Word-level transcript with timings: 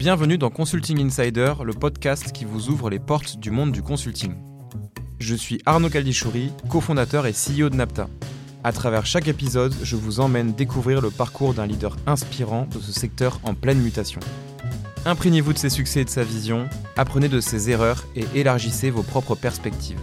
Bienvenue 0.00 0.38
dans 0.38 0.48
Consulting 0.48 0.98
Insider, 1.04 1.52
le 1.62 1.74
podcast 1.74 2.32
qui 2.32 2.46
vous 2.46 2.70
ouvre 2.70 2.88
les 2.88 2.98
portes 2.98 3.36
du 3.38 3.50
monde 3.50 3.70
du 3.70 3.82
consulting. 3.82 4.32
Je 5.18 5.34
suis 5.34 5.60
Arnaud 5.66 5.90
Caldichouri, 5.90 6.52
cofondateur 6.70 7.26
et 7.26 7.32
CEO 7.34 7.68
de 7.68 7.76
Napta. 7.76 8.08
À 8.64 8.72
travers 8.72 9.04
chaque 9.04 9.28
épisode, 9.28 9.74
je 9.82 9.96
vous 9.96 10.20
emmène 10.20 10.54
découvrir 10.54 11.02
le 11.02 11.10
parcours 11.10 11.52
d'un 11.52 11.66
leader 11.66 11.98
inspirant 12.06 12.66
de 12.72 12.78
ce 12.80 12.92
secteur 12.92 13.40
en 13.42 13.52
pleine 13.52 13.82
mutation. 13.82 14.20
Imprégnez-vous 15.04 15.52
de 15.52 15.58
ses 15.58 15.68
succès 15.68 16.00
et 16.00 16.04
de 16.06 16.10
sa 16.10 16.24
vision, 16.24 16.66
apprenez 16.96 17.28
de 17.28 17.40
ses 17.40 17.68
erreurs 17.68 18.06
et 18.16 18.24
élargissez 18.34 18.88
vos 18.88 19.02
propres 19.02 19.34
perspectives 19.34 20.00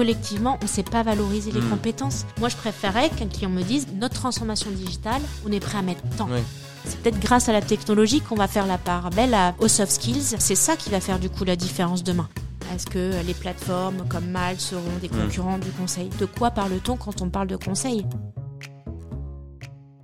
collectivement, 0.00 0.56
on 0.62 0.64
ne 0.64 0.70
sait 0.70 0.82
pas 0.82 1.02
valoriser 1.02 1.50
les 1.52 1.60
Hmm. 1.60 1.68
compétences. 1.70 2.24
Moi, 2.38 2.48
je 2.48 2.56
préférais 2.56 3.10
qu'un 3.10 3.26
client 3.26 3.50
me 3.50 3.60
dise 3.62 3.86
notre 3.94 4.14
transformation 4.14 4.70
digitale, 4.70 5.20
on 5.46 5.52
est 5.52 5.60
prêt 5.60 5.76
à 5.76 5.82
mettre 5.82 6.00
tant. 6.16 6.26
Ouais. 6.30 6.42
C'est 6.84 6.98
peut-être 7.00 7.20
grâce 7.20 7.48
à 7.48 7.52
la 7.52 7.60
technologie 7.62 8.20
qu'on 8.20 8.34
va 8.34 8.48
faire 8.48 8.66
la 8.66 8.78
part 8.78 9.10
belle 9.10 9.34
à- 9.34 9.54
aux 9.60 9.68
soft 9.68 9.92
skills. 9.92 10.36
C'est 10.38 10.54
ça 10.54 10.76
qui 10.76 10.90
va 10.90 11.00
faire 11.00 11.18
du 11.18 11.28
coup 11.30 11.44
la 11.44 11.56
différence 11.56 12.02
demain. 12.02 12.28
Est-ce 12.74 12.86
que 12.86 13.12
les 13.26 13.34
plateformes 13.34 14.06
comme 14.08 14.28
Mal 14.30 14.58
seront 14.60 14.96
des 15.00 15.08
Hmm. 15.08 15.22
concurrents 15.22 15.58
du 15.58 15.70
conseil? 15.70 16.08
De 16.18 16.26
quoi 16.26 16.50
parle-t-on 16.50 16.96
quand 16.96 17.20
on 17.22 17.28
parle 17.30 17.48
de 17.48 17.56
conseil? 17.56 18.06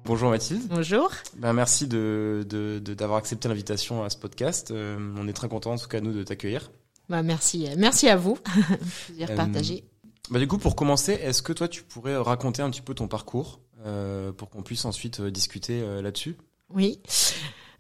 Bonjour 0.05 0.31
Mathilde. 0.31 0.63
Bonjour. 0.69 1.11
Ben, 1.37 1.53
merci 1.53 1.89
de, 1.89 2.47
de- 2.49 2.81
de- 2.85 2.95
d'avoir 2.95 3.19
accepté 3.19 3.49
l'invitation 3.49 4.05
à 4.05 4.11
ce 4.11 4.17
podcast. 4.17 4.71
Euh, 4.71 4.97
on 5.19 5.27
est 5.27 5.33
très 5.33 5.49
content 5.49 5.73
en 5.73 5.79
tout 5.79 5.89
cas 5.89 6.01
nous 6.01 6.13
de 6.13 6.23
t'accueillir. 6.23 6.71
Bah, 7.09 7.23
merci, 7.23 7.69
merci 7.77 8.09
à 8.09 8.17
vous. 8.17 8.37
Plaisir 9.07 9.31
Euh, 9.31 9.37
partagé. 9.37 9.85
Bah, 10.31 10.39
du 10.39 10.47
coup, 10.49 10.59
pour 10.59 10.75
commencer, 10.77 11.13
est-ce 11.13 11.43
que 11.43 11.53
toi 11.53 11.67
tu 11.69 11.83
pourrais 11.83 12.17
raconter 12.17 12.63
un 12.63 12.71
petit 12.71 12.83
peu 12.83 12.95
ton 12.95 13.09
parcours 13.09 13.61
euh, 13.85 14.33
pour 14.33 14.49
qu'on 14.51 14.63
puisse 14.63 14.85
ensuite 14.85 15.21
euh, 15.21 15.31
discuter 15.31 15.81
euh, 15.83 16.03
là-dessus? 16.03 16.37
Oui. 16.71 17.01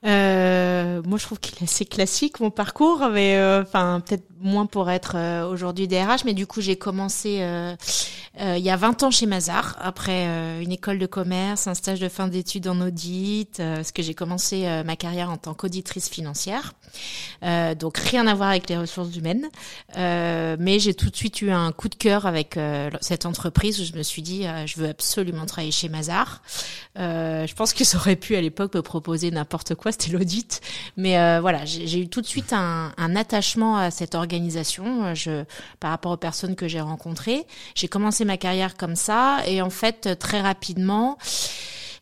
Euh, 0.05 1.03
moi, 1.03 1.19
je 1.19 1.25
trouve 1.25 1.41
qu'il 1.41 1.59
est 1.59 1.65
assez 1.65 1.85
classique 1.85 2.41
mon 2.41 2.51
parcours, 2.51 3.09
mais 3.11 3.37
euh, 3.37 3.63
enfin 3.63 4.01
peut-être 4.07 4.25
moins 4.47 4.67
pour 4.67 4.89
être 4.91 5.13
euh, 5.17 5.47
aujourd'hui 5.47 5.89
DRH. 5.89 6.25
Mais 6.25 6.33
du 6.33 6.47
coup, 6.47 6.61
j'ai 6.63 6.77
commencé 6.77 7.39
euh, 7.41 7.77
euh, 8.41 8.57
il 8.57 8.65
y 8.65 8.71
a 8.71 8.77
20 8.77 9.03
ans 9.03 9.11
chez 9.11 9.27
Mazar, 9.27 9.77
après 9.81 10.27
une 10.63 10.73
école 10.73 10.99
de 10.99 11.07
commerce, 11.07 11.67
un 11.67 11.75
stage 11.75 12.01
de 12.01 12.09
fin 12.09 12.29
d'études 12.29 12.69
en 12.69 12.81
audit, 12.81 13.57
parce 13.57 13.93
que 13.93 14.03
j'ai 14.03 14.15
commencé 14.15 14.67
ma 14.85 14.95
carrière 14.95 15.31
en 15.31 15.39
tant 15.39 15.55
qu'auditrice 15.55 16.11
financière. 16.11 16.75
Donc 17.79 17.97
rien 17.97 18.27
à 18.27 18.35
voir 18.35 18.51
avec 18.51 18.69
les 18.69 18.77
ressources 18.77 19.17
humaines, 19.17 19.47
mais 19.97 20.79
j'ai 20.79 20.93
tout 20.93 21.09
de 21.09 21.17
suite 21.17 21.41
eu 21.41 21.51
un 21.51 21.73
coup 21.73 21.89
de 21.89 21.95
cœur 21.95 22.27
avec 22.27 22.59
cette 23.01 23.25
entreprise 23.25 23.81
où 23.81 23.85
je 23.85 23.95
me 23.95 24.03
suis 24.03 24.21
dit 24.21 24.45
je 24.67 24.81
veux 24.81 24.89
absolument 24.91 25.47
travailler 25.47 25.73
chez 25.73 25.89
Mazar. 25.89 26.43
Je 26.97 27.55
pense 27.55 27.73
que 27.73 27.85
ça 27.85 27.97
aurait 27.97 28.17
pu 28.17 28.37
à 28.37 28.43
l'époque 28.43 28.75
me 28.75 28.83
proposer 28.83 29.31
n'importe 29.31 29.75
quoi, 29.77 29.93
c'était 29.93 30.11
l'audit. 30.11 30.61
Mais 30.99 31.41
voilà, 31.41 31.65
j'ai 31.65 32.01
eu 32.01 32.09
tout 32.09 32.21
de 32.21 32.27
suite 32.27 32.53
un, 32.53 32.93
un 32.99 33.17
attachement 33.17 33.79
à 33.79 33.91
cette 33.91 34.15
organisation 34.15 34.36
euh, 34.37 35.15
je, 35.15 35.45
par 35.81 35.91
rapport 35.91 36.13
aux 36.13 36.17
personnes 36.17 36.57
que 36.57 36.69
j'ai 36.69 36.81
rencontrées. 36.81 37.47
J'ai 37.75 37.89
commencé 37.89 38.25
ma 38.25 38.37
carrière 38.37 38.77
comme 38.77 38.97
ça 38.97 39.39
et 39.47 39.63
en 39.63 39.71
fait 39.71 40.19
très 40.19 40.41
rapidement. 40.41 41.19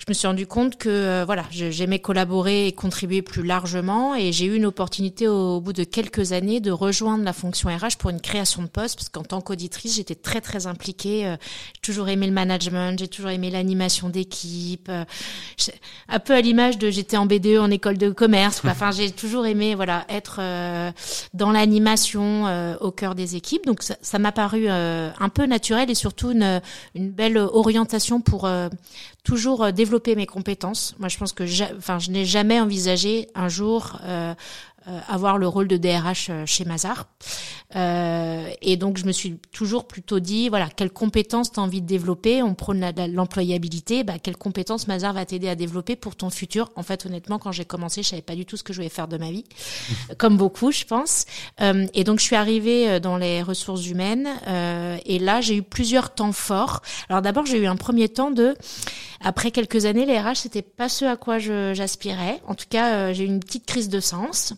Je 0.06 0.10
me 0.10 0.14
suis 0.14 0.26
rendu 0.26 0.46
compte 0.46 0.76
que 0.76 0.90
euh, 0.90 1.24
voilà, 1.24 1.44
j'aimais 1.50 1.98
collaborer 1.98 2.66
et 2.66 2.72
contribuer 2.72 3.22
plus 3.22 3.42
largement 3.42 4.14
et 4.14 4.32
j'ai 4.32 4.44
eu 4.44 4.54
une 4.54 4.66
opportunité 4.66 5.28
au, 5.28 5.62
bout 5.62 5.72
de 5.72 5.82
quelques 5.82 6.32
années 6.32 6.60
de 6.60 6.70
rejoindre 6.70 7.24
la 7.24 7.32
fonction 7.32 7.70
RH 7.70 7.96
pour 7.98 8.10
une 8.10 8.20
création 8.20 8.60
de 8.62 8.66
poste 8.68 8.96
parce 8.96 9.08
qu'en 9.08 9.22
tant 9.22 9.40
qu'auditrice, 9.40 9.96
j'étais 9.96 10.14
très 10.14 10.42
très 10.42 10.66
impliquée. 10.66 11.26
euh, 11.26 11.36
J'ai 11.76 11.80
toujours 11.80 12.10
aimé 12.10 12.26
le 12.26 12.34
management, 12.34 12.98
j'ai 12.98 13.08
toujours 13.08 13.30
aimé 13.30 13.48
l'animation 13.50 14.10
d'équipe. 14.10 14.90
euh, 14.90 15.06
un 16.10 16.18
peu 16.18 16.34
à 16.34 16.42
l'image 16.42 16.76
de 16.76 16.90
j'étais 16.90 17.16
en 17.16 17.24
BDE 17.24 17.56
en 17.58 17.70
école 17.70 17.96
de 17.96 18.10
commerce. 18.10 18.60
quoi. 18.60 18.70
Enfin, 18.74 18.90
j'ai 18.90 19.10
toujours 19.10 19.46
aimé 19.46 19.74
voilà 19.74 20.04
être 20.10 20.36
euh, 20.40 20.92
dans 21.32 21.50
l'animation 21.50 22.46
euh, 22.46 22.76
au 22.82 22.90
cœur 22.90 23.14
des 23.14 23.36
équipes. 23.36 23.64
Donc 23.64 23.82
ça 23.82 23.96
ça 24.02 24.18
m'a 24.18 24.32
paru 24.32 24.66
euh, 24.68 25.08
un 25.18 25.28
peu 25.30 25.46
naturel 25.46 25.90
et 25.90 25.94
surtout 25.94 26.32
une, 26.32 26.60
une 26.94 27.10
belle 27.10 27.38
orientation 27.38 28.20
pour 28.20 28.44
euh, 28.44 28.68
toujours 29.24 29.64
euh, 29.64 29.72
développer 29.72 30.14
mes 30.14 30.26
compétences. 30.26 30.94
Moi, 30.98 31.08
je 31.08 31.18
pense 31.18 31.32
que 31.32 31.44
enfin, 31.76 31.98
je 31.98 32.10
n'ai 32.10 32.24
jamais 32.24 32.60
envisagé 32.60 33.28
un 33.34 33.48
jour 33.48 33.98
euh, 34.04 34.34
avoir 35.08 35.38
le 35.38 35.48
rôle 35.48 35.68
de 35.68 35.76
DRH 35.76 36.28
euh, 36.30 36.46
chez 36.46 36.64
Mazar. 36.64 37.06
Euh, 37.76 38.48
et 38.62 38.76
donc, 38.76 38.98
je 38.98 39.04
me 39.04 39.12
suis 39.12 39.38
toujours 39.52 39.86
plutôt 39.86 40.20
dit, 40.20 40.48
voilà, 40.48 40.68
quelles 40.68 40.90
compétences 40.92 41.50
tu 41.50 41.58
as 41.58 41.62
envie 41.62 41.80
de 41.80 41.86
développer? 41.86 42.42
On 42.42 42.54
prône 42.54 42.84
l'employabilité. 43.12 44.04
Bah, 44.04 44.14
quelles 44.22 44.36
compétences 44.36 44.86
Mazar 44.86 45.12
va 45.12 45.24
t'aider 45.24 45.48
à 45.48 45.54
développer 45.54 45.96
pour 45.96 46.14
ton 46.16 46.30
futur? 46.30 46.70
En 46.76 46.82
fait, 46.82 47.06
honnêtement, 47.06 47.38
quand 47.38 47.52
j'ai 47.52 47.64
commencé, 47.64 48.02
je 48.02 48.08
savais 48.10 48.22
pas 48.22 48.36
du 48.36 48.46
tout 48.46 48.56
ce 48.56 48.62
que 48.62 48.72
je 48.72 48.78
voulais 48.78 48.88
faire 48.88 49.08
de 49.08 49.16
ma 49.16 49.30
vie, 49.30 49.44
comme 50.18 50.36
beaucoup, 50.36 50.70
je 50.70 50.84
pense. 50.84 51.24
Euh, 51.60 51.86
et 51.94 52.04
donc, 52.04 52.20
je 52.20 52.24
suis 52.24 52.36
arrivée 52.36 52.88
euh, 52.88 53.00
dans 53.00 53.16
les 53.16 53.42
ressources 53.42 53.86
humaines. 53.86 54.28
euh, 54.46 54.96
et 55.06 55.18
là, 55.18 55.40
j'ai 55.40 55.56
eu 55.56 55.62
plusieurs 55.62 56.14
temps 56.14 56.32
forts. 56.32 56.80
Alors, 57.08 57.22
d'abord, 57.22 57.46
j'ai 57.46 57.58
eu 57.58 57.66
un 57.66 57.76
premier 57.76 58.08
temps 58.08 58.30
de 58.30 58.54
après 59.20 59.50
quelques 59.50 59.86
années, 59.86 60.04
les 60.04 60.18
RH, 60.18 60.36
c'était 60.36 60.62
pas 60.62 60.88
ce 60.90 61.06
à 61.06 61.16
quoi 61.16 61.38
je- 61.38 61.72
j'aspirais. 61.74 62.40
En 62.46 62.54
tout 62.54 62.66
cas, 62.68 62.92
euh, 62.94 63.12
j'ai 63.14 63.24
eu 63.24 63.26
une 63.26 63.40
petite 63.40 63.64
crise 63.66 63.88
de 63.88 63.98
sens 64.00 64.52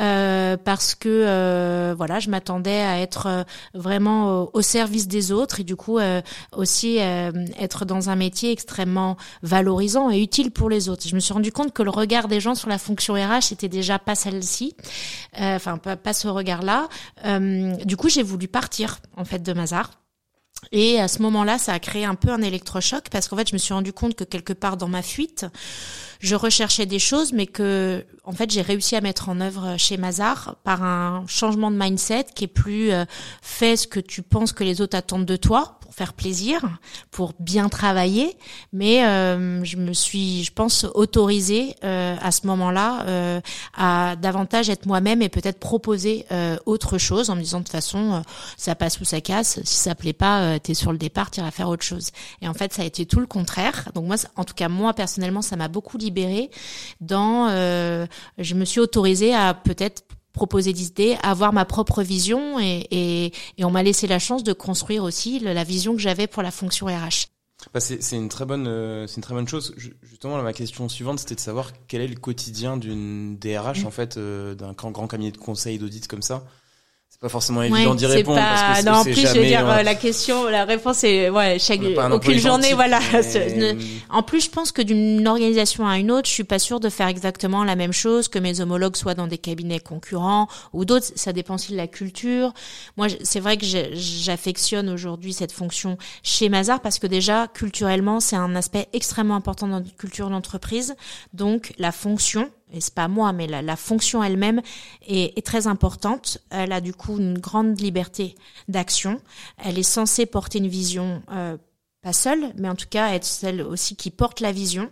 euh, 0.00 0.56
parce 0.56 0.94
que 0.94 1.08
euh, 1.08 1.94
voilà, 1.96 2.20
je 2.20 2.30
m'attendais 2.30 2.80
à 2.80 3.00
être 3.00 3.26
euh, 3.26 3.44
vraiment 3.74 4.48
au, 4.52 4.62
service 4.62 5.08
des 5.08 5.32
autres 5.32 5.60
et 5.60 5.64
du 5.64 5.76
coup 5.76 5.98
euh, 5.98 6.20
aussi 6.52 6.96
être 6.98 7.84
dans 7.84 8.10
un 8.10 8.16
métier 8.16 8.52
extrêmement 8.52 9.16
valorisant 9.42 10.10
et 10.10 10.20
utile 10.20 10.50
pour 10.50 10.68
les 10.68 10.88
autres. 10.88 11.06
Je 11.08 11.14
me 11.14 11.20
suis 11.20 11.32
rendu 11.32 11.52
compte 11.52 11.72
que 11.72 11.82
le 11.82 11.90
regard 11.90 12.28
des 12.28 12.40
gens 12.40 12.54
sur 12.54 12.68
la 12.68 12.78
fonction 12.78 13.14
RH 13.14 13.52
était 13.52 13.68
déjà 13.68 13.98
pas 13.98 14.14
celle-ci, 14.14 14.76
enfin 15.36 15.78
pas, 15.78 15.96
pas 15.96 16.12
ce 16.12 16.28
regard-là. 16.28 16.88
Du 17.84 17.96
coup, 17.96 18.08
j'ai 18.08 18.22
voulu 18.22 18.48
partir 18.48 18.98
en 19.16 19.24
fait 19.24 19.42
de 19.42 19.52
Mazar. 19.52 19.90
Et 20.72 21.00
à 21.00 21.08
ce 21.08 21.22
moment-là, 21.22 21.58
ça 21.58 21.72
a 21.72 21.78
créé 21.78 22.04
un 22.04 22.14
peu 22.14 22.30
un 22.30 22.42
électrochoc 22.42 23.08
parce 23.10 23.28
qu'en 23.28 23.36
fait, 23.36 23.48
je 23.48 23.54
me 23.54 23.58
suis 23.58 23.72
rendu 23.72 23.92
compte 23.92 24.14
que 24.14 24.24
quelque 24.24 24.52
part 24.52 24.76
dans 24.76 24.88
ma 24.88 25.02
fuite, 25.02 25.46
je 26.20 26.34
recherchais 26.34 26.84
des 26.84 26.98
choses, 26.98 27.32
mais 27.32 27.46
que 27.46 28.04
en 28.24 28.32
fait, 28.32 28.50
j'ai 28.50 28.62
réussi 28.62 28.96
à 28.96 29.00
mettre 29.00 29.28
en 29.28 29.40
œuvre 29.40 29.76
chez 29.78 29.96
Mazar 29.96 30.56
par 30.64 30.82
un 30.82 31.24
changement 31.26 31.70
de 31.70 31.76
mindset 31.76 32.26
qui 32.34 32.44
est 32.44 32.48
plus 32.48 32.90
euh, 32.90 33.04
fais 33.40 33.76
ce 33.76 33.86
que 33.86 34.00
tu 34.00 34.22
penses 34.22 34.52
que 34.52 34.64
les 34.64 34.80
autres 34.80 34.96
attendent 34.96 35.26
de 35.26 35.36
toi 35.36 35.77
pour 35.88 35.94
faire 35.94 36.12
plaisir, 36.12 36.60
pour 37.10 37.32
bien 37.40 37.70
travailler. 37.70 38.36
Mais 38.74 39.06
euh, 39.06 39.64
je 39.64 39.78
me 39.78 39.94
suis, 39.94 40.44
je 40.44 40.52
pense, 40.52 40.84
autorisée 40.94 41.76
euh, 41.82 42.14
à 42.20 42.30
ce 42.30 42.46
moment-là 42.46 43.06
euh, 43.06 43.40
à 43.74 44.14
davantage 44.16 44.68
être 44.68 44.84
moi-même 44.84 45.22
et 45.22 45.30
peut-être 45.30 45.58
proposer 45.58 46.26
euh, 46.30 46.58
autre 46.66 46.98
chose 46.98 47.30
en 47.30 47.36
me 47.36 47.40
disant 47.40 47.60
de 47.60 47.64
toute 47.64 47.72
façon, 47.72 48.12
euh, 48.12 48.20
ça 48.58 48.74
passe 48.74 49.00
ou 49.00 49.06
ça 49.06 49.22
casse. 49.22 49.60
Si 49.64 49.76
ça 49.76 49.94
plaît 49.94 50.12
pas, 50.12 50.42
euh, 50.42 50.58
t'es 50.58 50.74
sur 50.74 50.92
le 50.92 50.98
départ, 50.98 51.30
t'iras 51.30 51.50
faire 51.52 51.70
autre 51.70 51.84
chose. 51.84 52.10
Et 52.42 52.48
en 52.48 52.54
fait, 52.54 52.74
ça 52.74 52.82
a 52.82 52.84
été 52.84 53.06
tout 53.06 53.20
le 53.20 53.26
contraire. 53.26 53.88
Donc 53.94 54.04
moi, 54.04 54.16
en 54.36 54.44
tout 54.44 54.54
cas 54.54 54.68
moi 54.68 54.92
personnellement, 54.92 55.40
ça 55.40 55.56
m'a 55.56 55.68
beaucoup 55.68 55.96
libérée. 55.96 56.50
Dans, 57.00 57.48
je 57.48 58.54
me 58.54 58.64
suis 58.66 58.80
autorisée 58.80 59.34
à 59.34 59.54
peut-être 59.54 60.02
proposer 60.38 60.72
des 60.72 60.86
idées, 60.86 61.16
avoir 61.22 61.52
ma 61.52 61.64
propre 61.64 62.02
vision 62.04 62.60
et, 62.60 62.86
et, 62.92 63.32
et 63.58 63.64
on 63.64 63.70
m'a 63.70 63.82
laissé 63.82 64.06
la 64.06 64.20
chance 64.20 64.44
de 64.44 64.52
construire 64.52 65.02
aussi 65.02 65.40
la 65.40 65.64
vision 65.64 65.94
que 65.96 66.00
j'avais 66.00 66.28
pour 66.28 66.42
la 66.44 66.52
fonction 66.52 66.86
RH. 66.86 67.26
Bah, 67.74 67.80
c'est, 67.80 67.98
une 68.16 68.28
très 68.28 68.44
bonne, 68.46 68.68
euh, 68.68 69.08
c'est 69.08 69.16
une 69.16 69.22
très 69.22 69.34
bonne 69.34 69.48
chose. 69.48 69.74
Ju- 69.76 69.96
Justement, 70.02 70.36
là, 70.36 70.44
ma 70.44 70.52
question 70.52 70.88
suivante, 70.88 71.18
c'était 71.18 71.34
de 71.34 71.40
savoir 71.40 71.72
quel 71.88 72.00
est 72.02 72.06
le 72.06 72.14
quotidien 72.14 72.76
d'une 72.76 73.36
DRH 73.36 73.82
Mm. 73.82 73.86
en 73.86 73.90
fait, 73.90 74.16
euh, 74.16 74.54
d'un 74.54 74.74
grand, 74.74 74.92
grand 74.92 75.08
cabinet 75.08 75.32
de 75.32 75.38
conseil 75.38 75.76
d'audit 75.78 76.06
comme 76.06 76.22
ça. 76.22 76.44
C'est 77.20 77.26
pas 77.26 77.30
forcément 77.30 77.58
Ouais, 77.62 77.70
évident 77.70 77.96
d'y 77.96 78.04
c'est 78.06 78.12
répondre 78.14 78.38
pas- 78.38 78.44
parce 78.44 78.80
que 78.80 78.86
non, 78.86 78.92
en 78.98 79.02
plus, 79.02 79.14
je 79.14 79.26
veux 79.40 79.44
dire, 79.44 79.68
euh, 79.68 79.82
la 79.82 79.96
question, 79.96 80.48
la 80.48 80.64
réponse 80.64 81.02
est, 81.02 81.28
ouais, 81.30 81.58
chaque, 81.58 81.80
aucune 82.12 82.38
journée, 82.38 82.74
voilà. 82.74 83.00
mais- 83.12 83.54
ne- 83.74 83.80
En 84.08 84.22
plus, 84.22 84.44
je 84.44 84.50
pense 84.50 84.70
que 84.70 84.82
d'une 84.82 85.26
organisation 85.26 85.84
à 85.88 85.98
une 85.98 86.12
autre, 86.12 86.28
je 86.28 86.32
suis 86.32 86.44
pas 86.44 86.60
sûre 86.60 86.78
de 86.78 86.88
faire 86.88 87.08
exactement 87.08 87.64
la 87.64 87.74
même 87.74 87.92
chose 87.92 88.28
que 88.28 88.38
mes 88.38 88.60
homologues 88.60 88.94
soient 88.94 89.16
dans 89.16 89.26
des 89.26 89.36
cabinets 89.36 89.80
concurrents 89.80 90.46
ou 90.72 90.84
d'autres. 90.84 91.08
Ça 91.16 91.32
dépend 91.32 91.56
aussi 91.56 91.72
de 91.72 91.76
la 91.76 91.88
culture. 91.88 92.52
Moi, 92.96 93.08
c'est 93.24 93.40
vrai 93.40 93.56
que 93.56 93.66
j'affectionne 93.94 94.88
aujourd'hui 94.88 95.32
cette 95.32 95.50
fonction 95.50 95.98
chez 96.22 96.48
Mazar 96.48 96.80
parce 96.80 97.00
que 97.00 97.08
déjà, 97.08 97.48
culturellement, 97.52 98.20
c'est 98.20 98.36
un 98.36 98.54
aspect 98.54 98.86
extrêmement 98.92 99.34
important 99.34 99.66
dans 99.66 99.80
notre 99.80 99.96
culture 99.96 100.30
d'entreprise. 100.30 100.94
Donc, 101.32 101.72
la 101.78 101.90
fonction, 101.90 102.48
et 102.72 102.80
c'est 102.80 102.94
pas 102.94 103.08
moi, 103.08 103.32
mais 103.32 103.46
la, 103.46 103.62
la 103.62 103.76
fonction 103.76 104.22
elle-même 104.22 104.60
est, 105.06 105.36
est 105.38 105.46
très 105.46 105.66
importante. 105.66 106.38
Elle 106.50 106.72
a 106.72 106.80
du 106.80 106.92
coup 106.92 107.18
une 107.18 107.38
grande 107.38 107.80
liberté 107.80 108.34
d'action. 108.68 109.20
Elle 109.64 109.78
est 109.78 109.82
censée 109.82 110.26
porter 110.26 110.58
une 110.58 110.68
vision 110.68 111.22
euh, 111.32 111.56
pas 112.02 112.12
seule, 112.12 112.52
mais 112.56 112.68
en 112.68 112.76
tout 112.76 112.86
cas 112.88 113.12
être 113.14 113.24
celle 113.24 113.60
aussi 113.60 113.96
qui 113.96 114.10
porte 114.10 114.40
la 114.40 114.52
vision 114.52 114.88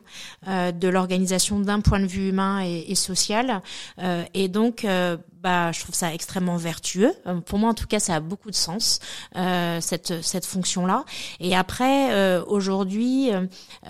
euh, 0.49 0.73
de 0.73 0.88
l'organisation 0.88 1.61
d'un 1.61 1.81
point 1.81 2.00
de 2.00 2.06
vue 2.06 2.31
humain 2.31 2.64
et, 2.64 2.87
et 2.88 2.94
social. 2.96 3.62
Euh, 4.00 4.25
et 4.34 4.49
donc, 4.49 4.84
euh, 4.84 5.17
bah, 5.40 5.70
je 5.70 5.81
trouve 5.81 5.94
ça 5.94 6.12
extrêmement 6.12 6.56
vertueux. 6.56 7.12
Euh, 7.26 7.40
pour 7.40 7.61
moi, 7.61 7.70
en 7.70 7.75
tout 7.75 7.87
cas, 7.87 8.00
ça 8.00 8.17
a 8.17 8.20
beaucoup 8.20 8.50
de 8.50 8.56
sens 8.56 8.99
euh, 9.37 9.81
cette 9.81 10.20
cette 10.23 10.46
fonction-là. 10.46 11.05
Et 11.38 11.55
après, 11.55 12.40
aujourd'hui, 12.40 13.31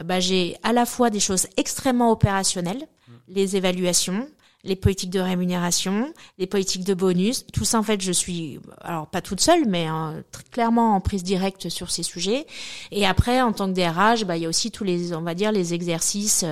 bah, 0.04 0.20
j'ai 0.20 0.58
à 0.62 0.74
la 0.74 0.84
fois 0.84 1.08
des 1.08 1.20
choses 1.20 1.46
extrêmement 1.56 2.10
opérationnelles, 2.10 2.86
les 3.28 3.56
évaluations, 3.56 4.28
les 4.66 4.76
politiques 4.76 5.10
de 5.10 5.20
rémunération, 5.20 6.12
les 6.38 6.46
politiques 6.46 6.84
de 6.84 6.94
bonus. 6.94 7.46
Tout 7.52 7.64
ça, 7.64 7.78
en 7.78 7.82
fait, 7.82 8.00
je 8.00 8.12
suis, 8.12 8.60
alors 8.82 9.06
pas 9.06 9.22
toute 9.22 9.40
seule, 9.40 9.66
mais 9.66 9.86
hein, 9.86 10.22
clairement 10.50 10.94
en 10.94 11.00
prise 11.00 11.22
directe 11.22 11.68
sur 11.68 11.90
ces 11.90 12.02
sujets. 12.02 12.46
Et 12.90 13.06
après, 13.06 13.40
en 13.40 13.52
tant 13.52 13.72
que 13.72 13.72
DRH, 13.72 14.24
bah, 14.24 14.36
il 14.36 14.42
y 14.42 14.46
a 14.46 14.48
aussi 14.48 14.70
tous 14.70 14.84
les, 14.84 15.14
on 15.14 15.22
va 15.22 15.34
dire, 15.34 15.52
les 15.52 15.72
exercices 15.72 16.44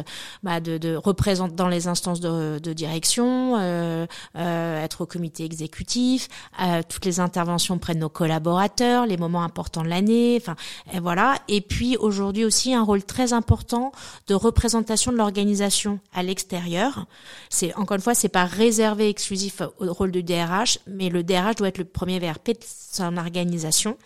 bah, 0.42 0.60
de, 0.60 0.78
de 0.78 0.96
représenter 0.96 1.54
dans 1.54 1.68
les 1.68 1.88
instances 1.88 2.20
de, 2.20 2.58
de 2.58 2.72
direction, 2.72 3.56
euh, 3.56 4.06
euh, 4.36 4.84
être 4.84 5.02
au 5.02 5.06
comité 5.06 5.44
exécutif, 5.44 6.28
euh, 6.62 6.82
toutes 6.88 7.04
les 7.04 7.20
interventions 7.20 7.74
auprès 7.74 7.94
de 7.94 8.00
nos 8.00 8.08
collaborateurs, 8.08 9.06
les 9.06 9.16
moments 9.16 9.42
importants 9.42 9.82
de 9.82 9.88
l'année, 9.88 10.38
enfin, 10.40 10.56
et 10.92 11.00
voilà. 11.00 11.36
Et 11.48 11.60
puis 11.60 11.96
aujourd'hui 11.96 12.44
aussi 12.44 12.74
un 12.74 12.82
rôle 12.82 13.02
très 13.02 13.32
important 13.32 13.92
de 14.28 14.34
représentation 14.34 15.12
de 15.12 15.16
l'organisation 15.16 15.98
à 16.12 16.22
l'extérieur. 16.22 17.06
C'est 17.48 17.74
encore 17.74 17.96
c'est 18.12 18.28
pas 18.28 18.44
réservé 18.44 19.08
exclusif 19.08 19.62
au 19.78 19.92
rôle 19.92 20.10
du 20.10 20.22
DRH, 20.22 20.78
mais 20.86 21.08
le 21.08 21.22
DRH 21.22 21.56
doit 21.56 21.68
être 21.68 21.78
le 21.78 21.84
premier 21.84 22.18
VRP 22.18 22.48
de 22.48 22.58
son 22.60 23.16
organisation. 23.16 23.96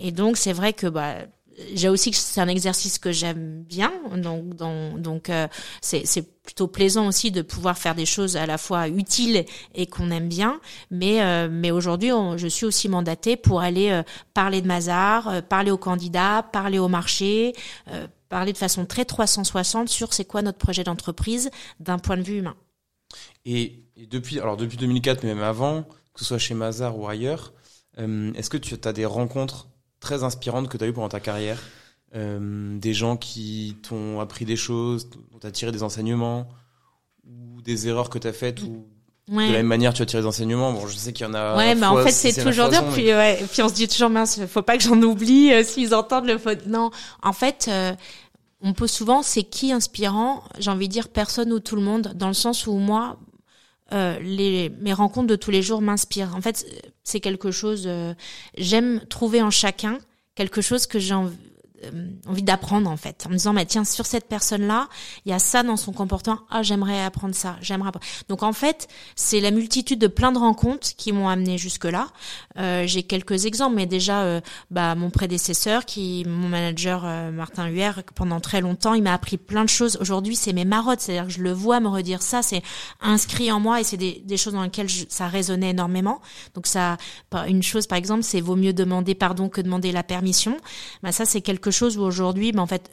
Et 0.00 0.12
donc 0.12 0.38
c'est 0.38 0.54
vrai 0.54 0.72
que 0.72 0.86
bah 0.86 1.16
j'ai 1.74 1.88
aussi 1.88 2.10
que 2.10 2.16
c'est 2.16 2.40
un 2.40 2.48
exercice 2.48 2.98
que 2.98 3.12
j'aime 3.12 3.62
bien, 3.62 3.92
donc 4.16 4.54
donc, 4.54 5.00
donc 5.00 5.30
euh, 5.30 5.48
c'est 5.80 6.06
c'est 6.06 6.22
plutôt 6.42 6.66
plaisant 6.66 7.06
aussi 7.06 7.30
de 7.30 7.42
pouvoir 7.42 7.78
faire 7.78 7.94
des 7.94 8.06
choses 8.06 8.36
à 8.36 8.46
la 8.46 8.58
fois 8.58 8.88
utiles 8.88 9.44
et 9.74 9.86
qu'on 9.86 10.10
aime 10.10 10.28
bien. 10.28 10.60
Mais 10.90 11.22
euh, 11.22 11.48
mais 11.50 11.70
aujourd'hui, 11.70 12.10
je 12.36 12.46
suis 12.46 12.66
aussi 12.66 12.88
mandatée 12.88 13.36
pour 13.36 13.60
aller 13.60 13.90
euh, 13.90 14.02
parler 14.34 14.60
de 14.60 14.66
Mazar, 14.66 15.42
parler 15.48 15.70
aux 15.70 15.78
candidats, 15.78 16.42
parler 16.52 16.78
au 16.78 16.88
marché, 16.88 17.52
parler 18.28 18.52
de 18.52 18.58
façon 18.58 18.86
très 18.86 19.04
360 19.04 19.88
sur 19.88 20.12
c'est 20.12 20.24
quoi 20.24 20.42
notre 20.42 20.58
projet 20.58 20.84
d'entreprise 20.84 21.50
d'un 21.80 21.98
point 21.98 22.16
de 22.16 22.22
vue 22.22 22.38
humain. 22.38 22.56
Et, 23.44 23.84
et, 23.96 24.06
depuis 24.06 24.40
alors 24.40 24.56
depuis 24.56 24.76
2004, 24.76 25.22
mais 25.22 25.34
même 25.34 25.44
avant, 25.44 25.82
que 26.14 26.20
ce 26.20 26.24
soit 26.24 26.38
chez 26.38 26.54
Mazar 26.54 26.98
ou 26.98 27.08
ailleurs, 27.08 27.52
est-ce 27.98 28.48
que 28.48 28.56
tu 28.56 28.76
as 28.84 28.92
des 28.92 29.04
rencontres 29.04 29.68
très 30.02 30.24
inspirantes 30.24 30.68
que 30.68 30.76
tu 30.76 30.84
as 30.84 30.88
eues 30.88 30.92
pendant 30.92 31.08
ta 31.08 31.20
carrière 31.20 31.62
euh, 32.14 32.78
Des 32.78 32.92
gens 32.92 33.16
qui 33.16 33.78
t'ont 33.82 34.20
appris 34.20 34.44
des 34.44 34.56
choses, 34.56 35.08
dont 35.08 35.38
tu 35.40 35.46
as 35.46 35.50
tiré 35.50 35.72
des 35.72 35.82
enseignements, 35.82 36.48
ou 37.24 37.62
des 37.62 37.88
erreurs 37.88 38.10
que 38.10 38.18
tu 38.18 38.26
as 38.26 38.34
faites, 38.34 38.62
ou 38.62 38.84
de 39.28 39.36
la 39.36 39.52
même 39.52 39.66
manière 39.66 39.94
tu 39.94 40.02
as 40.02 40.06
tiré 40.06 40.22
des 40.22 40.28
enseignements? 40.28 40.72
Bon, 40.72 40.86
je 40.86 40.96
sais 40.96 41.14
qu'il 41.14 41.24
y 41.24 41.28
en 41.28 41.32
a. 41.34 41.56
Ouais, 41.56 41.74
mais 41.74 41.86
en 41.86 41.96
fait, 42.02 42.10
c'est 42.10 42.44
toujours 42.44 42.68
dur. 42.68 42.84
Puis, 42.92 43.06
ouais, 43.06 43.42
puis 43.50 43.62
on 43.62 43.68
se 43.68 43.74
dit 43.74 43.88
toujours, 43.88 44.10
mince, 44.10 44.40
faut 44.46 44.62
pas 44.62 44.76
que 44.76 44.82
j'en 44.82 45.00
oublie 45.00 45.52
euh, 45.52 45.62
s'ils 45.62 45.94
entendent 45.94 46.26
le 46.26 46.36
faute. 46.36 46.66
Non, 46.66 46.90
en 47.22 47.32
fait. 47.32 47.66
Euh, 47.68 47.92
on 48.62 48.72
pose 48.72 48.90
souvent 48.90 49.22
c'est 49.22 49.42
qui 49.42 49.72
inspirant 49.72 50.44
j'ai 50.58 50.70
envie 50.70 50.88
de 50.88 50.92
dire 50.92 51.08
personne 51.08 51.52
ou 51.52 51.60
tout 51.60 51.76
le 51.76 51.82
monde 51.82 52.12
dans 52.14 52.28
le 52.28 52.34
sens 52.34 52.66
où 52.66 52.74
moi 52.74 53.18
euh, 53.92 54.18
les, 54.20 54.70
mes 54.80 54.94
rencontres 54.94 55.26
de 55.26 55.36
tous 55.36 55.50
les 55.50 55.60
jours 55.60 55.82
m'inspirent. 55.82 56.34
En 56.34 56.40
fait, 56.40 56.64
c'est 57.04 57.20
quelque 57.20 57.50
chose. 57.50 57.84
Euh, 57.86 58.14
j'aime 58.56 59.00
trouver 59.10 59.42
en 59.42 59.50
chacun 59.50 59.98
quelque 60.34 60.62
chose 60.62 60.86
que 60.86 60.98
j'ai 60.98 61.12
envie 61.12 61.36
envie 62.26 62.42
d'apprendre 62.42 62.90
en 62.90 62.96
fait 62.96 63.24
en 63.26 63.30
me 63.30 63.34
disant 63.34 63.52
mais 63.52 63.66
tiens 63.66 63.84
sur 63.84 64.06
cette 64.06 64.28
personne 64.28 64.66
là 64.66 64.88
il 65.24 65.30
y 65.30 65.34
a 65.34 65.38
ça 65.38 65.62
dans 65.62 65.76
son 65.76 65.92
comportement. 65.92 66.40
Ah 66.50 66.62
j'aimerais 66.62 67.02
apprendre 67.02 67.34
ça. 67.34 67.56
J'aimerais 67.60 67.90
donc 68.28 68.42
en 68.42 68.52
fait 68.52 68.88
c'est 69.16 69.40
la 69.40 69.50
multitude 69.50 69.98
de 69.98 70.06
plein 70.06 70.32
de 70.32 70.38
rencontres 70.38 70.94
qui 70.96 71.12
m'ont 71.12 71.28
amené 71.28 71.58
jusque 71.58 71.84
là 71.84 72.08
euh, 72.58 72.84
j'ai 72.86 73.02
quelques 73.02 73.46
exemples 73.46 73.76
mais 73.76 73.86
déjà 73.86 74.22
euh, 74.22 74.40
bah 74.70 74.94
mon 74.94 75.10
prédécesseur 75.10 75.84
qui 75.84 76.24
mon 76.26 76.48
manager 76.48 77.02
euh, 77.04 77.30
Martin 77.30 77.68
Huer 77.68 77.92
pendant 78.14 78.40
très 78.40 78.60
longtemps 78.60 78.94
il 78.94 79.02
m'a 79.02 79.14
appris 79.14 79.36
plein 79.36 79.64
de 79.64 79.68
choses. 79.68 79.98
Aujourd'hui 80.00 80.36
c'est 80.36 80.52
mes 80.52 80.64
marottes. 80.64 81.00
C'est-à-dire 81.00 81.26
que 81.26 81.32
je 81.32 81.42
le 81.42 81.52
vois 81.52 81.80
me 81.80 81.88
redire 81.88 82.22
ça. 82.22 82.42
C'est 82.42 82.62
inscrit 83.00 83.50
en 83.50 83.60
moi 83.60 83.80
et 83.80 83.84
c'est 83.84 83.96
des, 83.96 84.36
choses 84.36 84.54
dans 84.54 84.62
lesquelles 84.62 84.90
ça 85.08 85.28
résonnait 85.28 85.70
énormément. 85.70 86.20
Donc 86.54 86.66
ça 86.66 86.96
une 87.48 87.62
chose 87.62 87.86
par 87.86 87.98
exemple 87.98 88.22
c'est 88.22 88.40
vaut 88.40 88.56
mieux 88.56 88.72
demander 88.72 89.14
pardon 89.14 89.48
que 89.48 89.60
demander 89.60 89.92
la 89.92 90.02
permission. 90.02 90.56
Bah 91.02 91.12
ça 91.12 91.24
c'est 91.24 91.40
quelque 91.40 91.70
chose 91.72 91.98
où 91.98 92.02
aujourd'hui, 92.02 92.52
ben 92.52 92.60
en 92.60 92.66
fait, 92.66 92.90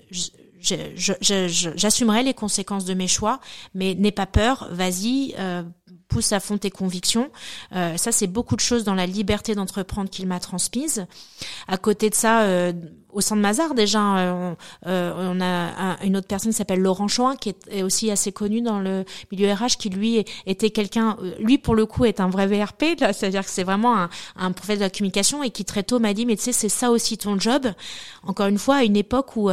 j'assumerai 0.61 2.23
les 2.23 2.33
conséquences 2.33 2.85
de 2.85 2.93
mes 2.93 3.07
choix, 3.07 3.39
mais 3.73 3.95
n'aie 3.95 4.11
pas 4.11 4.25
peur, 4.25 4.67
vas-y, 4.71 5.35
euh, 5.39 5.63
pousse 6.07 6.33
à 6.33 6.39
fond 6.39 6.57
tes 6.57 6.71
convictions. 6.71 7.31
Euh, 7.75 7.95
ça, 7.97 8.11
c'est 8.11 8.27
beaucoup 8.27 8.55
de 8.55 8.61
choses 8.61 8.83
dans 8.83 8.95
la 8.95 9.05
liberté 9.05 9.55
d'entreprendre 9.55 10.09
qu'il 10.09 10.27
m'a 10.27 10.39
transmise. 10.39 11.05
À 11.67 11.77
côté 11.77 12.09
de 12.09 12.15
ça, 12.15 12.41
euh, 12.41 12.73
au 13.11 13.21
sein 13.21 13.35
de 13.35 13.41
Mazar 13.41 13.73
déjà, 13.73 14.17
euh, 14.17 14.53
euh, 14.85 15.13
on 15.17 15.41
a 15.41 15.97
une 16.03 16.15
autre 16.15 16.27
personne 16.27 16.51
qui 16.51 16.57
s'appelle 16.57 16.79
Laurent 16.79 17.07
Chouin, 17.07 17.35
qui 17.35 17.55
est, 17.69 17.81
aussi 17.81 18.11
assez 18.11 18.31
connu 18.31 18.61
dans 18.61 18.79
le 18.79 19.03
milieu 19.31 19.51
RH, 19.51 19.77
qui 19.79 19.89
lui 19.89 20.23
était 20.45 20.69
quelqu'un, 20.69 21.17
euh, 21.21 21.33
lui 21.39 21.57
pour 21.57 21.75
le 21.75 21.85
coup 21.85 22.05
est 22.05 22.19
un 22.19 22.29
vrai 22.29 22.45
VRP, 22.45 22.97
c'est-à-dire 23.13 23.43
que 23.43 23.49
c'est 23.49 23.63
vraiment 23.63 23.97
un, 23.97 24.09
un 24.35 24.51
prophète 24.51 24.77
de 24.77 24.83
la 24.83 24.89
communication 24.89 25.43
et 25.43 25.49
qui 25.49 25.65
très 25.65 25.83
tôt 25.83 25.99
m'a 25.99 26.13
dit 26.13 26.25
mais 26.25 26.35
tu 26.35 26.43
sais 26.43 26.51
c'est 26.51 26.69
ça 26.69 26.91
aussi 26.91 27.17
ton 27.17 27.39
job. 27.39 27.67
Encore 28.23 28.47
une 28.47 28.59
fois 28.59 28.77
à 28.77 28.83
une 28.83 28.97
époque 28.97 29.35
où 29.35 29.49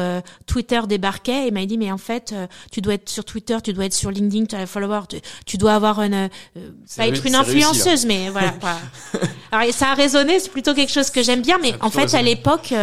Twitter 0.47 0.81
débarquait 0.87 1.49
et 1.49 1.50
m'a 1.50 1.64
dit 1.67 1.79
mais 1.79 1.93
en 1.93 1.99
fait 1.99 2.35
tu 2.70 2.81
dois 2.81 2.94
être 2.94 3.09
sur 3.09 3.25
Twitter, 3.25 3.56
tu 3.62 3.73
dois 3.73 3.87
être 3.87 3.94
sur 3.94 4.11
LinkedIn, 4.11 4.47
tu 4.47 4.56
as 4.56 4.67
follower, 4.67 5.00
tu, 5.09 5.17
tu, 5.47 5.56
dois 5.56 5.75
avoir 5.75 6.02
une 6.02 6.29
pas 6.97 7.06
être 7.06 7.25
une 7.25 7.35
influenceuse 7.35 8.05
mais 8.06 8.29
voilà. 8.29 8.55
Alors 9.52 9.73
ça 9.73 9.93
a 9.93 9.94
résonné, 9.94 10.41
c'est 10.41 10.50
plutôt 10.50 10.75
quelque 10.75 10.93
chose 10.93 11.11
que 11.11 11.23
j'aime 11.23 11.43
bien, 11.43 11.59
mais 11.62 11.75
en 11.81 11.91
fait 11.91 12.12
à 12.14 12.23
l'époque 12.23 12.75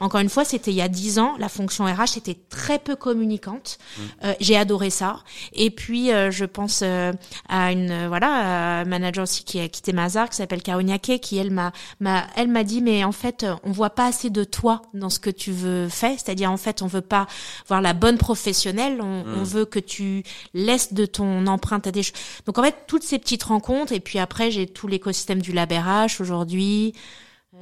encore 0.00 0.21
une 0.22 0.28
fois, 0.28 0.44
c'était 0.44 0.70
il 0.70 0.76
y 0.76 0.82
a 0.82 0.88
dix 0.88 1.18
ans. 1.18 1.36
La 1.38 1.48
fonction 1.48 1.84
RH 1.84 2.16
était 2.16 2.36
très 2.48 2.78
peu 2.78 2.96
communicante. 2.96 3.78
Mmh. 3.78 4.00
Euh, 4.24 4.34
j'ai 4.40 4.56
adoré 4.56 4.90
ça. 4.90 5.20
Et 5.52 5.70
puis, 5.70 6.12
euh, 6.12 6.30
je 6.30 6.44
pense 6.44 6.80
euh, 6.82 7.12
à 7.48 7.72
une 7.72 8.06
voilà 8.06 8.80
un 8.80 8.84
manager 8.84 9.24
aussi 9.24 9.44
qui 9.44 9.60
a 9.60 9.68
quitté 9.68 9.92
Mazar, 9.92 10.30
qui 10.30 10.36
s'appelle 10.36 10.62
Kaoniake, 10.62 11.20
qui 11.20 11.36
elle 11.36 11.50
m'a 11.50 11.72
m'a 12.00 12.26
elle 12.36 12.48
m'a 12.48 12.64
dit 12.64 12.80
mais 12.80 13.04
en 13.04 13.12
fait 13.12 13.44
on 13.64 13.72
voit 13.72 13.90
pas 13.90 14.06
assez 14.06 14.30
de 14.30 14.44
toi 14.44 14.82
dans 14.94 15.10
ce 15.10 15.18
que 15.18 15.30
tu 15.30 15.52
veux 15.52 15.88
faire. 15.88 16.18
C'est-à-dire 16.18 16.50
en 16.50 16.56
fait 16.56 16.82
on 16.82 16.86
veut 16.86 17.00
pas 17.00 17.26
voir 17.68 17.82
la 17.82 17.92
bonne 17.92 18.18
professionnelle. 18.18 19.00
On, 19.00 19.24
on 19.26 19.40
mmh. 19.40 19.44
veut 19.44 19.64
que 19.64 19.78
tu 19.78 20.22
laisses 20.54 20.92
de 20.92 21.04
ton 21.04 21.46
empreinte 21.46 21.86
à 21.86 21.90
des 21.90 22.02
choses. 22.02 22.14
Donc 22.46 22.58
en 22.58 22.62
fait 22.62 22.76
toutes 22.86 23.02
ces 23.02 23.18
petites 23.18 23.42
rencontres. 23.42 23.92
Et 23.92 24.00
puis 24.00 24.18
après 24.18 24.50
j'ai 24.50 24.66
tout 24.66 24.86
l'écosystème 24.86 25.42
du 25.42 25.52
lab 25.52 25.72
RH 25.72 26.20
aujourd'hui. 26.20 26.94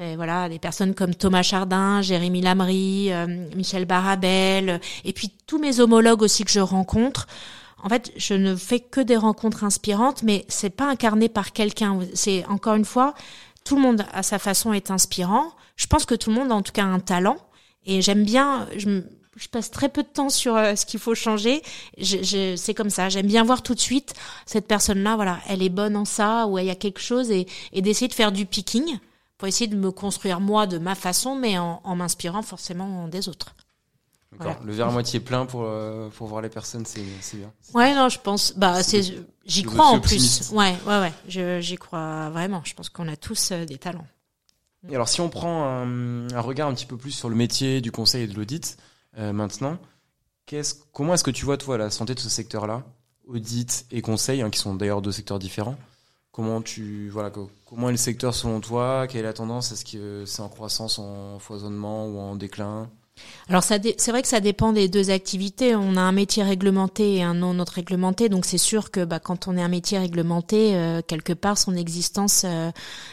Et 0.03 0.17
voilà, 0.17 0.49
des 0.49 0.59
personnes 0.59 0.95
comme 0.95 1.15
Thomas 1.15 1.43
Chardin, 1.43 2.01
Jérémy 2.01 2.41
Lamry, 2.41 3.13
euh, 3.13 3.27
Michel 3.55 3.85
Barabel, 3.85 4.81
et 5.05 5.13
puis 5.13 5.31
tous 5.47 5.59
mes 5.59 5.81
homologues 5.81 6.23
aussi 6.23 6.43
que 6.45 6.51
je 6.51 6.61
rencontre. 6.61 7.27
En 7.83 7.91
fait, 7.91 8.11
je 8.17 8.33
ne 8.33 8.57
fais 8.57 8.81
que 8.81 9.03
des 9.03 9.19
rencontres 9.19 9.63
inspirantes, 9.63 10.23
mais 10.23 10.47
c'est 10.49 10.71
pas 10.71 10.89
incarné 10.89 11.29
par 11.29 11.53
quelqu'un. 11.53 11.99
C'est 12.15 12.47
encore 12.47 12.77
une 12.77 12.87
fois, 12.87 13.15
tout 13.63 13.77
le 13.77 13.83
monde 13.83 14.07
à 14.15 14.23
sa 14.23 14.39
façon 14.39 14.73
est 14.73 14.91
inspirant. 14.91 15.53
Je 15.77 15.87
pense 15.87 16.07
que 16.07 16.15
tout 16.15 16.31
le 16.31 16.37
monde 16.37 16.51
a 16.51 16.55
en 16.55 16.63
tout 16.63 16.73
cas 16.73 16.85
un 16.85 17.01
talent, 17.01 17.37
et 17.85 18.01
j'aime 18.01 18.25
bien. 18.25 18.69
Je, 18.79 19.03
je 19.37 19.49
passe 19.49 19.71
très 19.71 19.91
peu 19.91 20.03
de 20.03 20.09
temps 20.09 20.31
sur 20.31 20.57
euh, 20.57 20.77
ce 20.77 20.87
qu'il 20.87 21.01
faut 21.01 21.15
changer. 21.15 21.61
Je, 21.99 22.23
je, 22.23 22.57
c'est 22.57 22.73
comme 22.73 22.91
ça. 22.91 23.11
J'aime 23.11 23.27
bien 23.27 23.45
voir 23.45 23.63
tout 23.63 23.75
de 23.75 23.81
suite 23.81 24.15
cette 24.47 24.67
personne-là. 24.67 25.17
Voilà, 25.17 25.41
elle 25.47 25.63
est 25.63 25.69
bonne 25.69 25.97
en 25.97 26.07
ça 26.07 26.47
ou 26.47 26.59
il 26.59 26.65
y 26.65 26.71
a 26.71 26.75
quelque 26.75 27.01
chose 27.01 27.31
et, 27.31 27.47
et 27.75 27.83
d'essayer 27.83 28.09
de 28.09 28.15
faire 28.15 28.33
du 28.33 28.47
picking 28.47 28.99
pour 29.41 29.49
essayer 29.49 29.69
de 29.69 29.77
me 29.77 29.91
construire 29.91 30.39
moi 30.39 30.67
de 30.67 30.77
ma 30.77 30.95
façon, 30.95 31.35
mais 31.35 31.57
en, 31.57 31.81
en 31.83 31.97
m'inspirant 31.97 32.43
forcément 32.43 33.09
des 33.09 33.27
autres. 33.27 33.55
Le 34.63 34.73
verre 34.73 34.89
à 34.89 34.91
moitié 34.91 35.19
plein 35.19 35.47
pour, 35.47 35.63
euh, 35.65 36.11
pour 36.11 36.27
voir 36.27 36.43
les 36.43 36.51
personnes, 36.51 36.85
c'est, 36.85 37.01
bien. 37.33 37.51
Ouais, 37.73 37.95
non, 37.95 38.11
je 38.11 38.19
pense. 38.19 38.53
Bah, 38.59 38.83
c'est, 38.83 39.01
j'y 39.47 39.63
crois 39.63 39.87
en 39.87 39.99
plus. 39.99 40.51
Ouais, 40.53 40.77
ouais, 40.87 41.11
ouais. 41.31 41.63
j'y 41.63 41.77
crois 41.77 42.29
vraiment. 42.29 42.61
Je 42.67 42.75
pense 42.75 42.91
qu'on 42.91 43.09
a 43.09 43.17
tous 43.17 43.53
euh, 43.53 43.65
des 43.65 43.79
talents. 43.79 44.07
Et 44.91 44.95
alors, 44.95 45.09
si 45.09 45.23
on 45.23 45.31
prend 45.31 45.65
un, 45.65 46.31
un, 46.31 46.41
regard 46.43 46.69
un 46.69 46.75
petit 46.75 46.87
peu 46.87 46.99
plus 46.99 47.13
sur 47.13 47.31
le 47.31 47.35
métier 47.35 47.81
du 47.81 47.91
conseil 47.91 48.25
et 48.25 48.27
de 48.27 48.37
l'audit, 48.37 48.77
euh, 49.17 49.33
maintenant, 49.33 49.79
comment 50.93 51.15
est-ce 51.15 51.25
que 51.25 51.31
tu 51.31 51.47
vois, 51.47 51.57
toi, 51.57 51.79
la 51.79 51.89
santé 51.89 52.15
de 52.15 52.21
ce 52.21 52.29
secteur-là, 52.29 52.85
audit 53.27 53.87
et 53.91 54.03
conseil, 54.03 54.43
hein, 54.43 54.51
qui 54.51 54.59
sont 54.59 54.75
d'ailleurs 54.75 55.01
deux 55.01 55.13
secteurs 55.13 55.39
différents 55.39 55.79
Comment 56.33 56.63
tu 56.63 57.09
voilà 57.09 57.33
comment 57.67 57.89
est 57.89 57.93
le 57.93 57.99
secteur 57.99 58.35
selon 58.35 58.61
toi 58.61 59.07
Quelle 59.09 59.21
est 59.21 59.25
la 59.25 59.33
tendance 59.33 59.73
Est-ce 59.73 59.85
que 59.85 60.25
c'est 60.27 60.43
en 60.43 60.49
croissance, 60.49 60.99
en 61.01 61.39
foisonnement 61.41 62.07
ou 62.07 62.19
en 62.19 62.37
déclin? 62.37 62.89
Alors 63.49 63.63
ça 63.63 63.77
c'est 63.99 64.11
vrai 64.13 64.23
que 64.23 64.29
ça 64.29 64.41
dépend 64.41 64.73
des 64.73 64.89
deux 64.89 65.11
activités. 65.11 65.75
On 65.75 65.97
a 65.97 66.01
un 66.01 66.13
métier 66.13 66.43
réglementé 66.43 67.17
et 67.17 67.23
un 67.23 67.35
non 67.35 67.59
autre 67.59 67.75
réglementé, 67.75 68.29
donc 68.29 68.45
c'est 68.45 68.59
sûr 68.59 68.91
que 68.91 69.05
bah, 69.05 69.19
quand 69.19 69.49
on 69.49 69.57
est 69.57 69.63
un 69.63 69.69
métier 69.69 69.99
réglementé, 69.99 70.77
euh, 70.77 71.03
quelque 71.07 71.33
part 71.33 71.59
son 71.59 71.75
existence 71.75 72.45
euh, 72.45 72.71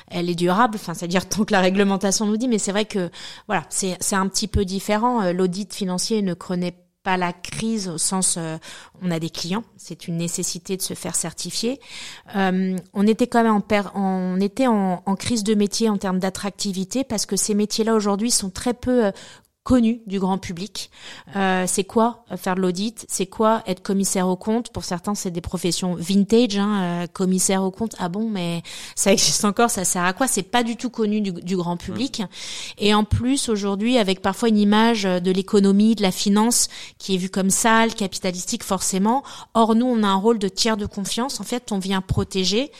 elle 0.09 0.29
est 0.29 0.35
durable. 0.35 0.75
Enfin 0.75 0.93
c'est-à-dire 0.93 1.27
tant 1.29 1.43
que 1.43 1.53
la 1.53 1.61
réglementation 1.61 2.25
nous 2.25 2.37
dit, 2.37 2.47
mais 2.47 2.59
c'est 2.59 2.71
vrai 2.71 2.85
que 2.85 3.09
voilà 3.47 3.65
c'est 3.69 3.97
c'est 3.99 4.15
un 4.15 4.27
petit 4.27 4.47
peu 4.47 4.63
différent. 4.63 5.21
Euh, 5.23 5.33
l'audit 5.33 5.73
financier 5.73 6.21
ne 6.21 6.33
connaît 6.33 6.75
pas 7.03 7.17
la 7.17 7.33
crise 7.33 7.87
au 7.87 7.97
sens 7.97 8.35
euh, 8.37 8.57
on 9.01 9.11
a 9.11 9.19
des 9.19 9.29
clients, 9.29 9.63
c'est 9.77 10.07
une 10.07 10.17
nécessité 10.17 10.77
de 10.77 10.81
se 10.81 10.93
faire 10.93 11.15
certifier. 11.15 11.79
Euh, 12.35 12.75
on 12.93 13.07
était 13.07 13.27
quand 13.27 13.43
même 13.43 13.53
en 13.53 13.61
per 13.61 13.83
on 13.95 14.39
était 14.41 14.67
en, 14.67 15.01
crise 15.17 15.43
de 15.43 15.55
métier 15.55 15.89
en 15.89 15.97
termes 15.97 16.19
d'attractivité 16.19 17.03
parce 17.03 17.25
que 17.25 17.35
ces 17.35 17.53
métiers-là 17.53 17.95
aujourd'hui 17.95 18.31
sont 18.31 18.49
très 18.49 18.73
peu 18.73 19.05
euh, 19.05 19.11
connu 19.67 19.99
du 20.07 20.17
grand 20.17 20.37
public. 20.37 20.89
Euh, 21.35 21.65
c'est 21.67 21.83
quoi 21.83 22.23
faire 22.37 22.55
de 22.55 22.61
l'audit? 22.61 23.05
C'est 23.09 23.25
quoi 23.25 23.63
être 23.67 23.83
commissaire 23.83 24.29
au 24.29 24.37
compte 24.37 24.69
Pour 24.69 24.85
certains, 24.85 25.13
c'est 25.13 25.29
des 25.29 25.41
professions 25.41 25.93
vintage. 25.93 26.57
Hein, 26.57 27.03
euh, 27.03 27.07
commissaire 27.07 27.63
au 27.63 27.69
compte, 27.69 27.93
ah 27.99 28.07
bon, 28.07 28.29
mais 28.29 28.63
ça 28.95 29.11
existe 29.11 29.43
encore, 29.43 29.69
ça 29.69 29.83
sert 29.83 30.05
à 30.05 30.13
quoi? 30.13 30.25
C'est 30.25 30.43
pas 30.43 30.63
du 30.63 30.77
tout 30.77 30.89
connu 30.89 31.19
du, 31.19 31.33
du 31.33 31.57
grand 31.57 31.75
public. 31.75 32.23
Et 32.77 32.93
en 32.93 33.03
plus, 33.03 33.49
aujourd'hui, 33.49 33.97
avec 33.97 34.21
parfois 34.21 34.47
une 34.47 34.57
image 34.57 35.03
de 35.03 35.31
l'économie, 35.31 35.95
de 35.95 36.01
la 36.01 36.11
finance 36.11 36.69
qui 36.97 37.15
est 37.15 37.17
vue 37.17 37.29
comme 37.29 37.49
sale, 37.49 37.93
capitalistique 37.93 38.63
forcément. 38.63 39.21
Or, 39.53 39.75
nous, 39.75 39.85
on 39.85 40.01
a 40.01 40.07
un 40.07 40.15
rôle 40.15 40.39
de 40.39 40.47
tiers 40.47 40.77
de 40.77 40.85
confiance. 40.85 41.41
En 41.41 41.43
fait, 41.43 41.73
on 41.73 41.79
vient 41.79 41.99
protéger 41.99 42.71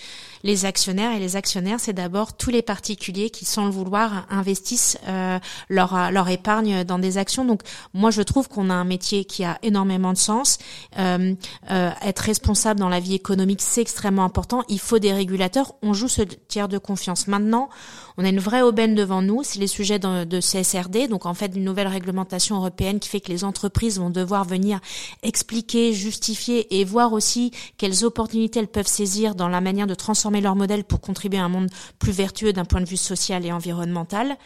les 0.43 0.65
actionnaires. 0.65 1.13
Et 1.13 1.19
les 1.19 1.35
actionnaires, 1.35 1.79
c'est 1.79 1.93
d'abord 1.93 2.35
tous 2.35 2.49
les 2.49 2.61
particuliers 2.61 3.29
qui, 3.29 3.45
sans 3.45 3.65
le 3.65 3.71
vouloir, 3.71 4.25
investissent 4.29 4.97
euh, 5.07 5.39
leur, 5.69 6.11
leur 6.11 6.29
épargne 6.29 6.83
dans 6.83 6.99
des 6.99 7.17
actions. 7.17 7.45
Donc 7.45 7.61
moi, 7.93 8.11
je 8.11 8.21
trouve 8.21 8.47
qu'on 8.47 8.69
a 8.69 8.73
un 8.73 8.83
métier 8.83 9.25
qui 9.25 9.43
a 9.43 9.57
énormément 9.63 10.13
de 10.13 10.17
sens. 10.17 10.57
Euh, 10.97 11.35
euh, 11.71 11.89
être 12.03 12.19
responsable 12.19 12.79
dans 12.79 12.89
la 12.89 12.99
vie 12.99 13.15
économique, 13.15 13.61
c'est 13.61 13.81
extrêmement 13.81 14.23
important. 14.23 14.63
Il 14.69 14.79
faut 14.79 14.99
des 14.99 15.13
régulateurs. 15.13 15.75
On 15.81 15.93
joue 15.93 16.07
ce 16.07 16.21
tiers 16.21 16.67
de 16.67 16.77
confiance. 16.77 17.27
Maintenant, 17.27 17.69
on 18.17 18.25
a 18.25 18.29
une 18.29 18.39
vraie 18.39 18.63
aubaine 18.63 18.95
devant 18.95 19.21
nous, 19.21 19.43
c'est 19.43 19.59
les 19.59 19.67
sujets 19.67 19.99
de, 19.99 20.23
de, 20.23 20.39
CSRD, 20.39 21.07
donc 21.07 21.27
en 21.27 21.35
fait 21.35 21.55
une 21.55 21.63
nouvelle 21.63 21.87
réglementation 21.87 22.55
européenne 22.55 22.99
qui 22.99 23.09
fait 23.09 23.19
que 23.19 23.31
les 23.31 23.43
entreprises 23.43 23.99
vont 23.99 24.09
devoir 24.09 24.43
venir 24.43 24.79
expliquer, 25.21 25.93
justifier 25.93 26.79
et 26.79 26.83
voir 26.83 27.13
aussi 27.13 27.51
quelles 27.77 28.05
opportunités 28.05 28.59
elles 28.59 28.67
peuvent 28.67 28.87
saisir 28.87 29.35
dans 29.35 29.47
la 29.47 29.61
manière 29.61 29.85
de 29.85 29.93
transformer 29.93 30.26
leur 30.41 30.55
modèle 30.55 30.83
pour 30.83 31.01
contribuer 31.01 31.39
à 31.39 31.45
un 31.45 31.49
monde 31.49 31.69
plus 31.99 32.11
vertueux 32.11 32.53
d'un 32.53 32.65
point 32.65 32.81
de 32.81 32.85
vue 32.85 32.97
social 32.97 33.45
et 33.45 33.51
environnemental. 33.51 34.37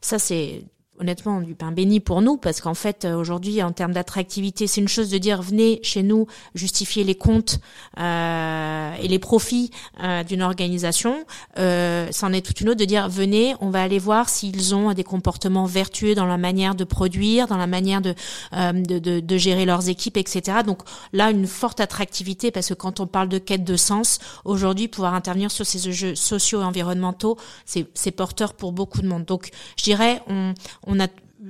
Ça, 0.00 0.18
c'est 0.18 0.64
honnêtement 1.00 1.40
du 1.40 1.54
pain 1.54 1.72
béni 1.72 2.00
pour 2.00 2.22
nous 2.22 2.36
parce 2.36 2.60
qu'en 2.60 2.74
fait 2.74 3.04
euh, 3.04 3.14
aujourd'hui 3.14 3.62
en 3.62 3.72
termes 3.72 3.92
d'attractivité 3.92 4.66
c'est 4.66 4.80
une 4.80 4.88
chose 4.88 5.10
de 5.10 5.18
dire 5.18 5.42
venez 5.42 5.80
chez 5.82 6.02
nous 6.02 6.26
justifier 6.54 7.04
les 7.04 7.14
comptes 7.14 7.58
euh, 7.98 8.92
et 9.00 9.08
les 9.08 9.18
profits 9.18 9.70
euh, 10.02 10.22
d'une 10.22 10.42
organisation. 10.42 11.24
Euh, 11.58 12.08
c'en 12.10 12.32
est 12.32 12.44
toute 12.44 12.60
une 12.60 12.68
autre 12.68 12.80
de 12.80 12.84
dire 12.84 13.08
venez 13.08 13.54
on 13.60 13.70
va 13.70 13.82
aller 13.82 13.98
voir 13.98 14.28
s'ils 14.28 14.74
ont 14.74 14.92
des 14.92 15.04
comportements 15.04 15.66
vertueux 15.66 16.14
dans 16.14 16.26
la 16.26 16.38
manière 16.38 16.74
de 16.74 16.84
produire 16.84 17.46
dans 17.46 17.56
la 17.56 17.66
manière 17.66 18.00
de, 18.00 18.14
euh, 18.52 18.72
de, 18.72 18.98
de, 18.98 19.20
de, 19.20 19.36
gérer 19.36 19.64
leurs 19.64 19.88
équipes 19.88 20.16
etc 20.16 20.58
donc 20.66 20.82
là 21.12 21.30
une 21.30 21.46
forte 21.46 21.80
attractivité 21.80 22.50
parce 22.50 22.68
que 22.68 22.74
quand 22.74 23.00
on 23.00 23.06
parle 23.06 23.28
de 23.28 23.38
quête 23.38 23.64
de 23.64 23.76
sens 23.76 24.18
aujourd'hui 24.44 24.88
pouvoir 24.88 25.14
intervenir 25.14 25.50
sur 25.50 25.64
ces 25.66 25.92
jeux 25.92 26.14
sociaux 26.14 26.60
et 26.60 26.64
environnementaux 26.64 27.36
c'est 27.64 28.10
porteur 28.10 28.54
pour 28.54 28.72
beaucoup 28.72 29.02
de 29.02 29.06
monde. 29.06 29.24
Donc 29.24 29.50
je 29.76 29.84
dirais 29.84 30.22
on 30.28 30.54
on 30.86 30.89
a 30.98 31.06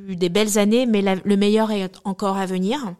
eu 0.06 0.16
des 0.16 0.28
belles 0.28 0.58
années, 0.58 0.86
mais 0.86 1.02
le 1.02 1.36
meilleur 1.36 1.70
est 1.70 1.92
encore 2.04 2.36
à 2.36 2.46
venir. 2.46 2.94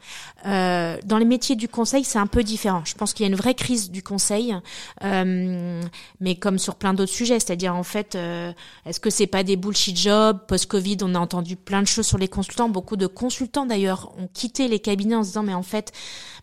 Euh, 0.47 0.97
dans 1.05 1.19
les 1.19 1.25
métiers 1.25 1.57
du 1.57 1.69
conseil, 1.69 2.05
c'est 2.05 2.19
un 2.19 2.27
peu 2.27 2.43
différent. 2.43 2.83
Je 2.85 2.95
pense 2.95 3.13
qu'il 3.13 3.25
y 3.25 3.29
a 3.29 3.31
une 3.31 3.39
vraie 3.39 3.55
crise 3.55 3.91
du 3.91 4.03
conseil, 4.03 4.57
euh, 5.05 5.83
mais 6.21 6.35
comme 6.35 6.59
sur 6.59 6.75
plein 6.75 6.95
d'autres 6.95 7.13
sujets, 7.13 7.39
c'est-à-dire 7.39 7.77
en 7.77 7.83
fait, 7.83 8.15
euh, 8.15 8.53
est-ce 8.87 9.01
que 9.01 9.11
c'est 9.11 9.27
pas 9.27 9.45
des 9.45 9.57
bullshit 9.57 9.97
jobs? 9.97 10.39
Post-Covid, 10.49 10.99
on 11.03 11.15
a 11.15 11.19
entendu 11.19 11.57
plein 11.57 11.83
de 11.83 11.87
choses 11.87 12.07
sur 12.07 12.19
les 12.19 12.29
consultants. 12.29 12.69
Beaucoup 12.69 12.97
de 12.97 13.07
consultants 13.07 13.67
d'ailleurs 13.67 14.13
ont 14.19 14.29
quitté 14.33 14.67
les 14.69 14.81
cabinets 14.81 15.17
en 15.17 15.23
se 15.23 15.29
disant 15.29 15.43
mais 15.43 15.55
en 15.55 15.63
fait, 15.63 15.93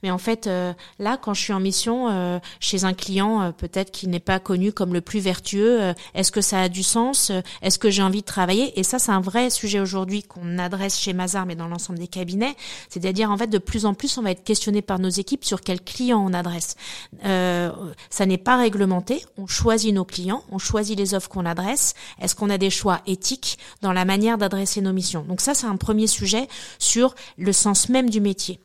mais 0.03 0.11
en 0.11 0.17
fait, 0.17 0.47
euh, 0.47 0.73
là, 0.99 1.17
quand 1.17 1.33
je 1.33 1.41
suis 1.41 1.53
en 1.53 1.59
mission 1.59 2.09
euh, 2.09 2.39
chez 2.59 2.83
un 2.83 2.93
client, 2.93 3.41
euh, 3.41 3.51
peut-être 3.51 3.91
qui 3.91 4.07
n'est 4.07 4.19
pas 4.19 4.39
connu 4.39 4.71
comme 4.71 4.93
le 4.93 5.01
plus 5.01 5.19
vertueux, 5.19 5.93
est-ce 6.13 6.31
que 6.31 6.41
ça 6.41 6.61
a 6.61 6.69
du 6.69 6.83
sens 6.83 7.31
Est-ce 7.61 7.79
que 7.79 7.89
j'ai 7.89 8.01
envie 8.01 8.21
de 8.21 8.25
travailler? 8.25 8.77
Et 8.79 8.83
ça, 8.83 8.99
c'est 8.99 9.11
un 9.11 9.21
vrai 9.21 9.49
sujet 9.49 9.79
aujourd'hui 9.79 10.23
qu'on 10.23 10.57
adresse 10.57 10.99
chez 10.99 11.13
Mazar, 11.13 11.45
mais 11.45 11.55
dans 11.55 11.67
l'ensemble 11.67 11.99
des 11.99 12.07
cabinets. 12.07 12.55
C'est-à-dire, 12.89 13.31
en 13.31 13.37
fait, 13.37 13.47
de 13.47 13.57
plus 13.57 13.85
en 13.85 13.93
plus, 13.93 14.17
on 14.17 14.21
va 14.21 14.31
être 14.31 14.43
questionné 14.43 14.81
par 14.81 14.99
nos 14.99 15.09
équipes 15.09 15.45
sur 15.45 15.61
quel 15.61 15.81
client 15.81 16.23
on 16.23 16.33
adresse. 16.33 16.75
ça 17.23 18.25
n'est 18.25 18.37
pas 18.37 18.57
réglementé. 18.57 19.23
On 19.37 19.47
choisit 19.47 19.93
nos 19.93 20.05
clients, 20.05 20.43
on 20.51 20.57
choisit 20.57 20.97
les 20.97 21.13
offres 21.13 21.29
qu'on 21.29 21.45
adresse. 21.45 21.93
Est-ce 22.21 22.35
qu'on 22.35 22.49
a 22.49 22.57
des 22.57 22.69
choix 22.69 23.01
éthiques 23.07 23.57
dans 23.81 23.93
la 23.93 24.05
manière 24.05 24.37
d'adresser 24.37 24.81
nos 24.81 24.93
missions? 24.93 25.23
Donc 25.23 25.41
ça, 25.41 25.53
c'est 25.53 25.67
un 25.67 25.77
premier 25.77 26.07
sujet 26.07 26.47
sur 26.79 27.15
le 27.37 27.53
sens 27.53 27.89
même 27.89 28.09
du 28.09 28.21
métier. 28.21 28.59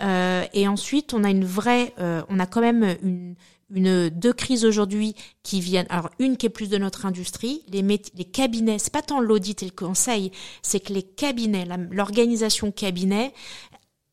Euh, 0.00 0.44
et 0.52 0.68
ensuite, 0.68 1.14
on 1.14 1.24
a 1.24 1.30
une 1.30 1.44
vraie, 1.44 1.92
euh, 1.98 2.22
on 2.28 2.38
a 2.38 2.46
quand 2.46 2.60
même 2.60 2.96
une, 3.02 3.34
une 3.70 4.08
deux 4.08 4.32
crises 4.32 4.64
aujourd'hui 4.64 5.14
qui 5.42 5.60
viennent. 5.60 5.86
Alors 5.90 6.10
une 6.18 6.36
qui 6.36 6.46
est 6.46 6.50
plus 6.50 6.68
de 6.68 6.78
notre 6.78 7.06
industrie, 7.06 7.62
les 7.68 7.82
les 7.82 8.24
cabinets. 8.24 8.78
C'est 8.78 8.92
pas 8.92 9.02
tant 9.02 9.20
l'audit 9.20 9.62
et 9.62 9.66
le 9.66 9.72
conseil, 9.72 10.30
c'est 10.62 10.80
que 10.80 10.92
les 10.92 11.02
cabinets, 11.02 11.66
l'organisation 11.90 12.70
cabinet, 12.70 13.32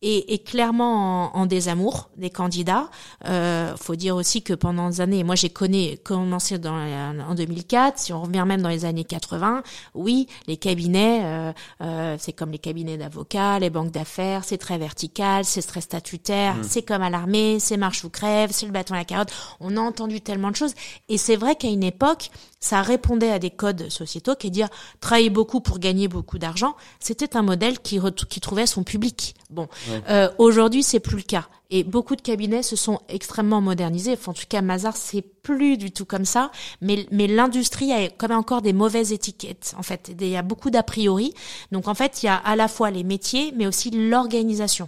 et, 0.03 0.33
et 0.33 0.39
clairement 0.39 1.33
en, 1.33 1.41
en, 1.41 1.45
désamour 1.45 2.09
des 2.17 2.29
candidats. 2.29 2.89
Euh, 3.25 3.75
faut 3.77 3.95
dire 3.95 4.15
aussi 4.15 4.43
que 4.43 4.53
pendant 4.53 4.89
des 4.89 5.01
années, 5.01 5.23
moi 5.23 5.35
j'ai 5.35 5.49
connu, 5.49 5.97
commencé 6.03 6.59
dans, 6.59 6.75
en 6.75 7.33
2004, 7.33 7.97
si 7.97 8.13
on 8.13 8.21
revient 8.21 8.43
même 8.45 8.61
dans 8.61 8.69
les 8.69 8.83
années 8.83 9.05
80, 9.05 9.63
oui, 9.95 10.27
les 10.47 10.57
cabinets, 10.57 11.21
euh, 11.23 11.53
euh, 11.81 12.17
c'est 12.19 12.33
comme 12.33 12.51
les 12.51 12.59
cabinets 12.59 12.97
d'avocats, 12.97 13.59
les 13.59 13.69
banques 13.69 13.91
d'affaires, 13.91 14.43
c'est 14.43 14.57
très 14.57 14.77
vertical, 14.77 15.45
c'est 15.45 15.61
très 15.61 15.81
statutaire, 15.81 16.55
mmh. 16.55 16.63
c'est 16.63 16.81
comme 16.81 17.01
à 17.01 17.09
l'armée, 17.09 17.59
c'est 17.59 17.77
marche 17.77 18.03
ou 18.03 18.09
crève, 18.09 18.49
c'est 18.51 18.65
le 18.65 18.73
bâton 18.73 18.95
à 18.95 18.97
la 18.97 19.05
carotte. 19.05 19.31
On 19.61 19.77
a 19.77 19.81
entendu 19.81 20.19
tellement 20.19 20.51
de 20.51 20.57
choses, 20.57 20.73
et 21.07 21.17
c'est 21.17 21.37
vrai 21.37 21.55
qu'à 21.55 21.69
une 21.69 21.83
époque, 21.83 22.29
ça 22.59 22.81
répondait 22.81 23.31
à 23.31 23.39
des 23.39 23.51
codes 23.51 23.89
sociétaux 23.89 24.35
qui 24.35 24.51
dire 24.51 24.69
travailler 24.99 25.29
beaucoup 25.29 25.61
pour 25.61 25.79
gagner 25.79 26.07
beaucoup 26.07 26.39
d'argent, 26.39 26.75
c'était 26.99 27.37
un 27.37 27.41
modèle 27.41 27.79
qui, 27.79 27.99
qui 28.29 28.39
trouvait 28.39 28.65
son 28.65 28.83
public. 28.83 29.35
Bon, 29.49 29.67
euh, 30.09 30.29
aujourd'hui 30.37 30.83
c'est 30.83 30.99
plus 30.99 31.17
le 31.17 31.23
cas 31.23 31.47
et 31.73 31.83
beaucoup 31.83 32.15
de 32.15 32.21
cabinets 32.21 32.61
se 32.61 32.75
sont 32.75 32.99
extrêmement 33.09 33.59
modernisés. 33.59 34.13
Enfin, 34.13 34.31
en 34.31 34.35
tout 34.35 34.45
cas, 34.47 34.61
Mazar 34.61 34.95
c'est 34.95 35.23
plus 35.23 35.75
du 35.75 35.91
tout 35.91 36.05
comme 36.05 36.23
ça, 36.23 36.51
mais 36.81 37.07
mais 37.11 37.25
l'industrie 37.25 37.91
a 37.91 38.09
quand 38.09 38.29
même 38.29 38.37
encore 38.37 38.61
des 38.61 38.73
mauvaises 38.73 39.11
étiquettes. 39.11 39.73
En 39.77 39.81
fait, 39.81 40.11
il 40.19 40.27
y 40.27 40.37
a 40.37 40.43
beaucoup 40.43 40.69
d'a 40.69 40.83
priori. 40.83 41.33
Donc 41.71 41.87
en 41.87 41.95
fait, 41.95 42.21
il 42.21 42.27
y 42.27 42.29
a 42.29 42.35
à 42.35 42.55
la 42.55 42.67
fois 42.67 42.91
les 42.91 43.03
métiers, 43.03 43.53
mais 43.57 43.65
aussi 43.65 43.89
l'organisation 43.89 44.87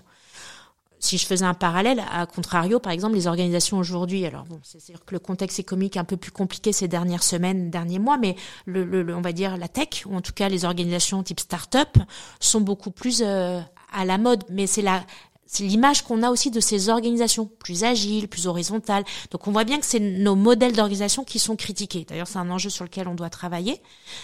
si 1.05 1.17
je 1.17 1.25
faisais 1.27 1.45
un 1.45 1.53
parallèle, 1.53 2.01
à 2.11 2.25
contrario, 2.25 2.79
par 2.79 2.91
exemple, 2.91 3.13
les 3.13 3.27
organisations 3.27 3.77
aujourd'hui, 3.77 4.25
alors 4.25 4.43
bon, 4.45 4.59
c'est 4.63 4.81
sûr 4.81 5.05
que 5.05 5.13
le 5.13 5.19
contexte 5.19 5.59
économique 5.59 5.97
est 5.97 5.99
un 5.99 6.03
peu 6.05 6.17
plus 6.17 6.31
compliqué 6.31 6.71
ces 6.71 6.87
dernières 6.87 7.21
semaines, 7.21 7.69
derniers 7.69 7.99
mois, 7.99 8.17
mais 8.17 8.35
le, 8.65 8.83
le, 8.83 9.15
on 9.15 9.21
va 9.21 9.31
dire 9.31 9.57
la 9.57 9.67
tech, 9.67 10.05
ou 10.05 10.15
en 10.15 10.21
tout 10.21 10.33
cas 10.33 10.49
les 10.49 10.65
organisations 10.65 11.21
type 11.21 11.39
start-up, 11.39 11.97
sont 12.39 12.61
beaucoup 12.61 12.91
plus 12.91 13.21
euh, 13.23 13.61
à 13.95 14.05
la 14.05 14.17
mode. 14.17 14.43
Mais 14.49 14.67
c'est 14.67 14.81
la 14.81 15.03
c'est 15.47 15.63
l'image 15.63 16.01
qu'on 16.01 16.23
a 16.23 16.31
aussi 16.31 16.49
de 16.49 16.59
ces 16.59 16.89
organisations 16.89 17.45
plus 17.45 17.83
agiles, 17.83 18.27
plus 18.27 18.47
horizontales. 18.47 19.05
Donc 19.31 19.47
on 19.47 19.51
voit 19.51 19.63
bien 19.63 19.79
que 19.79 19.85
c'est 19.85 19.99
nos 19.99 20.35
modèles 20.35 20.73
d'organisation 20.73 21.23
qui 21.23 21.39
sont 21.39 21.55
critiqués. 21.55 22.05
D'ailleurs, 22.07 22.27
c'est 22.27 22.39
un 22.39 22.49
enjeu 22.49 22.69
sur 22.69 22.83
lequel 22.83 23.07
on 23.07 23.15
doit 23.15 23.29
travailler. 23.29 23.79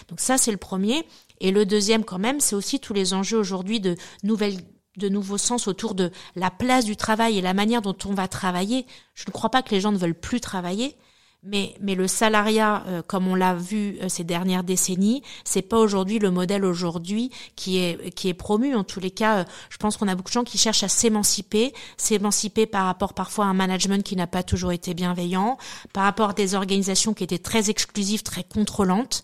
Donc 0.10 0.20
ça, 0.20 0.38
c'est 0.38 0.52
le 0.52 0.58
premier. 0.58 1.06
Et 1.40 1.52
le 1.52 1.66
deuxième, 1.66 2.04
quand 2.04 2.20
même, 2.20 2.40
c'est 2.40 2.56
aussi 2.56 2.80
tous 2.80 2.94
les 2.94 3.14
enjeux 3.14 3.38
aujourd'hui 3.38 3.80
de 3.80 3.96
nouvelles 4.24 4.58
de 4.98 5.08
nouveaux 5.08 5.38
sens 5.38 5.68
autour 5.68 5.96
de 5.96 6.12
la 6.36 6.52
place 6.52 6.84
du 6.84 6.98
travail 6.98 7.38
et 7.38 7.42
la 7.42 7.54
manière 7.54 7.82
dont 7.82 7.96
on 8.06 8.14
va 8.14 8.28
travailler. 8.28 8.86
Je 9.14 9.24
ne 9.26 9.32
crois 9.32 9.50
pas 9.50 9.62
que 9.62 9.72
les 9.72 9.80
gens 9.80 9.94
ne 9.94 9.98
veulent 9.98 10.14
plus 10.14 10.42
travailler, 10.42 10.98
mais, 11.44 11.74
le 11.82 12.08
salariat, 12.08 12.84
euh, 12.88 13.02
comme 13.02 13.28
on 13.28 13.34
l'a 13.34 13.56
vu 13.56 13.98
euh, 14.02 14.10
ces 14.10 14.24
dernières 14.24 14.64
décennies, 14.64 15.24
c'est 15.44 15.64
pas 15.64 15.78
aujourd'hui 15.80 16.20
le 16.20 16.30
modèle 16.30 16.64
aujourd'hui 16.64 17.32
qui 17.56 17.80
est 17.80 18.14
qui 18.14 18.30
est 18.30 18.36
promu. 18.36 18.76
En 18.76 18.84
tous 18.84 19.00
les 19.00 19.10
cas, 19.10 19.38
euh, 19.40 19.44
je 19.72 19.78
pense 19.78 19.98
qu'on 19.98 20.08
a 20.08 20.14
beaucoup 20.14 20.30
de 20.30 20.34
gens 20.34 20.44
qui 20.44 20.60
cherchent 20.60 20.84
à 20.84 20.88
s'émanciper, 20.88 21.74
s'émanciper 21.98 22.68
par 22.68 22.86
rapport 22.86 23.16
parfois 23.16 23.46
à 23.46 23.48
un 23.48 23.54
management 23.56 24.04
qui 24.04 24.16
n'a 24.16 24.28
pas 24.28 24.44
toujours 24.44 24.72
été 24.72 24.94
bienveillant, 24.94 25.58
par 25.94 26.04
rapport 26.04 26.30
à 26.30 26.34
des 26.34 26.54
organisations 26.54 27.16
qui 27.16 27.24
étaient 27.24 27.40
très 27.40 27.72
exclusives, 27.72 28.22
très 28.22 28.44
contrôlantes. 28.44 29.24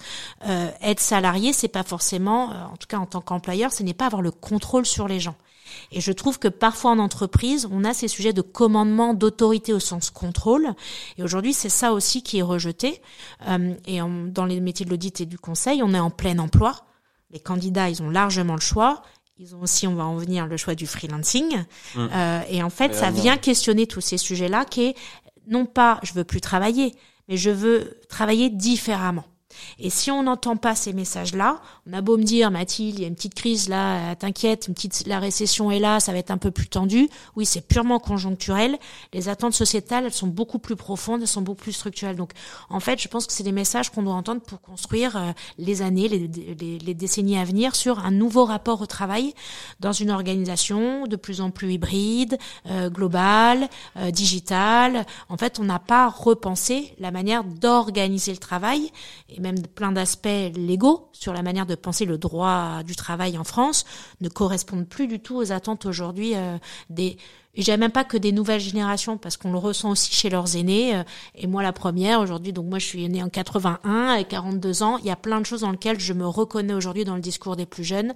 être 0.81 0.99
salarié, 0.99 1.53
c'est 1.53 1.67
pas 1.67 1.83
forcément, 1.83 2.49
en 2.49 2.77
tout 2.77 2.87
cas 2.87 2.97
en 2.97 3.05
tant 3.05 3.21
qu'employeur, 3.21 3.71
ce 3.71 3.83
n'est 3.83 3.93
pas 3.93 4.07
avoir 4.07 4.23
le 4.23 4.31
contrôle 4.31 4.85
sur 4.87 5.07
les 5.07 5.19
gens. 5.19 5.35
Et 5.91 6.01
je 6.01 6.11
trouve 6.11 6.39
que 6.39 6.47
parfois 6.47 6.91
en 6.91 6.99
entreprise, 6.99 7.67
on 7.71 7.83
a 7.83 7.93
ces 7.93 8.07
sujets 8.07 8.33
de 8.33 8.41
commandement, 8.41 9.13
d'autorité 9.13 9.73
au 9.73 9.79
sens 9.79 10.09
contrôle. 10.09 10.73
Et 11.17 11.23
aujourd'hui, 11.23 11.53
c'est 11.53 11.69
ça 11.69 11.93
aussi 11.93 12.23
qui 12.23 12.39
est 12.39 12.43
rejeté. 12.43 13.01
Euh, 13.47 13.73
et 13.85 13.99
dans 13.99 14.45
les 14.45 14.59
métiers 14.59 14.85
de 14.85 14.91
l'audit 14.91 15.21
et 15.21 15.25
du 15.25 15.37
conseil, 15.37 15.81
on 15.83 15.93
est 15.93 15.99
en 15.99 16.09
plein 16.09 16.39
emploi. 16.39 16.85
Les 17.31 17.39
candidats, 17.39 17.89
ils 17.89 18.01
ont 18.01 18.09
largement 18.09 18.55
le 18.55 18.61
choix. 18.61 19.03
Ils 19.39 19.53
ont 19.55 19.61
aussi, 19.61 19.85
on 19.87 19.95
va 19.95 20.05
en 20.05 20.15
venir, 20.15 20.47
le 20.47 20.57
choix 20.57 20.73
du 20.73 20.87
freelancing. 20.87 21.63
Mmh. 21.95 22.07
Euh, 22.11 22.41
et 22.49 22.63
en 22.63 22.69
fait, 22.69 22.95
ça 22.95 23.11
vient 23.11 23.37
questionner 23.37 23.85
tous 23.85 24.01
ces 24.01 24.17
sujets-là 24.17 24.65
qui 24.65 24.83
est 24.85 24.95
non 25.47 25.65
pas 25.65 25.99
je 26.03 26.13
veux 26.13 26.23
plus 26.23 26.41
travailler, 26.41 26.95
mais 27.27 27.37
je 27.37 27.49
veux 27.49 27.99
travailler 28.09 28.49
différemment. 28.49 29.25
Et 29.79 29.89
si 29.89 30.11
on 30.11 30.23
n'entend 30.23 30.57
pas 30.57 30.75
ces 30.75 30.93
messages-là, 30.93 31.61
on 31.89 31.93
a 31.93 32.01
beau 32.01 32.17
me 32.17 32.23
dire, 32.23 32.51
Mathilde, 32.51 32.95
il 32.97 33.01
y 33.01 33.05
a 33.05 33.07
une 33.07 33.15
petite 33.15 33.35
crise 33.35 33.69
là, 33.69 34.15
t'inquiète, 34.15 34.67
une 34.67 34.73
petite, 34.73 35.05
la 35.07 35.19
récession 35.19 35.71
est 35.71 35.79
là, 35.79 35.99
ça 35.99 36.11
va 36.11 36.17
être 36.17 36.31
un 36.31 36.37
peu 36.37 36.51
plus 36.51 36.67
tendu. 36.67 37.09
Oui, 37.35 37.45
c'est 37.45 37.61
purement 37.61 37.99
conjoncturel. 37.99 38.77
Les 39.13 39.29
attentes 39.29 39.53
sociétales, 39.53 40.05
elles 40.05 40.13
sont 40.13 40.27
beaucoup 40.27 40.59
plus 40.59 40.75
profondes, 40.75 41.21
elles 41.21 41.27
sont 41.27 41.41
beaucoup 41.41 41.63
plus 41.63 41.73
structurelles. 41.73 42.15
Donc, 42.15 42.31
en 42.69 42.79
fait, 42.79 43.01
je 43.01 43.07
pense 43.07 43.25
que 43.25 43.33
c'est 43.33 43.43
des 43.43 43.51
messages 43.51 43.89
qu'on 43.89 44.03
doit 44.03 44.13
entendre 44.13 44.41
pour 44.41 44.61
construire 44.61 45.15
euh, 45.17 45.31
les 45.57 45.81
années, 45.81 46.07
les, 46.07 46.27
les, 46.27 46.79
les 46.79 46.93
décennies 46.93 47.37
à 47.37 47.43
venir 47.43 47.75
sur 47.75 47.99
un 47.99 48.11
nouveau 48.11 48.45
rapport 48.45 48.81
au 48.81 48.85
travail 48.85 49.33
dans 49.79 49.91
une 49.91 50.11
organisation 50.11 51.05
de 51.07 51.15
plus 51.15 51.41
en 51.41 51.51
plus 51.51 51.73
hybride, 51.73 52.37
euh, 52.67 52.89
globale, 52.89 53.69
euh, 53.97 54.11
digitale. 54.11 55.05
En 55.29 55.37
fait, 55.37 55.59
on 55.59 55.63
n'a 55.63 55.79
pas 55.79 56.09
repensé 56.09 56.93
la 56.99 57.11
manière 57.11 57.43
d'organiser 57.43 58.31
le 58.31 58.37
travail 58.37 58.91
plein 59.53 59.91
d'aspects 59.91 60.27
légaux 60.55 61.09
sur 61.11 61.33
la 61.33 61.41
manière 61.41 61.65
de 61.65 61.75
penser 61.75 62.05
le 62.05 62.17
droit 62.17 62.83
du 62.83 62.95
travail 62.95 63.37
en 63.37 63.43
France 63.43 63.85
ne 64.21 64.29
correspondent 64.29 64.87
plus 64.87 65.07
du 65.07 65.19
tout 65.19 65.35
aux 65.35 65.51
attentes 65.51 65.85
aujourd'hui 65.85 66.35
euh, 66.35 66.57
des 66.89 67.17
et 67.55 67.63
je 67.63 67.71
même 67.71 67.91
pas 67.91 68.03
que 68.03 68.17
des 68.17 68.31
nouvelles 68.31 68.59
générations 68.59 69.17
parce 69.17 69.35
qu'on 69.35 69.51
le 69.51 69.57
ressent 69.57 69.89
aussi 69.89 70.13
chez 70.13 70.29
leurs 70.29 70.55
aînés 70.55 70.95
euh, 70.95 71.03
et 71.33 71.47
moi 71.47 71.63
la 71.63 71.73
première 71.73 72.21
aujourd'hui 72.21 72.53
donc 72.53 72.67
moi 72.67 72.77
je 72.79 72.85
suis 72.85 73.09
née 73.09 73.23
en 73.23 73.29
81 73.29 74.07
avec 74.09 74.27
42 74.27 74.83
ans 74.83 74.97
il 74.97 75.05
y 75.05 75.09
a 75.09 75.15
plein 75.15 75.41
de 75.41 75.45
choses 75.45 75.61
dans 75.61 75.71
lesquelles 75.71 75.99
je 75.99 76.13
me 76.13 76.27
reconnais 76.27 76.73
aujourd'hui 76.73 77.03
dans 77.03 77.15
le 77.15 77.21
discours 77.21 77.55
des 77.55 77.65
plus 77.65 77.83
jeunes 77.83 78.13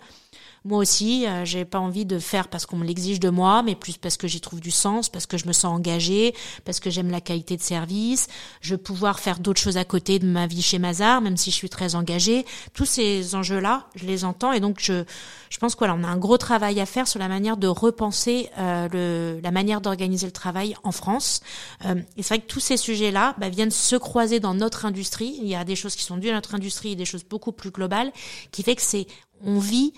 moi 0.63 0.77
aussi, 0.77 1.25
euh, 1.25 1.43
j'ai 1.43 1.65
pas 1.65 1.79
envie 1.79 2.05
de 2.05 2.19
faire 2.19 2.47
parce 2.47 2.67
qu'on 2.67 2.77
me 2.77 2.85
l'exige 2.85 3.19
de 3.19 3.29
moi, 3.29 3.63
mais 3.63 3.73
plus 3.73 3.97
parce 3.97 4.15
que 4.15 4.27
j'y 4.27 4.41
trouve 4.41 4.59
du 4.59 4.69
sens, 4.69 5.09
parce 5.09 5.25
que 5.25 5.37
je 5.37 5.47
me 5.47 5.53
sens 5.53 5.75
engagée, 5.75 6.35
parce 6.65 6.79
que 6.79 6.91
j'aime 6.91 7.09
la 7.09 7.19
qualité 7.19 7.57
de 7.57 7.61
service. 7.61 8.27
Je 8.61 8.75
veux 8.75 8.77
pouvoir 8.77 9.19
faire 9.19 9.39
d'autres 9.39 9.59
choses 9.59 9.77
à 9.77 9.85
côté 9.85 10.19
de 10.19 10.27
ma 10.27 10.45
vie 10.45 10.61
chez 10.61 10.77
Mazar, 10.77 11.21
même 11.21 11.35
si 11.35 11.49
je 11.49 11.55
suis 11.55 11.69
très 11.69 11.95
engagée. 11.95 12.45
Tous 12.73 12.85
ces 12.85 13.33
enjeux-là, 13.33 13.87
je 13.95 14.05
les 14.05 14.23
entends 14.23 14.51
et 14.51 14.59
donc 14.59 14.77
je, 14.79 15.03
je 15.49 15.57
pense 15.57 15.73
qu'on 15.73 15.89
on 15.89 16.03
a 16.03 16.07
un 16.07 16.17
gros 16.17 16.37
travail 16.37 16.79
à 16.79 16.85
faire 16.85 17.07
sur 17.07 17.19
la 17.19 17.27
manière 17.27 17.57
de 17.57 17.67
repenser 17.67 18.49
euh, 18.59 18.87
le, 18.91 19.39
la 19.41 19.51
manière 19.51 19.81
d'organiser 19.81 20.27
le 20.27 20.31
travail 20.31 20.75
en 20.83 20.91
France. 20.91 21.41
Euh, 21.85 21.95
et 22.17 22.23
c'est 22.23 22.35
vrai 22.35 22.43
que 22.43 22.47
tous 22.47 22.59
ces 22.59 22.77
sujets-là 22.77 23.33
bah, 23.39 23.49
viennent 23.49 23.71
se 23.71 23.95
croiser 23.95 24.39
dans 24.39 24.53
notre 24.53 24.85
industrie. 24.85 25.39
Il 25.41 25.47
y 25.47 25.55
a 25.55 25.63
des 25.63 25.75
choses 25.75 25.95
qui 25.95 26.03
sont 26.03 26.17
dues 26.17 26.29
à 26.29 26.33
notre 26.33 26.53
industrie 26.53 26.91
et 26.91 26.95
des 26.95 27.05
choses 27.05 27.23
beaucoup 27.23 27.51
plus 27.51 27.71
globales, 27.71 28.11
qui 28.51 28.61
fait 28.61 28.75
que 28.75 28.81
c'est 28.83 29.07
on 29.43 29.57
vit 29.57 29.93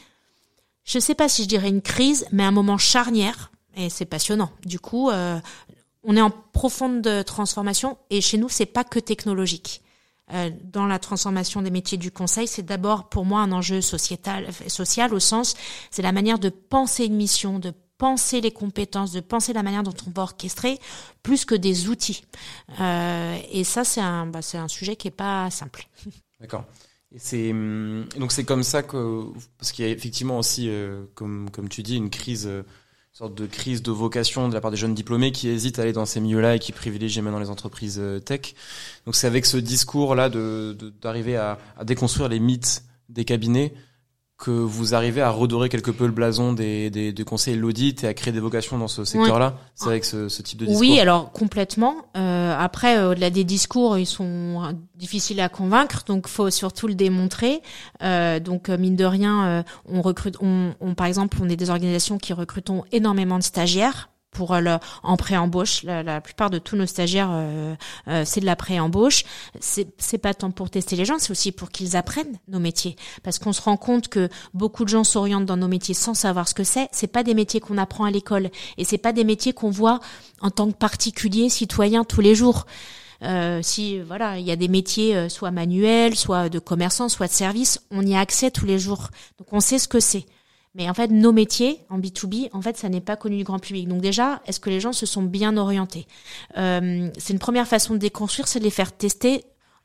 je 0.84 1.00
sais 1.00 1.16
pas 1.16 1.30
si 1.30 1.44
je 1.44 1.48
dirais 1.48 1.70
une 1.70 1.82
crise, 1.82 2.26
mais 2.32 2.44
un 2.44 2.52
moment 2.52 2.78
charnière, 2.78 3.52
et 3.76 3.90
c'est 3.90 4.06
passionnant. 4.06 4.52
Du 4.66 4.80
coup, 4.80 5.10
euh, 5.10 5.40
on 6.04 6.16
est 6.16 6.22
en 6.22 6.32
profonde 6.32 7.24
transformation, 7.26 7.98
et 8.10 8.22
chez 8.22 8.38
nous, 8.38 8.50
c'est 8.50 8.66
pas 8.66 8.84
que 8.84 9.00
technologique. 9.00 9.82
Euh, 10.34 10.50
dans 10.64 10.86
la 10.86 11.00
transformation 11.00 11.62
des 11.62 11.70
métiers 11.70 11.98
du 11.98 12.10
conseil, 12.10 12.48
c'est 12.48 12.64
d'abord 12.64 13.10
pour 13.10 13.26
moi 13.26 13.42
un 13.42 13.52
enjeu 13.52 13.82
sociétal, 13.82 14.48
social 14.68 15.14
au 15.14 15.20
sens, 15.20 15.54
c'est 15.92 16.02
la 16.02 16.14
manière 16.14 16.40
de 16.40 16.50
penser 16.50 17.06
une 17.06 17.16
mission, 17.16 17.60
de 17.60 17.74
penser 17.98 18.42
les 18.42 18.52
compétences, 18.52 19.12
de 19.12 19.20
penser 19.20 19.54
la 19.54 19.64
manière 19.64 19.84
dont 19.84 19.94
on 20.08 20.12
va 20.12 20.24
orchestrer, 20.24 20.80
plus 21.24 21.46
que 21.46 21.56
des 21.56 21.88
outils. 21.88 22.24
Euh, 22.80 23.38
et 23.52 23.64
ça, 23.64 23.84
c'est 23.84 24.02
un, 24.02 24.26
bah, 24.26 24.42
c'est 24.42 24.58
un 24.58 24.68
sujet 24.68 24.96
qui 24.96 25.10
est 25.10 25.12
pas 25.12 25.50
simple. 25.52 25.88
D'accord. 26.40 26.66
Et 27.14 27.20
c'est 27.20 27.52
hum, 27.52 28.06
donc 28.18 28.32
c'est 28.32 28.44
comme 28.44 28.64
ça 28.64 28.82
que 28.84 29.26
parce 29.58 29.72
qu'il 29.72 29.86
y 29.86 29.88
a 29.88 29.92
effectivement 29.92 30.40
aussi 30.40 30.68
euh, 30.70 31.04
comme 31.14 31.50
comme 31.52 31.70
tu 31.70 31.84
dis 31.84 31.96
une 31.96 32.10
crise 32.10 32.48
euh, 32.48 32.62
une 32.62 33.18
sorte 33.18 33.36
de 33.36 33.46
crise 33.46 33.84
de 33.84 33.92
vocation 33.92 34.50
de 34.50 34.54
la 34.56 34.62
part 34.62 34.72
des 34.72 34.78
jeunes 34.78 34.96
diplômés 34.96 35.32
qui 35.32 35.48
hésitent 35.48 35.78
à 35.78 35.84
aller 35.84 35.94
dans 35.94 36.08
ces 36.08 36.20
milieux-là 36.20 36.56
et 36.56 36.60
qui 36.60 36.72
privilégient 36.72 37.22
maintenant 37.22 37.40
les 37.40 37.52
entreprises 37.52 38.00
euh, 38.00 38.20
tech. 38.20 38.56
Donc 39.06 39.16
c'est 39.16 39.28
avec 39.28 39.46
ce 39.46 39.58
discours 39.58 40.16
là 40.16 40.30
de 40.30 40.76
d'arriver 41.02 41.38
à, 41.38 41.60
à 41.78 41.86
déconstruire 41.86 42.30
les 42.30 42.40
mythes 42.40 42.84
des 43.10 43.26
cabinets 43.26 43.74
que 44.44 44.52
vous 44.52 44.94
arrivez 44.94 45.22
à 45.22 45.30
redorer 45.30 45.70
quelque 45.70 45.90
peu 45.90 46.06
le 46.06 46.12
blason 46.12 46.52
des, 46.52 46.90
des, 46.90 47.14
des 47.14 47.24
conseils 47.24 47.56
l'audit 47.56 48.04
et 48.04 48.08
à 48.08 48.14
créer 48.14 48.34
des 48.34 48.42
vocations 48.42 48.78
dans 48.78 48.90
ce 48.90 49.06
secteur-là? 49.06 49.56
C'est 49.74 49.88
avec 49.88 50.04
ce, 50.04 50.28
ce, 50.28 50.42
type 50.42 50.60
de 50.60 50.66
discours 50.66 50.82
Oui, 50.82 51.00
alors 51.00 51.32
complètement. 51.32 51.96
Euh, 52.18 52.54
après, 52.60 53.02
au-delà 53.06 53.30
des 53.30 53.46
discours, 53.46 53.98
ils 53.98 54.06
sont 54.06 54.76
difficiles 54.96 55.40
à 55.40 55.48
convaincre, 55.48 56.04
donc 56.06 56.28
faut 56.28 56.50
surtout 56.50 56.88
le 56.90 56.96
démontrer. 56.96 57.62
Euh, 58.02 58.42
donc 58.42 58.68
mine 58.68 58.98
de 58.98 59.06
rien, 59.06 59.46
euh, 59.46 59.64
on 59.88 60.02
recrute, 60.02 60.36
on, 60.42 60.74
on, 60.82 60.94
par 60.94 61.08
exemple, 61.08 61.38
on 61.42 61.48
est 61.48 61.56
des 61.56 61.70
organisations 61.70 62.18
qui 62.18 62.34
recrutons 62.34 62.84
énormément 62.92 63.38
de 63.38 63.44
stagiaires 63.44 64.10
pour 64.34 64.54
euh, 64.54 64.60
le, 64.60 64.78
en 65.04 65.16
pré-embauche. 65.16 65.84
La, 65.84 66.04
la, 66.04 66.20
plupart 66.22 66.50
de 66.50 66.58
tous 66.58 66.76
nos 66.76 66.86
stagiaires, 66.86 67.30
euh, 67.32 67.76
euh, 68.08 68.24
c'est 68.26 68.42
de 68.42 68.46
la 68.46 68.56
pré-embauche. 68.56 69.24
C'est, 69.60 69.88
c'est 69.98 70.18
pas 70.18 70.34
tant 70.34 70.52
pour 70.52 70.70
tester 70.70 70.96
les 70.96 71.06
gens, 71.06 71.20
c'est 71.20 71.32
aussi 71.32 71.52
pour 71.52 71.70
qu'ils 71.70 71.96
apprennent 71.96 72.40
nos 72.48 72.60
métiers. 72.60 72.96
Parce 73.24 73.40
qu'on 73.40 73.54
se 73.54 73.62
rend 73.62 73.78
compte 73.78 74.08
que 74.10 74.30
beaucoup 74.54 74.84
de 74.84 74.90
gens 74.90 75.04
s'orientent 75.04 75.46
dans 75.46 75.58
nos 75.58 75.68
métiers 75.68 75.94
sans 75.94 76.14
savoir 76.14 76.48
ce 76.48 76.54
que 76.54 76.64
c'est. 76.64 76.90
C'est 76.92 77.08
pas 77.08 77.24
des 77.24 77.34
métiers 77.34 77.60
qu'on 77.60 77.78
apprend 77.78 78.06
à 78.06 78.12
l'école 78.12 78.50
et 78.78 78.84
c'est 78.84 78.98
pas 78.98 79.14
des 79.14 79.24
métiers 79.24 79.54
qu'on 79.54 79.70
voit 79.70 80.00
en 80.42 80.50
tant 80.50 80.68
que 80.70 80.78
particulier, 80.78 81.50
citoyen 81.50 82.04
tous 82.04 82.22
les 82.22 82.36
jours. 82.36 82.66
Euh, 83.22 83.62
si 83.62 84.00
voilà, 84.02 84.38
il 84.40 84.46
y 84.46 84.52
a 84.52 84.58
des 84.58 84.68
métiers 84.68 85.30
soit 85.30 85.52
manuels, 85.52 86.16
soit 86.16 86.50
de 86.50 86.60
commerçants, 86.60 87.08
soit 87.08 87.28
de 87.28 87.32
services, 87.32 87.80
on 87.90 88.06
y 88.06 88.16
a 88.16 88.20
accès 88.20 88.52
tous 88.52 88.66
les 88.66 88.80
jours. 88.80 89.10
Donc 89.38 89.48
on 89.52 89.62
sait 89.62 89.80
ce 89.80 89.88
que 89.88 90.00
c'est. 90.00 90.26
Mais 90.76 90.90
en 90.90 90.94
fait, 90.94 91.10
nos 91.10 91.32
métiers 91.32 91.82
en 91.90 92.00
B2B, 92.00 92.50
en 92.52 92.62
fait, 92.62 92.78
ça 92.78 92.90
n'est 92.90 93.02
pas 93.02 93.16
connu 93.16 93.38
du 93.38 93.44
grand 93.44 93.60
public. 93.60 93.88
Donc 93.88 94.02
déjà, 94.02 94.42
est-ce 94.48 94.60
que 94.60 94.70
les 94.70 94.80
gens 94.80 94.94
se 94.94 95.06
sont 95.06 95.22
bien 95.22 95.56
orientés 95.58 96.08
euh, 96.58 97.10
C'est 97.18 97.34
une 97.34 97.40
première 97.40 97.68
façon 97.68 97.94
de 97.94 98.00
déconstruire, 98.00 98.48
c'est 98.48 98.60
de 98.60 98.64
les 98.64 98.72
faire 98.72 98.92
tester 98.92 99.44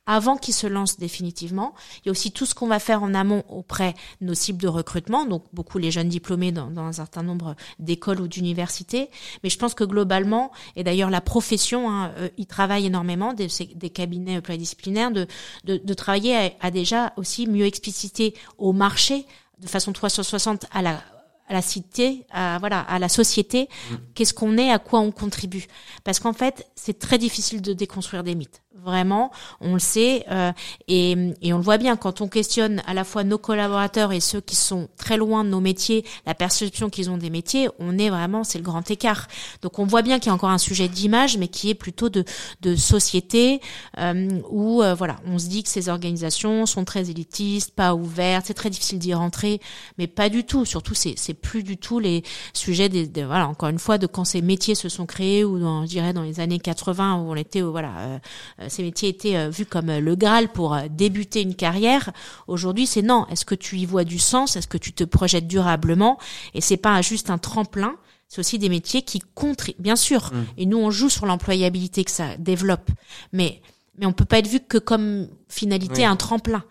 avant 0.09 0.39
qu'ils 0.39 0.55
se 0.55 0.67
lancent 0.67 0.99
définitivement. 0.99 1.75
Il 1.99 2.07
y 2.07 2.09
a 2.09 2.13
aussi 2.13 2.33
tout 2.33 2.47
ce 2.47 2.55
qu'on 2.55 2.67
va 2.67 2.79
faire 2.79 3.03
en 3.03 3.13
amont 3.13 3.45
auprès 3.51 3.95
de 4.23 4.27
nos 4.27 4.35
cibles 4.35 4.61
de 4.61 4.67
recrutement, 4.67 5.27
donc 5.27 5.45
beaucoup 5.53 5.77
les 5.77 5.91
jeunes 5.91 6.09
diplômés 6.09 6.51
dans, 6.51 6.79
un 6.79 6.93
certain 6.93 7.23
nombre 7.23 7.55
d'écoles 7.79 8.23
ou 8.23 8.27
d'universités. 8.27 9.11
Mais 9.45 9.51
je 9.51 9.59
pense 9.59 9.75
que 9.75 9.85
globalement, 9.85 10.51
et 10.77 10.83
d'ailleurs 10.83 11.11
la 11.11 11.21
profession, 11.21 11.91
hein, 11.91 12.13
euh, 12.17 12.31
y 12.39 12.47
travaille 12.47 12.87
énormément, 12.87 13.35
des, 13.35 13.49
cabinets 13.91 14.41
pluridisciplinaires, 14.41 15.11
de, 15.11 15.27
de, 15.65 15.77
de 15.77 15.95
travailler 15.95 16.57
à, 16.59 16.71
déjà 16.71 17.13
aussi 17.19 17.47
mieux 17.47 17.67
expliciter 17.67 18.33
au 18.57 18.73
marché 18.73 19.27
de 19.61 19.69
façon 19.69 19.93
360 19.93 20.67
à 20.73 20.83
la 20.83 21.01
à 21.49 21.55
la 21.55 21.63
cité, 21.63 22.27
à 22.31 22.59
voilà, 22.59 22.81
à 22.81 22.99
la 22.99 23.09
société, 23.09 23.69
mm. 23.91 23.95
qu'est-ce 24.15 24.35
qu'on 24.35 24.59
est, 24.59 24.71
à 24.71 24.79
quoi 24.79 25.01
on 25.01 25.11
contribue? 25.11 25.67
Parce 26.05 26.21
qu'en 26.21 26.35
fait, 26.35 26.69
c'est 26.75 26.99
très 26.99 27.19
difficile 27.19 27.63
de 27.63 27.73
déconstruire 27.73 28.23
des 28.23 28.35
mythes. 28.35 28.63
Vraiment, 28.85 29.33
on 29.61 29.75
le 29.75 29.81
sait, 29.81 30.25
euh, 30.31 30.53
et, 30.87 31.17
et, 31.43 31.53
on 31.53 31.57
le 31.57 31.63
voit 31.63 31.79
bien 31.79 31.97
quand 31.97 32.21
on 32.21 32.29
questionne 32.29 32.81
à 32.87 32.95
la 32.95 33.03
fois 33.03 33.25
nos 33.25 33.37
collaborateurs 33.37 34.13
et 34.13 34.21
ceux 34.21 34.41
qui 34.41 34.55
sont 34.55 34.89
très 34.97 35.17
loin 35.17 35.43
de 35.43 35.49
nos 35.49 35.59
métiers, 35.59 36.05
la 36.27 36.35
perception 36.35 36.89
qu'ils 36.89 37.11
ont 37.11 37.17
des 37.17 37.29
métiers, 37.29 37.69
on 37.81 37.99
est 37.99 38.09
vraiment, 38.09 38.45
c'est 38.45 38.59
le 38.59 38.65
grand 38.65 38.89
écart. 38.89 39.27
Donc 39.63 39.81
on 39.81 39.85
voit 39.85 40.03
bien 40.03 40.21
qu'il 40.21 40.29
y 40.29 40.31
a 40.31 40.35
encore 40.35 40.51
un 40.51 40.59
sujet 40.59 40.87
d'image, 40.87 41.39
mais 41.39 41.49
qui 41.49 41.71
est 41.71 41.75
plutôt 41.75 42.09
de, 42.09 42.25
de 42.63 42.77
société, 42.77 43.61
euh, 43.99 44.29
où 44.49 44.81
euh, 44.83 44.95
voilà, 44.95 45.17
on 45.27 45.41
se 45.41 45.49
dit 45.49 45.65
que 45.65 45.69
ces 45.71 45.89
organisations 45.89 46.65
sont 46.65 46.85
très 46.85 47.11
élitistes, 47.11 47.75
pas 47.75 47.95
ouvertes, 47.95 48.47
c'est 48.47 48.55
très 48.55 48.71
difficile 48.71 49.01
d'y 49.01 49.13
rentrer, 49.13 49.61
mais 49.99 50.07
pas 50.07 50.29
du 50.29 50.45
tout. 50.45 50.65
Surtout, 50.65 50.95
c'est 50.95 51.15
c'est 51.17 51.35
plus 51.35 51.65
du 51.65 51.79
tout 51.79 51.99
les 51.99 52.23
sujets 52.53 52.89
des, 52.89 53.25
voilà, 53.25 53.49
encore 53.49 53.71
une 53.71 53.81
fois, 53.81 53.99
de 53.99 54.07
quand 54.07 54.25
ces 54.25 54.41
métiers 54.41 54.77
se 54.77 54.89
sont 54.89 55.07
créés 55.07 55.45
ou 55.45 55.59
dans, 55.59 55.83
je 55.83 55.89
dirais 55.89 56.13
dans 56.13 56.23
les 56.23 56.39
années 56.39 56.61
80 56.61 57.17
où 57.17 57.33
on 57.33 57.35
était, 57.35 57.61
voilà. 57.61 58.21
Euh, 58.69 58.71
ces 58.71 58.83
métiers 58.83 59.09
étaient 59.09 59.37
euh, 59.37 59.51
vus 59.51 59.67
comme 59.67 59.91
euh, 59.91 60.01
le 60.01 60.15
Graal 60.15 60.49
pour 60.49 60.77
débuter 60.91 61.43
une 61.43 61.55
carrière. 61.55 62.13
Aujourd'hui, 62.47 62.87
c'est 62.87 63.03
non. 63.03 63.27
Est-ce 63.29 63.45
que 63.45 63.55
tu 63.55 63.77
y 63.77 63.87
vois 63.87 64.05
du 64.05 64.19
sens? 64.19 64.57
Est-ce 64.57 64.69
que 64.69 64.79
tu 64.79 64.93
te 64.93 65.05
projettes 65.05 65.47
durablement? 65.47 66.19
Et 66.55 66.61
c'est 66.61 66.77
pas 66.77 67.01
juste 67.03 67.31
un 67.31 67.39
tremplin. 67.39 67.97
C'est 68.29 68.41
aussi 68.41 68.59
des 68.59 68.69
métiers 68.69 69.03
qui 69.03 69.21
contribuent, 69.35 69.81
bien 69.81 69.97
sûr. 69.97 70.31
Mmh. 70.33 70.45
Et 70.59 70.67
nous, 70.67 70.79
on 70.79 70.91
joue 70.91 71.09
sur 71.09 71.25
l'employabilité 71.25 72.05
que 72.05 72.11
ça 72.11 72.37
développe, 72.37 72.91
mais 73.33 73.63
mais 73.97 74.07
on 74.07 74.13
peut 74.13 74.27
pas 74.27 74.39
être 74.39 74.47
vu 74.47 74.61
que 74.61 74.79
comme 74.79 75.27
finalité 75.49 76.05
un 76.05 76.15
tremplin. 76.15 76.63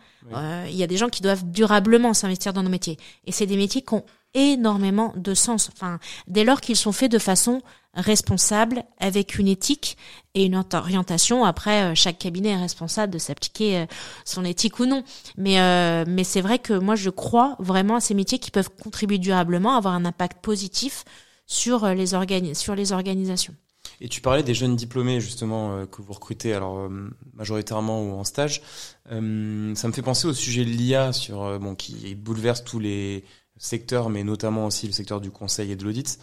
Il 0.69 0.75
y 0.75 0.83
a 0.83 0.87
des 0.87 0.97
gens 0.97 1.09
qui 1.09 1.21
doivent 1.21 1.49
durablement 1.49 2.13
s'investir 2.13 2.53
dans 2.53 2.63
nos 2.63 2.69
métiers, 2.69 2.97
et 3.25 3.31
c'est 3.31 3.45
des 3.45 3.57
métiers 3.57 3.81
qui 3.81 3.93
ont 3.93 4.05
énormément 4.33 5.13
de 5.15 5.33
sens. 5.33 5.69
Enfin, 5.73 5.99
dès 6.27 6.43
lors 6.43 6.61
qu'ils 6.61 6.75
sont 6.75 6.91
faits 6.91 7.11
de 7.11 7.19
façon 7.19 7.61
responsable, 7.93 8.83
avec 8.99 9.37
une 9.39 9.47
éthique 9.47 9.97
et 10.33 10.45
une 10.45 10.63
orientation. 10.73 11.43
Après, 11.43 11.83
euh, 11.83 11.95
chaque 11.95 12.19
cabinet 12.19 12.49
est 12.49 12.61
responsable 12.61 13.11
de 13.11 13.17
s'appliquer 13.17 13.79
euh, 13.79 13.85
son 14.23 14.45
éthique 14.45 14.79
ou 14.79 14.85
non. 14.85 15.03
Mais 15.35 15.59
euh, 15.59 16.05
mais 16.07 16.23
c'est 16.23 16.41
vrai 16.41 16.59
que 16.59 16.73
moi, 16.73 16.95
je 16.95 17.09
crois 17.09 17.55
vraiment 17.59 17.95
à 17.95 17.99
ces 17.99 18.13
métiers 18.13 18.39
qui 18.39 18.51
peuvent 18.51 18.69
contribuer 18.69 19.17
durablement, 19.17 19.75
avoir 19.75 19.95
un 19.95 20.05
impact 20.05 20.41
positif 20.41 21.05
sur 21.45 21.87
les 21.87 22.13
organi 22.13 22.55
sur 22.55 22.75
les 22.75 22.91
organisations. 22.91 23.55
Et 23.99 24.09
tu 24.09 24.21
parlais 24.21 24.43
des 24.43 24.53
jeunes 24.53 24.75
diplômés 24.75 25.19
justement 25.21 25.85
que 25.87 26.01
vous 26.01 26.13
recrutez 26.13 26.53
alors 26.53 26.89
majoritairement 27.33 28.03
ou 28.03 28.11
en 28.11 28.25
stage. 28.25 28.61
ça 29.09 29.15
me 29.21 29.91
fait 29.93 30.01
penser 30.01 30.27
au 30.27 30.33
sujet 30.33 30.65
de 30.65 30.69
l'IA 30.69 31.13
sur 31.13 31.57
bon 31.57 31.73
qui 31.73 32.13
bouleverse 32.13 32.63
tous 32.65 32.79
les 32.79 33.23
secteurs, 33.57 34.09
mais 34.09 34.23
notamment 34.25 34.65
aussi 34.65 34.87
le 34.87 34.93
secteur 34.93 35.21
du 35.21 35.31
conseil 35.31 35.71
et 35.71 35.77
de 35.77 35.85
l'audit. 35.85 36.19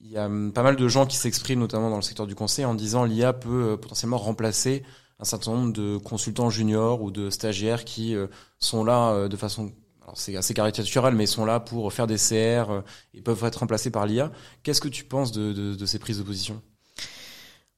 Euh, 0.00 0.04
il 0.04 0.10
y 0.10 0.16
a 0.16 0.28
pas 0.52 0.62
mal 0.62 0.76
de 0.76 0.88
gens 0.88 1.06
qui 1.06 1.16
s'expriment, 1.16 1.60
notamment 1.60 1.90
dans 1.90 1.96
le 1.96 2.02
secteur 2.02 2.26
du 2.26 2.34
conseil, 2.34 2.64
en 2.64 2.74
disant 2.74 3.04
l'IA 3.04 3.32
peut 3.32 3.72
euh, 3.72 3.76
potentiellement 3.76 4.18
remplacer 4.18 4.82
un 5.18 5.24
certain 5.24 5.52
nombre 5.52 5.72
de 5.72 5.98
consultants 5.98 6.50
juniors 6.50 7.02
ou 7.02 7.10
de 7.10 7.28
stagiaires 7.30 7.84
qui 7.84 8.16
sont 8.58 8.84
là 8.84 9.28
de 9.28 9.36
façon 9.36 9.70
c'est 10.14 10.34
assez 10.34 10.54
caricatural, 10.54 11.14
mais 11.14 11.26
sont 11.26 11.44
là 11.44 11.60
pour 11.60 11.92
faire 11.92 12.06
des 12.06 12.16
CR 12.16 12.82
et 13.12 13.20
peuvent 13.20 13.44
être 13.44 13.56
remplacés 13.56 13.90
par 13.90 14.06
l'IA. 14.06 14.32
Qu'est-ce 14.62 14.80
que 14.80 14.88
tu 14.88 15.04
penses 15.04 15.30
de 15.30 15.84
ces 15.84 15.98
prises 15.98 16.16
de 16.16 16.22
position? 16.22 16.62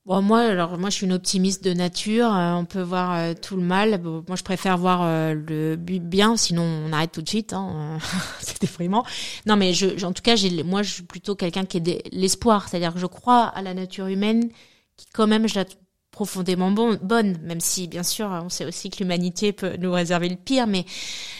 Bon, 0.04 0.20
moi, 0.20 0.40
alors 0.40 0.78
moi, 0.78 0.90
je 0.90 0.96
suis 0.96 1.06
une 1.06 1.12
optimiste 1.12 1.62
de 1.62 1.72
nature. 1.74 2.34
Euh, 2.34 2.54
on 2.54 2.64
peut 2.64 2.82
voir 2.82 3.14
euh, 3.14 3.34
tout 3.40 3.56
le 3.56 3.62
mal. 3.62 4.00
moi, 4.02 4.34
je 4.34 4.42
préfère 4.42 4.76
voir 4.76 5.02
euh, 5.02 5.32
le 5.34 5.76
bien, 5.76 6.36
sinon 6.36 6.62
on 6.62 6.92
arrête 6.92 7.12
tout 7.12 7.22
de 7.22 7.28
suite. 7.28 7.52
Hein. 7.52 7.98
C'est 8.40 8.64
effrayant. 8.64 9.04
Non, 9.46 9.54
mais 9.54 9.72
je, 9.74 10.04
en 10.04 10.12
tout 10.12 10.22
cas, 10.22 10.34
j'ai, 10.34 10.64
moi, 10.64 10.82
je 10.82 10.90
suis 10.92 11.02
plutôt 11.04 11.36
quelqu'un 11.36 11.64
qui 11.64 11.76
est 11.76 12.02
l'espoir. 12.12 12.68
C'est-à-dire 12.68 12.94
que 12.94 12.98
je 12.98 13.06
crois 13.06 13.44
à 13.44 13.62
la 13.62 13.74
nature 13.74 14.08
humaine, 14.08 14.50
qui 14.96 15.06
quand 15.12 15.28
même, 15.28 15.46
je 15.46 15.54
la 15.54 15.64
profondément 16.12 16.70
bon, 16.70 16.98
bonne, 17.02 17.38
même 17.42 17.60
si 17.60 17.88
bien 17.88 18.02
sûr 18.02 18.26
on 18.26 18.50
sait 18.50 18.66
aussi 18.66 18.90
que 18.90 18.98
l'humanité 18.98 19.52
peut 19.52 19.76
nous 19.78 19.90
réserver 19.90 20.28
le 20.28 20.36
pire, 20.36 20.66
mais 20.66 20.84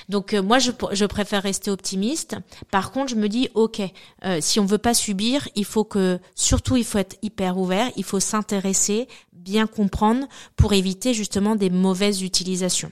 donc 0.09 0.33
euh, 0.35 0.43
moi 0.43 0.59
je, 0.59 0.73
je, 0.93 1.05
préfère 1.05 1.43
rester 1.43 1.71
optimiste. 1.71 2.37
Par 2.71 2.91
contre 2.91 3.11
je 3.11 3.17
me 3.17 3.29
dis 3.29 3.51
ok, 3.55 3.83
euh, 4.25 4.39
si 4.41 4.59
on 4.59 4.65
veut 4.65 4.79
pas 4.79 4.95
subir, 4.95 5.47
il 5.55 5.67
faut 5.67 5.85
que 5.85 6.19
surtout 6.35 6.77
il 6.77 6.85
faut 6.85 6.99
être 6.99 7.17
hyper 7.23 7.59
ouvert, 7.59 7.91
il 7.97 8.05
faut 8.05 8.19
s'intéresser, 8.19 9.09
bien 9.33 9.67
comprendre 9.67 10.27
pour 10.57 10.73
éviter 10.73 11.13
justement 11.13 11.55
des 11.55 11.71
mauvaises 11.71 12.23
utilisations. 12.23 12.91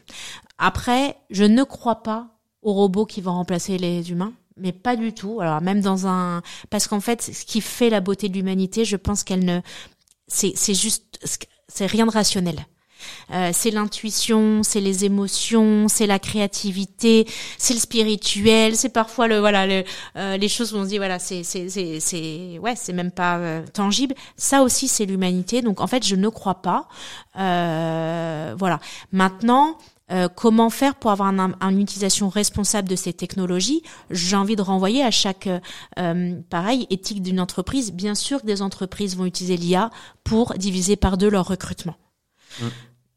Après, 0.59 1.17
je 1.31 1.45
ne 1.45 1.65
crois 1.65 2.03
pas 2.03 2.29
aux 2.61 2.75
robots 2.75 3.07
qui 3.07 3.23
vont 3.23 3.33
remplacer 3.33 3.79
les 3.79 4.13
humains 4.13 4.35
mais 4.57 4.73
pas 4.73 4.95
du 4.95 5.15
tout. 5.15 5.41
Alors 5.41 5.63
même 5.63 5.81
dans 5.81 6.07
un 6.07 6.43
parce 6.69 6.87
qu'en 6.87 7.01
fait 7.01 7.23
ce 7.23 7.47
qui 7.47 7.63
fait 7.63 7.89
la 7.89 8.01
beauté 8.01 8.29
de 8.29 8.35
l'humanité, 8.35 8.85
je 8.85 8.97
pense 8.97 9.25
qu'elle 9.25 9.47
ne 9.47 9.61
c'est 10.29 10.53
c'est 10.55 10.75
juste 10.75 11.19
c'est 11.73 11.87
rien 11.87 12.07
de 12.07 12.11
rationnel. 12.11 12.67
Euh, 13.33 13.51
c'est 13.53 13.71
l'intuition, 13.71 14.63
c'est 14.63 14.81
les 14.81 15.05
émotions, 15.05 15.89
c'est 15.89 16.07
la 16.07 16.19
créativité, 16.19 17.27
c'est 17.59 17.75
le 17.75 17.81
spirituel, 17.81 18.77
c'est 18.77 18.89
parfois 18.89 19.29
le 19.29 19.39
voilà 19.39 19.67
le, 19.67 19.85
euh, 20.17 20.37
les 20.37 20.49
choses 20.49 20.75
où 20.75 20.77
on 20.77 20.85
se 20.85 20.89
dit 20.89 20.99
voilà 20.99 21.19
c'est 21.19 21.43
c'est 21.43 21.69
c'est 21.69 22.01
c'est 22.01 22.59
ouais 22.59 22.75
c'est 22.77 22.93
même 22.93 23.11
pas 23.11 23.39
euh, 23.39 23.63
tangible. 23.73 24.15
Ça 24.37 24.63
aussi 24.63 24.89
c'est 24.89 25.07
l'humanité. 25.07 25.63
Donc 25.63 25.81
en 25.81 25.87
fait 25.87 26.05
je 26.05 26.17
ne 26.17 26.29
crois 26.29 26.63
pas. 26.63 26.89
voilà. 27.35 28.81
Maintenant 29.13 29.79
euh, 30.11 30.29
comment 30.29 30.71
faire 30.71 30.95
pour 30.95 31.11
avoir 31.11 31.29
une 31.29 31.81
utilisation 31.81 32.29
responsable 32.29 32.89
de 32.89 32.97
ces 32.97 33.13
technologies? 33.13 33.83
J'ai 34.11 34.37
envie 34.37 34.57
de 34.57 34.63
renvoyer 34.63 35.03
à 35.03 35.11
chaque, 35.11 35.49
euh, 35.99 36.41
pareil, 36.51 36.87
éthique 36.91 37.23
d'une 37.23 37.41
entreprise. 37.41 37.93
Bien 37.93 38.15
sûr 38.15 38.41
que 38.41 38.47
des 38.47 38.63
entreprises 38.63 39.17
vont 39.17 39.27
utiliser 39.27 39.57
l'IA 39.57 39.91
pour 40.25 40.55
diviser 40.55 40.97
par 40.97 41.17
deux 41.17 41.31
leur 41.31 41.47
recrutement. 41.47 41.97
Mmh 42.61 42.67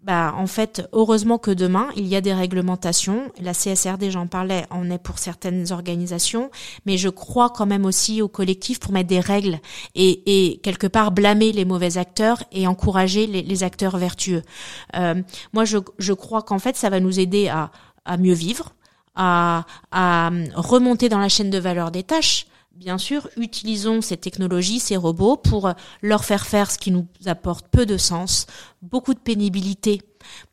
bah, 0.04 0.34
en 0.38 0.48
fait, 0.48 0.88
heureusement 0.92 1.38
que 1.38 1.52
demain, 1.52 1.88
il 1.96 2.08
y 2.08 2.18
a 2.18 2.22
des 2.22 2.34
réglementations. 2.34 3.32
La 3.40 3.54
CSRD, 3.54 4.12
j'en 4.12 4.28
parlais, 4.28 4.66
en 4.70 4.90
est 4.90 4.98
pour 4.98 5.18
certaines 5.18 5.72
organisations, 5.72 6.52
mais 6.86 6.98
je 6.98 7.08
crois 7.08 7.50
quand 7.50 7.66
même 7.66 7.86
aussi 7.86 8.22
au 8.22 8.28
collectif 8.28 8.80
pour 8.80 8.92
mettre 8.92 9.08
des 9.08 9.22
règles 9.22 9.60
et, 9.96 10.60
quelque 10.62 10.88
part 10.88 11.12
blâmer 11.12 11.54
les 11.54 11.64
mauvais 11.64 11.98
acteurs 11.98 12.44
et 12.52 12.68
encourager 12.68 13.28
les, 13.28 13.64
acteurs 13.64 13.98
vertueux. 13.98 14.42
Euh, 14.96 15.22
moi, 15.54 15.64
je, 15.64 16.14
crois 16.14 16.42
qu'en 16.42 16.60
fait, 16.60 16.76
ça 16.76 16.90
va 16.90 17.00
nous 17.00 17.20
aider 17.20 17.48
à, 17.48 17.72
mieux 18.18 18.34
vivre, 18.34 18.74
à 19.16 19.64
remonter 20.56 21.08
dans 21.08 21.20
la 21.20 21.30
chaîne 21.30 21.50
de 21.50 21.60
valeur 21.60 21.92
des 21.92 22.04
tâches. 22.04 22.48
Bien 22.74 22.98
sûr, 22.98 23.30
utilisons 23.38 24.02
ces 24.02 24.18
technologies, 24.18 24.80
ces 24.80 24.98
robots, 24.98 25.38
pour 25.38 25.72
leur 26.02 26.26
faire 26.26 26.46
faire 26.48 26.72
ce 26.72 26.80
qui 26.80 26.90
nous 26.90 27.08
apporte 27.28 27.68
peu 27.68 27.86
de 27.86 27.98
sens, 27.98 28.48
beaucoup 28.82 29.14
de 29.14 29.20
pénibilité 29.20 30.02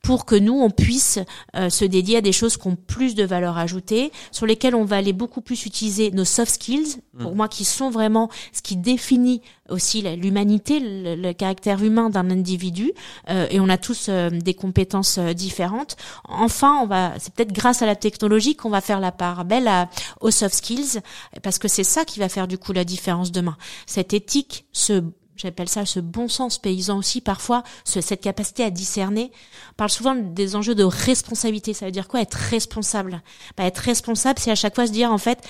pour 0.02 0.24
que 0.24 0.35
nous, 0.35 0.54
on 0.54 0.70
puisse 0.70 1.18
euh, 1.56 1.70
se 1.70 1.85
dédier 1.85 2.18
à 2.18 2.20
des 2.20 2.33
choses 2.33 2.56
qui 2.56 2.66
ont 2.68 2.76
plus 2.76 3.14
de 3.14 3.24
valeur 3.24 3.59
ajoutée, 3.59 4.12
sur 4.30 4.46
lesquelles 4.46 4.74
on 4.74 4.85
va 4.85 4.96
aller 4.96 5.12
beaucoup 5.12 5.40
plus 5.40 5.66
utiliser 5.66 6.11
nos 6.11 6.24
soft 6.24 6.52
skills, 6.52 6.96
pour 7.18 7.33
mm. 7.33 7.37
moi, 7.37 7.48
qui 7.48 7.64
sont 7.64 7.90
vraiment 7.90 8.30
ce 8.52 8.62
qui 8.62 8.76
définit 8.76 9.42
aussi 9.68 10.02
l'humanité, 10.02 10.80
le, 10.80 11.33
caractère 11.33 11.83
humain 11.83 12.11
d'un 12.11 12.30
individu, 12.30 12.92
euh, 13.28 13.46
et 13.50 13.61
on 13.61 13.68
a 13.68 13.78
tous 13.78 14.06
euh, 14.09 14.30
des 14.30 14.54
compétences 14.54 15.18
différentes. 15.18 15.96
Enfin, 16.24 16.80
on 16.83 16.87
va, 16.87 17.12
c'est 17.18 17.33
peut-être 17.33 17.52
grâce 17.52 17.83
à 17.83 17.87
la 17.87 17.96
technologie 17.96 18.56
qu'on 18.56 18.70
va 18.70 18.80
faire 18.80 19.00
la 19.00 19.12
part 19.12 19.44
belle 19.44 19.68
à, 19.68 19.88
aux 20.20 20.30
soft 20.30 20.54
skills, 20.54 21.00
parce 21.42 21.59
que 21.59 21.68
c'est 21.68 21.85
ça 21.85 22.04
qui 22.04 22.18
va 22.18 22.28
faire 22.28 22.48
du 22.48 22.59
coup 22.59 22.72
la 22.72 22.85
différence 22.85 23.33
demain. 23.33 23.56
Cette 23.87 24.12
éthique, 24.12 24.66
ce 24.72 25.02
j'appelle 25.40 25.68
ça 25.68 25.87
ce 25.87 26.00
bon 26.00 26.29
sens 26.29 26.59
paysan 26.59 26.98
aussi 26.98 27.20
parfois, 27.20 27.62
cette 27.85 28.20
capacité 28.20 28.64
à 28.64 28.70
discerner. 28.70 29.33
On 29.72 29.74
parle 29.74 29.90
souvent 29.90 30.14
des 30.14 30.57
enjeux 30.57 30.74
de 30.74 30.85
responsabilité. 30.85 31.74
Ça 31.74 31.87
veut 31.87 31.92
dire 31.92 32.09
quoi 32.09 32.20
être 32.20 32.35
responsable? 32.35 33.22
Bah, 33.57 33.64
Être 33.64 33.79
responsable, 33.79 34.38
c'est 34.38 34.50
à 34.50 34.55
chaque 34.55 34.74
fois 34.74 34.87
se 34.87 34.92
dire 34.92 35.12
en 35.12 35.18
fait, 35.18 35.40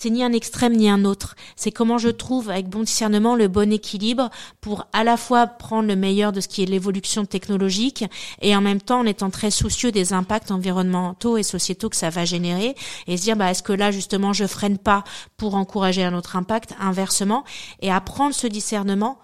c'est 0.00 0.10
ni 0.10 0.22
un 0.22 0.32
extrême 0.32 0.76
ni 0.76 0.88
un 0.88 1.04
autre. 1.04 1.34
C'est 1.56 1.72
comment 1.72 1.98
je 1.98 2.08
trouve 2.08 2.50
avec 2.50 2.68
bon 2.68 2.84
discernement 2.84 3.34
le 3.34 3.48
bon 3.48 3.72
équilibre 3.72 4.30
pour 4.60 4.86
à 4.92 5.02
la 5.02 5.16
fois 5.16 5.48
prendre 5.48 5.88
le 5.88 5.96
meilleur 5.96 6.30
de 6.30 6.40
ce 6.40 6.46
qui 6.46 6.62
est 6.62 6.66
l'évolution 6.66 7.24
technologique 7.24 8.04
et 8.40 8.54
en 8.54 8.60
même 8.60 8.80
temps 8.80 9.00
en 9.00 9.06
étant 9.06 9.30
très 9.30 9.50
soucieux 9.50 9.90
des 9.90 10.12
impacts 10.12 10.52
environnementaux 10.52 11.36
et 11.36 11.42
sociétaux 11.42 11.88
que 11.88 11.96
ça 11.96 12.10
va 12.10 12.24
générer 12.24 12.76
et 13.08 13.16
se 13.16 13.22
dire 13.22 13.36
bah 13.36 13.50
est-ce 13.50 13.64
que 13.64 13.72
là 13.72 13.90
justement 13.90 14.32
je 14.32 14.46
freine 14.46 14.78
pas 14.78 15.02
pour 15.36 15.56
encourager 15.56 16.04
un 16.04 16.14
autre 16.14 16.36
impact? 16.36 16.76
Inversement 16.78 17.42
et 17.80 17.90
apprendre 17.90 18.34
ce 18.34 18.46
discernement 18.46 19.18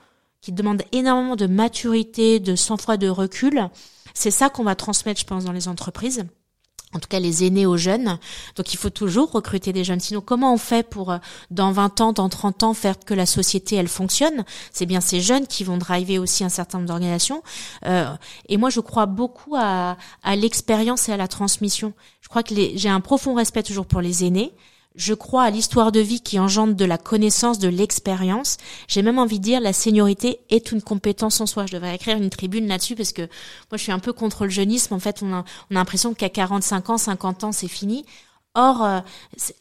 qui 0.44 0.52
demande 0.52 0.83
énormément 0.92 1.37
de 1.37 1.46
maturité, 1.46 2.38
de 2.38 2.54
sang-froid, 2.54 2.98
de 2.98 3.09
recul. 3.09 3.70
C'est 4.12 4.30
ça 4.30 4.50
qu'on 4.50 4.62
va 4.62 4.74
transmettre, 4.74 5.18
je 5.18 5.24
pense, 5.24 5.44
dans 5.44 5.52
les 5.52 5.68
entreprises 5.68 6.26
en 6.92 7.00
tout 7.00 7.09
cas 7.09 7.18
les 7.18 7.42
aînés 7.42 7.66
aux 7.66 7.76
jeunes. 7.76 8.20
Donc 8.54 8.72
il 8.72 8.76
faut 8.76 8.90
toujours 8.90 9.33
recruter 9.33 9.72
des 9.72 9.83
jeunes. 9.83 9.98
Sinon, 9.98 10.20
comment 10.20 10.54
on 10.54 10.59
fait 10.59 10.88
pour, 10.88 11.11
euh, 11.11 11.18
dans 11.50 11.72
20 11.72 12.00
ans, 12.00 12.12
dans 12.12 12.28
30 12.28 12.62
ans, 12.62 12.72
faire 12.72 13.00
que 13.00 13.14
la 13.14 13.26
société, 13.26 13.74
elle 13.74 13.88
fonctionne? 13.88 14.44
C'est 14.72 14.87
bien 14.87 15.00
ces 15.00 15.20
jeunes 15.20 15.48
qui 15.48 15.64
vont 15.64 15.76
driver 15.76 16.20
aussi 16.20 16.44
un 16.44 16.48
certain 16.48 16.78
nombre 16.78 16.87
d'organisations. 16.87 17.42
Euh, 17.87 18.14
et 18.48 18.59
moi, 18.59 18.70
je 18.70 18.78
crois 18.78 19.07
beaucoup 19.07 19.57
à, 19.57 19.96
à 20.22 20.37
l'expérience 20.37 21.09
et 21.09 21.12
à 21.12 21.16
la 21.16 21.26
transmission. 21.26 21.94
Je 22.20 22.28
crois 22.28 22.44
que 22.44 22.54
j'ai 22.54 22.88
un 22.88 23.00
profond 23.00 23.35
respect 23.35 23.64
toujours 23.64 23.87
pour 23.87 24.00
les 24.00 24.24
aînés. 24.24 24.52
Je 24.94 25.12
crois 25.12 25.42
à 25.42 25.50
l'histoire 25.50 25.90
de 25.90 25.98
vie 25.98 26.20
qui 26.20 26.38
engendre 26.38 26.74
de 26.74 26.85
la 26.85 26.98
connaissance, 26.98 27.59
de 27.59 27.68
l'expérience. 27.68 28.59
J'ai 28.87 29.02
même 29.02 29.18
envie 29.18 29.40
de 29.40 29.44
dire 29.44 29.61
la 29.61 29.72
seniorité 29.72 30.40
est 30.50 30.70
une 30.70 30.83
compétence 30.83 31.40
en 31.40 31.46
soi. 31.46 31.66
Je 31.66 31.72
devrais 31.72 31.96
écrire 31.96 32.16
une 32.16 32.30
tribune 32.30 32.68
là-dessus 32.68 32.94
parce 32.94 33.12
que 33.12 33.22
moi 33.22 33.76
je 33.76 33.83
suis 33.83 33.92
un 33.92 33.98
peu 33.98 34.12
contre 34.12 34.44
le 34.44 34.50
jeunisme. 34.50 34.94
En 34.94 35.00
fait, 35.00 35.20
on 35.22 35.33
a, 35.33 35.44
on 35.70 35.74
a 35.74 35.78
l'impression 35.78 36.14
qu'à 36.14 36.28
45 36.28 36.90
ans, 36.90 36.98
50 36.98 37.44
ans, 37.44 37.52
c'est 37.52 37.66
fini. 37.66 38.07
Or, 38.54 38.85
euh, 38.85 39.00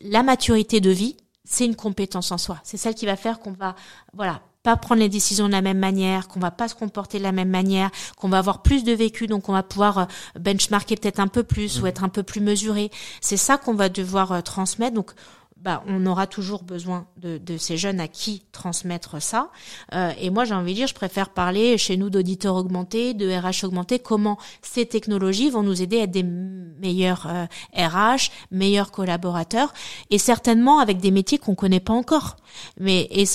la 0.01 0.21
maturité 0.21 0.81
de 0.81 0.91
vie, 0.91 1.17
c'est 1.45 1.65
une 1.65 1.75
compétence 1.75 2.31
en 2.31 2.37
soi. 2.37 2.59
C'est 2.63 2.77
celle 2.77 2.93
qui 2.93 3.07
va 3.07 3.15
faire 3.15 3.39
qu'on 3.39 3.53
va, 3.53 3.75
voilà, 4.13 4.41
pas 4.63 4.77
prendre 4.77 5.01
les 5.01 5.09
décisions 5.09 5.47
de 5.47 5.51
la 5.51 5.61
même 5.61 5.77
manière, 5.77 6.27
qu'on 6.29 6.39
va 6.39 6.51
pas 6.51 6.69
se 6.69 6.75
comporter 6.75 7.17
de 7.17 7.23
la 7.23 7.33
même 7.33 7.49
manière, 7.49 7.91
qu'on 8.17 8.29
va 8.29 8.39
avoir 8.39 8.61
plus 8.61 8.83
de 8.83 8.93
vécu, 8.93 9.27
donc 9.27 9.49
on 9.49 9.53
va 9.53 9.61
pouvoir 9.61 9.97
euh, 9.97 10.05
benchmarker 10.39 10.95
peut-être 10.95 11.19
un 11.19 11.27
peu 11.27 11.43
plus 11.43 11.79
ou 11.79 11.83
mmh. 11.83 11.87
être 11.87 12.03
un 12.03 12.09
peu 12.09 12.23
plus 12.23 12.41
mesuré. 12.41 12.89
C'est 13.19 13.37
ça 13.37 13.57
qu'on 13.57 13.73
va 13.75 13.89
devoir 13.89 14.31
euh, 14.31 14.41
transmettre. 14.41 14.95
Donc 14.95 15.11
bah, 15.57 15.83
on 15.87 16.05
aura 16.05 16.27
toujours 16.27 16.63
besoin 16.63 17.07
de, 17.17 17.37
de, 17.37 17.57
ces 17.57 17.77
jeunes 17.77 17.99
à 17.99 18.07
qui 18.07 18.43
transmettre 18.51 19.21
ça. 19.21 19.49
Euh, 19.93 20.11
et 20.19 20.29
moi, 20.29 20.43
j'ai 20.43 20.53
envie 20.53 20.73
de 20.73 20.77
dire, 20.79 20.87
je 20.87 20.93
préfère 20.93 21.29
parler 21.29 21.77
chez 21.77 21.95
nous 21.95 22.09
d'auditeurs 22.09 22.55
augmentés, 22.55 23.13
de 23.13 23.29
RH 23.29 23.65
augmentés, 23.65 23.99
comment 23.99 24.37
ces 24.61 24.85
technologies 24.85 25.49
vont 25.49 25.63
nous 25.63 25.81
aider 25.81 25.99
à 25.99 26.03
être 26.03 26.11
des 26.11 26.23
meilleurs 26.23 27.27
RH, 27.73 28.29
meilleurs 28.51 28.91
collaborateurs, 28.91 29.73
et 30.09 30.17
certainement 30.17 30.79
avec 30.79 30.97
des 30.97 31.11
métiers 31.11 31.37
qu'on 31.37 31.55
connaît 31.55 31.79
pas 31.79 31.93
encore. 31.93 32.35
Mais 32.77 33.07
et 33.11 33.25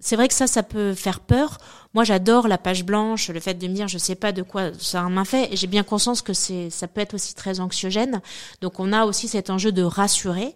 c'est 0.00 0.16
vrai 0.16 0.28
que 0.28 0.34
ça, 0.34 0.46
ça 0.46 0.62
peut 0.62 0.94
faire 0.94 1.20
peur. 1.20 1.58
Moi, 1.92 2.04
j'adore 2.04 2.48
la 2.48 2.58
page 2.58 2.84
blanche, 2.84 3.28
le 3.28 3.40
fait 3.40 3.54
de 3.54 3.68
me 3.68 3.74
dire, 3.74 3.88
je 3.88 3.98
sais 3.98 4.14
pas 4.14 4.32
de 4.32 4.42
quoi 4.42 4.72
ça 4.78 5.02
m'a 5.08 5.24
fait. 5.24 5.52
Et 5.52 5.56
j'ai 5.56 5.66
bien 5.66 5.82
conscience 5.82 6.22
que 6.22 6.32
c'est, 6.32 6.70
ça 6.70 6.88
peut 6.88 7.00
être 7.00 7.14
aussi 7.14 7.34
très 7.34 7.60
anxiogène. 7.60 8.20
Donc, 8.60 8.80
on 8.80 8.92
a 8.92 9.04
aussi 9.04 9.28
cet 9.28 9.50
enjeu 9.50 9.72
de 9.72 9.82
rassurer. 9.82 10.54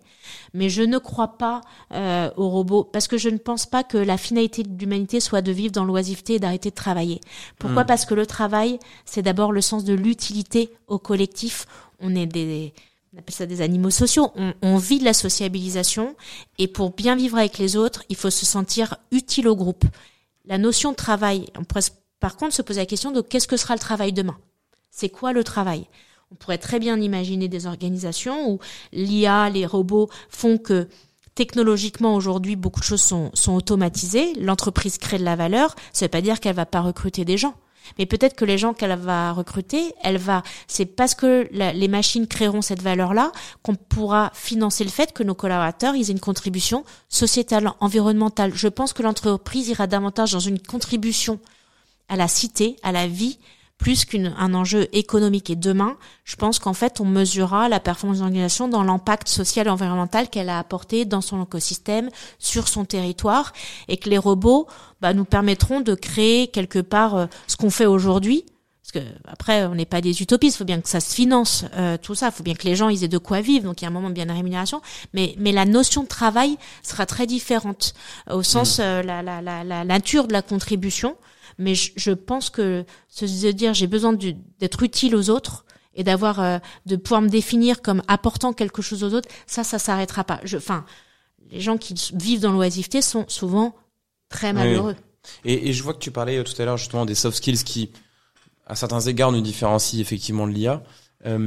Mais 0.54 0.70
je 0.70 0.82
ne 0.82 0.96
crois 0.96 1.36
pas 1.36 1.60
euh, 1.92 2.30
aux 2.36 2.48
robots 2.48 2.84
parce 2.84 3.08
que 3.08 3.18
je 3.18 3.28
ne 3.28 3.36
pense 3.36 3.66
pas 3.66 3.84
que 3.84 3.98
la 3.98 4.16
finalité 4.16 4.62
de 4.62 4.78
l'humanité 4.78 5.20
soit 5.20 5.42
de 5.42 5.52
vivre 5.52 5.72
dans 5.72 5.84
l'oisiveté 5.84 6.34
et 6.34 6.38
d'arrêter 6.38 6.70
de 6.70 6.74
travailler. 6.74 7.20
Pourquoi 7.58 7.84
hmm. 7.84 7.86
Parce 7.86 8.06
que 8.06 8.14
le 8.14 8.24
travail, 8.24 8.78
c'est 9.04 9.20
d'abord 9.20 9.52
le 9.52 9.60
sens 9.60 9.84
de 9.84 9.92
l'utilité 9.92 10.72
au 10.86 10.98
collectif. 10.98 11.66
On 12.00 12.14
est 12.14 12.26
des 12.26 12.72
on 13.14 13.18
appelle 13.18 13.34
ça 13.34 13.46
des 13.46 13.60
animaux 13.60 13.90
sociaux. 13.90 14.32
On, 14.62 14.76
vit 14.76 14.98
de 14.98 15.04
la 15.04 15.14
sociabilisation 15.14 16.16
et 16.58 16.66
pour 16.66 16.90
bien 16.90 17.14
vivre 17.14 17.38
avec 17.38 17.58
les 17.58 17.76
autres, 17.76 18.02
il 18.08 18.16
faut 18.16 18.30
se 18.30 18.44
sentir 18.44 18.96
utile 19.12 19.46
au 19.46 19.54
groupe. 19.54 19.84
La 20.44 20.58
notion 20.58 20.90
de 20.90 20.96
travail, 20.96 21.46
on 21.56 21.64
pourrait 21.64 21.84
par 22.18 22.36
contre 22.36 22.54
se 22.54 22.62
poser 22.62 22.80
la 22.80 22.86
question 22.86 23.12
de 23.12 23.20
qu'est-ce 23.20 23.46
que 23.46 23.56
sera 23.56 23.74
le 23.74 23.80
travail 23.80 24.12
demain? 24.12 24.36
C'est 24.90 25.10
quoi 25.10 25.32
le 25.32 25.44
travail? 25.44 25.86
On 26.32 26.34
pourrait 26.34 26.58
très 26.58 26.80
bien 26.80 27.00
imaginer 27.00 27.46
des 27.46 27.66
organisations 27.66 28.50
où 28.50 28.58
l'IA, 28.92 29.48
les 29.50 29.66
robots 29.66 30.10
font 30.28 30.58
que 30.58 30.88
technologiquement 31.36 32.16
aujourd'hui 32.16 32.56
beaucoup 32.56 32.80
de 32.80 32.84
choses 32.84 33.02
sont, 33.02 33.30
automatisées. 33.54 34.32
L'entreprise 34.40 34.98
crée 34.98 35.18
de 35.18 35.24
la 35.24 35.36
valeur. 35.36 35.76
Ça 35.92 36.04
ne 36.04 36.06
veut 36.06 36.10
pas 36.10 36.20
dire 36.20 36.40
qu'elle 36.40 36.56
va 36.56 36.66
pas 36.66 36.80
recruter 36.80 37.24
des 37.24 37.38
gens 37.38 37.54
mais 37.98 38.06
peut-être 38.06 38.34
que 38.34 38.44
les 38.44 38.58
gens 38.58 38.74
qu'elle 38.74 38.96
va 38.98 39.32
recruter, 39.32 39.94
elle 40.02 40.18
va, 40.18 40.42
c'est 40.66 40.86
parce 40.86 41.14
que 41.14 41.48
les 41.52 41.88
machines 41.88 42.26
créeront 42.26 42.62
cette 42.62 42.82
valeur-là 42.82 43.32
qu'on 43.62 43.74
pourra 43.74 44.30
financer 44.34 44.84
le 44.84 44.90
fait 44.90 45.12
que 45.12 45.22
nos 45.22 45.34
collaborateurs 45.34 45.94
ils 45.94 46.08
aient 46.10 46.12
une 46.12 46.20
contribution 46.20 46.84
sociétale, 47.08 47.70
environnementale. 47.80 48.52
Je 48.54 48.68
pense 48.68 48.92
que 48.92 49.02
l'entreprise 49.02 49.68
ira 49.68 49.86
davantage 49.86 50.32
dans 50.32 50.40
une 50.40 50.60
contribution 50.60 51.38
à 52.08 52.16
la 52.16 52.28
cité, 52.28 52.76
à 52.82 52.92
la 52.92 53.06
vie, 53.06 53.38
plus 53.84 54.06
qu'un 54.06 54.54
enjeu 54.54 54.88
économique. 54.92 55.50
Et 55.50 55.56
demain, 55.56 55.98
je 56.24 56.36
pense 56.36 56.58
qu'en 56.58 56.72
fait, 56.72 57.02
on 57.02 57.04
mesurera 57.04 57.68
la 57.68 57.80
performance 57.80 58.16
de 58.16 58.22
l'organisation 58.22 58.66
dans 58.66 58.82
l'impact 58.82 59.28
social 59.28 59.66
et 59.66 59.70
environnemental 59.70 60.30
qu'elle 60.30 60.48
a 60.48 60.58
apporté 60.58 61.04
dans 61.04 61.20
son 61.20 61.44
écosystème, 61.44 62.08
sur 62.38 62.66
son 62.66 62.86
territoire, 62.86 63.52
et 63.88 63.98
que 63.98 64.08
les 64.08 64.16
robots 64.16 64.66
bah, 65.02 65.12
nous 65.12 65.26
permettront 65.26 65.82
de 65.82 65.94
créer 65.94 66.48
quelque 66.48 66.78
part 66.78 67.14
euh, 67.14 67.26
ce 67.46 67.58
qu'on 67.58 67.68
fait 67.68 67.84
aujourd'hui. 67.84 68.46
Parce 68.80 69.04
que 69.04 69.10
après, 69.26 69.66
on 69.66 69.74
n'est 69.74 69.84
pas 69.84 70.00
des 70.00 70.22
utopistes. 70.22 70.56
Il 70.56 70.58
faut 70.60 70.64
bien 70.64 70.80
que 70.80 70.88
ça 70.88 71.00
se 71.00 71.14
finance, 71.14 71.66
euh, 71.76 71.98
tout 72.00 72.14
ça. 72.14 72.28
Il 72.28 72.32
faut 72.32 72.42
bien 72.42 72.54
que 72.54 72.64
les 72.64 72.76
gens 72.76 72.88
ils 72.88 73.04
aient 73.04 73.08
de 73.08 73.18
quoi 73.18 73.42
vivre. 73.42 73.66
Donc 73.66 73.82
il 73.82 73.84
y 73.84 73.86
a 73.86 73.90
un 73.90 73.92
moment 73.92 74.08
bien 74.08 74.24
de 74.24 74.32
rémunération. 74.32 74.80
Mais 75.12 75.34
mais 75.36 75.52
la 75.52 75.66
notion 75.66 76.04
de 76.04 76.08
travail 76.08 76.56
sera 76.82 77.04
très 77.04 77.26
différente 77.26 77.92
au 78.30 78.42
sens 78.42 78.78
mmh. 78.78 78.82
euh, 78.82 79.02
la, 79.02 79.22
la, 79.22 79.42
la, 79.42 79.62
la 79.62 79.84
nature 79.84 80.26
de 80.26 80.32
la 80.32 80.40
contribution 80.40 81.16
mais 81.58 81.74
je, 81.74 82.10
pense 82.10 82.50
que 82.50 82.84
se 83.08 83.50
dire 83.50 83.74
j'ai 83.74 83.86
besoin 83.86 84.12
d'être 84.12 84.82
utile 84.82 85.14
aux 85.16 85.30
autres 85.30 85.64
et 85.94 86.04
d'avoir 86.04 86.40
euh, 86.40 86.58
de 86.86 86.96
pouvoir 86.96 87.22
me 87.22 87.28
définir 87.28 87.82
comme 87.82 88.02
apportant 88.08 88.52
quelque 88.52 88.82
chose 88.82 89.04
aux 89.04 89.14
autres, 89.14 89.28
ça, 89.46 89.62
ça 89.62 89.78
s'arrêtera 89.78 90.24
pas. 90.24 90.40
Je, 90.44 90.56
enfin, 90.56 90.84
les 91.50 91.60
gens 91.60 91.76
qui 91.76 91.94
vivent 92.14 92.40
dans 92.40 92.52
l'oisiveté 92.52 93.02
sont 93.02 93.24
souvent 93.28 93.74
très 94.28 94.52
malheureux. 94.52 94.96
Et, 95.44 95.68
et, 95.68 95.72
je 95.72 95.82
vois 95.82 95.94
que 95.94 96.00
tu 96.00 96.10
parlais 96.10 96.38
euh, 96.38 96.42
tout 96.42 96.60
à 96.60 96.64
l'heure 96.64 96.76
justement 96.76 97.06
des 97.06 97.14
soft 97.14 97.36
skills 97.36 97.64
qui, 97.64 97.90
à 98.66 98.74
certains 98.74 99.00
égards, 99.00 99.32
nous 99.32 99.40
différencient 99.40 100.00
effectivement 100.00 100.46
de 100.46 100.52
l'IA. 100.52 100.82
Euh, 101.26 101.38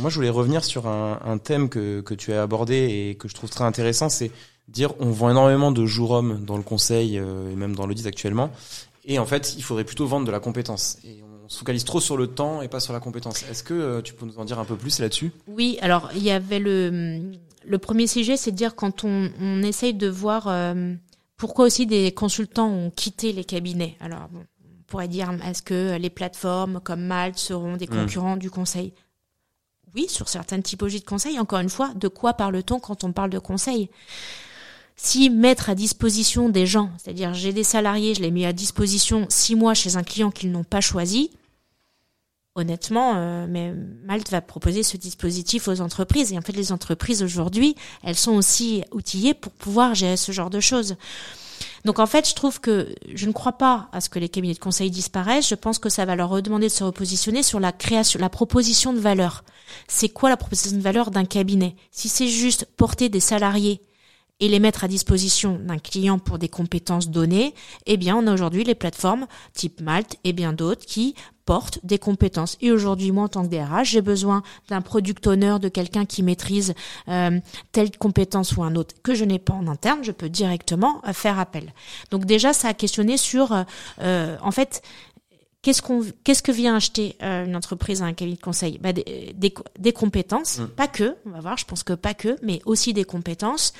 moi, 0.00 0.08
je 0.08 0.14
voulais 0.14 0.30
revenir 0.30 0.64
sur 0.64 0.86
un, 0.86 1.20
un, 1.24 1.38
thème 1.38 1.68
que, 1.68 2.00
que 2.00 2.14
tu 2.14 2.32
as 2.32 2.42
abordé 2.42 2.76
et 3.10 3.16
que 3.16 3.28
je 3.28 3.34
trouve 3.34 3.50
très 3.50 3.64
intéressant, 3.64 4.08
c'est 4.08 4.30
dire 4.68 4.94
on 5.00 5.10
vend 5.10 5.30
énormément 5.30 5.72
de 5.72 5.84
jours 5.84 6.12
hommes 6.12 6.44
dans 6.44 6.56
le 6.56 6.62
conseil 6.62 7.18
euh, 7.18 7.50
et 7.50 7.56
même 7.56 7.74
dans 7.74 7.86
l'audit 7.86 8.06
actuellement, 8.06 8.50
et 9.04 9.18
en 9.18 9.26
fait, 9.26 9.54
il 9.56 9.62
faudrait 9.62 9.84
plutôt 9.84 10.06
vendre 10.06 10.26
de 10.26 10.30
la 10.30 10.40
compétence. 10.40 10.98
Et 11.04 11.22
on 11.22 11.48
se 11.48 11.58
focalise 11.58 11.84
trop 11.84 12.00
sur 12.00 12.16
le 12.16 12.28
temps 12.28 12.62
et 12.62 12.68
pas 12.68 12.80
sur 12.80 12.92
la 12.92 13.00
compétence. 13.00 13.42
Est-ce 13.50 13.62
que 13.62 13.74
euh, 13.74 14.02
tu 14.02 14.14
peux 14.14 14.26
nous 14.26 14.38
en 14.38 14.44
dire 14.44 14.58
un 14.58 14.64
peu 14.64 14.76
plus 14.76 15.00
là-dessus? 15.00 15.32
Oui, 15.46 15.78
alors 15.82 16.10
il 16.14 16.22
y 16.22 16.30
avait 16.30 16.60
le, 16.60 17.32
le 17.64 17.78
premier 17.78 18.06
sujet, 18.06 18.36
c'est 18.36 18.52
de 18.52 18.56
dire 18.56 18.74
quand 18.74 19.04
on, 19.04 19.30
on 19.40 19.62
essaye 19.62 19.94
de 19.94 20.08
voir 20.08 20.46
euh, 20.48 20.94
pourquoi 21.36 21.66
aussi 21.66 21.86
des 21.86 22.12
consultants 22.12 22.70
ont 22.70 22.90
quitté 22.90 23.32
les 23.32 23.44
cabinets. 23.44 23.96
Alors 24.00 24.28
bon, 24.30 24.44
on 24.64 24.82
pourrait 24.86 25.08
dire 25.08 25.30
est-ce 25.44 25.62
que 25.62 25.96
les 25.96 26.10
plateformes 26.10 26.80
comme 26.80 27.02
Malte 27.02 27.38
seront 27.38 27.76
des 27.76 27.86
mmh. 27.86 27.96
concurrents 27.96 28.36
du 28.36 28.50
conseil? 28.50 28.94
Oui, 29.94 30.06
sur 30.08 30.28
certaines 30.28 30.62
typologies 30.62 31.00
de 31.00 31.04
conseil. 31.04 31.38
Encore 31.38 31.58
une 31.58 31.68
fois, 31.68 31.92
de 31.94 32.08
quoi 32.08 32.32
parle-t-on 32.32 32.80
quand 32.80 33.04
on 33.04 33.12
parle 33.12 33.28
de 33.28 33.38
conseil? 33.38 33.90
Si 34.96 35.30
mettre 35.30 35.70
à 35.70 35.74
disposition 35.74 36.48
des 36.48 36.66
gens, 36.66 36.90
c'est-à-dire 36.98 37.34
j'ai 37.34 37.52
des 37.52 37.64
salariés, 37.64 38.14
je 38.14 38.20
les 38.20 38.30
mets 38.30 38.46
à 38.46 38.52
disposition 38.52 39.26
six 39.28 39.54
mois 39.54 39.74
chez 39.74 39.96
un 39.96 40.02
client 40.02 40.30
qu'ils 40.30 40.52
n'ont 40.52 40.64
pas 40.64 40.80
choisi, 40.80 41.30
honnêtement, 42.54 43.14
euh, 43.16 43.46
mais 43.48 43.72
Malte 44.04 44.30
va 44.30 44.40
proposer 44.40 44.82
ce 44.82 44.96
dispositif 44.96 45.68
aux 45.68 45.80
entreprises. 45.80 46.32
Et 46.32 46.38
en 46.38 46.42
fait, 46.42 46.52
les 46.52 46.72
entreprises 46.72 47.22
aujourd'hui, 47.22 47.74
elles 48.02 48.16
sont 48.16 48.32
aussi 48.32 48.84
outillées 48.92 49.34
pour 49.34 49.52
pouvoir 49.52 49.94
gérer 49.94 50.16
ce 50.16 50.32
genre 50.32 50.50
de 50.50 50.60
choses. 50.60 50.96
Donc 51.84 51.98
en 51.98 52.06
fait, 52.06 52.28
je 52.28 52.34
trouve 52.34 52.60
que 52.60 52.94
je 53.12 53.26
ne 53.26 53.32
crois 53.32 53.52
pas 53.52 53.88
à 53.92 54.00
ce 54.00 54.08
que 54.08 54.18
les 54.18 54.28
cabinets 54.28 54.54
de 54.54 54.58
conseil 54.58 54.90
disparaissent. 54.90 55.48
Je 55.48 55.54
pense 55.54 55.78
que 55.78 55.88
ça 55.88 56.04
va 56.04 56.14
leur 56.14 56.28
redemander 56.28 56.66
de 56.66 56.72
se 56.72 56.84
repositionner 56.84 57.42
sur 57.42 57.58
la 57.58 57.72
création, 57.72 58.20
la 58.20 58.28
proposition 58.28 58.92
de 58.92 59.00
valeur. 59.00 59.42
C'est 59.88 60.08
quoi 60.08 60.28
la 60.30 60.36
proposition 60.36 60.76
de 60.76 60.82
valeur 60.82 61.10
d'un 61.10 61.24
cabinet? 61.24 61.74
Si 61.90 62.08
c'est 62.08 62.28
juste 62.28 62.66
porter 62.76 63.08
des 63.08 63.20
salariés 63.20 63.80
et 64.42 64.48
les 64.48 64.58
mettre 64.58 64.82
à 64.82 64.88
disposition 64.88 65.56
d'un 65.62 65.78
client 65.78 66.18
pour 66.18 66.36
des 66.36 66.48
compétences 66.48 67.08
données, 67.08 67.54
eh 67.86 67.96
bien, 67.96 68.16
on 68.16 68.26
a 68.26 68.34
aujourd'hui 68.34 68.64
les 68.64 68.74
plateformes 68.74 69.26
type 69.54 69.80
Malte 69.80 70.16
et 70.24 70.32
bien 70.32 70.52
d'autres 70.52 70.84
qui 70.84 71.14
portent 71.44 71.78
des 71.84 71.98
compétences. 71.98 72.58
Et 72.60 72.72
aujourd'hui, 72.72 73.12
moi, 73.12 73.24
en 73.24 73.28
tant 73.28 73.42
que 73.44 73.48
DRH, 73.48 73.90
j'ai 73.90 74.02
besoin 74.02 74.42
d'un 74.68 74.80
product 74.80 75.26
owner, 75.28 75.56
de 75.60 75.68
quelqu'un 75.68 76.06
qui 76.06 76.24
maîtrise 76.24 76.74
euh, 77.08 77.38
telle 77.70 77.96
compétence 77.96 78.56
ou 78.56 78.64
un 78.64 78.74
autre 78.74 78.96
que 79.04 79.14
je 79.14 79.24
n'ai 79.24 79.38
pas 79.38 79.54
en 79.54 79.68
interne. 79.68 80.00
Je 80.02 80.12
peux 80.12 80.28
directement 80.28 81.00
euh, 81.06 81.12
faire 81.12 81.38
appel. 81.38 81.72
Donc 82.10 82.24
déjà, 82.24 82.52
ça 82.52 82.68
a 82.68 82.74
questionné 82.74 83.16
sur, 83.16 83.64
euh, 84.00 84.36
en 84.42 84.50
fait, 84.50 84.82
Qu'est-ce 85.62 85.80
qu'on, 85.80 86.04
qu'est-ce 86.24 86.42
que 86.42 86.50
vient 86.50 86.74
acheter 86.74 87.14
euh, 87.22 87.46
une 87.46 87.54
entreprise 87.54 88.02
à 88.02 88.06
un 88.06 88.14
cabinet 88.14 88.36
de 88.36 88.42
conseil? 88.42 88.78
Bah, 88.78 88.92
des, 88.92 89.32
des, 89.78 89.92
compétences, 89.92 90.58
mm. 90.58 90.66
pas 90.70 90.88
que, 90.88 91.14
on 91.24 91.30
va 91.30 91.38
voir, 91.38 91.56
je 91.56 91.64
pense 91.64 91.84
que 91.84 91.92
pas 91.92 92.14
que, 92.14 92.36
mais 92.42 92.60
aussi 92.66 92.92
des 92.92 93.04
compétences. 93.04 93.72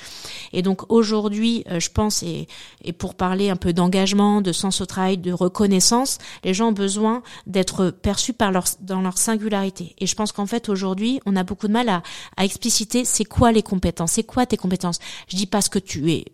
Et 0.53 0.63
donc 0.63 0.93
aujourd'hui, 0.93 1.65
euh, 1.69 1.81
je 1.81 1.91
pense, 1.91 2.23
et, 2.23 2.47
et 2.85 2.93
pour 2.93 3.17
parler 3.17 3.51
un 3.51 3.57
peu 3.57 3.73
d'engagement, 3.73 4.43
de 4.43 4.53
sens 4.53 4.81
au 4.81 4.87
travail, 4.87 5.19
de 5.19 5.33
reconnaissance, 5.33 6.19
les 6.45 6.55
gens 6.55 6.69
ont 6.69 6.73
besoin 6.73 7.25
d'être 7.49 7.91
perçus 7.91 8.33
par 8.33 8.53
leur, 8.53 8.65
dans 8.79 9.01
leur 9.01 9.19
singularité. 9.19 9.97
Et 9.99 10.07
je 10.07 10.15
pense 10.15 10.31
qu'en 10.31 10.47
fait 10.47 10.69
aujourd'hui, 10.69 11.21
on 11.27 11.35
a 11.35 11.43
beaucoup 11.43 11.67
de 11.67 11.73
mal 11.73 11.89
à, 11.89 12.05
à 12.37 12.45
expliciter 12.45 13.05
c'est 13.05 13.25
quoi 13.25 13.51
les 13.51 13.65
compétences, 13.65 14.13
c'est 14.13 14.23
quoi 14.23 14.47
tes 14.47 14.57
compétences? 14.57 15.01
Je 15.27 15.37
dis 15.37 15.47
pas 15.47 15.61
ce 15.61 15.69
que 15.69 15.81
tu 15.81 16.13
es 16.13 16.27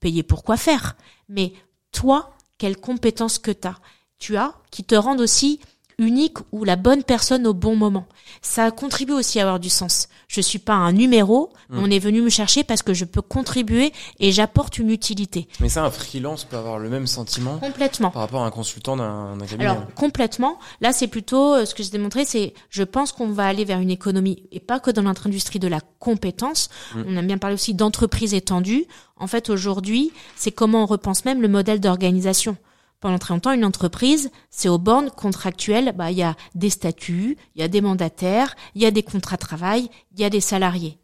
payé 0.00 0.24
pour 0.24 0.42
quoi 0.42 0.56
faire, 0.56 0.96
mais 1.28 1.52
toi, 1.92 2.34
quelles 2.58 2.76
compétences 2.76 3.38
que 3.38 3.52
tu 3.52 3.68
as 3.68 3.76
tu 4.18 4.36
as 4.36 4.54
qui 4.70 4.84
te 4.84 4.94
rendent 4.94 5.20
aussi 5.20 5.60
unique 5.98 6.38
ou 6.52 6.64
la 6.64 6.76
bonne 6.76 7.02
personne 7.02 7.46
au 7.46 7.54
bon 7.54 7.74
moment. 7.74 8.06
Ça 8.40 8.70
contribue 8.70 9.12
aussi 9.12 9.40
à 9.40 9.42
avoir 9.42 9.58
du 9.58 9.68
sens. 9.68 10.08
Je 10.28 10.40
suis 10.40 10.60
pas 10.60 10.74
un 10.74 10.92
numéro, 10.92 11.50
hmm. 11.70 11.78
on 11.78 11.90
est 11.90 11.98
venu 11.98 12.22
me 12.22 12.28
chercher 12.28 12.62
parce 12.62 12.82
que 12.82 12.94
je 12.94 13.04
peux 13.04 13.22
contribuer 13.22 13.92
et 14.20 14.30
j'apporte 14.30 14.78
une 14.78 14.90
utilité. 14.90 15.48
Mais 15.58 15.68
ça, 15.68 15.84
un 15.84 15.90
freelance 15.90 16.44
peut 16.44 16.56
avoir 16.56 16.78
le 16.78 16.88
même 16.88 17.06
sentiment 17.06 17.58
complètement 17.58 18.10
par 18.10 18.22
rapport 18.22 18.42
à 18.42 18.46
un 18.46 18.50
consultant 18.50 18.96
d'un 18.96 19.36
cabinet. 19.40 19.64
Alors 19.66 19.92
complètement. 19.94 20.58
Là, 20.80 20.92
c'est 20.92 21.08
plutôt 21.08 21.54
euh, 21.54 21.64
ce 21.64 21.74
que 21.74 21.82
j'ai 21.82 21.90
démontré, 21.90 22.24
c'est 22.24 22.54
je 22.70 22.84
pense 22.84 23.10
qu'on 23.10 23.28
va 23.28 23.46
aller 23.46 23.64
vers 23.64 23.80
une 23.80 23.90
économie 23.90 24.44
et 24.52 24.60
pas 24.60 24.78
que 24.78 24.90
dans 24.90 25.02
notre 25.02 25.26
industrie 25.26 25.58
de 25.58 25.68
la 25.68 25.80
compétence. 25.98 26.68
Hmm. 26.94 27.02
On 27.08 27.16
aime 27.16 27.26
bien 27.26 27.38
parler 27.38 27.54
aussi 27.54 27.74
d'entreprise 27.74 28.34
étendue. 28.34 28.86
En 29.16 29.26
fait, 29.26 29.50
aujourd'hui, 29.50 30.12
c'est 30.36 30.52
comment 30.52 30.84
on 30.84 30.86
repense 30.86 31.24
même 31.24 31.42
le 31.42 31.48
modèle 31.48 31.80
d'organisation 31.80 32.56
pendant 33.00 33.18
très 33.18 33.34
longtemps, 33.34 33.52
une 33.52 33.64
entreprise, 33.64 34.30
c'est 34.50 34.68
aux 34.68 34.78
bornes 34.78 35.10
contractuelles, 35.10 35.92
bah, 35.96 36.10
il 36.10 36.18
y 36.18 36.22
a 36.22 36.36
des 36.54 36.70
statuts, 36.70 37.36
il 37.54 37.60
y 37.60 37.64
a 37.64 37.68
des 37.68 37.80
mandataires, 37.80 38.56
il 38.74 38.82
y 38.82 38.86
a 38.86 38.90
des 38.90 39.02
contrats 39.02 39.36
de 39.36 39.42
travail, 39.42 39.88
il 40.12 40.20
y 40.20 40.24
a 40.24 40.30
des 40.30 40.40
salariés. 40.40 40.98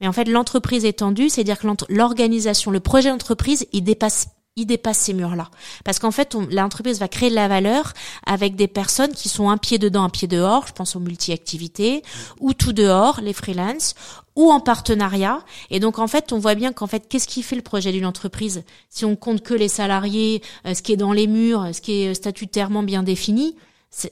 Mais 0.00 0.08
en 0.08 0.12
fait, 0.12 0.24
l'entreprise 0.24 0.84
étendue, 0.84 1.28
c'est-à-dire 1.28 1.58
que 1.58 1.68
l'organisation, 1.88 2.70
le 2.70 2.80
projet 2.80 3.10
d'entreprise, 3.10 3.66
il 3.72 3.84
dépasse 3.84 4.28
il 4.56 4.66
dépasse 4.66 4.98
ces 4.98 5.14
murs-là. 5.14 5.50
Parce 5.84 5.98
qu'en 5.98 6.10
fait, 6.10 6.36
l'entreprise 6.50 6.98
va 6.98 7.08
créer 7.08 7.30
de 7.30 7.34
la 7.34 7.48
valeur 7.48 7.94
avec 8.26 8.54
des 8.54 8.68
personnes 8.68 9.12
qui 9.12 9.28
sont 9.30 9.48
un 9.48 9.56
pied 9.56 9.78
dedans, 9.78 10.04
un 10.04 10.10
pied 10.10 10.28
dehors, 10.28 10.66
je 10.66 10.72
pense 10.72 10.94
aux 10.94 11.00
multi-activités, 11.00 12.02
ou 12.38 12.52
tout 12.52 12.74
dehors, 12.74 13.20
les 13.22 13.32
freelances, 13.32 13.94
ou 14.36 14.52
en 14.52 14.60
partenariat. 14.60 15.42
Et 15.70 15.80
donc, 15.80 15.98
en 15.98 16.06
fait, 16.06 16.32
on 16.32 16.38
voit 16.38 16.54
bien 16.54 16.72
qu'en 16.72 16.86
fait, 16.86 17.08
qu'est-ce 17.08 17.28
qui 17.28 17.42
fait 17.42 17.56
le 17.56 17.62
projet 17.62 17.92
d'une 17.92 18.06
entreprise? 18.06 18.62
Si 18.90 19.06
on 19.06 19.16
compte 19.16 19.42
que 19.42 19.54
les 19.54 19.68
salariés, 19.68 20.42
euh, 20.66 20.74
ce 20.74 20.82
qui 20.82 20.92
est 20.92 20.96
dans 20.96 21.12
les 21.12 21.26
murs, 21.26 21.68
ce 21.72 21.80
qui 21.80 22.02
est 22.02 22.14
statutairement 22.14 22.82
bien 22.82 23.02
défini, 23.02 23.56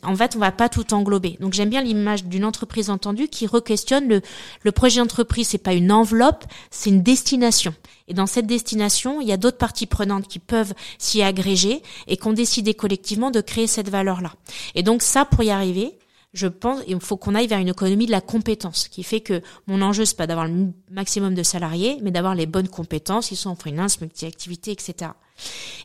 en 0.02 0.14
fait, 0.14 0.36
on 0.36 0.38
va 0.38 0.52
pas 0.52 0.68
tout 0.68 0.92
englober. 0.92 1.36
Donc, 1.40 1.54
j'aime 1.54 1.70
bien 1.70 1.82
l'image 1.82 2.24
d'une 2.24 2.44
entreprise 2.44 2.90
entendue 2.90 3.28
qui 3.28 3.46
requestionne 3.46 4.08
le, 4.08 4.20
le 4.62 4.72
projet 4.72 5.00
d'entreprise. 5.00 5.48
C'est 5.48 5.58
pas 5.58 5.72
une 5.72 5.90
enveloppe, 5.90 6.44
c'est 6.70 6.90
une 6.90 7.02
destination. 7.02 7.74
Et 8.06 8.14
dans 8.14 8.26
cette 8.26 8.46
destination, 8.46 9.20
il 9.20 9.28
y 9.28 9.32
a 9.32 9.36
d'autres 9.36 9.56
parties 9.56 9.86
prenantes 9.86 10.28
qui 10.28 10.38
peuvent 10.38 10.74
s'y 10.98 11.22
agréger 11.22 11.82
et 12.08 12.16
qu'on 12.16 12.32
décidé 12.32 12.74
collectivement 12.74 13.30
de 13.30 13.40
créer 13.40 13.66
cette 13.66 13.88
valeur-là. 13.88 14.32
Et 14.74 14.82
donc, 14.82 15.02
ça, 15.02 15.24
pour 15.24 15.42
y 15.42 15.50
arriver, 15.50 15.98
je 16.32 16.46
pense 16.46 16.80
il 16.86 17.00
faut 17.00 17.16
qu'on 17.16 17.34
aille 17.34 17.46
vers 17.46 17.58
une 17.58 17.68
économie 17.68 18.06
de 18.06 18.10
la 18.10 18.20
compétence, 18.20 18.88
qui 18.88 19.02
fait 19.02 19.20
que 19.20 19.42
mon 19.66 19.82
enjeu 19.82 20.04
c'est 20.04 20.16
pas 20.16 20.26
d'avoir 20.26 20.46
le 20.46 20.68
maximum 20.90 21.34
de 21.34 21.42
salariés, 21.42 21.98
mais 22.02 22.10
d'avoir 22.10 22.34
les 22.34 22.46
bonnes 22.46 22.68
compétences, 22.68 23.30
ils 23.32 23.36
sont 23.36 23.50
en 23.50 23.56
freelance, 23.56 24.00
multi-activité, 24.00 24.70
etc. 24.70 25.12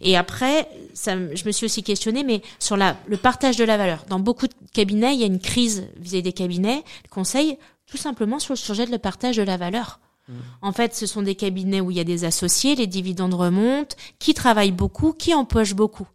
Et 0.01 0.17
après, 0.17 0.67
ça, 0.93 1.13
je 1.15 1.45
me 1.45 1.51
suis 1.51 1.65
aussi 1.65 1.83
questionnée, 1.83 2.23
mais 2.23 2.41
sur 2.59 2.77
la, 2.77 2.97
le 3.07 3.17
partage 3.17 3.57
de 3.57 3.63
la 3.63 3.77
valeur. 3.77 4.05
Dans 4.09 4.19
beaucoup 4.19 4.47
de 4.47 4.53
cabinets, 4.73 5.13
il 5.13 5.19
y 5.19 5.23
a 5.23 5.27
une 5.27 5.39
crise 5.39 5.87
vis-à-vis 5.97 6.23
des 6.23 6.33
cabinets, 6.33 6.83
conseils, 7.09 7.57
tout 7.85 7.97
simplement 7.97 8.39
sur 8.39 8.53
le 8.53 8.57
sujet 8.57 8.85
de 8.85 8.91
le 8.91 8.97
partage 8.97 9.37
de 9.37 9.43
la 9.43 9.57
valeur. 9.57 9.99
Mmh. 10.27 10.33
En 10.63 10.71
fait, 10.71 10.95
ce 10.95 11.05
sont 11.05 11.21
des 11.21 11.35
cabinets 11.35 11.81
où 11.81 11.91
il 11.91 11.97
y 11.97 11.99
a 11.99 12.03
des 12.03 12.25
associés, 12.25 12.75
les 12.75 12.87
dividendes 12.87 13.35
remontent, 13.35 13.95
qui 14.17 14.33
travaillent 14.33 14.71
beaucoup, 14.71 15.13
qui 15.13 15.33
empochent 15.33 15.75
beaucoup. 15.75 16.07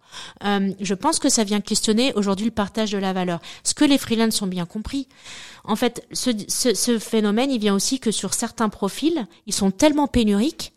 Euh, 0.45 0.73
je 0.81 0.95
pense 0.95 1.21
que 1.21 1.29
ça 1.29 1.45
vient 1.45 1.61
questionner 1.61 2.13
aujourd'hui 2.15 2.47
le 2.47 2.53
partage 2.53 2.91
de 2.91 2.99
la 2.99 3.13
valeur. 3.13 3.41
Ce 3.63 3.73
que 3.73 3.85
les 3.85 3.99
freelances 3.99 4.43
ont 4.43 4.49
bien 4.49 4.67
compris. 4.67 5.07
En 5.63 5.77
fait, 5.77 6.05
ce, 6.13 6.31
ce, 6.49 6.75
ce 6.75 6.99
phénomène, 6.99 7.53
il 7.53 7.61
vient 7.61 7.75
aussi 7.75 8.01
que 8.01 8.11
sur 8.11 8.35
certains 8.35 8.69
profils, 8.69 9.27
ils 9.47 9.55
sont 9.55 9.71
tellement 9.71 10.09
pénuriques 10.09 10.73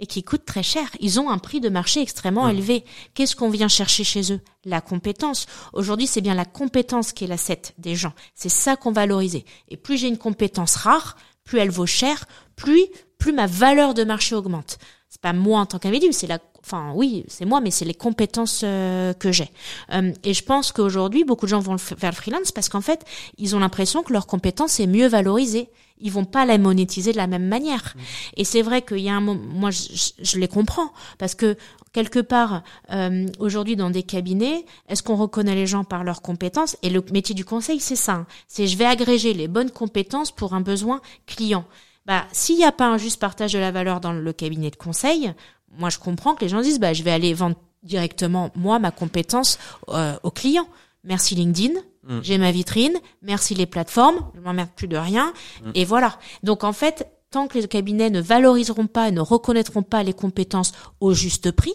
et 0.00 0.06
qui 0.06 0.22
coûtent 0.22 0.44
très 0.44 0.62
cher. 0.62 0.88
Ils 1.00 1.20
ont 1.20 1.30
un 1.30 1.38
prix 1.38 1.60
de 1.60 1.68
marché 1.68 2.00
extrêmement 2.00 2.48
élevé. 2.48 2.84
Qu'est-ce 3.14 3.36
qu'on 3.36 3.50
vient 3.50 3.68
chercher 3.68 4.04
chez 4.04 4.32
eux? 4.32 4.40
La 4.64 4.80
compétence. 4.80 5.46
Aujourd'hui, 5.72 6.06
c'est 6.06 6.20
bien 6.20 6.34
la 6.34 6.44
compétence 6.44 7.12
qui 7.12 7.24
est 7.24 7.28
l'asset 7.28 7.62
des 7.78 7.96
gens. 7.96 8.12
C'est 8.34 8.48
ça 8.48 8.76
qu'on 8.76 8.92
valorise. 8.92 9.42
Et 9.68 9.76
plus 9.76 9.98
j'ai 9.98 10.08
une 10.08 10.18
compétence 10.18 10.76
rare, 10.76 11.16
plus 11.44 11.58
elle 11.58 11.70
vaut 11.70 11.86
cher, 11.86 12.26
plus 12.56 12.86
plus 13.18 13.32
ma 13.32 13.46
valeur 13.46 13.94
de 13.94 14.04
marché 14.04 14.34
augmente. 14.34 14.78
C'est 15.08 15.20
pas 15.20 15.32
moi 15.32 15.60
en 15.60 15.66
tant 15.66 15.78
qu'individu, 15.78 16.12
c'est 16.12 16.26
la 16.26 16.38
enfin 16.64 16.92
oui, 16.94 17.24
c'est 17.28 17.44
moi 17.44 17.60
mais 17.60 17.70
c'est 17.70 17.84
les 17.84 17.94
compétences 17.94 18.62
euh, 18.64 19.12
que 19.14 19.32
j'ai. 19.32 19.50
Euh, 19.92 20.12
et 20.24 20.34
je 20.34 20.44
pense 20.44 20.72
qu'aujourd'hui, 20.72 21.24
beaucoup 21.24 21.46
de 21.46 21.50
gens 21.50 21.60
vont 21.60 21.76
vers 21.96 22.10
le 22.10 22.16
freelance 22.16 22.52
parce 22.52 22.68
qu'en 22.68 22.80
fait, 22.80 23.04
ils 23.38 23.56
ont 23.56 23.58
l'impression 23.60 24.02
que 24.02 24.12
leur 24.12 24.26
compétence 24.26 24.80
est 24.80 24.86
mieux 24.86 25.08
valorisée. 25.08 25.70
Ils 26.00 26.12
vont 26.12 26.24
pas 26.24 26.44
la 26.46 26.58
monétiser 26.58 27.10
de 27.10 27.16
la 27.16 27.26
même 27.26 27.48
manière. 27.48 27.94
Et 28.36 28.44
c'est 28.44 28.62
vrai 28.62 28.82
qu'il 28.82 29.00
y 29.00 29.08
a 29.08 29.14
un 29.14 29.20
moment, 29.20 29.42
moi 29.52 29.70
je, 29.72 29.82
je- 29.92 30.12
je 30.22 30.38
les 30.38 30.46
comprends 30.46 30.92
parce 31.18 31.34
que 31.34 31.56
quelque 31.92 32.20
part 32.20 32.62
euh, 32.92 33.26
aujourd'hui 33.40 33.74
dans 33.74 33.90
des 33.90 34.04
cabinets, 34.04 34.64
est-ce 34.88 35.02
qu'on 35.02 35.16
reconnaît 35.16 35.56
les 35.56 35.66
gens 35.66 35.82
par 35.82 36.04
leurs 36.04 36.22
compétences? 36.22 36.76
Et 36.84 36.90
le 36.90 37.02
métier 37.12 37.34
du 37.34 37.44
conseil, 37.44 37.80
c'est 37.80 37.96
ça. 37.96 38.12
hein. 38.12 38.26
C'est 38.46 38.68
je 38.68 38.76
vais 38.78 38.84
agréger 38.84 39.34
les 39.34 39.48
bonnes 39.48 39.72
compétences 39.72 40.30
pour 40.30 40.54
un 40.54 40.60
besoin 40.60 41.00
client. 41.26 41.64
Bah, 42.06 42.26
s'il 42.32 42.56
n'y 42.56 42.64
a 42.64 42.72
pas 42.72 42.86
un 42.86 42.96
juste 42.96 43.18
partage 43.20 43.52
de 43.52 43.58
la 43.58 43.72
valeur 43.72 44.00
dans 44.00 44.12
le 44.12 44.32
cabinet 44.32 44.70
de 44.70 44.76
conseil, 44.76 45.32
moi 45.78 45.88
je 45.90 45.98
comprends 45.98 46.34
que 46.34 46.42
les 46.42 46.48
gens 46.50 46.60
disent 46.60 46.78
bah 46.80 46.92
je 46.92 47.02
vais 47.02 47.10
aller 47.12 47.32
vendre 47.34 47.56
directement 47.82 48.50
moi 48.54 48.78
ma 48.78 48.90
compétence 48.90 49.58
euh, 49.88 50.14
au 50.22 50.30
client. 50.30 50.66
Merci 51.04 51.34
LinkedIn, 51.36 51.80
Mm. 52.08 52.20
j'ai 52.22 52.38
ma 52.38 52.50
vitrine, 52.52 52.94
merci 53.22 53.54
les 53.54 53.66
plateformes, 53.66 54.18
je 54.34 54.40
m'emmerde 54.40 54.70
plus 54.74 54.88
de 54.88 54.96
rien 54.96 55.32
Mm. 55.64 55.70
et 55.74 55.84
voilà. 55.84 56.16
Donc 56.42 56.64
en 56.64 56.72
fait, 56.72 57.06
tant 57.30 57.46
que 57.48 57.58
les 57.58 57.68
cabinets 57.68 58.08
ne 58.10 58.20
valoriseront 58.20 58.86
pas 58.86 59.08
et 59.08 59.10
ne 59.12 59.20
reconnaîtront 59.20 59.82
pas 59.82 60.02
les 60.02 60.14
compétences 60.14 60.72
au 61.00 61.12
juste 61.12 61.50
prix, 61.50 61.74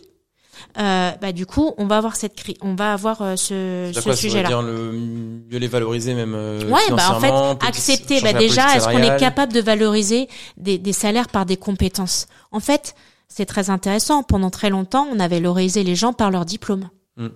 euh, 0.79 1.11
bah 1.21 1.31
du 1.31 1.45
coup, 1.45 1.73
on 1.77 1.85
va 1.87 1.97
avoir 1.97 2.15
cette 2.15 2.35
cri 2.35 2.57
on 2.61 2.75
va 2.75 2.93
avoir 2.93 3.21
euh, 3.21 3.35
ce, 3.35 3.91
veut 4.07 4.15
sujet-là. 4.15 4.47
dire 4.47 4.61
le 4.61 4.91
mieux 4.93 5.57
les 5.57 5.67
valoriser 5.67 6.13
même 6.13 6.33
euh, 6.35 6.63
Ouais, 6.69 6.81
bah 6.91 7.11
en 7.15 7.19
fait, 7.19 7.65
accepter. 7.67 8.21
Bah 8.21 8.33
déjà, 8.33 8.75
est-ce 8.75 8.85
qu'on 8.87 9.01
est 9.03 9.19
capable 9.19 9.53
de 9.53 9.61
valoriser 9.61 10.27
des, 10.57 10.77
des 10.77 10.93
salaires 10.93 11.27
par 11.29 11.45
des 11.45 11.57
compétences? 11.57 12.27
En 12.51 12.59
fait, 12.59 12.95
c'est 13.27 13.45
très 13.45 13.69
intéressant. 13.69 14.23
Pendant 14.23 14.49
très 14.49 14.69
longtemps, 14.69 15.07
on 15.11 15.19
avait 15.19 15.37
valorisé 15.37 15.83
les 15.83 15.95
gens 15.95 16.13
par 16.13 16.31
leurs 16.31 16.45
diplômes. 16.45 16.89
Mm. 17.17 17.27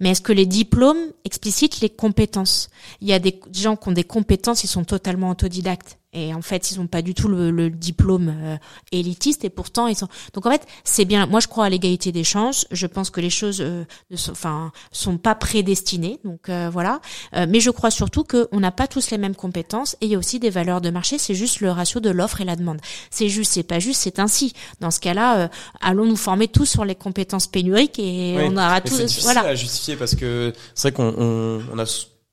Mais 0.00 0.10
est-ce 0.10 0.20
que 0.20 0.32
les 0.32 0.46
diplômes 0.46 1.12
explicitent 1.24 1.80
les 1.80 1.90
compétences? 1.90 2.68
Il 3.00 3.08
y 3.08 3.12
a 3.12 3.18
des 3.18 3.40
gens 3.52 3.76
qui 3.76 3.88
ont 3.88 3.92
des 3.92 4.04
compétences, 4.04 4.64
ils 4.64 4.68
sont 4.68 4.84
totalement 4.84 5.30
autodidactes. 5.30 5.98
Et 6.14 6.32
en 6.32 6.40
fait, 6.42 6.70
ils 6.70 6.78
n'ont 6.78 6.86
pas 6.86 7.02
du 7.02 7.12
tout 7.12 7.28
le, 7.28 7.50
le 7.50 7.68
diplôme 7.68 8.34
euh, 8.34 8.56
élitiste 8.92 9.44
et 9.44 9.50
pourtant 9.50 9.86
ils 9.88 9.94
sont. 9.96 10.08
Donc 10.32 10.46
en 10.46 10.50
fait, 10.50 10.66
c'est 10.84 11.04
bien. 11.04 11.26
Moi, 11.26 11.40
je 11.40 11.48
crois 11.48 11.66
à 11.66 11.68
l'égalité 11.68 12.12
des 12.12 12.24
chances. 12.24 12.66
Je 12.70 12.86
pense 12.86 13.10
que 13.10 13.20
les 13.20 13.28
choses, 13.30 13.60
euh, 13.60 13.84
ne 14.10 14.16
sont, 14.16 14.32
enfin, 14.32 14.72
sont 14.90 15.18
pas 15.18 15.34
prédestinées. 15.34 16.18
Donc 16.24 16.48
euh, 16.48 16.70
voilà. 16.72 17.00
Euh, 17.34 17.46
mais 17.48 17.60
je 17.60 17.70
crois 17.70 17.90
surtout 17.90 18.24
qu'on 18.24 18.58
n'a 18.60 18.70
pas 18.72 18.86
tous 18.86 19.10
les 19.10 19.18
mêmes 19.18 19.34
compétences 19.34 19.96
et 20.00 20.06
il 20.06 20.10
y 20.12 20.14
a 20.14 20.18
aussi 20.18 20.38
des 20.38 20.50
valeurs 20.50 20.80
de 20.80 20.88
marché. 20.90 21.18
C'est 21.18 21.34
juste 21.34 21.60
le 21.60 21.70
ratio 21.70 22.00
de 22.00 22.10
l'offre 22.10 22.40
et 22.40 22.44
la 22.44 22.56
demande. 22.56 22.80
C'est 23.10 23.28
juste, 23.28 23.52
c'est 23.52 23.62
pas 23.62 23.78
juste, 23.78 24.00
c'est 24.00 24.18
ainsi. 24.18 24.54
Dans 24.80 24.90
ce 24.90 25.00
cas-là, 25.00 25.38
euh, 25.40 25.48
allons 25.82 26.06
nous 26.06 26.16
former 26.16 26.48
tous 26.48 26.64
sur 26.66 26.84
les 26.86 26.94
compétences 26.94 27.46
pénuriques 27.46 27.98
et 27.98 28.34
Oui, 28.38 28.44
on 28.46 28.56
aura 28.56 28.80
tous. 28.80 28.94
C'est 28.96 29.04
difficile 29.04 29.24
Voilà. 29.24 29.42
à 29.42 29.54
justifier 29.54 29.96
parce 29.96 30.14
que 30.14 30.52
c'est 30.74 30.88
vrai 30.88 30.92
qu'on 30.92 31.14
on, 31.18 31.62
on 31.72 31.78
a 31.78 31.84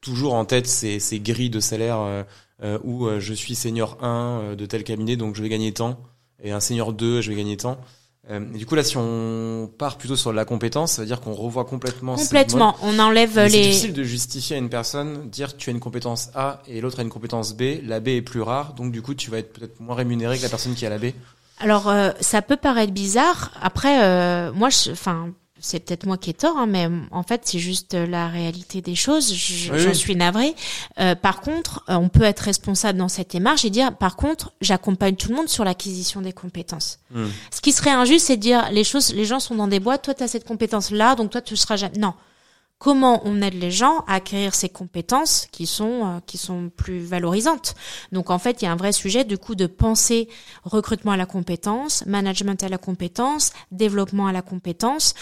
toujours 0.02 0.36
en 0.36 0.46
tête 0.46 0.68
ces, 0.68 1.00
ces 1.00 1.20
grilles 1.20 1.50
de 1.50 1.60
salaire 1.60 2.00
euh, 2.00 2.06
euh, 2.22 2.24
où 2.84 3.06
euh, 3.06 3.20
je 3.20 3.34
suis 3.34 3.56
senior 3.56 3.98
1 4.02 4.08
euh, 4.08 4.56
de 4.56 4.66
tel 4.66 4.84
cabinet 4.84 5.18
donc 5.18 5.36
je 5.36 5.42
vais 5.42 5.50
gagner 5.50 5.74
tant 5.74 6.00
et 6.44 6.52
un 6.52 6.60
senior 6.60 6.94
2 6.94 7.22
je 7.22 7.30
vais 7.30 7.36
gagner 7.36 7.58
tant. 7.58 7.78
Euh, 8.32 8.40
du 8.40 8.66
coup 8.66 8.74
là 8.76 8.84
si 8.84 8.98
on 8.98 9.70
part 9.78 9.98
plutôt 9.98 10.16
sur 10.16 10.34
la 10.34 10.46
compétence 10.46 10.94
ça 10.94 11.02
veut 11.04 11.06
dire 11.08 11.22
qu'on 11.22 11.34
revoit 11.34 11.66
complètement 11.66 12.16
Complètement. 12.16 12.76
On 12.82 12.98
enlève. 12.98 13.36
Mais 13.36 13.50
C'est 13.50 13.58
les. 13.58 13.64
difficile 13.68 13.94
de 13.94 14.04
justifier 14.04 14.56
à 14.56 14.60
une 14.60 14.70
personne 14.70 15.30
dire 15.30 15.56
tu 15.56 15.70
as 15.70 15.74
une 15.74 15.80
compétence 15.80 16.30
A 16.34 16.62
et 16.68 16.82
l'autre 16.82 17.00
a 17.00 17.04
une 17.04 17.10
compétence 17.10 17.54
B, 17.54 17.82
la 17.84 18.00
B 18.00 18.08
est 18.10 18.22
plus 18.22 18.42
rare 18.42 18.74
donc 18.74 18.92
du 18.92 19.02
coup 19.02 19.14
tu 19.14 19.30
vas 19.30 19.38
être 19.40 19.54
peut-être 19.54 19.80
moins 19.80 19.96
rémunéré 19.96 20.38
que 20.38 20.44
la 20.44 20.50
personne 20.50 20.74
qui 20.74 20.86
a 20.86 20.90
la 20.90 20.98
B. 20.98 21.12
Alors, 21.60 21.88
euh, 21.88 22.12
ça 22.20 22.42
peut 22.42 22.58
paraître 22.58 22.92
bizarre. 22.94 23.52
Après, 23.62 24.04
euh, 24.04 24.52
moi, 24.52 24.70
enfin, 24.92 25.30
c'est 25.60 25.80
peut-être 25.80 26.06
moi 26.06 26.18
qui 26.18 26.30
ai 26.30 26.34
tort, 26.34 26.58
hein, 26.58 26.66
mais 26.68 26.88
en 27.12 27.24
fait, 27.24 27.42
c'est 27.46 27.60
juste 27.60 27.94
la 27.94 28.28
réalité 28.28 28.82
des 28.82 28.96
choses. 28.96 29.34
Je, 29.34 29.72
Oui, 29.72 29.80
je 29.80 29.88
oui. 29.90 29.96
suis 29.96 30.16
navrée. 30.16 30.54
Euh, 31.00 31.16
par 31.16 31.42
contre, 31.42 31.84
euh, 31.90 31.96
on 31.96 32.10
peut 32.10 32.24
être 32.24 32.42
responsable 32.42 33.00
dans 33.00 33.08
cette 33.08 33.32
démarche 33.32 33.64
et 33.66 33.70
dire, 33.70 33.96
par 33.96 34.16
contre, 34.16 34.52
j'accompagne 34.62 35.16
tout 35.16 35.30
le 35.30 35.36
monde 35.36 35.48
sur 35.50 35.64
l'acquisition 35.64 36.22
des 36.22 36.34
compétences. 36.34 37.00
Hmm. 37.12 37.28
Ce 37.52 37.62
qui 37.62 37.72
serait 37.72 37.92
injuste, 37.92 38.28
c'est 38.28 38.38
de 38.38 38.42
dire, 38.42 38.70
les 38.72 38.84
choses, 38.84 39.14
les 39.14 39.26
gens 39.26 39.40
sont 39.40 39.56
dans 39.56 39.68
des 39.68 39.80
boîtes. 39.80 40.04
Toi, 40.04 40.14
tu 40.14 40.24
as 40.24 40.28
cette 40.28 40.46
compétence-là, 40.46 41.16
donc 41.16 41.32
toi, 41.32 41.42
tu 41.42 41.56
seras 41.56 41.78
jamais. 41.78 41.98
Non. 41.98 42.14
Comment 42.86 43.24
on 43.26 43.42
aide 43.42 43.56
les 43.56 43.72
gens 43.72 44.02
à 44.06 44.14
acquérir 44.14 44.54
ces 44.54 44.70
compétences 44.70 45.48
qui 45.52 45.66
sont 45.66 46.06
euh, 46.06 46.20
qui 46.28 46.38
sont 46.38 46.70
plus 46.70 47.00
valorisantes. 47.00 47.74
Donc 48.12 48.30
en 48.30 48.38
fait, 48.38 48.62
il 48.62 48.66
y 48.66 48.68
a 48.68 48.72
un 48.72 48.76
vrai 48.76 48.92
sujet 48.92 49.24
du 49.24 49.40
coup 49.40 49.56
de 49.56 49.66
penser 49.66 50.30
recrutement 50.64 51.14
à 51.14 51.18
la 51.18 51.26
compétence, 51.26 52.06
management 52.06 52.62
à 52.62 52.70
la 52.70 52.78
compétence, 52.78 53.54
développement 53.72 54.28
à 54.28 54.32
la 54.32 54.44
compétence. 54.44 55.16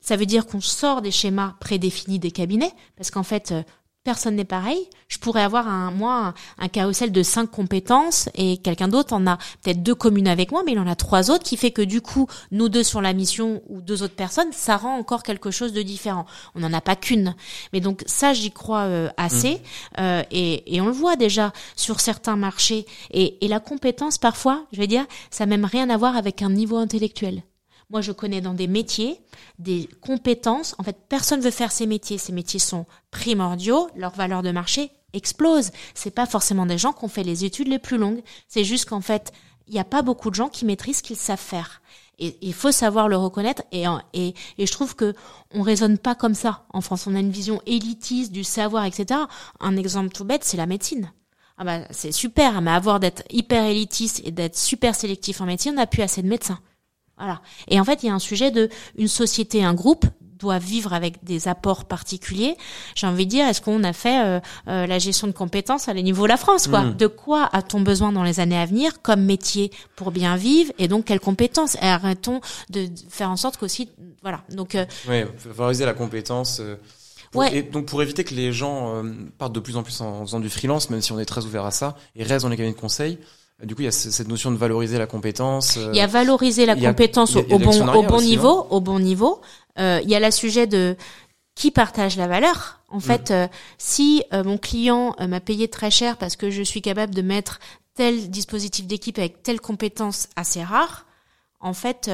Ça 0.00 0.14
veut 0.14 0.26
dire 0.26 0.46
qu'on 0.46 0.60
sort 0.60 1.02
des 1.02 1.10
schémas 1.10 1.54
prédéfinis 1.58 2.20
des 2.20 2.30
cabinets 2.30 2.70
parce 2.96 3.10
qu'en 3.10 3.24
fait 3.24 3.50
euh, 3.50 3.64
personne 4.10 4.36
n'est 4.36 4.44
pareil. 4.58 4.88
Je 5.08 5.18
pourrais 5.18 5.42
avoir 5.42 5.68
un 5.68 5.90
moi 5.90 6.14
un, 6.28 6.34
un 6.64 6.68
carrousel 6.68 7.12
de 7.12 7.22
cinq 7.22 7.50
compétences 7.50 8.30
et 8.34 8.56
quelqu'un 8.56 8.88
d'autre 8.88 9.12
en 9.12 9.26
a 9.26 9.36
peut-être 9.62 9.82
deux 9.82 9.94
communes 9.94 10.28
avec 10.28 10.50
moi, 10.50 10.62
mais 10.64 10.72
il 10.72 10.78
en 10.78 10.86
a 10.86 10.96
trois 10.96 11.30
autres 11.30 11.44
qui 11.44 11.58
fait 11.58 11.72
que 11.72 11.82
du 11.82 12.00
coup 12.00 12.26
nous 12.50 12.70
deux 12.70 12.82
sur 12.82 13.02
la 13.02 13.12
mission 13.12 13.62
ou 13.68 13.82
deux 13.82 14.02
autres 14.02 14.14
personnes, 14.14 14.52
ça 14.52 14.78
rend 14.78 14.96
encore 14.96 15.22
quelque 15.22 15.50
chose 15.50 15.72
de 15.74 15.82
différent. 15.82 16.24
On 16.54 16.60
n'en 16.60 16.72
a 16.72 16.80
pas 16.80 16.96
qu'une. 16.96 17.34
Mais 17.74 17.80
donc 17.80 18.02
ça, 18.06 18.32
j'y 18.32 18.50
crois 18.50 18.84
euh, 18.84 19.08
assez 19.16 19.60
Euh, 19.98 20.22
et, 20.30 20.74
et 20.74 20.80
on 20.80 20.86
le 20.86 20.92
voit 20.92 21.16
déjà 21.16 21.52
sur 21.76 22.00
certains 22.00 22.36
marchés. 22.36 22.86
Et, 23.10 23.44
et 23.44 23.48
la 23.48 23.60
compétence, 23.60 24.16
parfois, 24.18 24.64
je 24.72 24.78
vais 24.78 24.86
dire, 24.86 25.04
ça 25.30 25.44
n'a 25.44 25.56
même 25.56 25.64
rien 25.64 25.90
à 25.90 25.96
voir 25.96 26.16
avec 26.16 26.42
un 26.42 26.50
niveau 26.50 26.76
intellectuel. 26.76 27.42
Moi, 27.90 28.02
je 28.02 28.12
connais 28.12 28.40
dans 28.40 28.54
des 28.54 28.66
métiers 28.66 29.20
des 29.58 29.88
compétences. 30.02 30.74
En 30.78 30.82
fait, 30.82 30.96
personne 31.08 31.40
veut 31.40 31.50
faire 31.50 31.72
ces 31.72 31.86
métiers. 31.86 32.18
Ces 32.18 32.32
métiers 32.32 32.60
sont 32.60 32.86
primordiaux. 33.10 33.88
Leur 33.96 34.14
valeur 34.14 34.42
de 34.42 34.50
marché 34.50 34.90
explose. 35.14 35.70
C'est 35.94 36.10
pas 36.10 36.26
forcément 36.26 36.66
des 36.66 36.78
gens 36.78 36.92
qui 36.92 37.04
ont 37.04 37.08
fait 37.08 37.24
les 37.24 37.44
études 37.44 37.68
les 37.68 37.78
plus 37.78 37.96
longues. 37.96 38.22
C'est 38.46 38.64
juste 38.64 38.86
qu'en 38.86 39.00
fait, 39.00 39.32
il 39.66 39.72
n'y 39.72 39.80
a 39.80 39.84
pas 39.84 40.02
beaucoup 40.02 40.28
de 40.30 40.34
gens 40.34 40.48
qui 40.48 40.64
maîtrisent 40.66 40.98
ce 40.98 41.02
qu'ils 41.02 41.16
savent 41.16 41.38
faire. 41.38 41.80
Et 42.18 42.36
il 42.42 42.52
faut 42.52 42.72
savoir 42.72 43.08
le 43.08 43.16
reconnaître. 43.16 43.62
Et, 43.72 43.84
et, 44.12 44.34
et 44.58 44.66
je 44.66 44.72
trouve 44.72 44.94
que 44.94 45.14
on 45.54 45.62
raisonne 45.62 45.96
pas 45.96 46.14
comme 46.14 46.34
ça. 46.34 46.64
En 46.74 46.82
France, 46.82 47.06
on 47.06 47.14
a 47.14 47.20
une 47.20 47.30
vision 47.30 47.62
élitiste 47.64 48.32
du 48.32 48.44
savoir, 48.44 48.84
etc. 48.84 49.20
Un 49.60 49.76
exemple 49.76 50.10
tout 50.10 50.24
bête, 50.24 50.44
c'est 50.44 50.56
la 50.56 50.66
médecine. 50.66 51.10
Ah 51.56 51.64
bah, 51.64 51.80
c'est 51.90 52.12
super, 52.12 52.60
mais 52.60 52.70
avoir 52.70 53.00
d'être 53.00 53.22
hyper 53.30 53.64
élitiste 53.64 54.20
et 54.24 54.30
d'être 54.30 54.56
super 54.56 54.94
sélectif 54.94 55.40
en 55.40 55.46
médecine, 55.46 55.72
on 55.72 55.76
n'a 55.76 55.86
plus 55.86 56.02
assez 56.02 56.22
de 56.22 56.28
médecins. 56.28 56.60
Voilà. 57.18 57.40
Et 57.68 57.78
en 57.80 57.84
fait, 57.84 58.02
il 58.02 58.06
y 58.06 58.08
a 58.10 58.14
un 58.14 58.18
sujet 58.18 58.50
de 58.50 58.68
une 58.96 59.08
société, 59.08 59.62
un 59.64 59.74
groupe 59.74 60.06
doit 60.38 60.60
vivre 60.60 60.92
avec 60.92 61.24
des 61.24 61.48
apports 61.48 61.84
particuliers. 61.86 62.56
J'ai 62.94 63.08
envie 63.08 63.26
de 63.26 63.30
dire, 63.30 63.44
est-ce 63.48 63.60
qu'on 63.60 63.82
a 63.82 63.92
fait 63.92 64.24
euh, 64.24 64.40
euh, 64.68 64.86
la 64.86 65.00
gestion 65.00 65.26
de 65.26 65.32
compétences 65.32 65.88
à 65.88 65.94
la 65.94 66.00
niveau 66.00 66.22
de 66.24 66.28
la 66.28 66.36
France 66.36 66.68
quoi 66.68 66.82
Mhm. 66.82 66.96
De 66.96 67.08
quoi 67.08 67.48
a-t-on 67.52 67.80
besoin 67.80 68.12
dans 68.12 68.22
les 68.22 68.38
années 68.38 68.56
à 68.56 68.64
venir 68.64 69.02
comme 69.02 69.22
métier 69.24 69.72
pour 69.96 70.12
bien 70.12 70.36
vivre 70.36 70.72
et 70.78 70.86
donc 70.86 71.06
quelles 71.06 71.18
compétences 71.18 71.74
Et 71.82 71.86
arrêtons 71.86 72.40
de 72.70 72.86
faire 73.08 73.30
en 73.30 73.36
sorte 73.36 73.56
qu'aussi, 73.56 73.88
voilà. 74.22 74.42
Donc 74.52 74.76
euh, 74.76 74.84
Ouais, 75.08 75.26
favoriser 75.38 75.84
la 75.84 75.94
compétence. 75.94 76.60
euh, 76.60 76.76
pour- 77.32 77.40
Ouais. 77.40 77.56
Et 77.56 77.62
donc 77.64 77.86
pour 77.86 78.00
éviter 78.00 78.22
que 78.22 78.32
les 78.34 78.52
gens 78.52 78.94
euh, 78.94 79.12
partent 79.38 79.52
de 79.54 79.60
plus 79.60 79.76
en 79.76 79.82
plus 79.82 80.00
en 80.00 80.24
faisant 80.24 80.38
du 80.40 80.48
freelance, 80.50 80.88
même 80.88 81.02
si 81.02 81.10
on 81.10 81.18
est 81.18 81.24
très 81.26 81.44
ouvert 81.46 81.64
à 81.64 81.72
ça, 81.72 81.96
et 82.14 82.22
restent 82.22 82.44
dans 82.44 82.48
les 82.48 82.56
cabinets 82.56 82.76
de 82.76 82.80
conseil, 82.80 83.18
du 83.64 83.74
coup 83.74 83.82
il 83.82 83.86
y 83.86 83.88
a 83.88 83.92
ce- 83.92 84.10
cette 84.10 84.28
notion 84.28 84.50
de 84.50 84.56
valoriser 84.56 84.98
la 84.98 85.06
compétence. 85.06 85.76
euh, 85.76 85.90
Il 85.92 85.96
y 85.96 86.00
a 86.00 86.06
valoriser 86.06 86.64
la 86.66 86.76
compétence 86.76 87.34
a- 87.36 87.40
au, 87.40 87.42
a 87.42 87.44
au 87.46 87.58
bon, 87.58 87.64
l'actionnariat 87.66 88.00
au 88.00 88.02
bon 88.04 88.20
niveau, 88.20 88.66
au 88.70 88.80
bon 88.80 88.98
niveau. 89.00 89.40
Euh, 89.78 90.00
il 90.04 90.08
y 90.10 90.14
a 90.14 90.20
le 90.20 90.30
sujet 90.30 90.66
de 90.66 90.96
qui 91.54 91.70
partage 91.72 92.16
la 92.16 92.28
valeur. 92.28 92.80
Mm. 92.90 92.96
En 92.96 93.00
fait, 93.00 93.30
euh, 93.32 93.48
si 93.78 94.22
euh, 94.32 94.44
mon 94.44 94.58
client 94.58 95.14
euh, 95.20 95.26
m'a 95.26 95.40
payé 95.40 95.68
très 95.68 95.90
cher 95.90 96.16
parce 96.16 96.36
que 96.36 96.50
je 96.50 96.62
suis 96.62 96.82
capable 96.82 97.14
de 97.14 97.22
mettre 97.22 97.58
tel 97.94 98.30
dispositif 98.30 98.86
d'équipe 98.86 99.18
avec 99.18 99.42
telle 99.42 99.60
compétence 99.60 100.28
assez 100.36 100.62
rare, 100.62 101.04
en 101.60 101.72
fait, 101.74 102.08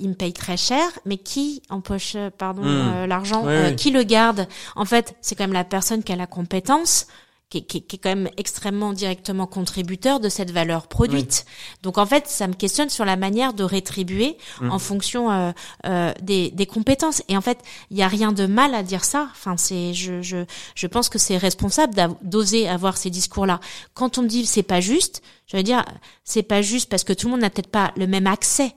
il 0.00 0.08
me 0.08 0.14
paye 0.14 0.32
très 0.32 0.56
cher, 0.56 0.82
mais 1.06 1.16
qui 1.18 1.62
empoche, 1.70 2.16
pardon, 2.36 2.62
Mm. 2.64 3.04
l'argent, 3.06 3.44
Oui, 3.46 3.54
oui. 3.66 3.76
qui 3.76 3.92
le 3.92 4.02
garde? 4.02 4.48
En 4.74 4.84
fait, 4.84 5.14
c'est 5.20 5.36
quand 5.36 5.44
même 5.44 5.52
la 5.52 5.62
personne 5.62 6.02
qui 6.02 6.12
a 6.12 6.16
la 6.16 6.26
compétence, 6.26 7.06
qui, 7.50 7.58
est- 7.58 7.62
qui 7.62 7.78
est- 7.78 7.80
qui 7.82 7.96
est 7.96 7.98
quand 7.98 8.08
même 8.10 8.30
extrêmement 8.36 8.92
directement 8.92 9.46
contributeur 9.46 10.20
de 10.20 10.28
cette 10.28 10.50
valeur 10.52 10.86
produite. 10.86 11.44
Donc 11.82 11.98
en 11.98 12.06
fait, 12.06 12.26
ça 12.28 12.46
me 12.46 12.54
questionne 12.54 12.88
sur 12.88 13.04
la 13.04 13.16
manière 13.16 13.52
de 13.52 13.64
rétribuer 13.64 14.36
Mm. 14.60 14.70
en 14.70 14.78
fonction 14.78 15.30
euh, 15.30 15.50
euh, 15.86 16.12
des, 16.22 16.50
des 16.52 16.66
compétences. 16.66 17.22
Et 17.28 17.36
en 17.36 17.40
fait, 17.40 17.58
il 17.90 17.98
y 17.98 18.02
a 18.02 18.08
rien 18.08 18.32
de 18.32 18.46
mal 18.46 18.74
à 18.74 18.82
dire 18.82 19.04
ça. 19.04 19.28
Enfin, 19.32 19.56
c'est, 19.56 19.92
je, 19.94 20.22
je, 20.22 20.44
je 20.74 20.86
pense 20.86 21.08
que 21.08 21.18
c'est 21.18 21.36
responsable 21.36 21.94
d'oser 22.22 22.68
avoir 22.68 22.96
ces 22.96 23.10
discours-là. 23.10 23.60
Quand 23.94 24.16
on 24.18 24.22
me 24.22 24.28
dit 24.28 24.46
c'est 24.46 24.62
pas 24.62 24.80
juste, 24.80 25.22
je 25.46 25.56
veux 25.56 25.62
dire 25.64 25.84
c'est 26.24 26.44
pas 26.44 26.62
juste 26.62 26.88
parce 26.88 27.02
que 27.04 27.12
tout 27.12 27.26
le 27.26 27.32
monde 27.32 27.40
n'a 27.40 27.50
peut-être 27.50 27.70
pas 27.70 27.92
le 27.96 28.06
même 28.06 28.26
accès 28.28 28.74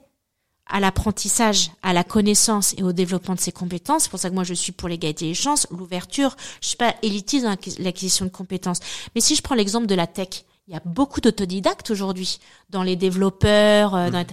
à 0.66 0.80
l'apprentissage, 0.80 1.70
à 1.82 1.92
la 1.92 2.04
connaissance 2.04 2.74
et 2.78 2.82
au 2.82 2.92
développement 2.92 3.34
de 3.34 3.40
ses 3.40 3.52
compétences. 3.52 4.04
C'est 4.04 4.10
pour 4.10 4.18
ça 4.18 4.30
que 4.30 4.34
moi 4.34 4.44
je 4.44 4.54
suis 4.54 4.72
pour 4.72 4.88
l'égalité 4.88 5.26
des 5.26 5.34
chances, 5.34 5.66
l'ouverture. 5.70 6.36
Je 6.60 6.68
suis 6.68 6.76
pas 6.76 6.94
élitiste 7.02 7.44
dans 7.44 7.56
l'acquisition 7.78 8.24
de 8.24 8.30
compétences. 8.30 8.80
Mais 9.14 9.20
si 9.20 9.34
je 9.34 9.42
prends 9.42 9.54
l'exemple 9.54 9.86
de 9.86 9.94
la 9.94 10.06
tech, 10.06 10.44
il 10.66 10.72
y 10.72 10.76
a 10.76 10.82
beaucoup 10.84 11.20
d'autodidactes 11.20 11.90
aujourd'hui 11.90 12.38
dans 12.70 12.82
les 12.82 12.96
développeurs, 12.96 13.94
euh, 13.94 14.10
dans 14.10 14.22
mm. 14.22 14.26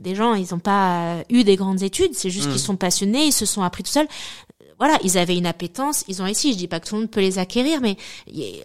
des 0.00 0.14
gens, 0.14 0.34
ils 0.34 0.48
n'ont 0.52 0.58
pas 0.58 1.22
eu 1.30 1.44
des 1.44 1.56
grandes 1.56 1.82
études, 1.82 2.14
c'est 2.14 2.28
juste 2.28 2.48
mm. 2.48 2.50
qu'ils 2.50 2.60
sont 2.60 2.76
passionnés, 2.76 3.24
ils 3.24 3.32
se 3.32 3.46
sont 3.46 3.62
appris 3.62 3.82
tout 3.82 3.90
seuls 3.90 4.08
voilà, 4.78 4.98
ils 5.02 5.18
avaient 5.18 5.36
une 5.36 5.46
appétence, 5.46 6.04
ils 6.08 6.22
ont 6.22 6.24
réussi. 6.24 6.52
Je 6.52 6.58
dis 6.58 6.68
pas 6.68 6.80
que 6.80 6.88
tout 6.88 6.94
le 6.94 7.02
monde 7.02 7.10
peut 7.10 7.20
les 7.20 7.38
acquérir, 7.38 7.80
mais 7.80 7.96
il 8.26 8.62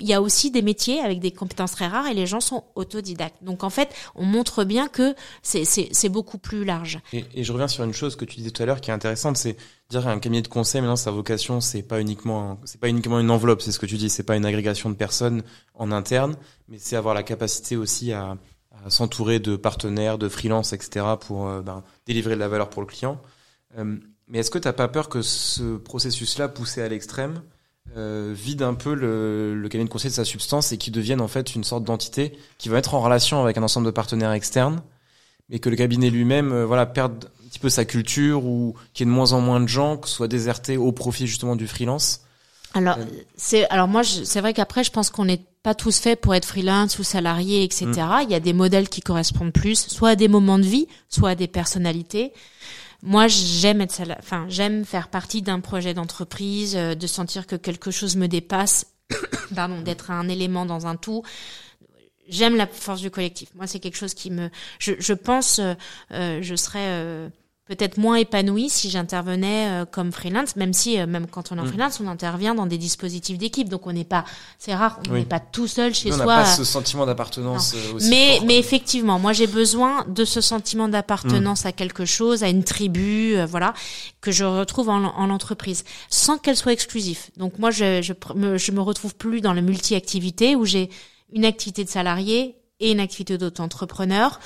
y 0.00 0.12
a 0.12 0.20
aussi 0.20 0.50
des 0.50 0.62
métiers 0.62 1.00
avec 1.00 1.20
des 1.20 1.30
compétences 1.30 1.72
très 1.72 1.86
rares 1.86 2.06
et 2.08 2.14
les 2.14 2.26
gens 2.26 2.40
sont 2.40 2.64
autodidactes. 2.74 3.42
Donc 3.42 3.64
en 3.64 3.70
fait, 3.70 3.88
on 4.14 4.24
montre 4.24 4.64
bien 4.64 4.88
que 4.88 5.14
c'est 5.42 6.08
beaucoup 6.08 6.38
plus 6.38 6.64
large. 6.64 6.98
Et, 7.12 7.24
je 7.44 7.52
reviens 7.52 7.68
sur 7.68 7.84
une 7.84 7.92
chose 7.92 8.16
que 8.16 8.24
tu 8.24 8.36
disais 8.36 8.50
tout 8.50 8.62
à 8.62 8.66
l'heure 8.66 8.80
qui 8.80 8.90
est 8.90 8.94
intéressante, 8.94 9.36
c'est 9.36 9.56
dire 9.90 10.02
qu'un 10.02 10.18
cabinet 10.18 10.42
de 10.42 10.48
conseil 10.48 10.80
maintenant 10.80 10.96
sa 10.96 11.10
vocation 11.10 11.60
c'est 11.60 11.82
pas 11.82 12.00
uniquement 12.00 12.58
c'est 12.64 12.80
pas 12.80 12.88
uniquement 12.88 13.20
une 13.20 13.30
enveloppe, 13.30 13.60
c'est 13.60 13.70
ce 13.70 13.78
que 13.78 13.86
tu 13.86 13.96
dis, 13.96 14.08
c'est 14.08 14.22
pas 14.22 14.34
une 14.34 14.46
agrégation 14.46 14.88
de 14.88 14.94
personnes 14.94 15.42
en 15.74 15.92
interne, 15.92 16.36
mais 16.68 16.78
c'est 16.78 16.96
avoir 16.96 17.14
la 17.14 17.22
capacité 17.22 17.76
aussi 17.76 18.12
à, 18.12 18.38
à 18.84 18.90
s'entourer 18.90 19.38
de 19.38 19.56
partenaires, 19.56 20.18
de 20.18 20.28
freelance, 20.28 20.72
etc. 20.72 21.06
pour 21.20 21.46
euh, 21.46 21.62
ben, 21.62 21.82
délivrer 22.06 22.34
de 22.34 22.40
la 22.40 22.48
valeur 22.48 22.70
pour 22.70 22.82
le 22.82 22.86
client. 22.86 23.20
Euh, 23.78 23.96
mais 24.34 24.40
est-ce 24.40 24.50
que 24.50 24.58
tu 24.58 24.66
n'as 24.66 24.72
pas 24.72 24.88
peur 24.88 25.08
que 25.08 25.22
ce 25.22 25.76
processus-là, 25.76 26.48
poussé 26.48 26.82
à 26.82 26.88
l'extrême, 26.88 27.40
euh, 27.96 28.34
vide 28.36 28.62
un 28.62 28.74
peu 28.74 28.92
le, 28.92 29.54
le, 29.54 29.68
cabinet 29.68 29.84
de 29.84 29.92
conseil 29.92 30.10
de 30.10 30.16
sa 30.16 30.24
substance 30.24 30.72
et 30.72 30.76
qu'il 30.76 30.92
devienne 30.92 31.20
en 31.20 31.28
fait 31.28 31.54
une 31.54 31.62
sorte 31.62 31.84
d'entité 31.84 32.36
qui 32.58 32.68
va 32.68 32.78
être 32.78 32.94
en 32.94 33.00
relation 33.00 33.40
avec 33.44 33.58
un 33.58 33.62
ensemble 33.62 33.86
de 33.86 33.92
partenaires 33.92 34.32
externes, 34.32 34.82
mais 35.48 35.60
que 35.60 35.68
le 35.68 35.76
cabinet 35.76 36.10
lui-même 36.10 36.50
euh, 36.50 36.66
voilà, 36.66 36.84
perde 36.84 37.30
un 37.44 37.48
petit 37.48 37.60
peu 37.60 37.68
sa 37.68 37.84
culture 37.84 38.44
ou 38.44 38.74
qu'il 38.92 39.06
y 39.06 39.08
ait 39.08 39.12
de 39.12 39.14
moins 39.14 39.34
en 39.34 39.40
moins 39.40 39.60
de 39.60 39.68
gens, 39.68 39.98
que 39.98 40.08
soit 40.08 40.26
déserté 40.26 40.76
au 40.76 40.90
profit 40.90 41.28
justement 41.28 41.54
du 41.54 41.68
freelance? 41.68 42.22
Alors 42.72 42.96
euh. 42.98 43.04
c'est 43.36 43.68
alors 43.70 43.86
moi 43.86 44.02
c'est 44.02 44.40
vrai 44.40 44.52
qu'après 44.52 44.82
je 44.82 44.90
pense 44.90 45.10
qu'on 45.10 45.26
n'est 45.26 45.44
pas 45.62 45.76
tous 45.76 46.00
faits 46.00 46.20
pour 46.20 46.34
être 46.34 46.44
freelance 46.44 46.98
ou 46.98 47.04
salarié 47.04 47.62
etc. 47.62 47.86
Mm. 47.86 48.22
Il 48.24 48.30
y 48.30 48.34
a 48.34 48.40
des 48.40 48.52
modèles 48.52 48.88
qui 48.88 49.00
correspondent 49.00 49.52
plus, 49.52 49.86
soit 49.86 50.10
à 50.10 50.16
des 50.16 50.26
moments 50.26 50.58
de 50.58 50.64
vie, 50.64 50.88
soit 51.08 51.30
à 51.30 51.34
des 51.36 51.46
personnalités 51.46 52.32
moi 53.04 53.28
j'aime 53.28 53.82
être 53.82 54.00
enfin 54.18 54.46
j'aime 54.48 54.84
faire 54.84 55.08
partie 55.08 55.42
d'un 55.42 55.60
projet 55.60 55.94
d'entreprise, 55.94 56.74
euh, 56.74 56.94
de 56.94 57.06
sentir 57.06 57.46
que 57.46 57.54
quelque 57.54 57.90
chose 57.90 58.16
me 58.16 58.26
dépasse, 58.26 58.86
pardon, 59.54 59.82
d'être 59.82 60.10
un 60.10 60.28
élément 60.28 60.66
dans 60.66 60.86
un 60.86 60.96
tout. 60.96 61.22
J'aime 62.26 62.56
la 62.56 62.66
force 62.66 63.02
du 63.02 63.10
collectif. 63.10 63.50
Moi 63.54 63.66
c'est 63.66 63.78
quelque 63.78 63.98
chose 63.98 64.14
qui 64.14 64.30
me, 64.30 64.48
je, 64.78 65.12
pense, 65.12 65.58
euh, 65.58 65.74
euh 66.12 66.38
je 66.40 66.54
serais 66.56 67.30
peut-être 67.66 67.96
moins 67.96 68.16
épanoui 68.16 68.68
si 68.68 68.90
j'intervenais 68.90 69.68
euh, 69.68 69.84
comme 69.86 70.12
freelance, 70.12 70.56
même 70.56 70.72
si 70.72 71.00
euh, 71.00 71.06
même 71.06 71.26
quand 71.26 71.50
on 71.50 71.56
est 71.56 71.60
en 71.60 71.64
mm. 71.64 71.68
freelance, 71.68 72.00
on 72.00 72.08
intervient 72.08 72.54
dans 72.54 72.66
des 72.66 72.76
dispositifs 72.76 73.38
d'équipe, 73.38 73.68
donc 73.68 73.86
on 73.86 73.92
n'est 73.92 74.04
pas, 74.04 74.24
c'est 74.58 74.74
rare, 74.74 75.00
on 75.08 75.14
n'est 75.14 75.24
pas 75.24 75.40
tout 75.40 75.66
seul 75.66 75.94
chez 75.94 76.10
soi. 76.10 76.24
On 76.24 76.26
n'a 76.26 76.42
pas 76.42 76.44
ce 76.44 76.64
sentiment 76.64 77.06
d'appartenance 77.06 77.74
euh, 77.74 77.94
aussi. 77.94 78.10
Mais 78.10 78.40
mais 78.44 78.58
effectivement, 78.58 79.18
moi 79.18 79.32
j'ai 79.32 79.46
besoin 79.46 80.04
de 80.08 80.24
ce 80.24 80.40
sentiment 80.40 80.88
d'appartenance 80.88 81.64
mm. 81.64 81.68
à 81.68 81.72
quelque 81.72 82.04
chose, 82.04 82.42
à 82.42 82.48
une 82.48 82.64
tribu, 82.64 83.36
voilà, 83.48 83.72
que 84.20 84.30
je 84.30 84.44
retrouve 84.44 84.90
en, 84.90 85.04
en 85.04 85.30
entreprise, 85.30 85.84
sans 86.10 86.38
qu'elle 86.38 86.56
soit 86.56 86.72
exclusive. 86.72 87.20
Donc 87.36 87.58
moi 87.58 87.70
je 87.70 88.02
je 88.02 88.12
me, 88.34 88.58
je 88.58 88.72
me 88.72 88.80
retrouve 88.80 89.14
plus 89.14 89.40
dans 89.40 89.54
la 89.54 89.62
multi-activité 89.62 90.54
où 90.56 90.64
j'ai 90.64 90.90
une 91.32 91.44
activité 91.44 91.84
de 91.84 91.88
salarié 91.88 92.56
et 92.84 92.92
une 92.92 93.00
activité 93.00 93.38
d'auto-entrepreneur. 93.38 94.38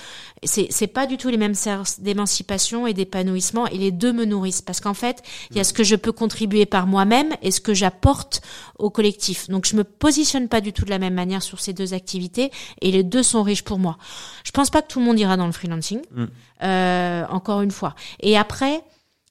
C'est, 0.45 0.69
c'est 0.71 0.87
pas 0.87 1.07
du 1.07 1.17
tout 1.17 1.29
les 1.29 1.37
mêmes 1.37 1.55
services 1.55 2.01
d'émancipation 2.01 2.87
et 2.87 2.95
d'épanouissement 2.95 3.67
et 3.67 3.77
les 3.77 3.91
deux 3.91 4.13
me 4.13 4.25
nourrissent 4.25 4.63
parce 4.63 4.81
qu'en 4.81 4.95
fait, 4.95 5.23
il 5.51 5.57
y 5.57 5.61
a 5.61 5.65
ce 5.65 5.73
que 5.73 5.83
je 5.83 5.97
peux 5.97 6.13
contribuer 6.13 6.65
par 6.65 6.87
moi-même 6.87 7.35
et 7.43 7.51
ce 7.51 7.61
que 7.61 7.75
j'apporte 7.75 8.41
au 8.79 8.91
collectif. 8.91 9.49
Donc 9.49 9.67
je 9.67 9.75
me 9.75 9.83
positionne 9.83 10.49
pas 10.49 10.61
du 10.61 10.73
tout 10.73 10.85
de 10.85 10.91
la 10.91 11.01
même 11.01 11.15
manière 11.15 11.43
sur 11.43 11.59
ces 11.59 11.73
deux 11.73 11.95
activités 11.95 12.53
et 12.81 12.93
les 12.93 13.03
deux 13.03 13.25
sont 13.25 13.43
riches 13.43 13.65
pour 13.65 13.81
moi. 13.81 13.99
Je 14.45 14.53
pense 14.53 14.71
pas 14.71 14.83
que 14.83 14.87
tout 14.87 15.01
le 15.01 15.05
monde 15.05 15.19
ira 15.19 15.37
dans 15.37 15.47
le 15.47 15.53
freelancing. 15.53 16.01
Mm. 16.13 16.25
Euh, 16.63 17.25
encore 17.31 17.63
une 17.63 17.71
fois. 17.73 17.95
Et 18.21 18.37
après, 18.37 18.83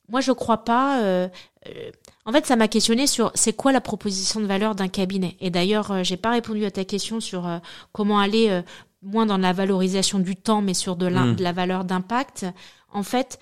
moi 0.09 0.19
je 0.19 0.33
crois 0.33 0.65
pas. 0.65 1.01
Euh, 1.01 1.29
euh 1.67 1.91
en 2.27 2.33
fait, 2.33 2.45
ça 2.45 2.57
m'a 2.57 2.67
questionné 2.67 3.07
sur 3.07 3.31
c'est 3.35 3.53
quoi 3.53 3.71
la 3.71 3.79
proposition 3.79 4.41
de 4.41 4.45
valeur 4.45 4.75
d'un 4.75 4.89
cabinet. 4.89 5.37
Et 5.39 5.49
d'ailleurs, 5.49 5.91
euh, 5.91 6.03
j'ai 6.03 6.17
pas 6.17 6.31
répondu 6.31 6.65
à 6.65 6.71
ta 6.71 6.83
question 6.83 7.21
sur 7.21 7.47
euh, 7.47 7.59
comment 7.93 8.19
aller 8.19 8.49
euh, 8.49 8.61
moins 9.01 9.25
dans 9.25 9.37
la 9.37 9.53
valorisation 9.53 10.19
du 10.19 10.35
temps, 10.35 10.61
mais 10.61 10.73
sur 10.73 10.95
de 10.95 11.05
la, 11.05 11.21
mm. 11.21 11.35
de 11.35 11.43
la 11.43 11.51
valeur 11.51 11.85
d'impact. 11.85 12.45
En 12.91 13.03
fait, 13.03 13.39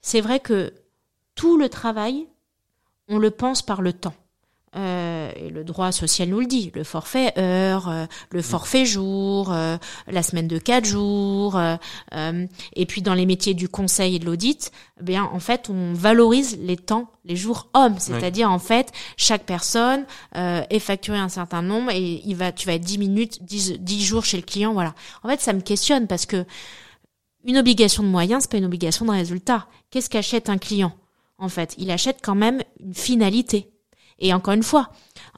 c'est 0.00 0.20
vrai 0.20 0.40
que 0.40 0.72
tout 1.34 1.58
le 1.58 1.68
travail, 1.68 2.26
on 3.08 3.18
le 3.18 3.30
pense 3.30 3.62
par 3.62 3.82
le 3.82 3.92
temps. 3.92 4.14
Euh, 4.76 5.30
et 5.36 5.50
le 5.50 5.62
droit 5.62 5.92
social 5.92 6.28
nous 6.28 6.40
le 6.40 6.46
dit, 6.46 6.72
le 6.74 6.82
forfait 6.82 7.32
heure, 7.38 7.88
euh, 7.88 8.06
le 8.30 8.42
forfait 8.42 8.84
jour, 8.84 9.52
euh, 9.52 9.76
la 10.08 10.22
semaine 10.22 10.48
de 10.48 10.58
quatre 10.58 10.84
jours, 10.84 11.60
et 12.74 12.86
puis 12.86 13.02
dans 13.02 13.14
les 13.14 13.26
métiers 13.26 13.54
du 13.54 13.68
conseil 13.68 14.16
et 14.16 14.18
de 14.18 14.26
l'audit, 14.26 14.72
eh 15.00 15.04
bien 15.04 15.24
en 15.24 15.38
fait 15.38 15.70
on 15.70 15.92
valorise 15.94 16.58
les 16.60 16.76
temps, 16.76 17.10
les 17.24 17.36
jours 17.36 17.68
hommes, 17.74 17.98
c'est-à-dire 17.98 18.50
en 18.50 18.58
fait 18.58 18.90
chaque 19.16 19.44
personne 19.44 20.04
est 20.34 20.78
facturée 20.78 21.18
un 21.18 21.28
certain 21.28 21.62
nombre 21.62 21.90
et 21.92 22.22
il 22.24 22.34
va, 22.36 22.52
tu 22.52 22.66
vas 22.66 22.74
être 22.74 22.84
10 22.84 22.98
minutes, 22.98 23.44
10, 23.44 23.78
10 23.78 24.04
jours 24.04 24.24
chez 24.24 24.36
le 24.36 24.42
client, 24.42 24.72
voilà. 24.72 24.94
En 25.22 25.28
fait 25.28 25.40
ça 25.40 25.52
me 25.52 25.60
questionne 25.60 26.06
parce 26.06 26.26
que 26.26 26.44
une 27.44 27.58
obligation 27.58 28.02
de 28.02 28.08
moyens, 28.08 28.42
c'est 28.42 28.50
pas 28.50 28.56
une 28.56 28.64
obligation 28.64 29.04
de 29.04 29.10
résultat. 29.10 29.66
Qu'est-ce 29.90 30.08
qu'achète 30.08 30.48
un 30.48 30.58
client? 30.58 30.92
En 31.36 31.48
fait, 31.48 31.74
il 31.78 31.90
achète 31.90 32.20
quand 32.22 32.34
même 32.34 32.62
une 32.80 32.94
finalité. 32.94 33.73
Et 34.18 34.32
encore 34.32 34.54
une 34.54 34.62
fois, 34.62 34.90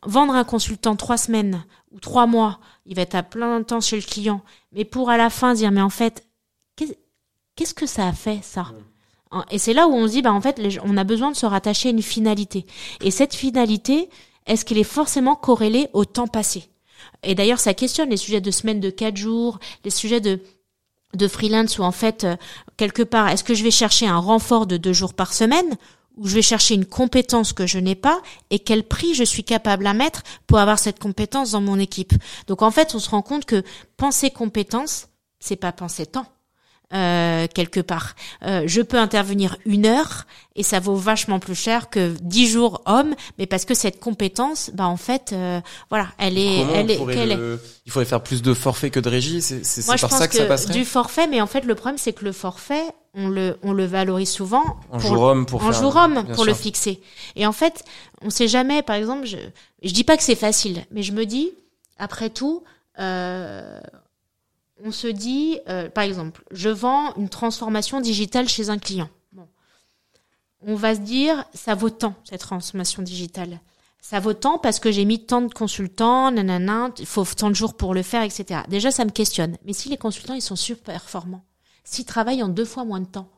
vendre 0.05 0.35
un 0.35 0.45
consultant 0.45 0.97
trois 0.97 1.17
semaines 1.17 1.65
ou 1.93 2.01
trois 2.01 2.27
mois, 2.27 2.61
il 2.85 2.95
va 2.97 3.03
être 3.03 3.15
à 3.15 3.23
plein 3.23 3.59
de 3.59 3.65
temps 3.65 3.81
chez 3.81 3.97
le 3.97 4.03
client, 4.03 4.43
mais 4.73 4.85
pour 4.85 5.11
à 5.11 5.17
la 5.17 5.31
fin 5.31 5.55
dire, 5.55 5.71
mais 5.71 5.81
en 5.81 5.91
fait, 5.91 6.27
qu'est-ce 7.57 7.75
que 7.75 7.87
ça 7.87 8.07
a 8.07 8.13
fait, 8.13 8.41
ça? 8.43 8.73
Et 9.51 9.59
c'est 9.59 9.75
là 9.75 9.89
où 9.89 9.93
on 9.93 10.07
se 10.07 10.13
dit, 10.13 10.23
bah 10.23 10.33
en 10.33 10.41
fait, 10.41 10.61
on 10.85 10.97
a 10.97 11.05
besoin 11.05 11.31
de 11.31 11.37
se 11.37 11.47
rattacher 11.47 11.89
à 11.89 11.93
une 11.93 12.03
finalité. 12.03 12.67
Et 13.03 13.11
cette 13.11 13.35
finalité, 13.35 14.09
est-ce 14.47 14.65
qu'elle 14.65 14.79
est 14.79 14.85
forcément 14.85 15.35
corrélée 15.35 15.89
au 15.93 16.05
temps 16.05 16.29
passé? 16.29 16.69
Et 17.23 17.35
d'ailleurs, 17.35 17.59
ça 17.59 17.75
questionne 17.75 18.11
les 18.11 18.17
sujets 18.17 18.41
de 18.41 18.51
semaines 18.51 18.81
de 18.81 18.91
quatre 18.91 19.17
jours, 19.17 19.59
les 19.85 19.91
sujets 19.91 20.21
de 20.21 20.41
de 21.15 21.29
freelance 21.29 21.79
où 21.79 21.83
en 21.83 21.93
fait 21.93 22.25
euh, 22.25 22.37
quelque 22.77 23.03
part 23.03 23.29
est-ce 23.29 23.45
que 23.45 23.55
je 23.55 23.65
vais 23.65 23.71
chercher 23.71 24.07
un 24.07 24.19
renfort 24.19 24.67
de 24.67 24.77
deux 24.77 24.93
jours 24.93 25.15
par 25.15 25.33
semaine? 25.33 25.77
Où 26.17 26.27
je 26.27 26.35
vais 26.35 26.43
chercher 26.43 26.75
une 26.75 26.87
compétence 26.87 27.53
que 27.53 27.67
je 27.67 27.79
n'ai 27.79 27.95
pas 27.95 28.21
et 28.51 28.59
quel 28.59 28.83
prix 28.85 29.15
je 29.15 29.25
suis 29.25 29.45
capable 29.45 29.87
à 29.87 29.95
mettre 29.95 30.23
pour 30.47 30.59
avoir 30.59 30.79
cette 30.79 30.99
compétence 30.99 31.53
dans 31.53 31.61
mon 31.61 31.79
équipe. 31.79 32.15
Donc 32.47 32.63
en 32.63 32.71
fait, 32.71 32.95
on 32.95 32.99
se 32.99 33.11
rend 33.11 33.23
compte 33.23 33.45
que 33.45 33.63
penser 33.97 34.31
compétence, 34.31 35.09
c'est 35.39 35.57
pas 35.57 35.73
penser 35.73 36.07
temps. 36.07 36.27
Euh, 36.95 37.49
quelque 37.53 37.81
part. 37.81 38.15
Euh, 38.45 38.63
je 38.67 38.81
peux 38.81 38.97
intervenir 38.97 39.57
une 39.67 39.87
heure 39.87 40.25
et 40.55 40.63
ça 40.63 40.79
vaut 40.79 40.95
vachement 40.95 41.41
plus 41.41 41.57
cher 41.57 41.91
que 41.91 42.15
dix 42.23 42.49
jours 42.49 42.81
hommes, 42.87 43.17
mais 43.39 43.47
parce 43.47 43.65
que 43.65 43.75
cette 43.75 43.99
compétence, 43.99 44.71
bah 44.73 44.87
en 44.87 44.97
fait, 44.97 45.33
euh, 45.33 45.61
voilà, 45.91 46.11
elle 46.19 46.39
est, 46.39 46.61
elle 46.61 46.93
est, 46.93 47.01
Il 47.87 47.91
faudrait 47.91 48.05
faire 48.05 48.23
plus 48.23 48.41
de 48.41 48.55
forfait 48.55 48.91
que 48.91 49.01
de 49.01 49.09
régie. 49.09 49.43
C'est, 49.43 49.65
c'est, 49.65 49.85
par 49.85 50.13
ça 50.13 50.29
que, 50.29 50.35
que, 50.35 50.39
ça 50.39 50.47
passerait. 50.47 50.75
Du 50.75 50.85
forfait, 50.85 51.27
mais 51.27 51.41
en 51.41 51.49
fait, 51.49 51.65
le 51.65 51.75
problème 51.75 51.99
c'est 51.99 52.13
que 52.13 52.25
le 52.25 52.31
forfait, 52.31 52.85
on 53.15 53.29
le, 53.29 53.59
on 53.65 53.73
le 53.73 53.85
valorise 53.85 54.31
souvent 54.31 54.63
en 54.93 55.01
jour 55.01 55.23
homme 55.23 55.45
pour 55.45 55.65
en 55.65 55.73
jour 55.73 55.97
homme 55.97 56.25
pour 56.35 56.45
le 56.45 56.55
fixer. 56.55 57.01
Et 57.35 57.49
en 57.49 57.53
fait, 57.53 57.83
on 58.23 58.31
sait 58.31 58.47
jamais. 58.47 58.83
Par 58.83 58.95
exemple, 58.95 59.27
je, 59.27 59.39
je 59.83 59.93
dis 59.93 60.05
pas 60.05 60.17
que 60.17 60.23
c'est 60.23 60.37
facile, 60.37 60.85
mais 60.93 61.03
je 61.03 61.11
me 61.11 61.27
dis, 61.27 61.51
après 61.99 62.31
tout. 62.31 62.63
Euh, 62.99 63.76
on 64.87 64.93
se 64.93 65.09
dit, 65.09 65.59
euh, 65.69 65.91
par 65.91 66.05
exemple, 66.05 66.45
je 66.53 66.69
vends 66.69 67.13
une 67.17 67.29
transformation 67.29 68.01
digitale 68.01 68.49
chez 68.49 68.71
un 68.71 68.79
client. 68.79 69.09
On 70.63 70.75
va 70.75 70.95
se 70.95 71.01
dire, 71.01 71.45
ça 71.55 71.75
vaut 71.75 71.91
tant, 71.91 72.15
cette 72.25 72.41
transformation 72.41 73.03
digitale. 73.03 73.61
Ça 74.01 74.21
vaut 74.21 74.33
tant 74.33 74.59
parce 74.59 74.79
que 74.79 74.91
j'ai 74.91 75.05
mis 75.05 75.27
tant 75.27 75.43
de 75.43 75.53
consultants, 75.53 76.31
nanana, 76.31 76.91
il 76.99 77.07
faut 77.07 77.25
tant 77.25 77.51
de 77.51 77.55
jours 77.55 77.77
pour 77.77 77.95
le 77.95 78.03
faire, 78.03 78.23
etc. 78.23 78.61
Déjà, 78.69 78.91
ça 78.91 79.05
me 79.05 79.11
questionne. 79.11 79.59
Mais 79.65 79.73
si 79.73 79.89
les 79.89 79.97
consultants, 79.97 80.35
ils 80.35 80.41
sont 80.43 80.57
super 80.57 80.95
performants, 80.95 81.45
s'ils 81.85 82.05
travaillent 82.05 82.43
en 82.43 82.49
deux 82.49 82.65
fois 82.65 82.85
moins 82.85 83.01
de 83.01 83.07
temps, 83.07 83.29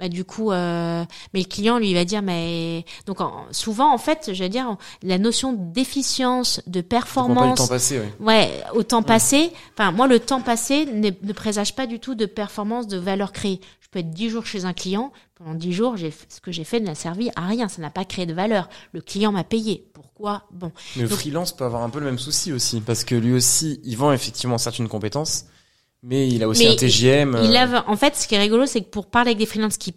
bah, 0.00 0.08
du 0.08 0.24
coup, 0.24 0.50
euh, 0.50 1.04
mais 1.34 1.40
le 1.40 1.44
client 1.46 1.78
lui 1.78 1.92
va 1.92 2.06
dire, 2.06 2.22
mais 2.22 2.86
donc 3.04 3.18
souvent 3.50 3.92
en 3.92 3.98
fait, 3.98 4.30
je 4.32 4.42
veux 4.42 4.48
dire, 4.48 4.78
la 5.02 5.18
notion 5.18 5.52
d'efficience, 5.52 6.62
de 6.66 6.80
performance, 6.80 7.50
le 7.60 7.64
temps 7.64 7.68
passé, 7.68 8.00
ouais, 8.18 8.64
au 8.72 8.82
temps 8.82 9.02
passé. 9.02 9.52
Enfin, 9.74 9.92
moi, 9.92 10.06
le 10.06 10.18
temps 10.18 10.40
passé 10.40 10.86
ne, 10.86 11.10
ne, 11.10 11.32
présage 11.34 11.76
pas 11.76 11.86
du 11.86 12.00
tout 12.00 12.14
de 12.14 12.24
performance, 12.24 12.86
de 12.86 12.96
valeur 12.96 13.30
créée. 13.32 13.60
Je 13.82 13.88
peux 13.90 13.98
être 13.98 14.10
dix 14.10 14.30
jours 14.30 14.46
chez 14.46 14.64
un 14.64 14.72
client, 14.72 15.12
pendant 15.34 15.54
dix 15.54 15.74
jours, 15.74 15.98
j'ai 15.98 16.14
ce 16.30 16.40
que 16.40 16.50
j'ai 16.50 16.64
fait 16.64 16.80
n'a 16.80 16.94
servi 16.94 17.30
à 17.36 17.46
rien, 17.46 17.68
ça 17.68 17.82
n'a 17.82 17.90
pas 17.90 18.06
créé 18.06 18.24
de 18.24 18.32
valeur. 18.32 18.70
Le 18.92 19.02
client 19.02 19.32
m'a 19.32 19.44
payé. 19.44 19.86
Pourquoi? 19.92 20.44
Bon. 20.50 20.72
Mais 20.96 21.02
le 21.02 21.08
freelance 21.08 21.54
peut 21.54 21.64
avoir 21.64 21.82
un 21.82 21.90
peu 21.90 21.98
le 21.98 22.06
même 22.06 22.18
souci 22.18 22.54
aussi, 22.54 22.80
parce 22.80 23.04
que 23.04 23.14
lui 23.14 23.34
aussi, 23.34 23.82
il 23.84 23.98
vend 23.98 24.12
effectivement 24.12 24.56
certaines 24.56 24.88
compétences 24.88 25.44
Mais 26.02 26.28
il 26.28 26.42
a 26.42 26.48
aussi 26.48 26.64
Mais 26.64 26.72
un 26.72 26.76
TGM. 26.76 27.40
Il 27.44 27.54
euh, 27.56 27.76
a, 27.78 27.88
en 27.90 27.96
fait, 27.96 28.16
ce 28.16 28.26
qui 28.26 28.34
est 28.34 28.38
rigolo, 28.38 28.66
c'est 28.66 28.80
que 28.80 28.88
pour 28.88 29.06
parler 29.06 29.30
avec 29.30 29.38
des 29.38 29.46
freelances 29.46 29.76
qui 29.76 29.94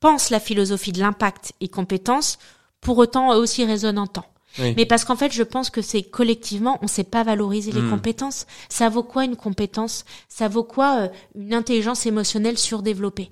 pensent 0.00 0.30
la 0.30 0.40
philosophie 0.40 0.92
de 0.92 1.00
l'impact 1.00 1.52
et 1.60 1.68
compétences, 1.68 2.38
pour 2.80 2.98
autant, 2.98 3.32
eux 3.34 3.38
aussi 3.38 3.64
résonnent 3.64 3.98
en 3.98 4.06
temps. 4.06 4.26
oui. 4.58 4.74
Mais 4.76 4.86
parce 4.86 5.04
qu'en 5.04 5.16
fait, 5.16 5.32
je 5.32 5.42
pense 5.42 5.70
que 5.70 5.82
c'est 5.82 6.02
collectivement, 6.02 6.78
on 6.82 6.88
sait 6.88 7.04
pas 7.04 7.22
valoriser 7.22 7.72
les 7.72 7.80
Hmm. 7.80 7.90
compétences. 7.90 8.46
Ça 8.68 8.88
vaut 8.88 9.02
quoi 9.02 9.24
une 9.24 9.36
compétence? 9.36 10.04
Ça 10.28 10.48
vaut 10.48 10.64
quoi 10.64 10.98
euh, 11.02 11.08
une 11.34 11.54
intelligence 11.54 12.06
émotionnelle 12.06 12.58
surdéveloppée? 12.58 13.28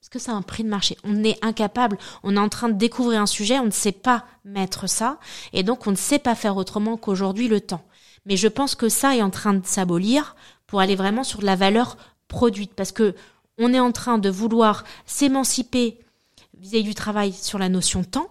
Parce 0.00 0.08
que 0.10 0.18
ça 0.18 0.32
a 0.32 0.34
un 0.36 0.42
prix 0.42 0.64
de 0.64 0.68
marché? 0.68 0.96
On 1.04 1.22
est 1.24 1.38
incapable. 1.44 1.98
On 2.22 2.36
est 2.36 2.40
en 2.40 2.48
train 2.48 2.68
de 2.68 2.78
découvrir 2.78 3.20
un 3.20 3.26
sujet, 3.26 3.58
on 3.58 3.66
ne 3.66 3.70
sait 3.70 3.92
pas 3.92 4.24
mettre 4.44 4.88
ça, 4.88 5.18
et 5.52 5.62
donc 5.62 5.86
on 5.86 5.90
ne 5.90 5.96
sait 5.96 6.18
pas 6.18 6.34
faire 6.34 6.56
autrement 6.56 6.96
qu'aujourd'hui 6.96 7.48
le 7.48 7.60
temps. 7.60 7.82
Mais 8.26 8.36
je 8.36 8.48
pense 8.48 8.74
que 8.74 8.88
ça 8.88 9.16
est 9.16 9.22
en 9.22 9.30
train 9.30 9.54
de 9.54 9.66
s'abolir 9.66 10.34
pour 10.68 10.80
aller 10.80 10.94
vraiment 10.94 11.24
sur 11.24 11.40
de 11.40 11.46
la 11.46 11.56
valeur 11.56 11.96
produite, 12.28 12.74
parce 12.74 12.92
que 12.92 13.16
on 13.58 13.74
est 13.74 13.80
en 13.80 13.90
train 13.90 14.18
de 14.18 14.28
vouloir 14.28 14.84
s'émanciper 15.04 15.98
vis-à-vis 16.56 16.84
du 16.84 16.94
travail 16.94 17.32
sur 17.32 17.58
la 17.58 17.68
notion 17.68 18.04
temps. 18.04 18.28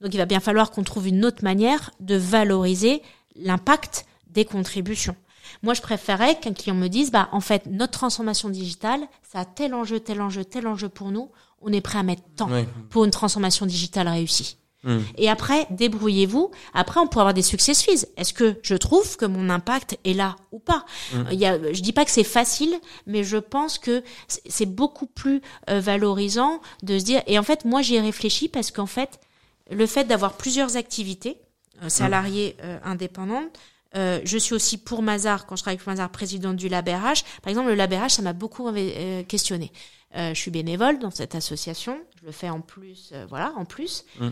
Donc 0.00 0.14
il 0.14 0.18
va 0.18 0.26
bien 0.26 0.38
falloir 0.38 0.70
qu'on 0.70 0.84
trouve 0.84 1.08
une 1.08 1.24
autre 1.24 1.42
manière 1.42 1.90
de 1.98 2.14
valoriser 2.14 3.02
l'impact 3.34 4.06
des 4.28 4.44
contributions. 4.44 5.16
Moi, 5.62 5.74
je 5.74 5.82
préférais 5.82 6.38
qu'un 6.38 6.52
client 6.52 6.74
me 6.76 6.88
dise, 6.88 7.10
bah, 7.10 7.28
en 7.32 7.40
fait, 7.40 7.66
notre 7.66 7.92
transformation 7.92 8.48
digitale, 8.48 9.00
ça 9.22 9.40
a 9.40 9.44
tel 9.44 9.74
enjeu, 9.74 9.98
tel 10.00 10.20
enjeu, 10.20 10.44
tel 10.44 10.66
enjeu 10.66 10.88
pour 10.88 11.10
nous. 11.10 11.30
On 11.60 11.72
est 11.72 11.80
prêt 11.80 11.98
à 11.98 12.02
mettre 12.02 12.22
tant 12.36 12.50
Oui. 12.50 12.64
pour 12.90 13.04
une 13.04 13.10
transformation 13.10 13.66
digitale 13.66 14.08
réussie. 14.08 14.56
Hmm. 14.84 14.98
Et 15.16 15.30
après, 15.30 15.66
débrouillez-vous. 15.70 16.50
Après, 16.74 16.98
on 16.98 17.06
peut 17.06 17.20
avoir 17.20 17.34
des 17.34 17.42
succès 17.42 17.72
suisses. 17.74 18.08
Est-ce 18.16 18.32
que 18.32 18.58
je 18.62 18.74
trouve 18.74 19.16
que 19.16 19.24
mon 19.26 19.48
impact 19.48 19.96
est 20.04 20.12
là 20.14 20.34
ou 20.50 20.58
pas? 20.58 20.84
Mm. 21.12 21.22
Il 21.30 21.38
y 21.38 21.46
a, 21.46 21.72
Je 21.72 21.80
dis 21.82 21.92
pas 21.92 22.04
que 22.04 22.10
c'est 22.10 22.24
facile, 22.24 22.74
mais 23.06 23.22
je 23.22 23.36
pense 23.36 23.78
que 23.78 24.02
c'est- 24.28 24.66
beaucoup 24.66 25.06
plus 25.06 25.40
euh, 25.70 25.78
valorisant 25.80 26.60
de 26.82 26.98
se 26.98 27.04
dire. 27.04 27.22
Et 27.28 27.38
en 27.38 27.42
fait, 27.44 27.64
moi, 27.64 27.80
j'y 27.82 27.94
ai 27.94 28.00
réfléchi 28.00 28.48
parce 28.48 28.70
qu'en 28.72 28.86
fait, 28.86 29.20
le 29.70 29.86
fait 29.86 30.04
d'avoir 30.04 30.32
plusieurs 30.36 30.76
activités 30.76 31.36
euh, 31.82 31.88
salariées 31.88 32.56
euh, 32.64 32.78
indépendantes. 32.84 33.56
euh, 33.94 34.20
je 34.24 34.38
suis 34.38 34.54
aussi 34.54 34.78
pour 34.78 35.02
Mazar, 35.02 35.46
quand 35.46 35.54
je 35.54 35.62
travaille 35.62 35.76
avec 35.76 35.86
Mazar, 35.86 36.10
présidente 36.10 36.56
du 36.56 36.68
LabRH. 36.68 37.22
Par 37.42 37.50
exemple, 37.50 37.68
le 37.68 37.74
LabRH, 37.76 38.10
ça 38.14 38.22
m'a 38.22 38.32
beaucoup 38.32 38.66
euh, 38.68 39.22
questionné. 39.24 39.70
Euh, 40.16 40.34
je 40.34 40.40
suis 40.40 40.50
bénévole 40.50 40.98
dans 40.98 41.10
cette 41.10 41.34
association. 41.34 41.98
Je 42.20 42.26
le 42.26 42.32
fais 42.32 42.50
en 42.50 42.60
plus, 42.60 43.12
voilà, 43.28 43.52
en 43.56 43.64
plus. 43.64 44.04
Mm. 44.18 44.28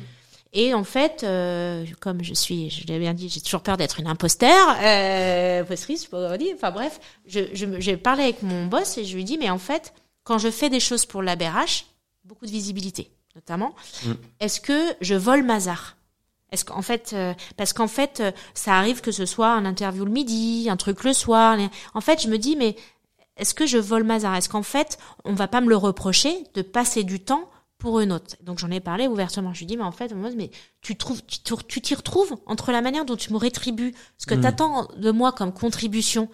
Et 0.52 0.74
en 0.74 0.82
fait, 0.84 1.22
euh, 1.22 1.84
comme 2.00 2.24
je 2.24 2.34
suis, 2.34 2.70
je 2.70 2.86
l'ai 2.86 2.98
bien 2.98 3.14
dit, 3.14 3.28
j'ai 3.28 3.40
toujours 3.40 3.62
peur 3.62 3.76
d'être 3.76 4.00
une 4.00 4.08
imposteur, 4.08 4.76
euh, 4.82 5.62
je 5.68 6.36
dit. 6.38 6.50
Enfin 6.54 6.72
bref, 6.72 6.98
je, 7.26 7.40
je, 7.52 7.66
j'ai 7.78 7.96
parlé 7.96 8.24
avec 8.24 8.42
mon 8.42 8.66
boss 8.66 8.98
et 8.98 9.04
je 9.04 9.14
lui 9.14 9.24
dis, 9.24 9.38
mais 9.38 9.48
en 9.50 9.58
fait, 9.58 9.94
quand 10.24 10.38
je 10.38 10.50
fais 10.50 10.68
des 10.68 10.80
choses 10.80 11.06
pour 11.06 11.22
la 11.22 11.36
BRH, 11.36 11.86
beaucoup 12.24 12.46
de 12.46 12.50
visibilité, 12.50 13.10
notamment, 13.36 13.74
Mm. 14.04 14.12
est-ce 14.40 14.60
que 14.60 14.92
je 15.00 15.14
vole 15.14 15.42
Mazar 15.44 15.96
est-ce 16.52 16.64
qu'en 16.64 16.82
fait, 16.82 17.12
euh, 17.12 17.32
parce 17.56 17.72
qu'en 17.72 17.86
fait, 17.86 18.18
euh, 18.18 18.32
ça 18.54 18.74
arrive 18.74 19.02
que 19.02 19.12
ce 19.12 19.24
soit 19.24 19.52
un 19.52 19.64
interview 19.64 20.04
le 20.04 20.10
midi, 20.10 20.66
un 20.68 20.76
truc 20.76 21.04
le 21.04 21.12
soir. 21.12 21.56
En 21.94 22.00
fait, 22.00 22.20
je 22.20 22.26
me 22.26 22.38
dis, 22.38 22.56
mais 22.56 22.74
est-ce 23.36 23.54
que 23.54 23.66
je 23.66 23.78
vole 23.78 24.02
Mazar 24.02 24.34
Est-ce 24.34 24.48
qu'en 24.48 24.64
fait, 24.64 24.98
on 25.24 25.32
va 25.32 25.46
pas 25.46 25.60
me 25.60 25.68
le 25.68 25.76
reprocher 25.76 26.36
de 26.54 26.62
passer 26.62 27.04
du 27.04 27.20
temps 27.20 27.48
pour 27.80 27.98
une 28.00 28.12
autre 28.12 28.36
Donc 28.42 28.58
j'en 28.60 28.70
ai 28.70 28.78
parlé 28.78 29.08
ouvertement. 29.08 29.52
Je 29.52 29.60
lui 29.60 29.66
dis, 29.66 29.76
mais 29.76 29.82
en 29.82 29.90
fait, 29.90 30.14
mais 30.36 30.50
tu 30.82 30.96
trouves, 30.96 31.20
tu 31.26 31.40
tu 31.66 31.80
t'y 31.80 31.94
retrouves 31.96 32.36
entre 32.46 32.70
la 32.70 32.82
manière 32.82 33.04
dont 33.04 33.16
tu 33.16 33.32
me 33.32 33.38
rétribues, 33.38 33.92
ce 34.18 34.26
que 34.26 34.34
Mm. 34.34 34.40
t'attends 34.42 34.88
de 34.96 35.10
moi 35.10 35.32
comme 35.32 35.52
contribution. 35.52 36.28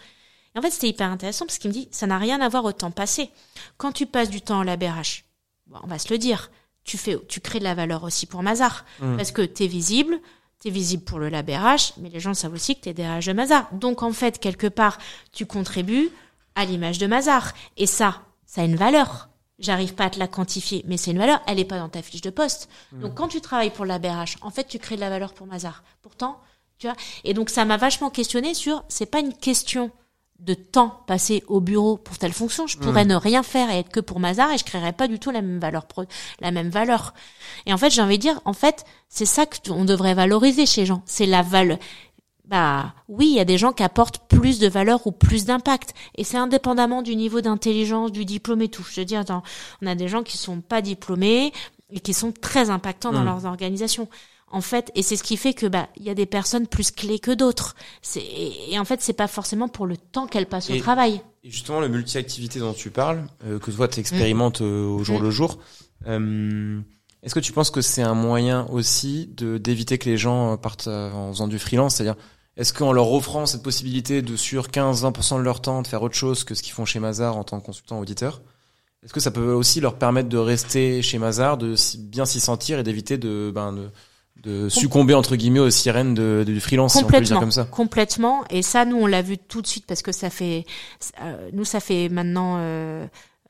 Et 0.54 0.58
en 0.58 0.62
fait, 0.62 0.70
c'était 0.70 0.88
hyper 0.88 1.10
intéressant 1.10 1.46
parce 1.46 1.58
qu'il 1.58 1.70
me 1.70 1.74
dit, 1.74 1.88
ça 1.90 2.06
n'a 2.06 2.18
rien 2.18 2.40
à 2.40 2.48
voir 2.48 2.64
au 2.64 2.72
temps 2.72 2.90
passé. 2.90 3.30
Quand 3.78 3.92
tu 3.92 4.06
passes 4.06 4.28
du 4.30 4.40
temps 4.42 4.60
à 4.60 4.64
la 4.64 4.76
BRH, 4.76 5.24
bon, 5.66 5.78
on 5.82 5.86
va 5.86 5.98
se 5.98 6.12
le 6.12 6.18
dire, 6.18 6.50
tu 6.84 6.98
fais, 6.98 7.16
tu 7.28 7.40
crées 7.40 7.58
de 7.58 7.64
la 7.64 7.74
valeur 7.74 8.04
aussi 8.04 8.26
pour 8.26 8.42
Mazar. 8.42 8.84
Mm. 9.00 9.16
Parce 9.16 9.32
que 9.32 9.42
t'es 9.42 9.66
visible, 9.66 10.18
t'es 10.58 10.70
visible 10.70 11.04
pour 11.04 11.18
le 11.18 11.28
LabRH, 11.28 11.92
mais 11.98 12.08
les 12.10 12.20
gens 12.20 12.32
savent 12.34 12.54
aussi 12.54 12.74
que 12.76 12.80
t'es 12.80 12.94
DRH 12.94 13.26
de 13.26 13.32
Mazar. 13.32 13.68
Donc, 13.72 14.02
en 14.02 14.12
fait, 14.12 14.38
quelque 14.38 14.66
part, 14.66 14.98
tu 15.32 15.46
contribues 15.46 16.08
à 16.54 16.64
l'image 16.64 16.98
de 16.98 17.06
Mazar. 17.06 17.52
Et 17.76 17.86
ça, 17.86 18.22
ça 18.46 18.62
a 18.62 18.64
une 18.64 18.76
valeur. 18.76 19.28
J'arrive 19.58 19.94
pas 19.94 20.04
à 20.04 20.10
te 20.10 20.18
la 20.18 20.28
quantifier, 20.28 20.84
mais 20.86 20.96
c'est 20.98 21.12
une 21.12 21.18
valeur. 21.18 21.40
Elle 21.46 21.58
est 21.58 21.64
pas 21.64 21.78
dans 21.78 21.88
ta 21.88 22.02
fiche 22.02 22.20
de 22.20 22.30
poste. 22.30 22.68
Donc, 22.92 23.14
quand 23.14 23.28
tu 23.28 23.40
travailles 23.40 23.70
pour 23.70 23.86
la 23.86 23.98
BRH, 23.98 24.36
en 24.42 24.50
fait, 24.50 24.64
tu 24.68 24.78
crées 24.78 24.96
de 24.96 25.00
la 25.00 25.08
valeur 25.08 25.32
pour 25.32 25.46
Mazar. 25.46 25.82
Pourtant, 26.02 26.38
tu 26.78 26.86
vois. 26.86 26.96
Et 27.24 27.32
donc, 27.32 27.48
ça 27.48 27.64
m'a 27.64 27.78
vachement 27.78 28.10
questionné 28.10 28.52
sur, 28.52 28.84
c'est 28.88 29.06
pas 29.06 29.20
une 29.20 29.32
question 29.32 29.90
de 30.40 30.52
temps 30.52 31.00
passé 31.06 31.42
au 31.46 31.60
bureau 31.62 31.96
pour 31.96 32.18
telle 32.18 32.34
fonction. 32.34 32.66
Je 32.66 32.76
pourrais 32.76 33.06
ne 33.06 33.14
rien 33.14 33.42
faire 33.42 33.70
et 33.70 33.78
être 33.78 33.88
que 33.88 34.00
pour 34.00 34.20
Mazar 34.20 34.52
et 34.52 34.58
je 34.58 34.64
créerais 34.64 34.92
pas 34.92 35.08
du 35.08 35.18
tout 35.18 35.30
la 35.30 35.40
même 35.40 35.58
valeur, 35.58 35.86
pro- 35.86 36.04
la 36.40 36.50
même 36.50 36.68
valeur. 36.68 37.14
Et 37.64 37.72
en 37.72 37.78
fait, 37.78 37.88
j'ai 37.88 38.02
envie 38.02 38.18
de 38.18 38.22
dire, 38.22 38.38
en 38.44 38.52
fait, 38.52 38.84
c'est 39.08 39.24
ça 39.24 39.46
que 39.46 39.56
on 39.70 39.86
devrait 39.86 40.12
valoriser 40.12 40.66
chez 40.66 40.82
les 40.82 40.86
gens. 40.86 41.02
C'est 41.06 41.24
la 41.24 41.40
valeur. 41.40 41.78
Bah 42.46 42.94
oui, 43.08 43.26
il 43.28 43.34
y 43.34 43.40
a 43.40 43.44
des 43.44 43.58
gens 43.58 43.72
qui 43.72 43.82
apportent 43.82 44.28
plus 44.28 44.58
de 44.60 44.68
valeur 44.68 45.06
ou 45.06 45.12
plus 45.12 45.44
d'impact, 45.46 45.94
et 46.16 46.22
c'est 46.24 46.36
indépendamment 46.36 47.02
du 47.02 47.16
niveau 47.16 47.40
d'intelligence, 47.40 48.12
du 48.12 48.24
diplôme 48.24 48.62
et 48.62 48.68
tout. 48.68 48.84
Je 48.88 49.00
veux 49.00 49.04
dire, 49.04 49.24
dans- 49.24 49.42
on 49.82 49.86
a 49.86 49.94
des 49.96 50.06
gens 50.06 50.22
qui 50.22 50.38
sont 50.38 50.60
pas 50.60 50.80
diplômés 50.80 51.52
et 51.90 51.98
qui 52.00 52.14
sont 52.14 52.32
très 52.32 52.70
impactants 52.70 53.12
dans 53.12 53.22
Mm. 53.22 53.26
leurs 53.26 53.44
organisations. 53.46 54.08
En 54.52 54.60
fait, 54.60 54.92
et 54.94 55.02
c'est 55.02 55.16
ce 55.16 55.24
qui 55.24 55.36
fait 55.36 55.54
que 55.54 55.66
bah 55.66 55.88
il 55.96 56.04
y 56.04 56.08
a 56.10 56.14
des 56.14 56.24
personnes 56.24 56.68
plus 56.68 56.92
clés 56.92 57.18
que 57.18 57.32
d'autres. 57.32 57.74
C'est 58.00 58.22
et 58.70 58.78
en 58.78 58.84
fait 58.84 59.02
c'est 59.02 59.12
pas 59.12 59.26
forcément 59.26 59.66
pour 59.66 59.86
le 59.86 59.96
temps 59.96 60.28
qu'elles 60.28 60.46
passent 60.46 60.70
au 60.70 60.78
travail. 60.78 61.20
Et 61.42 61.50
justement, 61.50 61.80
le 61.80 61.88
multi-activité 61.88 62.60
dont 62.60 62.72
tu 62.72 62.90
parles, 62.92 63.26
euh, 63.44 63.58
que 63.58 63.72
toi 63.72 63.88
tu 63.88 63.98
expérimentes 63.98 64.60
euh, 64.60 64.86
au 64.86 65.02
jour 65.02 65.18
Mm. 65.18 65.22
le 65.24 65.30
jour, 65.32 65.58
euh, 66.06 66.80
est-ce 67.24 67.34
que 67.34 67.40
tu 67.40 67.50
penses 67.52 67.70
que 67.72 67.80
c'est 67.80 68.02
un 68.02 68.14
moyen 68.14 68.66
aussi 68.70 69.28
de 69.36 69.58
d'éviter 69.58 69.98
que 69.98 70.08
les 70.08 70.16
gens 70.16 70.56
partent 70.56 70.86
en 70.86 71.32
faisant 71.32 71.48
du 71.48 71.58
freelance? 71.58 71.96
C'est-à-dire, 71.96 72.14
est-ce 72.56 72.72
qu'en 72.72 72.92
leur 72.92 73.12
offrant 73.12 73.46
cette 73.46 73.62
possibilité 73.62 74.22
de 74.22 74.36
sur 74.36 74.68
15-20% 74.68 75.38
de 75.38 75.42
leur 75.42 75.60
temps 75.60 75.82
de 75.82 75.86
faire 75.86 76.02
autre 76.02 76.14
chose 76.14 76.44
que 76.44 76.54
ce 76.54 76.62
qu'ils 76.62 76.72
font 76.72 76.84
chez 76.84 77.00
Mazar 77.00 77.36
en 77.36 77.44
tant 77.44 77.60
que 77.60 77.66
consultant 77.66 77.98
auditeur, 77.98 78.40
est-ce 79.04 79.12
que 79.12 79.20
ça 79.20 79.30
peut 79.30 79.52
aussi 79.52 79.80
leur 79.80 79.96
permettre 79.96 80.28
de 80.28 80.38
rester 80.38 81.02
chez 81.02 81.18
Mazar, 81.18 81.58
de 81.58 81.74
bien 81.98 82.24
s'y 82.24 82.40
sentir 82.40 82.78
et 82.78 82.82
d'éviter 82.82 83.18
de, 83.18 83.52
ben, 83.54 83.72
de, 83.72 83.90
de 84.42 84.68
succomber 84.68 85.14
entre 85.14 85.36
guillemets 85.36 85.60
aux 85.60 85.70
sirènes 85.70 86.14
de, 86.14 86.44
du 86.46 86.60
freelance, 86.60 86.94
si 86.94 87.04
on 87.04 87.06
peut 87.06 87.18
le 87.18 87.20
dire 87.20 87.36
Complètement, 87.36 87.40
comme 87.40 87.52
ça? 87.52 87.64
Complètement. 87.64 88.44
Et 88.50 88.62
ça, 88.62 88.84
nous, 88.84 88.96
on 88.96 89.06
l'a 89.06 89.22
vu 89.22 89.38
tout 89.38 89.62
de 89.62 89.66
suite 89.66 89.86
parce 89.86 90.02
que 90.02 90.12
ça 90.12 90.30
fait, 90.30 90.64
euh, 91.22 91.50
nous, 91.52 91.64
ça 91.64 91.80
fait 91.80 92.08
maintenant, 92.08 92.56
euh, 92.58 93.06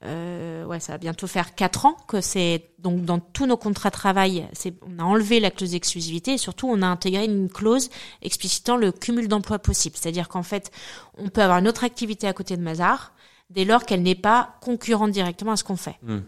euh, 0.07 0.65
ouais, 0.65 0.81
ça 0.81 0.93
va 0.93 0.99
bientôt 0.99 1.27
faire 1.27 1.55
quatre 1.55 1.87
ans 1.87 1.97
que 2.07 2.21
c'est 2.21 2.71
donc 2.79 3.05
dans 3.05 3.19
tous 3.19 3.47
nos 3.47 3.57
contrats 3.57 3.91
de 3.91 3.95
travail, 3.95 4.49
c'est, 4.53 4.75
on 4.87 4.99
a 4.99 5.03
enlevé 5.03 5.41
la 5.41 5.51
clause 5.51 5.73
d'exclusivité 5.73 6.35
et 6.35 6.39
surtout 6.39 6.69
on 6.69 6.83
a 6.83 6.87
intégré 6.87 7.25
une 7.25 7.49
clause 7.49 7.91
explicitant 8.23 8.77
le 8.77 8.93
cumul 8.93 9.29
d'emplois 9.29 9.59
possible. 9.59 9.97
C'est-à-dire 9.99 10.29
qu'en 10.29 10.43
fait, 10.43 10.71
on 11.19 11.29
peut 11.29 11.43
avoir 11.43 11.59
une 11.59 11.69
autre 11.69 11.85
activité 11.85 12.27
à 12.29 12.33
côté 12.33 12.57
de 12.57 12.63
Mazar 12.63 13.13
dès 13.51 13.65
lors 13.65 13.85
qu'elle 13.85 14.03
n'est 14.03 14.15
pas 14.15 14.57
concurrente 14.61 15.11
directement 15.11 15.53
à 15.53 15.57
ce 15.57 15.65
qu'on 15.65 15.77
fait. 15.77 15.97
Hmm. 16.03 16.21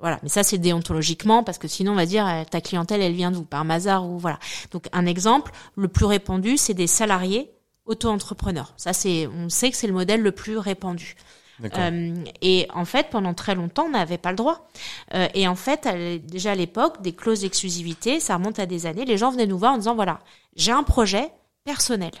Voilà, 0.00 0.18
mais 0.22 0.28
ça 0.28 0.42
c'est 0.42 0.58
déontologiquement 0.58 1.42
parce 1.42 1.56
que 1.56 1.68
sinon 1.68 1.92
on 1.92 1.96
va 1.96 2.04
dire 2.04 2.26
euh, 2.26 2.42
ta 2.44 2.60
clientèle 2.60 3.00
elle 3.00 3.14
vient 3.14 3.30
d'où? 3.30 3.42
Par 3.42 3.64
Mazar 3.64 4.06
ou 4.06 4.18
voilà. 4.18 4.38
Donc 4.70 4.88
un 4.92 5.06
exemple, 5.06 5.52
le 5.76 5.88
plus 5.88 6.04
répandu 6.04 6.56
c'est 6.58 6.74
des 6.74 6.86
salariés 6.86 7.50
auto-entrepreneurs. 7.86 8.74
Ça 8.76 8.92
c'est 8.92 9.26
on 9.26 9.48
sait 9.48 9.70
que 9.70 9.76
c'est 9.76 9.86
le 9.86 9.94
modèle 9.94 10.20
le 10.20 10.32
plus 10.32 10.58
répandu. 10.58 11.16
Euh, 11.62 12.14
et 12.42 12.66
en 12.74 12.84
fait, 12.84 13.10
pendant 13.10 13.32
très 13.34 13.54
longtemps, 13.54 13.84
on 13.84 13.90
n'avait 13.90 14.18
pas 14.18 14.30
le 14.30 14.36
droit. 14.36 14.68
Euh, 15.14 15.28
et 15.34 15.46
en 15.46 15.54
fait, 15.54 15.86
déjà 16.26 16.52
à 16.52 16.54
l'époque, 16.54 17.00
des 17.02 17.12
clauses 17.14 17.40
d'exclusivité, 17.42 18.18
ça 18.20 18.34
remonte 18.36 18.58
à 18.58 18.66
des 18.66 18.86
années. 18.86 19.04
Les 19.04 19.16
gens 19.18 19.30
venaient 19.30 19.46
nous 19.46 19.58
voir 19.58 19.74
en 19.74 19.78
disant 19.78 19.94
voilà, 19.94 20.20
j'ai 20.56 20.72
un 20.72 20.82
projet 20.82 21.30
personnel. 21.64 22.12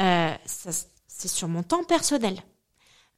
Euh, 0.00 0.32
c'est 0.46 1.28
sur 1.28 1.48
mon 1.48 1.62
temps 1.62 1.84
personnel. 1.84 2.36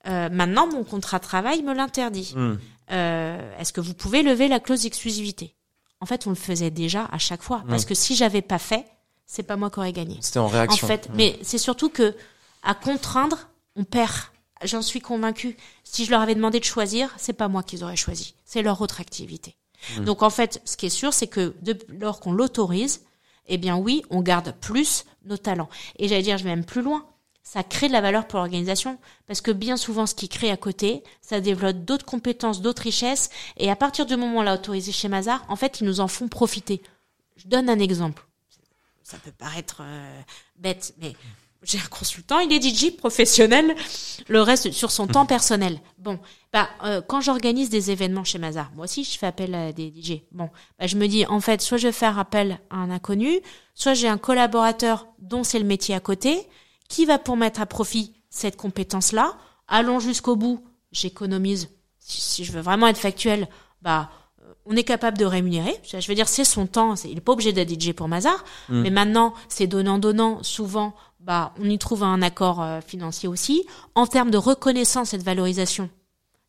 Euh, 0.06 0.28
maintenant, 0.28 0.66
mon 0.66 0.84
contrat 0.84 1.18
de 1.18 1.24
travail 1.24 1.62
me 1.62 1.72
l'interdit. 1.72 2.34
Hmm. 2.36 2.56
Est-ce 2.90 3.72
que 3.72 3.80
vous 3.80 3.94
pouvez 3.94 4.22
lever 4.22 4.48
la 4.48 4.60
clause 4.60 4.82
d'exclusivité? 4.82 5.54
En 6.00 6.06
fait, 6.06 6.26
on 6.26 6.30
le 6.30 6.36
faisait 6.36 6.70
déjà 6.70 7.06
à 7.10 7.16
chaque 7.18 7.42
fois. 7.42 7.62
Parce 7.66 7.84
Oui. 7.84 7.88
que 7.88 7.94
si 7.94 8.14
j'avais 8.14 8.42
pas 8.42 8.58
fait, 8.58 8.84
c'est 9.24 9.42
pas 9.42 9.56
moi 9.56 9.70
qui 9.70 9.78
aurais 9.78 9.92
gagné. 9.94 10.18
C'était 10.20 10.38
en 10.38 10.44
En 10.44 10.48
réaction. 10.48 10.86
fait, 10.86 11.08
Hmm. 11.08 11.12
mais 11.14 11.38
c'est 11.42 11.56
surtout 11.56 11.88
que 11.88 12.14
à 12.62 12.74
contraindre, 12.74 13.48
on 13.76 13.84
perd. 13.84 14.12
J'en 14.64 14.82
suis 14.82 15.00
convaincue. 15.00 15.56
Si 15.84 16.04
je 16.04 16.10
leur 16.10 16.20
avais 16.20 16.34
demandé 16.34 16.58
de 16.58 16.64
choisir, 16.64 17.14
c'est 17.16 17.32
pas 17.32 17.48
moi 17.48 17.62
qu'ils 17.62 17.84
auraient 17.84 17.96
choisi, 17.96 18.34
c'est 18.44 18.62
leur 18.62 18.80
autre 18.80 19.00
activité. 19.00 19.56
Mm. 19.98 20.04
Donc 20.04 20.22
en 20.22 20.30
fait, 20.30 20.60
ce 20.64 20.76
qui 20.76 20.86
est 20.86 20.90
sûr, 20.90 21.12
c'est 21.12 21.26
que 21.26 21.54
de, 21.62 21.78
lors 21.88 22.20
qu'on 22.20 22.32
l'autorise, 22.32 23.02
eh 23.46 23.58
bien 23.58 23.76
oui, 23.76 24.02
on 24.10 24.22
garde 24.22 24.54
plus 24.60 25.04
nos 25.24 25.36
talents. 25.36 25.68
Et 25.98 26.08
j'allais 26.08 26.22
dire, 26.22 26.38
je 26.38 26.44
vais 26.44 26.50
même 26.50 26.64
plus 26.64 26.82
loin. 26.82 27.06
Ça 27.42 27.62
crée 27.62 27.88
de 27.88 27.92
la 27.92 28.00
valeur 28.00 28.26
pour 28.26 28.38
l'organisation 28.38 28.98
parce 29.26 29.42
que 29.42 29.50
bien 29.50 29.76
souvent, 29.76 30.06
ce 30.06 30.14
qui 30.14 30.30
crée 30.30 30.50
à 30.50 30.56
côté, 30.56 31.04
ça 31.20 31.40
développe 31.40 31.84
d'autres 31.84 32.06
compétences, 32.06 32.62
d'autres 32.62 32.82
richesses. 32.82 33.28
Et 33.58 33.70
à 33.70 33.76
partir 33.76 34.06
du 34.06 34.16
moment 34.16 34.36
où 34.36 34.38
on 34.38 34.42
l'a 34.42 34.54
autorisé 34.54 34.92
chez 34.92 35.08
Mazar, 35.08 35.44
en 35.48 35.56
fait, 35.56 35.80
ils 35.80 35.86
nous 35.86 36.00
en 36.00 36.08
font 36.08 36.28
profiter. 36.28 36.82
Je 37.36 37.46
donne 37.46 37.68
un 37.68 37.78
exemple. 37.78 38.24
Ça 39.02 39.18
peut 39.18 39.32
paraître 39.32 39.82
euh, 39.82 40.20
bête, 40.56 40.94
mais 40.98 41.14
j'ai 41.64 41.78
un 41.78 41.88
consultant, 41.90 42.38
il 42.38 42.52
est 42.52 42.62
DJ 42.62 42.96
professionnel, 42.96 43.74
le 44.28 44.40
reste 44.42 44.70
sur 44.72 44.90
son 44.90 45.06
temps 45.06 45.26
personnel. 45.26 45.80
Bon, 45.98 46.18
bah 46.52 46.68
euh, 46.84 47.00
quand 47.00 47.20
j'organise 47.20 47.70
des 47.70 47.90
événements 47.90 48.24
chez 48.24 48.38
Mazar, 48.38 48.70
moi 48.74 48.84
aussi 48.84 49.04
je 49.04 49.18
fais 49.18 49.26
appel 49.26 49.54
à 49.54 49.72
des 49.72 49.90
DJ. 49.90 50.22
Bon, 50.32 50.50
bah, 50.78 50.86
je 50.86 50.96
me 50.96 51.08
dis 51.08 51.26
en 51.26 51.40
fait 51.40 51.60
soit 51.62 51.78
je 51.78 51.88
vais 51.88 51.92
faire 51.92 52.18
appel 52.18 52.60
à 52.70 52.76
un 52.76 52.90
inconnu, 52.90 53.40
soit 53.74 53.94
j'ai 53.94 54.08
un 54.08 54.18
collaborateur 54.18 55.06
dont 55.18 55.44
c'est 55.44 55.58
le 55.58 55.64
métier 55.64 55.94
à 55.94 56.00
côté, 56.00 56.46
qui 56.88 57.06
va 57.06 57.18
pour 57.18 57.36
mettre 57.36 57.60
à 57.60 57.66
profit 57.66 58.12
cette 58.30 58.56
compétence-là. 58.56 59.36
Allons 59.66 60.00
jusqu'au 60.00 60.36
bout, 60.36 60.62
j'économise. 60.92 61.70
Si, 61.98 62.44
je 62.44 62.52
veux 62.52 62.60
vraiment 62.60 62.86
être 62.88 62.98
factuel, 62.98 63.48
bah 63.80 64.10
on 64.66 64.76
est 64.76 64.84
capable 64.84 65.18
de 65.18 65.24
rémunérer. 65.24 65.74
Je 65.84 66.06
veux 66.06 66.14
dire, 66.14 66.28
c'est 66.28 66.44
son 66.44 66.66
temps. 66.66 66.94
il 67.04 67.18
est 67.18 67.20
pas 67.20 67.32
obligé 67.32 67.52
d'être 67.52 67.70
DJ 67.70 67.92
pour 67.92 68.08
Mazar. 68.08 68.44
Mm. 68.68 68.82
Mais 68.82 68.90
maintenant, 68.90 69.34
c'est 69.48 69.66
donnant-donnant. 69.66 70.42
Souvent, 70.42 70.94
bah, 71.24 71.54
on 71.58 71.68
y 71.68 71.78
trouve 71.78 72.02
un 72.02 72.20
accord 72.20 72.62
euh, 72.62 72.80
financier 72.80 73.28
aussi. 73.28 73.66
En 73.94 74.06
termes 74.06 74.30
de 74.30 74.36
reconnaissance 74.36 75.14
et 75.14 75.18
de 75.18 75.22
valorisation, 75.22 75.88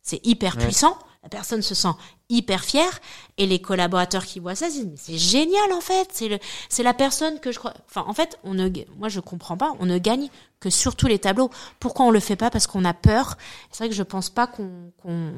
c'est 0.02 0.24
hyper 0.24 0.56
puissant. 0.56 0.98
La 1.22 1.30
personne 1.30 1.62
se 1.62 1.74
sent 1.74 1.94
hyper 2.28 2.62
fière. 2.62 3.00
Et 3.38 3.46
les 3.46 3.58
collaborateurs 3.58 4.24
qui 4.24 4.38
voient 4.38 4.54
ça 4.54 4.68
disent 4.68 4.88
c'est 4.96 5.18
génial 5.18 5.72
en 5.72 5.80
fait. 5.80 6.08
C'est 6.12 6.28
le 6.28 6.38
c'est 6.68 6.82
la 6.82 6.94
personne 6.94 7.40
que 7.40 7.50
je 7.52 7.58
crois 7.58 7.74
enfin 7.86 8.04
en 8.06 8.12
fait 8.12 8.38
on 8.44 8.54
ne 8.54 8.68
moi 8.96 9.08
je 9.08 9.20
comprends 9.20 9.56
pas. 9.56 9.72
On 9.80 9.86
ne 9.86 9.98
gagne 9.98 10.28
que 10.60 10.70
sur 10.70 10.94
tous 10.94 11.06
les 11.06 11.18
tableaux. 11.18 11.50
Pourquoi 11.80 12.06
on 12.06 12.10
le 12.10 12.20
fait 12.20 12.36
pas? 12.36 12.50
Parce 12.50 12.66
qu'on 12.66 12.84
a 12.84 12.94
peur. 12.94 13.36
C'est 13.72 13.84
vrai 13.84 13.88
que 13.88 13.94
je 13.94 14.02
pense 14.02 14.30
pas 14.30 14.46
qu'on 14.46 14.92
qu'on 15.02 15.32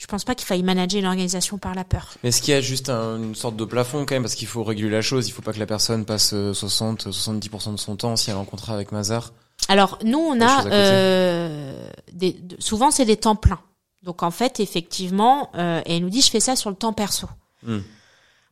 je 0.00 0.06
pense 0.06 0.24
pas 0.24 0.34
qu'il 0.34 0.46
faille 0.46 0.62
manager 0.62 1.02
l'organisation 1.02 1.58
par 1.58 1.74
la 1.74 1.84
peur. 1.84 2.14
Mais 2.22 2.30
est-ce 2.30 2.40
qu'il 2.40 2.54
y 2.54 2.56
a 2.56 2.62
juste 2.62 2.88
une 2.88 3.34
sorte 3.34 3.56
de 3.56 3.66
plafond 3.66 4.06
quand 4.06 4.14
même? 4.14 4.22
Parce 4.22 4.34
qu'il 4.34 4.48
faut 4.48 4.64
réguler 4.64 4.90
la 4.90 5.02
chose, 5.02 5.28
il 5.28 5.30
faut 5.30 5.42
pas 5.42 5.52
que 5.52 5.58
la 5.58 5.66
personne 5.66 6.06
passe 6.06 6.30
60 6.30 7.06
euh, 7.06 7.10
70% 7.10 7.72
de 7.74 7.76
son 7.76 7.96
temps 7.96 8.16
si 8.16 8.30
elle 8.30 8.36
est 8.36 8.38
en 8.38 8.46
contrat 8.46 8.72
avec 8.72 8.92
Mazar 8.92 9.32
Alors 9.68 9.98
nous 10.02 10.18
on 10.18 10.40
a 10.40 10.66
euh, 10.68 11.86
des, 12.14 12.34
souvent 12.58 12.90
c'est 12.90 13.04
des 13.04 13.18
temps 13.18 13.36
pleins. 13.36 13.60
Donc 14.02 14.22
en 14.22 14.30
fait 14.30 14.58
effectivement 14.58 15.50
euh, 15.54 15.82
et 15.84 15.98
elle 15.98 16.02
nous 16.02 16.08
dit 16.08 16.22
je 16.22 16.30
fais 16.30 16.40
ça 16.40 16.56
sur 16.56 16.70
le 16.70 16.76
temps 16.76 16.94
perso. 16.94 17.28
Hmm. 17.62 17.80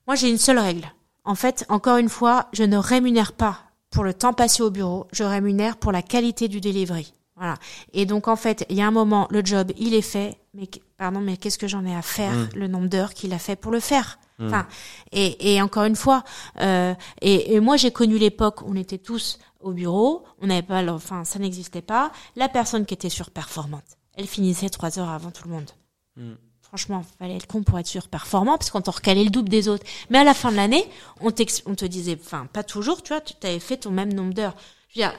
Moi 0.06 0.16
j'ai 0.16 0.28
une 0.28 0.36
seule 0.36 0.58
règle. 0.58 0.92
En 1.24 1.34
fait 1.34 1.64
encore 1.70 1.96
une 1.96 2.10
fois 2.10 2.48
je 2.52 2.62
ne 2.62 2.76
rémunère 2.76 3.32
pas 3.32 3.60
pour 3.90 4.04
le 4.04 4.12
temps 4.12 4.34
passé 4.34 4.62
au 4.62 4.70
bureau, 4.70 5.06
je 5.12 5.24
rémunère 5.24 5.78
pour 5.78 5.92
la 5.92 6.02
qualité 6.02 6.48
du 6.48 6.60
delivery. 6.60 7.14
Voilà. 7.36 7.54
Et 7.94 8.04
donc 8.04 8.28
en 8.28 8.36
fait, 8.36 8.66
il 8.68 8.76
y 8.76 8.82
a 8.82 8.86
un 8.86 8.90
moment, 8.90 9.28
le 9.30 9.42
job, 9.44 9.70
il 9.78 9.94
est 9.94 10.02
fait, 10.02 10.36
mais 10.54 10.66
pardon, 10.98 11.20
mais 11.20 11.36
qu'est-ce 11.36 11.58
que 11.58 11.68
j'en 11.68 11.86
ai 11.86 11.94
à 11.94 12.02
faire 12.02 12.32
mm. 12.32 12.48
Le 12.54 12.68
nombre 12.68 12.88
d'heures 12.88 13.14
qu'il 13.14 13.32
a 13.32 13.38
fait 13.38 13.56
pour 13.56 13.72
le 13.72 13.80
faire. 13.80 14.18
Mm. 14.38 14.46
Enfin, 14.46 14.66
et, 15.12 15.54
et, 15.54 15.62
encore 15.62 15.84
une 15.84 15.96
fois, 15.96 16.24
euh, 16.60 16.94
et, 17.22 17.54
et, 17.54 17.60
moi 17.60 17.76
j'ai 17.76 17.90
connu 17.90 18.18
l'époque 18.18 18.62
où 18.62 18.66
on 18.68 18.74
était 18.74 18.98
tous 18.98 19.38
au 19.60 19.72
bureau, 19.72 20.24
on 20.40 20.48
n'avait 20.48 20.62
pas, 20.62 20.84
enfin 20.92 21.24
ça 21.24 21.38
n'existait 21.38 21.82
pas. 21.82 22.12
La 22.36 22.48
personne 22.48 22.84
qui 22.84 22.94
était 22.94 23.08
surperformante, 23.08 23.96
elle 24.14 24.26
finissait 24.26 24.68
trois 24.68 24.98
heures 24.98 25.08
avant 25.08 25.30
tout 25.30 25.48
le 25.48 25.54
monde. 25.54 25.70
Mm. 26.16 26.34
Franchement, 26.60 27.02
fallait 27.18 27.36
être 27.36 27.46
con 27.46 27.62
pour 27.62 27.78
être 27.78 27.86
surperformant 27.86 28.58
parce 28.58 28.70
qu'on 28.70 28.82
t'en 28.82 28.90
recalait 28.90 29.24
le 29.24 29.30
double 29.30 29.48
des 29.48 29.68
autres. 29.68 29.86
Mais 30.10 30.18
à 30.18 30.24
la 30.24 30.34
fin 30.34 30.50
de 30.50 30.56
l'année, 30.56 30.84
on, 31.22 31.28
on 31.28 31.74
te 31.74 31.84
disait, 31.86 32.18
enfin 32.20 32.46
pas 32.52 32.62
toujours, 32.62 33.02
tu 33.02 33.14
vois, 33.14 33.22
tu 33.22 33.34
avais 33.42 33.58
fait 33.58 33.78
ton 33.78 33.90
même 33.90 34.12
nombre 34.12 34.34
d'heures. 34.34 34.54
Je 34.90 35.00
veux 35.00 35.08
dire, 35.08 35.18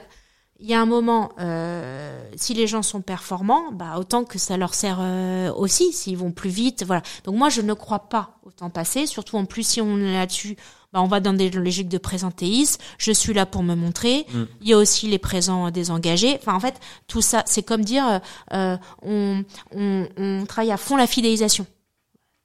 il 0.60 0.68
y 0.68 0.74
a 0.74 0.80
un 0.80 0.86
moment, 0.86 1.32
euh, 1.40 2.22
si 2.36 2.52
les 2.52 2.66
gens 2.66 2.82
sont 2.82 3.00
performants, 3.00 3.72
bah 3.72 3.96
autant 3.98 4.24
que 4.24 4.38
ça 4.38 4.58
leur 4.58 4.74
sert 4.74 4.98
euh, 5.00 5.50
aussi, 5.54 5.92
s'ils 5.92 6.18
vont 6.18 6.32
plus 6.32 6.50
vite, 6.50 6.84
voilà. 6.84 7.02
Donc 7.24 7.36
moi, 7.36 7.48
je 7.48 7.62
ne 7.62 7.72
crois 7.72 8.10
pas 8.10 8.38
au 8.44 8.50
temps 8.50 8.68
passé, 8.68 9.06
surtout 9.06 9.36
en 9.36 9.46
plus 9.46 9.66
si 9.66 9.80
on 9.80 9.98
est 9.98 10.12
là-dessus, 10.12 10.56
bah 10.92 11.00
on 11.00 11.06
va 11.06 11.20
dans 11.20 11.32
des 11.32 11.50
logiques 11.50 11.88
de 11.88 11.98
présentéisme. 11.98 12.80
Je 12.98 13.10
suis 13.10 13.32
là 13.32 13.46
pour 13.46 13.62
me 13.62 13.74
montrer. 13.74 14.26
Mm. 14.32 14.42
Il 14.60 14.68
y 14.68 14.72
a 14.74 14.76
aussi 14.76 15.08
les 15.08 15.18
présents 15.18 15.70
désengagés. 15.70 16.36
Enfin, 16.36 16.54
en 16.54 16.60
fait, 16.60 16.78
tout 17.06 17.22
ça, 17.22 17.42
c'est 17.46 17.62
comme 17.62 17.84
dire, 17.84 18.20
euh, 18.52 18.76
on, 19.02 19.42
on, 19.74 20.08
on 20.18 20.44
travaille 20.46 20.72
à 20.72 20.76
fond 20.76 20.96
la 20.96 21.06
fidélisation. 21.06 21.66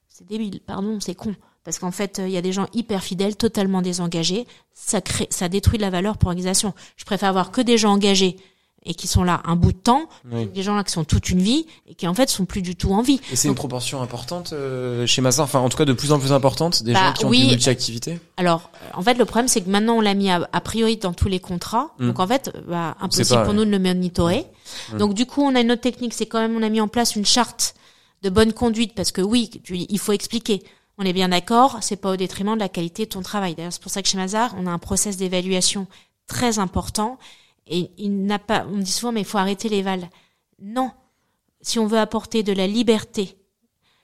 C'est 0.08 0.26
débile, 0.26 0.62
pardon, 0.62 1.00
c'est 1.02 1.16
con 1.16 1.36
parce 1.66 1.80
qu'en 1.80 1.92
fait, 1.92 2.22
il 2.24 2.30
y 2.30 2.38
a 2.38 2.42
des 2.42 2.54
gens 2.54 2.68
hyper 2.74 3.04
fidèles, 3.04 3.36
totalement 3.36 3.82
désengagés. 3.82 4.46
Ça 4.74 5.02
crée, 5.02 5.28
ça 5.32 5.50
détruit 5.50 5.78
de 5.78 5.84
la 5.84 5.90
valeur 5.90 6.18
pour 6.18 6.30
l'organisation. 6.30 6.74
Je 6.96 7.06
préfère 7.06 7.30
avoir 7.30 7.52
que 7.52 7.60
des 7.60 7.78
gens 7.78 7.92
engagés 7.94 8.38
et 8.86 8.94
qui 8.94 9.08
sont 9.08 9.24
là 9.24 9.42
un 9.46 9.56
bout 9.56 9.72
de 9.72 9.78
temps, 9.78 10.08
des 10.26 10.62
gens 10.62 10.76
là 10.76 10.84
qui 10.84 10.92
sont 10.92 11.04
toute 11.04 11.30
une 11.30 11.42
vie 11.42 11.66
et 11.88 11.96
qui 11.96 12.08
en 12.08 12.14
fait 12.14 12.30
sont 12.30 12.46
plus 12.46 12.62
du 12.62 12.76
tout 12.76 12.94
en 12.94 13.02
vie. 13.02 13.20
Et 13.32 13.36
c'est 13.36 13.48
une 13.48 13.56
proportion 13.56 14.02
importante 14.02 14.54
euh, 14.54 15.08
chez 15.08 15.22
Mazar, 15.22 15.46
enfin 15.46 15.60
en 15.60 15.70
tout 15.70 15.78
cas 15.78 15.86
de 15.86 15.94
plus 15.94 16.12
en 16.12 16.20
plus 16.20 16.32
importante 16.32 16.84
des 16.84 16.94
bah 16.94 17.08
gens 17.08 17.14
qui 17.14 17.26
ont 17.26 17.34
une 17.34 17.48
multi-activité. 17.48 18.20
Alors 18.38 18.70
en 18.94 19.02
fait 19.02 19.16
le 19.16 19.26
problème 19.26 19.48
c'est 19.48 19.62
que 19.62 19.70
maintenant 19.70 19.96
on 19.96 20.02
l'a 20.02 20.14
mis 20.14 20.30
a, 20.30 20.40
priori 20.64 20.98
dans 20.98 21.14
tous 21.14 21.28
les 21.28 21.40
contrats, 21.40 21.96
hmm. 21.98 22.08
donc 22.08 22.20
en 22.20 22.28
fait 22.28 22.52
bah, 22.68 22.96
impossible 23.02 23.44
pour 23.44 23.56
nous 23.56 23.66
de 23.66 23.72
le 23.72 23.80
monitorer. 23.80 24.46
Hmm. 24.94 24.98
Donc 25.00 25.14
du 25.16 25.26
coup 25.26 25.42
on 25.42 25.56
a 25.56 25.62
une 25.62 25.72
autre 25.72 25.82
technique, 25.82 26.14
c'est 26.14 26.28
quand 26.28 26.40
même 26.40 26.56
on 26.56 26.62
a 26.62 26.70
mis 26.70 26.82
en 26.82 26.88
place 26.88 27.16
une 27.16 27.26
charte 27.26 27.74
de 28.22 28.30
bonne 28.30 28.54
conduite 28.54 28.94
parce 28.94 29.12
que 29.12 29.22
oui 29.22 29.50
il 29.70 30.00
faut 30.00 30.12
expliquer. 30.12 30.62
On 30.98 31.04
est 31.04 31.14
bien 31.14 31.30
d'accord, 31.30 31.80
c'est 31.82 31.98
pas 31.98 32.12
au 32.12 32.16
détriment 32.16 32.56
de 32.56 32.60
la 32.60 32.70
qualité 32.70 33.06
de 33.06 33.10
ton 33.10 33.22
travail. 33.22 33.56
D'ailleurs, 33.56 33.74
c'est 33.74 33.82
pour 33.82 33.92
ça 33.92 34.02
que 34.02 34.08
chez 34.08 34.18
Mazar, 34.18 34.56
on 34.58 34.66
a 34.66 34.72
un 34.72 34.80
process 34.80 35.18
d'évaluation 35.18 35.88
très 36.28 36.60
important 36.60 37.18
et 37.68 37.92
il 37.98 38.26
n'a 38.26 38.40
pas, 38.40 38.66
on 38.72 38.78
dit 38.78 38.92
souvent, 38.92 39.12
mais 39.12 39.22
il 39.22 39.26
faut 39.26 39.38
arrêter 39.38 39.70
les 39.70 39.82
vals. 39.82 40.10
Non. 40.62 40.92
Si 41.62 41.80
on 41.80 41.88
veut 41.88 41.98
apporter 41.98 42.44
de 42.44 42.54
la 42.54 42.68
liberté, 42.68 43.38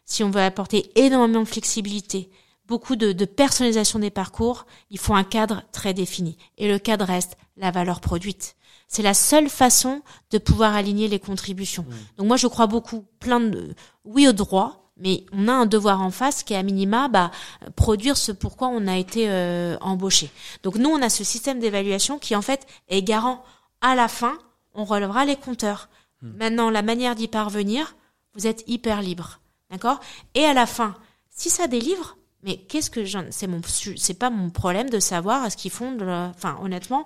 si 0.05 0.23
on 0.23 0.31
veut 0.31 0.41
apporter 0.41 0.91
énormément 0.95 1.41
de 1.41 1.47
flexibilité, 1.47 2.29
beaucoup 2.67 2.95
de, 2.95 3.25
personnalisation 3.25 3.99
des 3.99 4.09
parcours, 4.09 4.65
il 4.89 4.97
faut 4.97 5.13
un 5.13 5.23
cadre 5.23 5.63
très 5.71 5.93
défini. 5.93 6.37
Et 6.57 6.67
le 6.67 6.79
cadre 6.79 7.05
reste 7.05 7.37
la 7.57 7.71
valeur 7.71 8.01
produite. 8.01 8.55
C'est 8.87 9.03
la 9.03 9.13
seule 9.13 9.49
façon 9.49 10.01
de 10.31 10.37
pouvoir 10.37 10.75
aligner 10.75 11.07
les 11.07 11.19
contributions. 11.19 11.83
Mmh. 11.83 12.17
Donc 12.17 12.27
moi, 12.27 12.37
je 12.37 12.47
crois 12.47 12.67
beaucoup, 12.67 13.05
plein 13.19 13.39
de, 13.39 13.73
oui 14.03 14.27
au 14.27 14.33
droit, 14.33 14.80
mais 15.01 15.25
on 15.33 15.47
a 15.47 15.53
un 15.53 15.65
devoir 15.65 16.01
en 16.01 16.11
face 16.11 16.43
qui 16.43 16.53
est 16.53 16.57
à 16.57 16.63
minima 16.63 17.07
bah, 17.07 17.31
produire 17.75 18.17
ce 18.17 18.31
pourquoi 18.31 18.69
on 18.69 18.87
a 18.87 18.97
été 18.97 19.29
euh, 19.29 19.77
embauché. 19.81 20.31
Donc 20.63 20.75
nous, 20.75 20.89
on 20.89 21.01
a 21.01 21.09
ce 21.09 21.23
système 21.23 21.59
d'évaluation 21.59 22.19
qui 22.19 22.35
en 22.35 22.41
fait 22.41 22.65
est 22.89 23.01
garant. 23.01 23.43
À 23.81 23.95
la 23.95 24.07
fin, 24.07 24.37
on 24.73 24.85
relèvera 24.85 25.25
les 25.25 25.35
compteurs. 25.35 25.89
Hmm. 26.21 26.31
Maintenant, 26.37 26.69
la 26.69 26.83
manière 26.83 27.15
d'y 27.15 27.27
parvenir, 27.27 27.95
vous 28.35 28.47
êtes 28.47 28.63
hyper 28.67 29.01
libre, 29.01 29.39
d'accord? 29.71 29.99
Et 30.35 30.45
à 30.45 30.53
la 30.53 30.65
fin, 30.65 30.95
si 31.29 31.49
ça 31.49 31.67
délivre, 31.67 32.17
mais 32.43 32.57
qu'est-ce 32.57 32.89
que 32.89 33.05
j'en, 33.05 33.25
c'est 33.29 33.47
mon, 33.47 33.61
c'est 33.97 34.17
pas 34.17 34.29
mon 34.29 34.49
problème 34.49 34.89
de 34.89 34.99
savoir 34.99 35.51
ce 35.51 35.57
qu'ils 35.57 35.71
font. 35.71 35.91
De 35.93 36.05
enfin, 36.05 36.57
honnêtement. 36.61 37.05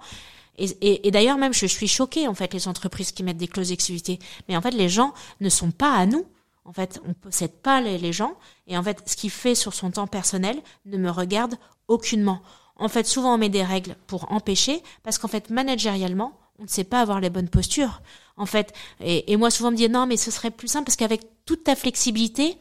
Et, 0.57 0.65
et, 0.81 1.07
et 1.07 1.11
d'ailleurs, 1.11 1.37
même, 1.37 1.53
je 1.53 1.65
suis 1.65 1.87
choquée 1.87 2.27
en 2.27 2.33
fait 2.33 2.53
les 2.53 2.67
entreprises 2.67 3.11
qui 3.11 3.23
mettent 3.23 3.37
des 3.37 3.47
clauses 3.47 3.69
d'exclusivité. 3.69 4.19
Mais 4.47 4.55
en 4.55 4.61
fait, 4.61 4.71
les 4.71 4.89
gens 4.89 5.13
ne 5.41 5.49
sont 5.49 5.71
pas 5.71 5.93
à 5.93 6.05
nous. 6.05 6.25
En 6.65 6.73
fait, 6.73 6.99
on 7.07 7.13
possède 7.13 7.51
pas 7.51 7.79
les, 7.79 8.11
gens. 8.11 8.33
Et 8.67 8.77
en 8.77 8.83
fait, 8.83 9.01
ce 9.05 9.15
qu'il 9.15 9.29
fait 9.29 9.55
sur 9.55 9.73
son 9.73 9.91
temps 9.91 10.07
personnel 10.07 10.57
ne 10.85 10.97
me 10.97 11.11
regarde 11.11 11.55
aucunement. 11.87 12.41
En 12.77 12.89
fait, 12.89 13.05
souvent, 13.05 13.35
on 13.35 13.37
met 13.37 13.49
des 13.49 13.63
règles 13.63 13.95
pour 14.07 14.31
empêcher, 14.31 14.81
parce 15.03 15.17
qu'en 15.17 15.27
fait, 15.27 15.49
managérialement, 15.51 16.37
on 16.59 16.63
ne 16.63 16.67
sait 16.67 16.83
pas 16.83 17.01
avoir 17.01 17.19
les 17.19 17.29
bonnes 17.29 17.49
postures. 17.49 18.01
En 18.35 18.45
fait, 18.45 18.73
et, 18.99 19.37
moi, 19.37 19.51
souvent, 19.51 19.69
on 19.69 19.71
me 19.73 19.77
dit, 19.77 19.87
non, 19.87 20.07
mais 20.07 20.17
ce 20.17 20.31
serait 20.31 20.51
plus 20.51 20.67
simple, 20.67 20.85
parce 20.85 20.95
qu'avec 20.95 21.21
toute 21.45 21.63
ta 21.63 21.75
flexibilité, 21.75 22.57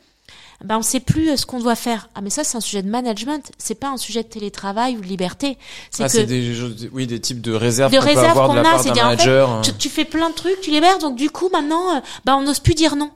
ben 0.62 0.78
on 0.78 0.82
sait 0.82 1.00
plus 1.00 1.30
euh, 1.30 1.36
ce 1.36 1.46
qu'on 1.46 1.58
doit 1.58 1.74
faire. 1.74 2.08
Ah 2.14 2.20
mais 2.20 2.30
ça 2.30 2.44
c'est 2.44 2.56
un 2.56 2.60
sujet 2.60 2.82
de 2.82 2.88
management, 2.88 3.50
c'est 3.58 3.74
pas 3.74 3.88
un 3.88 3.96
sujet 3.96 4.22
de 4.22 4.28
télétravail 4.28 4.96
ou 4.96 5.00
de 5.00 5.06
liberté. 5.06 5.58
C'est 5.90 6.04
ah, 6.04 6.08
c'est 6.08 6.26
des 6.26 6.88
oui 6.92 7.06
des 7.06 7.20
types 7.20 7.40
de 7.40 7.52
réserves 7.52 7.92
de 7.92 7.98
réserves 7.98 8.34
qu'on 8.34 8.56
a, 8.56 8.78
c'est 8.78 8.94
manager. 8.94 9.50
En 9.50 9.62
fait, 9.62 9.76
tu, 9.76 9.88
fais 9.88 10.04
plein 10.04 10.30
de 10.30 10.34
trucs, 10.34 10.60
tu 10.62 10.70
libères 10.70 10.98
donc 10.98 11.16
du 11.16 11.28
coup 11.28 11.50
maintenant 11.52 12.00
ben 12.24 12.36
on 12.36 12.42
n'ose 12.42 12.60
plus 12.60 12.74
dire 12.74 12.96
non. 12.96 13.10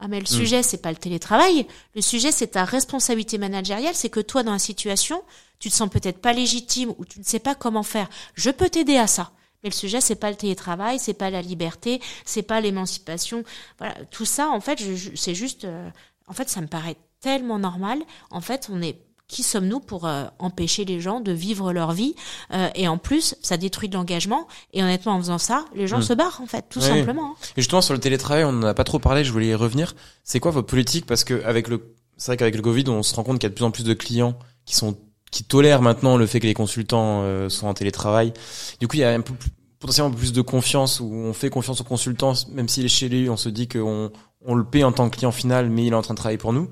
Ah 0.00 0.08
mais 0.08 0.18
le 0.18 0.24
hmm. 0.24 0.26
sujet 0.26 0.62
c'est 0.62 0.82
pas 0.82 0.90
le 0.90 0.96
télétravail, 0.96 1.66
le 1.94 2.00
sujet 2.00 2.30
c'est 2.30 2.48
ta 2.48 2.64
responsabilité 2.64 3.36
managériale, 3.38 3.94
c'est 3.94 4.10
que 4.10 4.20
toi 4.20 4.42
dans 4.42 4.52
la 4.52 4.58
situation, 4.58 5.22
tu 5.58 5.70
te 5.70 5.74
sens 5.74 5.90
peut-être 5.90 6.20
pas 6.20 6.32
légitime 6.32 6.94
ou 6.98 7.04
tu 7.04 7.18
ne 7.18 7.24
sais 7.24 7.40
pas 7.40 7.54
comment 7.54 7.82
faire. 7.82 8.08
Je 8.34 8.50
peux 8.50 8.68
t'aider 8.68 8.96
à 8.96 9.06
ça. 9.06 9.32
Mais 9.64 9.70
le 9.70 9.74
sujet 9.74 10.00
c'est 10.00 10.14
pas 10.14 10.30
le 10.30 10.36
télétravail, 10.36 11.00
c'est 11.00 11.14
pas 11.14 11.30
la 11.30 11.42
liberté, 11.42 12.00
c'est 12.24 12.42
pas 12.42 12.60
l'émancipation. 12.60 13.42
Voilà, 13.78 13.94
tout 14.10 14.24
ça 14.24 14.50
en 14.50 14.60
fait, 14.60 14.78
c'est 15.16 15.34
juste 15.34 15.64
euh, 15.64 15.90
en 16.28 16.32
fait 16.32 16.48
ça 16.48 16.60
me 16.60 16.68
paraît 16.68 16.96
tellement 17.20 17.58
normal. 17.58 17.98
En 18.30 18.40
fait, 18.40 18.68
on 18.72 18.80
est 18.82 18.98
qui 19.28 19.42
sommes-nous 19.42 19.80
pour 19.80 20.06
euh, 20.06 20.24
empêcher 20.38 20.84
les 20.84 21.00
gens 21.00 21.20
de 21.20 21.32
vivre 21.32 21.72
leur 21.72 21.92
vie 21.92 22.14
euh, 22.52 22.68
Et 22.74 22.88
en 22.88 22.98
plus, 22.98 23.36
ça 23.42 23.58
détruit 23.58 23.88
de 23.88 23.94
l'engagement. 23.94 24.48
Et 24.72 24.82
honnêtement, 24.82 25.12
en 25.12 25.18
faisant 25.18 25.38
ça, 25.38 25.66
les 25.74 25.86
gens 25.86 25.98
hmm. 25.98 26.02
se 26.02 26.12
barrent 26.14 26.40
en 26.42 26.46
fait, 26.46 26.64
tout 26.68 26.80
simplement. 26.80 27.32
Hein. 27.32 27.46
Et 27.56 27.60
justement 27.60 27.82
sur 27.82 27.94
le 27.94 28.00
télétravail, 28.00 28.44
on 28.44 28.52
n'en 28.52 28.66
a 28.66 28.74
pas 28.74 28.84
trop 28.84 28.98
parlé. 28.98 29.24
Je 29.24 29.32
voulais 29.32 29.48
y 29.48 29.54
revenir. 29.54 29.94
C'est 30.24 30.40
quoi 30.40 30.50
votre 30.50 30.66
politique 30.66 31.06
Parce 31.06 31.24
que 31.24 31.44
avec 31.44 31.68
le, 31.68 31.94
c'est 32.16 32.32
vrai 32.32 32.36
qu'avec 32.38 32.56
le 32.56 32.62
Covid, 32.62 32.88
on 32.88 33.02
se 33.02 33.14
rend 33.14 33.22
compte 33.22 33.38
qu'il 33.38 33.46
y 33.46 33.50
a 33.50 33.50
de 33.50 33.54
plus 33.54 33.64
en 33.64 33.70
plus 33.70 33.84
de 33.84 33.94
clients 33.94 34.38
qui 34.64 34.74
sont 34.74 34.96
qui 35.30 35.44
tolèrent 35.44 35.82
maintenant 35.82 36.16
le 36.16 36.26
fait 36.26 36.40
que 36.40 36.46
les 36.46 36.54
consultants 36.54 37.20
euh, 37.22 37.50
sont 37.50 37.66
en 37.66 37.74
télétravail. 37.74 38.32
Du 38.80 38.88
coup, 38.88 38.96
il 38.96 39.00
y 39.00 39.04
a 39.04 39.10
un 39.10 39.20
peu 39.20 39.34
plus, 39.34 39.50
potentiellement 39.78 40.10
plus 40.10 40.32
de 40.32 40.40
confiance 40.40 41.00
où 41.00 41.12
on 41.12 41.34
fait 41.34 41.50
confiance 41.50 41.82
aux 41.82 41.84
consultants, 41.84 42.32
même 42.50 42.68
s'il 42.68 42.86
est 42.86 42.88
chez 42.88 43.10
lui, 43.10 43.28
on 43.28 43.36
se 43.36 43.50
dit 43.50 43.68
qu'on 43.68 44.10
on 44.44 44.54
le 44.54 44.64
paie 44.64 44.84
en 44.84 44.92
tant 44.92 45.10
que 45.10 45.16
client 45.16 45.32
final, 45.32 45.68
mais 45.68 45.84
il 45.84 45.92
est 45.92 45.96
en 45.96 46.02
train 46.02 46.14
de 46.14 46.18
travailler 46.18 46.38
pour 46.38 46.54
nous. 46.54 46.70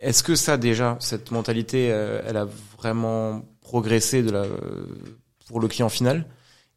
Est-ce 0.00 0.22
que 0.22 0.34
ça 0.34 0.56
déjà, 0.56 0.96
cette 1.00 1.30
mentalité, 1.30 1.92
euh, 1.92 2.22
elle 2.26 2.36
a 2.36 2.48
vraiment 2.78 3.42
progressé 3.60 4.22
de 4.22 4.30
la, 4.30 4.44
pour 5.46 5.60
le 5.60 5.68
client 5.68 5.88
final? 5.88 6.26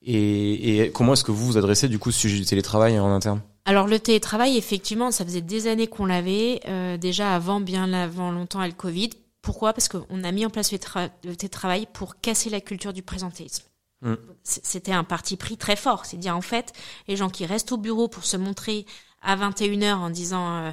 Et, 0.02 0.80
et 0.80 0.92
comment 0.92 1.14
est-ce 1.14 1.24
que 1.24 1.32
vous 1.32 1.46
vous 1.46 1.58
adressez 1.58 1.88
du 1.88 1.98
coup 1.98 2.10
au 2.10 2.12
sujet 2.12 2.38
du 2.38 2.46
télétravail 2.46 3.00
en 3.00 3.12
interne? 3.14 3.42
Alors 3.66 3.88
le 3.88 4.00
télétravail, 4.00 4.58
effectivement, 4.58 5.12
ça 5.12 5.24
faisait 5.24 5.42
des 5.42 5.68
années 5.68 5.88
qu'on 5.88 6.06
l'avait, 6.06 6.60
euh, 6.68 6.98
déjà 6.98 7.34
avant, 7.34 7.62
bien 7.62 7.94
avant 7.94 8.32
longtemps, 8.32 8.60
à 8.60 8.68
le 8.68 8.74
Covid. 8.74 9.12
Pourquoi? 9.42 9.74
Parce 9.74 9.88
qu'on 9.88 10.24
a 10.24 10.32
mis 10.32 10.46
en 10.46 10.50
place 10.50 10.72
le, 10.72 11.36
télétravail 11.36 11.88
pour 11.94 12.20
casser 12.20 12.50
la 12.50 12.60
culture 12.60 12.92
du 12.92 13.04
présentéisme. 13.04 13.64
Mm. 14.02 14.16
C'était 14.44 14.92
un 14.92 15.06
parti 15.06 15.38
pris 15.38 15.58
très 15.58 15.78
fort. 15.78 16.06
C'est 16.06 16.18
dire 16.18 16.36
en 16.36 16.42
fait, 16.42 16.74
les 17.08 17.16
gens 17.16 17.30
qui 17.30 17.46
restent 17.46 17.72
au 17.72 17.78
bureau 17.78 18.10
pour 18.10 18.26
se 18.26 18.36
montrer 18.36 18.86
à 19.22 19.38
21h 19.38 19.94
en 19.94 20.10
disant, 20.10 20.58
euh, 20.58 20.72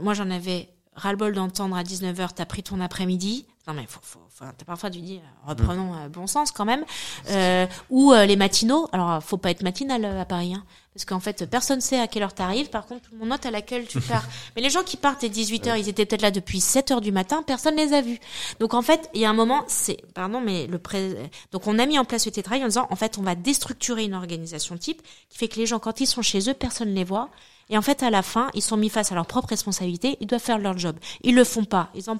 moi 0.00 0.14
j'en 0.14 0.30
avais 0.30 0.68
ras-le-bol 0.98 1.32
d'entendre 1.32 1.76
à 1.76 1.82
19h, 1.82 2.30
t'as 2.34 2.44
pris 2.44 2.62
ton 2.62 2.80
après-midi. 2.80 3.46
Non 3.68 3.74
mais 3.74 3.84
faut, 3.86 4.00
faut, 4.02 4.18
faut 4.30 4.46
parfois 4.64 4.88
tu 4.88 5.00
dis 5.00 5.16
euh, 5.16 5.48
reprenons 5.50 5.94
euh, 5.94 6.08
bon 6.08 6.26
sens 6.26 6.52
quand 6.52 6.64
même. 6.64 6.86
Euh, 7.28 7.66
ou 7.90 8.14
les 8.14 8.36
matinaux. 8.36 8.88
Alors 8.92 9.22
faut 9.22 9.36
pas 9.36 9.50
être 9.50 9.62
matinal 9.62 10.02
à 10.06 10.24
Paris, 10.24 10.54
hein, 10.54 10.64
parce 10.94 11.04
qu'en 11.04 11.20
fait 11.20 11.44
personne 11.44 11.82
sait 11.82 12.00
à 12.00 12.06
quelle 12.06 12.22
heure 12.22 12.32
t'arrives. 12.32 12.70
Par 12.70 12.86
contre 12.86 13.02
tout 13.02 13.10
le 13.12 13.18
monde 13.18 13.28
note 13.28 13.44
à 13.44 13.50
laquelle 13.50 13.86
tu 13.86 14.00
pars. 14.00 14.24
mais 14.56 14.62
les 14.62 14.70
gens 14.70 14.82
qui 14.84 14.96
partent 14.96 15.22
à 15.22 15.26
18h, 15.26 15.78
ils 15.78 15.88
étaient 15.90 16.06
peut-être 16.06 16.22
là 16.22 16.30
depuis 16.30 16.60
7h 16.60 17.02
du 17.02 17.12
matin, 17.12 17.42
personne 17.46 17.76
les 17.76 17.92
a 17.92 18.00
vus. 18.00 18.18
Donc 18.58 18.72
en 18.72 18.80
fait 18.80 19.10
il 19.12 19.20
y 19.20 19.26
a 19.26 19.30
un 19.30 19.34
moment, 19.34 19.64
c'est 19.66 19.98
pardon 20.14 20.40
mais 20.40 20.66
le 20.66 20.78
pré... 20.78 21.30
donc 21.52 21.66
on 21.66 21.78
a 21.78 21.84
mis 21.84 21.98
en 21.98 22.06
place 22.06 22.24
le 22.24 22.32
télétravail 22.32 22.64
en 22.64 22.68
disant 22.68 22.86
en 22.88 22.96
fait 22.96 23.18
on 23.18 23.22
va 23.22 23.34
déstructurer 23.34 24.04
une 24.04 24.14
organisation 24.14 24.78
type 24.78 25.02
qui 25.28 25.36
fait 25.36 25.48
que 25.48 25.56
les 25.56 25.66
gens 25.66 25.78
quand 25.78 26.00
ils 26.00 26.06
sont 26.06 26.22
chez 26.22 26.48
eux 26.48 26.54
personne 26.54 26.94
les 26.94 27.04
voit 27.04 27.28
et 27.70 27.76
en 27.76 27.82
fait, 27.82 28.02
à 28.02 28.10
la 28.10 28.22
fin, 28.22 28.48
ils 28.54 28.62
sont 28.62 28.76
mis 28.76 28.88
face 28.88 29.12
à 29.12 29.14
leurs 29.14 29.26
propres 29.26 29.50
responsabilités. 29.50 30.16
Ils 30.20 30.26
doivent 30.26 30.42
faire 30.42 30.58
leur 30.58 30.78
job. 30.78 30.96
Ils 31.22 31.34
le 31.34 31.44
font 31.44 31.64
pas. 31.64 31.90
Ils 31.94 32.08
en 32.08 32.16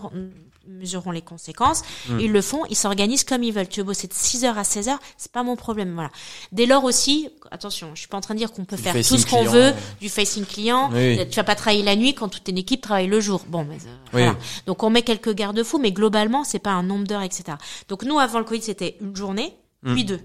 mesureront 0.66 1.10
les 1.10 1.22
conséquences. 1.22 1.82
Hmm. 2.08 2.20
Ils 2.20 2.30
le 2.30 2.42
font. 2.42 2.64
Ils 2.68 2.76
s'organisent 2.76 3.24
comme 3.24 3.42
ils 3.42 3.52
veulent. 3.52 3.68
Tu 3.68 3.80
veux 3.80 3.86
bosser 3.86 4.06
de 4.06 4.12
6 4.12 4.44
heures 4.44 4.58
à 4.58 4.64
16 4.64 4.88
heures, 4.88 4.98
c'est 5.16 5.32
pas 5.32 5.42
mon 5.42 5.56
problème. 5.56 5.94
Voilà. 5.94 6.10
Dès 6.52 6.66
lors 6.66 6.84
aussi, 6.84 7.30
attention, 7.50 7.90
je 7.94 8.00
suis 8.00 8.08
pas 8.08 8.18
en 8.18 8.20
train 8.20 8.34
de 8.34 8.38
dire 8.38 8.52
qu'on 8.52 8.64
peut 8.64 8.76
faire 8.76 8.94
tout 8.94 9.16
ce 9.16 9.26
qu'on 9.26 9.44
veut, 9.44 9.72
du 10.00 10.08
facing 10.08 10.44
client. 10.44 10.90
Tu 10.90 11.36
vas 11.36 11.44
pas 11.44 11.54
travailler 11.54 11.82
la 11.82 11.96
nuit 11.96 12.14
quand 12.14 12.28
toute 12.28 12.46
une 12.48 12.58
équipe 12.58 12.82
travaille 12.82 13.06
le 13.06 13.20
jour. 13.20 13.44
Bon, 13.48 13.64
mais 13.64 13.76
euh, 13.76 14.08
voilà. 14.12 14.36
Donc 14.66 14.82
on 14.82 14.90
met 14.90 15.02
quelques 15.02 15.34
garde-fous, 15.34 15.78
mais 15.78 15.92
globalement, 15.92 16.44
c'est 16.44 16.58
pas 16.58 16.72
un 16.72 16.82
nombre 16.82 17.06
d'heures, 17.06 17.22
etc. 17.22 17.56
Donc 17.88 18.04
nous, 18.04 18.18
avant 18.18 18.38
le 18.38 18.44
Covid, 18.44 18.62
c'était 18.62 18.96
une 19.00 19.16
journée, 19.16 19.54
hmm. 19.82 19.94
puis 19.94 20.04
deux. 20.04 20.20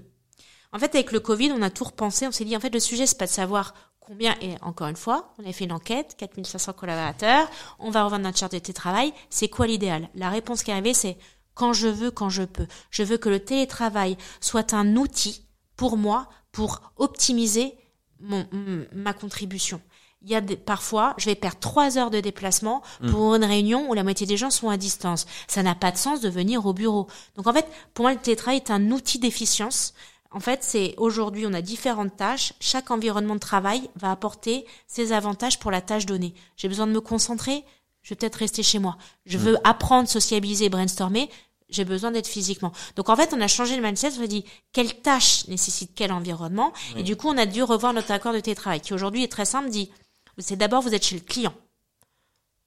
En 0.74 0.80
fait, 0.80 0.96
avec 0.96 1.12
le 1.12 1.20
Covid, 1.20 1.52
on 1.52 1.62
a 1.62 1.70
tout 1.70 1.84
repensé. 1.84 2.28
On 2.28 2.32
s'est 2.32 2.46
dit, 2.46 2.58
en 2.58 2.60
fait, 2.60 2.74
le 2.74 2.80
sujet, 2.80 3.06
c'est 3.06 3.18
pas 3.18 3.28
de 3.28 3.32
savoir 3.32 3.76
combien, 4.06 4.36
et 4.42 4.56
encore 4.62 4.88
une 4.88 4.96
fois, 4.96 5.34
on 5.38 5.50
a 5.50 5.54
fait 5.54 5.66
une 5.66 5.72
enquête, 5.72 6.16
4500 6.18 6.74
collaborateurs, 6.74 7.48
on 7.80 7.90
va 7.90 8.04
revendre 8.04 8.24
notre 8.24 8.38
charte 8.38 8.54
de 8.54 8.60
télétravail, 8.60 9.14
c'est 9.30 9.48
quoi 9.48 9.68
l'idéal? 9.68 10.10
La 10.16 10.30
réponse 10.30 10.64
qui 10.64 10.72
est 10.72 10.74
arrivée, 10.74 10.94
c'est 10.94 11.18
quand 11.54 11.74
je 11.74 11.88
veux, 11.88 12.12
quand 12.12 12.30
je 12.30 12.44
peux. 12.44 12.68
Je 12.90 13.04
veux 13.04 13.18
que 13.18 13.30
le 13.30 13.40
télétravail 13.40 14.18
soit 14.42 14.74
un 14.74 14.96
outil 14.96 15.46
pour 15.76 15.98
moi 15.98 16.30
pour 16.52 16.94
optimiser 16.98 17.76
mon, 18.20 18.48
ma 18.94 19.14
contribution. 19.14 19.82
Il 20.22 20.30
y 20.30 20.36
a 20.36 20.42
des, 20.42 20.56
parfois, 20.56 21.14
je 21.18 21.26
vais 21.26 21.36
perdre 21.36 21.60
trois 21.60 21.98
heures 21.98 22.10
de 22.10 22.22
déplacement 22.22 22.82
mmh. 23.02 23.12
pour 23.12 23.36
une 23.36 23.44
réunion 23.44 23.90
où 23.90 23.94
la 23.94 24.04
moitié 24.04 24.26
des 24.26 24.38
gens 24.38 24.50
sont 24.50 24.70
à 24.70 24.78
distance. 24.78 25.26
Ça 25.48 25.64
n'a 25.64 25.76
pas 25.76 25.92
de 25.92 25.98
sens 25.98 26.22
de 26.22 26.30
venir 26.30 26.66
au 26.66 26.74
bureau. 26.74 27.08
Donc 27.36 27.48
en 27.48 27.54
fait, 27.54 27.68
pour 27.94 28.04
moi, 28.04 28.14
le 28.14 28.20
télétravail 28.20 28.58
est 28.58 28.72
un 28.72 28.92
outil 28.92 29.20
d'efficience 29.20 29.94
en 30.34 30.40
fait, 30.40 30.64
c'est 30.64 30.96
aujourd'hui, 30.98 31.46
on 31.46 31.54
a 31.54 31.62
différentes 31.62 32.18
tâches. 32.18 32.54
Chaque 32.60 32.90
environnement 32.90 33.36
de 33.36 33.40
travail 33.40 33.90
va 33.96 34.12
apporter 34.12 34.66
ses 34.88 35.14
avantages 35.14 35.60
pour 35.60 35.70
la 35.70 35.82
tâche 35.82 36.06
donnée. 36.06 36.34
J'ai 36.58 36.68
besoin 36.68 36.88
de 36.88 36.92
me 36.92 37.02
concentrer, 37.02 37.64
je 38.02 38.10
vais 38.10 38.16
peut-être 38.16 38.36
rester 38.36 38.64
chez 38.64 38.80
moi. 38.80 38.98
Je 39.26 39.38
veux 39.38 39.58
apprendre, 39.64 40.10
sociabiliser, 40.10 40.70
brainstormer, 40.70 41.30
j'ai 41.70 41.86
besoin 41.86 42.12
d'être 42.12 42.28
physiquement. 42.28 42.72
Donc 42.96 43.10
en 43.10 43.16
fait, 43.16 43.34
on 43.34 43.42
a 43.42 43.48
changé 43.48 43.76
le 43.76 43.84
mindset, 43.84 44.12
on 44.20 44.24
a 44.24 44.28
dit 44.28 44.44
quelle 44.72 45.02
tâche 45.02 45.48
nécessite 45.48 45.92
quel 45.96 46.12
environnement, 46.12 46.74
et 46.98 47.04
du 47.04 47.16
coup, 47.16 47.28
on 47.30 47.38
a 47.38 47.46
dû 47.46 47.64
revoir 47.64 47.94
notre 47.94 48.12
accord 48.12 48.34
de 48.34 48.40
télétravail, 48.40 48.82
qui 48.82 48.94
aujourd'hui 48.94 49.24
est 49.24 49.32
très 49.32 49.46
simple, 49.46 49.70
dit, 49.70 49.92
c'est 50.40 50.56
d'abord 50.56 50.82
vous 50.82 50.96
êtes 50.96 51.06
chez 51.06 51.16
le 51.16 51.22
client. 51.22 51.54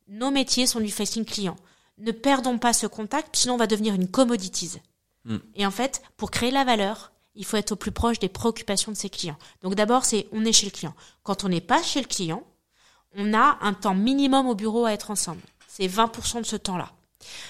Nos 0.08 0.30
métiers 0.30 0.66
sont 0.66 0.80
du 0.80 0.90
facing 0.90 1.24
client. 1.24 1.56
Ne 1.98 2.12
perdons 2.12 2.58
pas 2.58 2.72
ce 2.72 2.86
contact, 2.86 3.34
sinon 3.34 3.54
on 3.54 3.58
va 3.58 3.66
devenir 3.66 3.94
une 3.94 4.08
commoditise. 4.08 4.78
Hmm. 5.24 5.38
Et 5.56 5.66
en 5.66 5.70
fait, 5.70 6.02
pour 6.16 6.30
créer 6.30 6.52
la 6.52 6.64
valeur, 6.64 7.12
il 7.36 7.44
faut 7.44 7.56
être 7.56 7.72
au 7.72 7.76
plus 7.76 7.92
proche 7.92 8.18
des 8.18 8.28
préoccupations 8.28 8.92
de 8.92 8.96
ses 8.96 9.10
clients. 9.10 9.38
Donc 9.62 9.74
d'abord, 9.74 10.04
c'est 10.04 10.26
on 10.32 10.44
est 10.44 10.52
chez 10.52 10.66
le 10.66 10.72
client. 10.72 10.94
Quand 11.22 11.44
on 11.44 11.48
n'est 11.48 11.60
pas 11.60 11.82
chez 11.82 12.00
le 12.00 12.06
client, 12.06 12.42
on 13.16 13.34
a 13.34 13.58
un 13.60 13.72
temps 13.72 13.94
minimum 13.94 14.48
au 14.48 14.54
bureau 14.54 14.84
à 14.86 14.92
être 14.92 15.10
ensemble. 15.10 15.40
C'est 15.68 15.86
20% 15.86 16.40
de 16.40 16.46
ce 16.46 16.56
temps-là. 16.56 16.90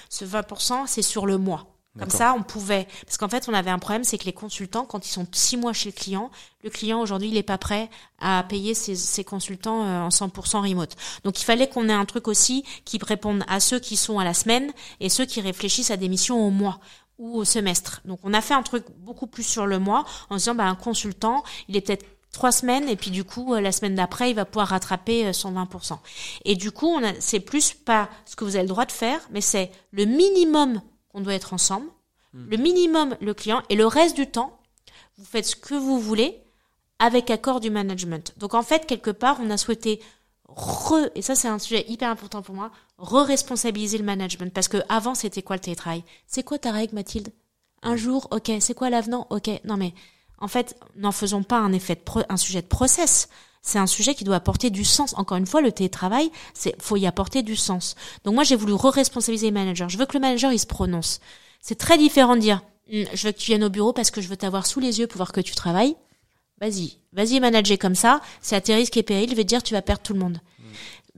Ce 0.09 0.25
20%, 0.25 0.87
c'est 0.87 1.01
sur 1.01 1.25
le 1.25 1.37
mois. 1.37 1.67
Comme 1.99 2.09
ça, 2.11 2.35
on 2.37 2.43
pouvait, 2.43 2.87
parce 3.05 3.17
qu'en 3.17 3.27
fait, 3.27 3.49
on 3.49 3.53
avait 3.53 3.71
un 3.71 3.79
problème, 3.79 4.03
c'est 4.03 4.19
que 4.19 4.25
les 4.25 4.33
consultants, 4.33 4.85
quand 4.85 5.07
ils 5.07 5.11
sont 5.11 5.25
six 5.31 5.57
mois 5.57 5.73
chez 5.73 5.89
le 5.89 5.95
client, 5.95 6.29
le 6.63 6.69
client 6.69 7.01
aujourd'hui, 7.01 7.29
il 7.29 7.33
n'est 7.33 7.41
pas 7.41 7.57
prêt 7.57 7.89
à 8.19 8.45
payer 8.47 8.75
ses, 8.75 8.95
ses 8.95 9.23
consultants 9.23 9.83
euh, 9.83 10.01
en 10.01 10.09
100% 10.09 10.61
remote. 10.61 10.95
Donc, 11.23 11.41
il 11.41 11.43
fallait 11.43 11.67
qu'on 11.67 11.89
ait 11.89 11.93
un 11.93 12.05
truc 12.05 12.27
aussi 12.27 12.63
qui 12.85 12.99
réponde 13.03 13.43
à 13.47 13.59
ceux 13.59 13.79
qui 13.79 13.97
sont 13.97 14.19
à 14.19 14.23
la 14.23 14.35
semaine 14.35 14.71
et 14.99 15.09
ceux 15.09 15.25
qui 15.25 15.41
réfléchissent 15.41 15.89
à 15.89 15.97
des 15.97 16.07
missions 16.07 16.45
au 16.45 16.51
mois 16.51 16.79
ou 17.17 17.37
au 17.37 17.45
semestre. 17.45 18.01
Donc 18.05 18.19
on 18.23 18.33
a 18.33 18.41
fait 18.41 18.53
un 18.53 18.63
truc 18.63 18.85
beaucoup 18.97 19.27
plus 19.27 19.43
sur 19.43 19.65
le 19.65 19.79
mois 19.79 20.05
en 20.29 20.35
disant 20.35 20.55
bah 20.55 20.65
un 20.65 20.75
consultant, 20.75 21.43
il 21.67 21.75
est 21.75 21.81
peut-être 21.81 22.05
trois 22.31 22.51
semaines 22.51 22.87
et 22.87 22.95
puis 22.95 23.11
du 23.11 23.23
coup 23.23 23.53
euh, 23.53 23.61
la 23.61 23.71
semaine 23.71 23.95
d'après 23.95 24.29
il 24.29 24.35
va 24.35 24.45
pouvoir 24.45 24.67
rattraper 24.67 25.27
euh, 25.27 25.33
son 25.33 25.51
20%. 25.53 25.97
Et 26.45 26.55
du 26.55 26.71
coup 26.71 26.87
on 26.87 27.03
a 27.03 27.13
c'est 27.19 27.39
plus 27.39 27.73
pas 27.73 28.09
ce 28.25 28.35
que 28.35 28.43
vous 28.43 28.55
avez 28.55 28.63
le 28.63 28.69
droit 28.69 28.85
de 28.85 28.91
faire, 28.91 29.19
mais 29.31 29.41
c'est 29.41 29.71
le 29.91 30.05
minimum 30.05 30.81
qu'on 31.09 31.21
doit 31.21 31.33
être 31.33 31.53
ensemble, 31.53 31.87
hmm. 32.33 32.49
le 32.49 32.57
minimum 32.57 33.17
le 33.21 33.33
client 33.33 33.63
et 33.69 33.75
le 33.75 33.87
reste 33.87 34.15
du 34.15 34.27
temps 34.27 34.59
vous 35.17 35.25
faites 35.25 35.45
ce 35.45 35.55
que 35.55 35.73
vous 35.73 35.99
voulez 35.99 36.39
avec 36.99 37.31
accord 37.31 37.59
du 37.59 37.71
management. 37.71 38.33
Donc 38.37 38.53
en 38.53 38.63
fait 38.63 38.85
quelque 38.85 39.11
part 39.11 39.37
on 39.41 39.49
a 39.49 39.57
souhaité 39.57 39.99
re, 40.47 41.09
et 41.15 41.21
ça 41.21 41.35
c'est 41.35 41.47
un 41.47 41.59
sujet 41.59 41.85
hyper 41.87 42.09
important 42.09 42.41
pour 42.41 42.55
moi, 42.55 42.71
re-responsabiliser 42.97 43.97
le 43.97 44.03
management. 44.03 44.53
Parce 44.53 44.67
que 44.67 44.77
avant 44.89 45.15
c'était 45.15 45.41
quoi 45.41 45.55
le 45.55 45.61
télétravail 45.61 46.03
C'est 46.27 46.43
quoi 46.43 46.57
ta 46.57 46.71
règle 46.71 46.95
Mathilde? 46.95 47.29
Un 47.83 47.95
jour, 47.95 48.27
ok. 48.31 48.51
C'est 48.59 48.73
quoi 48.73 48.89
l'avenant? 48.89 49.27
Ok. 49.29 49.49
Non 49.65 49.77
mais 49.77 49.93
en 50.39 50.47
fait, 50.47 50.77
n'en 50.95 51.11
faisons 51.11 51.43
pas 51.43 51.57
un 51.57 51.73
effet 51.73 51.95
de 51.95 52.01
un 52.29 52.37
sujet 52.37 52.61
de 52.61 52.67
process. 52.67 53.29
C'est 53.61 53.79
un 53.79 53.87
sujet 53.87 54.15
qui 54.15 54.23
doit 54.23 54.35
apporter 54.35 54.69
du 54.69 54.85
sens. 54.85 55.13
Encore 55.17 55.37
une 55.37 55.45
fois, 55.45 55.61
le 55.61 55.71
télétravail, 55.71 56.31
c'est 56.53 56.81
faut 56.81 56.95
y 56.95 57.05
apporter 57.05 57.43
du 57.43 57.55
sens. 57.55 57.95
Donc 58.23 58.35
moi 58.35 58.43
j'ai 58.43 58.55
voulu 58.55 58.73
re-responsabiliser 58.73 59.47
le 59.47 59.53
manager. 59.53 59.89
Je 59.89 59.97
veux 59.97 60.05
que 60.05 60.13
le 60.13 60.21
manager 60.21 60.51
il 60.51 60.59
se 60.59 60.65
prononce. 60.65 61.19
C'est 61.61 61.77
très 61.77 61.97
différent 61.97 62.35
de 62.35 62.41
dire 62.41 62.61
hum, 62.91 63.05
je 63.13 63.27
veux 63.27 63.33
que 63.33 63.39
tu 63.39 63.51
viennes 63.51 63.63
au 63.63 63.69
bureau 63.69 63.93
parce 63.93 64.11
que 64.11 64.21
je 64.21 64.27
veux 64.27 64.37
t'avoir 64.37 64.65
sous 64.65 64.79
les 64.79 64.99
yeux 64.99 65.07
pour 65.07 65.17
voir 65.17 65.31
que 65.31 65.41
tu 65.41 65.55
travailles 65.55 65.95
Vas-y, 66.59 66.97
vas-y 67.13 67.39
manager 67.39 67.77
comme 67.77 67.93
ça, 67.93 68.19
c'est 68.41 68.55
à 68.55 68.61
tes 68.61 68.73
risques 68.73 68.97
et 68.97 69.03
périls, 69.03 69.29
je 69.29 69.35
vais 69.35 69.43
te 69.43 69.47
dire 69.47 69.61
tu 69.61 69.75
vas 69.75 69.83
perdre 69.83 70.01
tout 70.01 70.13
le 70.13 70.19
monde. 70.19 70.39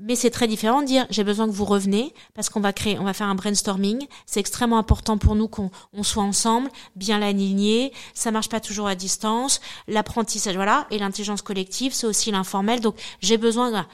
Mais 0.02 0.16
c'est 0.16 0.30
très 0.30 0.48
différent 0.48 0.82
de 0.82 0.88
dire 0.88 1.06
j'ai 1.10 1.24
besoin 1.24 1.48
que 1.48 1.52
vous 1.52 1.66
reveniez 1.66 2.14
parce 2.34 2.50
qu'on 2.50 2.60
va 2.60 2.74
créer, 2.74 2.98
on 3.00 3.04
va 3.04 3.14
faire 3.14 3.28
un 3.28 3.36
brainstorming. 3.36 4.08
C'est 4.26 4.40
extrêmement 4.40 4.78
important 4.78 5.18
pour 5.18 5.36
nous 5.36 5.48
qu'on 5.48 5.72
on 5.94 6.04
soit 6.04 6.24
ensemble, 6.24 6.70
bien 6.96 7.20
l'aligner. 7.20 7.92
Ça 8.14 8.32
marche 8.32 8.50
pas 8.50 8.60
toujours 8.60 8.88
à 8.88 8.96
distance. 8.96 9.60
L'apprentissage, 9.88 10.56
voilà, 10.56 10.88
et 10.92 11.00
l'intelligence 11.00 11.42
collective, 11.42 11.94
c'est 11.94 12.08
aussi 12.08 12.32
l'informel. 12.32 12.80
Donc 12.82 12.96
j'ai 13.22 13.38
besoin. 13.38 13.88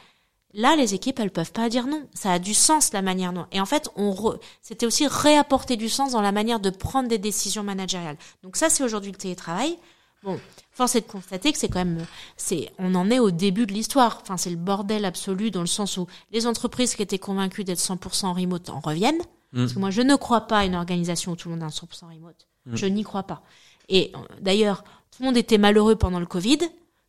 Là, 0.54 0.76
les 0.78 0.94
équipes, 0.94 1.20
elles 1.20 1.32
peuvent 1.32 1.52
pas 1.52 1.68
dire 1.68 1.86
non. 1.86 2.08
Ça 2.14 2.32
a 2.32 2.40
du 2.40 2.54
sens 2.54 2.94
la 2.94 3.02
manière 3.02 3.34
dont. 3.34 3.46
Et 3.52 3.60
en 3.60 3.66
fait, 3.66 3.90
on 3.98 4.16
c'était 4.62 4.86
aussi 4.86 5.06
réapporter 5.08 5.76
du 5.76 5.90
sens 5.90 6.14
dans 6.14 6.22
la 6.22 6.32
manière 6.32 6.60
de 6.62 6.70
prendre 6.70 7.10
des 7.10 7.18
décisions 7.18 7.64
managériales. 7.64 8.18
Donc 8.44 8.56
ça, 8.56 8.70
c'est 8.70 8.84
aujourd'hui 8.84 9.12
le 9.12 9.18
télétravail. 9.18 9.78
Bon, 10.26 10.40
force 10.72 10.96
est 10.96 11.02
de 11.02 11.06
constater 11.06 11.52
que 11.52 11.58
c'est 11.58 11.70
quand 11.70 11.80
même, 11.80 12.04
c'est, 12.36 12.72
on 12.80 12.96
en 12.96 13.12
est 13.12 13.20
au 13.20 13.30
début 13.30 13.68
de 13.68 13.74
l'histoire. 13.74 14.20
Enfin, 14.24 14.38
c'est 14.38 14.50
le 14.50 14.56
bordel 14.56 15.06
absolu 15.06 15.52
dans 15.52 15.62
le 15.62 15.68
sens 15.68 15.98
où 15.98 16.08
les 16.32 16.48
entreprises 16.48 16.96
qui 16.96 17.04
étaient 17.04 17.20
convaincues 17.20 17.64
d'être 17.64 17.80
100% 17.80 18.34
remote 18.34 18.70
en 18.70 18.80
reviennent. 18.80 19.22
Mmh. 19.54 19.60
Parce 19.62 19.74
que 19.74 19.80
moi, 19.80 19.92
je 19.92 20.02
ne 20.02 20.16
crois 20.16 20.42
pas 20.42 20.60
à 20.60 20.66
une 20.66 20.76
organisation 20.76 21.34
où 21.34 21.36
tout 21.36 21.50
le 21.50 21.56
monde 21.56 21.64
est 21.64 21.74
100% 21.74 22.14
remote. 22.14 22.48
Mmh. 22.66 22.76
Je 22.76 22.86
n'y 22.88 23.04
crois 23.04 23.24
pas. 23.24 23.44
Et 23.88 24.12
euh, 24.16 24.20
d'ailleurs, 24.42 24.84
tout 25.12 25.22
le 25.22 25.28
monde 25.28 25.38
était 25.38 25.60
malheureux 25.60 25.96
pendant 25.96 26.20
le 26.20 26.26
Covid. 26.26 26.60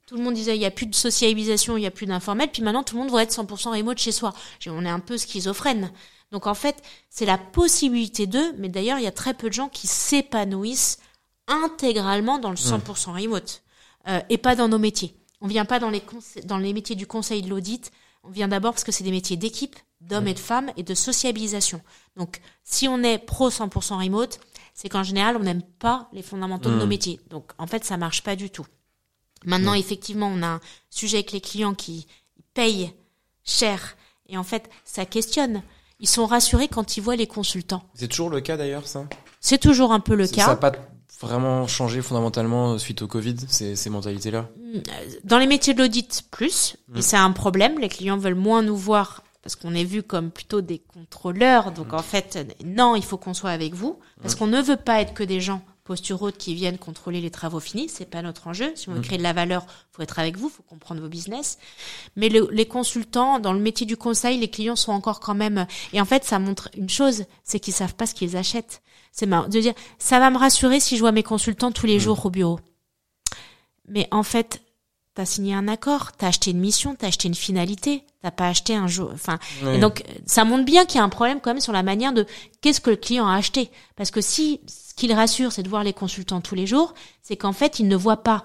Tout 0.07 0.17
le 0.17 0.23
monde 0.23 0.35
disait 0.35 0.55
il 0.55 0.63
y 0.63 0.67
a 0.67 0.71
plus 0.71 0.87
de 0.87 0.95
socialisation, 0.95 1.77
il 1.77 1.83
y 1.83 1.87
a 1.87 1.91
plus 1.91 2.07
d'informel, 2.07 2.49
puis 2.53 2.63
maintenant 2.63 2.85
tout 2.85 2.95
le 2.95 3.03
monde 3.03 3.11
va 3.11 3.25
être 3.25 3.33
100% 3.33 3.77
remote 3.77 3.99
chez 3.99 4.13
soi. 4.13 4.33
On 4.69 4.85
est 4.85 4.89
un 4.89 5.01
peu 5.01 5.19
schizophrène. 5.19 5.91
Donc 6.31 6.47
en 6.47 6.55
fait, 6.55 6.77
c'est 7.11 7.27
la 7.27 7.39
possibilité 7.39 8.29
d'eux, 8.29 8.53
mais 8.59 8.69
d'ailleurs 8.69 8.99
il 8.99 9.03
y 9.03 9.09
a 9.09 9.13
très 9.13 9.35
peu 9.35 9.49
de 9.49 9.53
gens 9.53 9.69
qui 9.69 9.89
s'épanouissent 9.89 11.01
intégralement 11.47 12.39
dans 12.39 12.51
le 12.51 12.57
100% 12.57 13.11
mmh. 13.11 13.15
remote 13.15 13.63
euh, 14.09 14.21
et 14.29 14.39
pas 14.39 14.57
dans 14.57 14.69
nos 14.69 14.79
métiers. 14.79 15.17
On 15.41 15.47
vient 15.47 15.65
pas 15.65 15.79
dans 15.79 15.91
les, 15.91 16.03
dans 16.45 16.59
les 16.59 16.73
métiers 16.73 16.97
du 16.97 17.07
conseil 17.07 17.43
de 17.43 17.49
l'audit. 17.49 17.93
On 18.25 18.31
vient 18.31 18.49
d'abord 18.49 18.73
parce 18.73 18.85
que 18.85 18.93
c'est 18.93 19.05
des 19.05 19.11
métiers 19.11 19.37
d'équipe, 19.37 19.77
d'hommes 20.01 20.25
mmh. 20.25 20.29
et 20.29 20.35
de 20.35 20.39
femmes 20.39 20.73
et 20.77 20.83
de 20.83 20.95
sociabilisation. 20.95 21.81
Donc, 22.17 22.41
si 22.65 22.89
on 22.89 23.03
est 23.03 23.19
pro 23.19 23.51
100% 23.51 24.03
remote, 24.03 24.41
c'est 24.75 24.89
qu'en 24.89 25.03
général, 25.03 25.37
on 25.37 25.41
n'aime 25.41 25.63
pas 25.63 26.09
les 26.13 26.23
fondamentaux 26.23 26.71
de 26.71 26.77
nos 26.77 26.87
métiers. 26.87 27.21
Donc, 27.31 27.53
en 27.59 27.67
fait, 27.67 27.85
ça 27.85 27.97
marche 27.97 28.23
pas 28.23 28.37
du 28.37 28.51
tout. 28.51 28.67
Maintenant, 29.45 29.75
effectivement, 29.75 30.29
on 30.29 30.43
a 30.43 30.47
un 30.47 30.61
sujet 30.91 31.19
avec 31.19 31.33
les 31.33 31.41
clients 31.41 31.75
qui 31.75 32.07
payent 32.55 32.93
cher 33.45 33.97
et 34.29 34.37
en 34.37 34.43
fait, 34.43 34.69
ça 34.85 35.07
questionne. 35.07 35.63
Ils 36.01 36.09
sont 36.09 36.27
rassurés 36.27 36.69
quand 36.69 36.97
ils 36.97 37.01
voient 37.01 37.17
les 37.17 37.27
consultants. 37.27 37.83
C'est 37.95 38.09
toujours 38.09 38.31
le 38.31 38.41
cas 38.41 38.57
d'ailleurs, 38.57 38.87
ça? 38.87 39.07
C'est 39.41 39.59
toujours 39.59 39.93
un 39.93 40.01
peu 40.01 40.15
le 40.15 40.27
cas. 40.27 40.45
Ça 40.45 40.57
pas 40.57 40.73
vraiment 41.21 41.67
changé 41.67 42.03
fondamentalement 42.03 42.79
suite 42.79 43.03
au 43.03 43.07
Covid, 43.07 43.37
ces, 43.49 43.77
ces 43.77 43.91
mentalités-là? 43.91 44.49
Dans 45.25 45.39
les 45.39 45.47
métiers 45.47 45.73
de 45.75 45.81
l'audit, 45.83 46.25
plus. 46.31 46.77
Mm. 46.89 46.99
Et 46.99 47.03
c'est 47.03 47.17
un 47.17 47.33
problème. 47.33 47.79
Les 47.79 47.89
clients 47.89 48.19
veulent 48.19 48.35
moins 48.35 48.63
nous 48.63 48.77
voir 48.77 49.23
parce 49.43 49.57
qu'on 49.57 49.75
est 49.75 49.85
vu 49.85 50.03
comme 50.03 50.31
plutôt 50.31 50.61
des 50.61 50.79
contrôleurs. 50.79 51.73
Donc 51.73 51.93
en 51.93 52.03
fait, 52.03 52.47
non, 52.65 52.97
il 52.97 53.05
faut 53.05 53.17
qu'on 53.17 53.33
soit 53.35 53.51
avec 53.51 53.75
vous 53.75 53.99
parce 54.21 54.35
qu'on 54.35 54.47
ne 54.49 54.61
veut 54.61 54.77
pas 54.77 55.01
être 55.01 55.15
que 55.15 55.23
des 55.23 55.41
gens 55.41 55.63
posturaux 55.85 56.33
qui 56.33 56.53
viennent 56.57 56.79
contrôler 56.79 57.21
les 57.21 57.31
travaux 57.31 57.61
finis. 57.61 57.89
C'est 57.89 58.11
pas 58.11 58.21
notre 58.21 58.49
enjeu. 58.49 58.73
Si 58.75 58.89
on 58.89 58.93
veut 58.93 58.99
Mm. 58.99 59.03
créer 59.03 59.19
de 59.19 59.23
la 59.23 59.33
valeur, 59.33 59.65
faut 59.93 60.03
être 60.03 60.19
avec 60.19 60.37
vous, 60.37 60.49
faut 60.49 60.65
comprendre 60.65 61.01
vos 61.01 61.09
business. 61.09 61.59
Mais 62.17 62.29
le- 62.29 62.49
les 62.51 62.67
consultants, 62.67 63.39
dans 63.39 63.53
le 63.53 63.61
métier 63.61 63.87
du 63.87 63.97
conseil, 63.97 64.37
les 64.39 64.49
clients 64.51 64.75
sont 64.75 64.91
encore 64.91 65.21
quand 65.21 65.37
même. 65.37 65.67
Et 65.93 66.01
en 66.01 66.05
fait, 66.05 66.25
ça 66.25 66.41
montre 66.41 66.69
une 66.77 66.91
chose, 66.91 67.25
c'est 67.45 67.61
qu'ils 67.61 67.73
savent 67.73 67.95
pas 67.95 68.07
ce 68.07 68.15
qu'ils 68.15 68.37
achètent. 68.37 68.83
C'est 69.19 69.27
marrant 69.27 69.49
de 69.49 69.61
dire, 69.61 69.73
ça 69.99 70.19
va 70.21 70.31
me 70.31 70.37
rassurer 70.39 70.79
si 70.79 70.97
je 70.97 71.01
vois 71.01 71.11
mes 71.13 71.23
consultants 71.23 71.73
tous 71.73 71.87
les 71.87 71.97
Mm. 71.97 72.01
jours 72.01 72.27
au 72.27 72.31
bureau. 72.31 72.61
Mais 73.89 74.09
en 74.11 74.23
fait, 74.23 74.61
t'as 75.15 75.25
signé 75.25 75.55
un 75.55 75.69
accord, 75.69 76.13
t'as 76.13 76.29
acheté 76.29 76.51
une 76.51 76.59
mission, 76.61 76.95
t'as 76.95 77.07
acheté 77.09 77.29
une 77.29 77.35
finalité, 77.35 78.03
t'as 78.21 78.31
pas 78.31 78.49
acheté 78.49 78.75
un 78.75 78.87
jour. 78.87 79.11
Enfin, 79.15 79.39
Oui. 79.65 79.77
et 79.77 79.79
donc 79.79 80.03
ça 80.27 80.45
montre 80.45 80.65
bien 80.67 80.85
qu'il 80.85 80.99
y 80.99 81.01
a 81.01 81.05
un 81.05 81.09
problème 81.09 81.41
quand 81.41 81.51
même 81.51 81.61
sur 81.61 81.73
la 81.73 81.83
manière 81.83 82.13
de 82.13 82.27
qu'est-ce 82.61 82.81
que 82.83 82.91
le 82.91 82.97
client 82.97 83.27
a 83.27 83.35
acheté. 83.37 83.71
Parce 83.97 84.11
que 84.11 84.21
si 84.21 84.61
ce 84.67 84.93
qui 84.95 85.09
le 85.09 85.15
rassure, 85.15 85.51
c'est 85.53 85.63
de 85.63 85.69
voir 85.69 85.85
les 85.85 85.93
consultants 85.95 86.41
tous 86.43 86.55
les 86.55 86.67
jours, 86.67 86.93
c'est 87.23 87.37
qu'en 87.37 87.53
fait 87.53 87.79
ils 87.79 87.89
ne 87.89 87.97
voient 87.97 88.23
pas, 88.23 88.45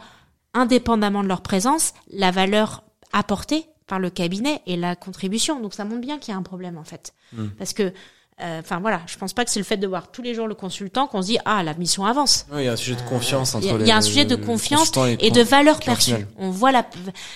indépendamment 0.53 1.23
de 1.23 1.27
leur 1.27 1.41
présence, 1.41 1.93
la 2.11 2.31
valeur 2.31 2.83
apportée 3.13 3.65
par 3.87 3.99
le 3.99 4.09
cabinet 4.09 4.61
et 4.67 4.77
la 4.77 4.95
contribution. 4.95 5.59
Donc 5.59 5.73
ça 5.73 5.83
montre 5.85 6.01
bien 6.01 6.17
qu'il 6.19 6.31
y 6.33 6.35
a 6.35 6.37
un 6.37 6.43
problème 6.43 6.77
en 6.77 6.83
fait. 6.85 7.13
Mm. 7.33 7.47
Parce 7.57 7.73
que 7.73 7.93
euh, 8.41 8.59
Enfin 8.59 8.79
voilà, 8.79 9.01
je 9.07 9.17
pense 9.17 9.33
pas 9.33 9.45
que 9.45 9.51
c'est 9.51 9.59
le 9.59 9.65
fait 9.65 9.77
de 9.77 9.87
voir 9.87 10.11
tous 10.11 10.21
les 10.21 10.33
jours 10.33 10.47
le 10.47 10.55
consultant 10.55 11.07
qu'on 11.07 11.21
se 11.21 11.27
dit 11.27 11.37
ah 11.45 11.63
la 11.63 11.73
mission 11.73 12.05
avance. 12.05 12.45
Oui, 12.51 12.61
il 12.63 12.65
y 12.65 12.67
a 12.67 12.73
un 12.73 12.75
sujet 12.75 12.95
de 12.95 13.01
confiance 13.09 13.55
entre 13.55 13.65
Il 13.65 13.71
y 13.71 13.73
a- 13.73 13.77
les 13.77 13.83
il 13.85 13.87
y 13.87 13.91
a 13.91 13.97
un 13.97 14.01
sujet 14.01 14.25
de 14.25 14.35
confiance 14.35 14.91
et 15.19 15.31
de 15.31 15.41
valeur 15.41 15.79
perçue. 15.79 16.11
final. 16.11 16.27
On 16.37 16.49
voit 16.49 16.71
la, 16.71 16.85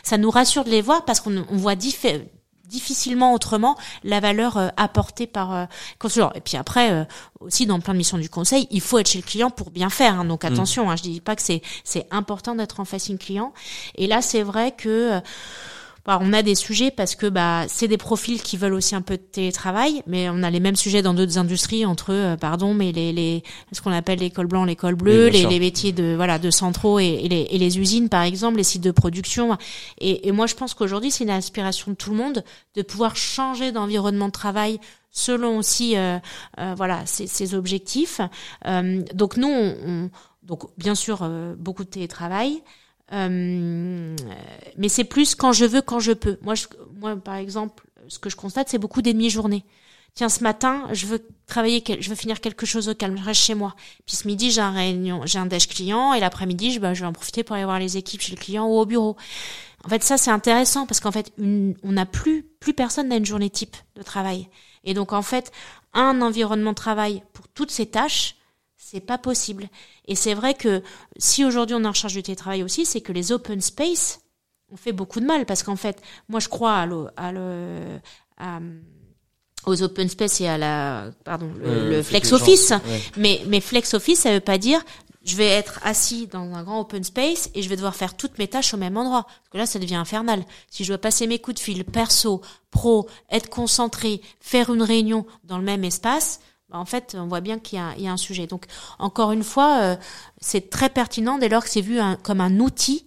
ça 0.03 0.17
nous 0.17 0.29
rassure 0.31 0.63
de 0.63 0.69
les 0.69 0.81
voir 0.81 1.05
parce 1.05 1.19
qu'on 1.19 1.45
on 1.49 1.57
voit 1.57 1.75
diffé- 1.75 2.27
difficilement 2.67 3.33
autrement 3.33 3.77
la 4.03 4.19
valeur 4.19 4.57
euh, 4.57 4.67
apportée 4.75 5.27
par 5.27 5.53
euh, 5.53 5.65
consultant. 5.99 6.31
Et 6.33 6.41
puis 6.41 6.57
après 6.57 6.91
euh, 6.91 7.05
aussi 7.39 7.67
dans 7.67 7.79
plein 7.79 7.93
de 7.93 7.99
missions 7.99 8.17
du 8.17 8.29
conseil, 8.29 8.67
il 8.71 8.81
faut 8.81 8.97
être 8.97 9.07
chez 9.09 9.19
le 9.19 9.23
client 9.23 9.51
pour 9.51 9.69
bien 9.69 9.89
faire. 9.91 10.19
hein. 10.19 10.25
donc 10.25 10.43
Mm. 10.43 10.47
attention, 10.47 10.89
hein, 10.89 10.95
je 10.95 11.03
dis 11.03 11.21
pas 11.21 11.35
que 11.35 11.41
c'est 11.43 11.61
c'est 11.83 12.07
important 12.11 12.55
d'être 12.55 12.79
en 12.79 12.85
facing 12.85 13.17
client. 13.19 13.53
Et 13.95 14.07
là 14.07 14.21
c'est 14.23 14.41
vrai 14.41 14.71
que 14.71 15.13
euh, 15.13 15.19
bah, 16.05 16.19
on 16.21 16.33
a 16.33 16.43
des 16.43 16.53
sujets 16.53 16.91
parce 16.91 17.15
que 17.15 17.25
bah 17.25 17.65
c'est 17.67 17.87
des 17.87 17.97
profils 17.97 18.41
qui 18.41 18.57
veulent 18.57 18.75
aussi 18.75 18.93
un 18.95 19.01
peu 19.01 19.17
de 19.17 19.21
télétravail, 19.23 20.03
mais 20.05 20.29
on 20.29 20.43
a 20.43 20.49
les 20.51 20.59
mêmes 20.59 20.75
sujets 20.75 21.01
dans 21.01 21.15
d'autres 21.15 21.37
industries 21.39 21.85
entre 21.85 22.13
euh, 22.13 22.37
pardon, 22.37 22.73
mais 22.75 22.91
les 22.91 23.11
les 23.11 23.41
ce 23.71 23.81
qu'on 23.81 23.91
appelle 23.91 24.19
les 24.19 24.29
cols 24.29 24.45
blancs, 24.47 24.67
les 24.67 24.75
cols 24.75 24.93
bleus, 24.95 25.25
Oui, 25.25 25.31
les, 25.31 25.45
les 25.47 25.59
métiers 25.59 25.91
de 25.93 26.13
voilà 26.15 26.37
de 26.37 26.51
centraux 26.51 26.99
et, 26.99 27.05
et 27.23 27.27
les, 27.29 27.47
et 27.49 27.57
les 27.57 27.79
usines 27.79 28.07
par 28.09 28.21
exemple, 28.21 28.57
les 28.57 28.63
sites 28.63 28.83
de 28.83 28.91
production. 28.91 29.57
Et, 29.99 30.27
et 30.27 30.31
moi 30.31 30.45
je 30.45 30.53
pense 30.55 30.73
qu'aujourd'hui 30.75 31.09
c'est 31.09 31.23
une 31.23 31.31
aspiration 31.31 31.91
de 31.91 31.95
tout 31.97 32.11
le 32.11 32.17
monde 32.17 32.43
de 32.75 32.81
pouvoir 32.83 33.15
changer 33.15 33.71
d'environnement 33.71 34.27
de 34.27 34.31
travail 34.31 34.79
selon 35.11 35.57
aussi 35.57 35.97
euh, 35.97 36.19
euh, 36.59 36.73
voilà 36.77 37.05
ses, 37.05 37.25
ses 37.25 37.55
objectifs. 37.55 38.21
Euh, 38.67 39.01
donc 39.13 39.37
nous 39.37 39.47
on, 39.47 39.75
on- 39.87 40.09
donc 40.43 40.65
bien 40.77 40.93
sûr 40.93 41.21
euh, 41.23 41.55
beaucoup 41.57 41.83
de 41.83 41.89
télétravail. 41.89 42.61
Euh, 43.13 44.15
mais 44.77 44.89
c'est 44.89 45.03
plus 45.03 45.35
quand 45.35 45.51
je 45.53 45.65
veux, 45.65 45.81
quand 45.81 45.99
je 45.99 46.11
peux. 46.11 46.37
Moi, 46.41 46.55
je, 46.55 46.65
moi, 46.99 47.15
par 47.15 47.35
exemple, 47.35 47.83
ce 48.07 48.19
que 48.19 48.29
je 48.29 48.35
constate, 48.35 48.69
c'est 48.69 48.77
beaucoup 48.77 49.01
des 49.01 49.13
demi-journées. 49.13 49.63
Tiens, 50.15 50.29
ce 50.29 50.43
matin, 50.43 50.87
je 50.93 51.07
veux 51.07 51.27
travailler, 51.45 51.83
je 51.99 52.09
veux 52.09 52.15
finir 52.15 52.39
quelque 52.39 52.65
chose 52.65 52.87
au 52.87 52.95
calme, 52.95 53.17
je 53.17 53.23
reste 53.23 53.41
chez 53.41 53.53
moi. 53.53 53.75
Puis 54.05 54.15
ce 54.15 54.27
midi, 54.27 54.49
j'ai 54.49 54.61
un 54.61 54.71
réunion, 54.71 55.21
j'ai 55.25 55.39
un 55.39 55.45
déj 55.45 55.67
client, 55.67 56.13
et 56.13 56.21
l'après-midi, 56.21 56.71
je, 56.71 56.79
bah, 56.79 56.93
je 56.93 57.01
vais 57.01 57.05
en 57.07 57.11
profiter 57.11 57.43
pour 57.43 57.55
aller 57.55 57.65
voir 57.65 57.79
les 57.79 57.97
équipes 57.97 58.21
chez 58.21 58.31
le 58.31 58.37
client 58.39 58.65
ou 58.65 58.79
au 58.79 58.85
bureau. 58.85 59.17
En 59.83 59.89
fait, 59.89 60.03
ça, 60.03 60.17
c'est 60.17 60.31
intéressant 60.31 60.85
parce 60.87 60.99
qu'en 61.01 61.11
fait, 61.11 61.31
une- 61.37 61.75
on 61.83 61.91
n'a 61.91 62.05
plus, 62.05 62.43
plus 62.59 62.73
personne 62.73 63.09
n'a 63.09 63.17
une 63.17 63.25
journée 63.25 63.49
type 63.49 63.75
de 63.97 64.03
travail. 64.03 64.47
Et 64.85 64.93
donc, 64.93 65.11
en 65.13 65.21
fait, 65.21 65.51
un 65.93 66.21
environnement 66.21 66.71
de 66.71 66.75
travail 66.75 67.21
pour 67.33 67.47
toutes 67.49 67.71
ces 67.71 67.85
tâches, 67.85 68.35
c'est 68.95 69.01
pas 69.01 69.17
possible. 69.17 69.67
Et 70.07 70.15
c'est 70.15 70.33
vrai 70.33 70.53
que 70.53 70.81
si 71.17 71.43
aujourd'hui 71.43 71.75
on 71.75 71.83
est 71.83 71.87
en 71.87 71.93
charge 71.93 72.13
du 72.13 72.23
télétravail 72.23 72.63
aussi, 72.63 72.85
c'est 72.85 73.01
que 73.01 73.11
les 73.11 73.31
open 73.33 73.59
space 73.59 74.19
ont 74.71 74.77
fait 74.77 74.93
beaucoup 74.93 75.19
de 75.19 75.25
mal 75.25 75.45
parce 75.45 75.63
qu'en 75.63 75.75
fait, 75.75 76.01
moi 76.29 76.39
je 76.39 76.47
crois 76.47 76.75
à 76.75 76.85
le, 76.85 77.07
à 77.17 77.31
le, 77.33 77.99
à, 78.37 78.59
aux 79.65 79.81
open 79.83 80.07
space 80.07 80.39
et 80.41 80.47
à 80.47 80.57
la, 80.57 81.11
pardon, 81.25 81.51
le, 81.59 81.67
Euh, 81.95 82.03
flex 82.03 82.29
gens- 82.29 82.35
office. 82.37 82.69
ouais. 82.71 83.01
Mais, 83.17 83.41
mais 83.47 83.59
flex 83.59 83.93
office, 83.93 84.19
ça 84.21 84.31
veut 84.31 84.39
pas 84.39 84.57
dire 84.57 84.81
je 85.25 85.35
vais 85.35 85.47
être 85.47 85.79
assis 85.83 86.27
dans 86.27 86.53
un 86.53 86.61
grand 86.63 86.79
open 86.81 87.03
space 87.03 87.49
et 87.55 87.63
je 87.63 87.67
vais 87.69 87.75
devoir 87.75 87.95
faire 87.95 88.15
toutes 88.15 88.37
mes 88.37 88.47
tâches 88.47 88.75
au 88.75 88.77
même 88.77 88.95
endroit. 88.95 89.23
Parce 89.23 89.49
que 89.51 89.57
là, 89.57 89.65
ça 89.65 89.79
devient 89.79 89.95
infernal. 89.95 90.45
Si 90.69 90.83
je 90.83 90.89
dois 90.89 90.99
passer 90.99 91.25
mes 91.25 91.39
coups 91.39 91.55
de 91.55 91.59
fil 91.61 91.83
perso, 91.83 92.41
pro, 92.69 93.09
être 93.31 93.49
concentré, 93.49 94.21
faire 94.39 94.71
une 94.71 94.83
réunion 94.83 95.25
dans 95.43 95.57
le 95.57 95.63
même 95.63 95.83
espace, 95.83 96.39
en 96.71 96.85
fait, 96.85 97.15
on 97.17 97.27
voit 97.27 97.41
bien 97.41 97.59
qu'il 97.59 97.79
y 97.97 98.01
y 98.03 98.07
a 98.07 98.11
un 98.11 98.17
sujet. 98.17 98.47
Donc, 98.47 98.65
encore 98.99 99.31
une 99.31 99.43
fois, 99.43 99.79
euh, 99.81 99.95
c'est 100.41 100.69
très 100.69 100.89
pertinent 100.89 101.37
dès 101.37 101.49
lors 101.49 101.63
que 101.63 101.69
c'est 101.69 101.81
vu 101.81 101.99
un- 101.99 102.15
comme 102.15 102.41
un 102.41 102.59
outil 102.59 103.05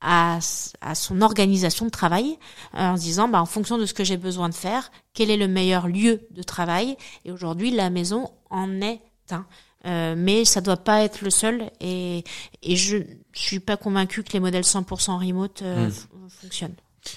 à, 0.00 0.38
à 0.82 0.94
son 0.94 1.22
organisation 1.22 1.86
de 1.86 1.90
travail, 1.90 2.38
euh, 2.74 2.88
en 2.90 2.96
se 2.96 3.02
disant, 3.02 3.26
bah, 3.28 3.40
en 3.40 3.46
fonction 3.46 3.78
de 3.78 3.86
ce 3.86 3.94
que 3.94 4.04
j'ai 4.04 4.18
besoin 4.18 4.48
de 4.50 4.54
faire, 4.54 4.90
quel 5.14 5.30
est 5.30 5.36
le 5.38 5.48
meilleur 5.48 5.88
lieu 5.88 6.26
de 6.30 6.42
travail. 6.42 6.96
Et 7.24 7.32
aujourd'hui, 7.32 7.70
la 7.70 7.88
maison 7.90 8.30
en 8.50 8.80
est 8.82 9.00
un. 9.30 9.46
Euh, 9.86 10.14
mais 10.16 10.44
ça 10.46 10.60
doit 10.62 10.78
pas 10.78 11.02
être 11.02 11.20
le 11.22 11.28
seul 11.30 11.70
et, 11.80 12.24
et 12.62 12.76
je 12.76 12.98
suis 13.34 13.60
pas 13.60 13.76
convaincue 13.76 14.22
que 14.24 14.32
les 14.32 14.40
modèles 14.40 14.64
100% 14.64 15.18
remote 15.18 15.60
euh, 15.62 15.88
Mm. 15.88 15.90
f- 15.90 16.06
fonctionnent. 16.40 16.74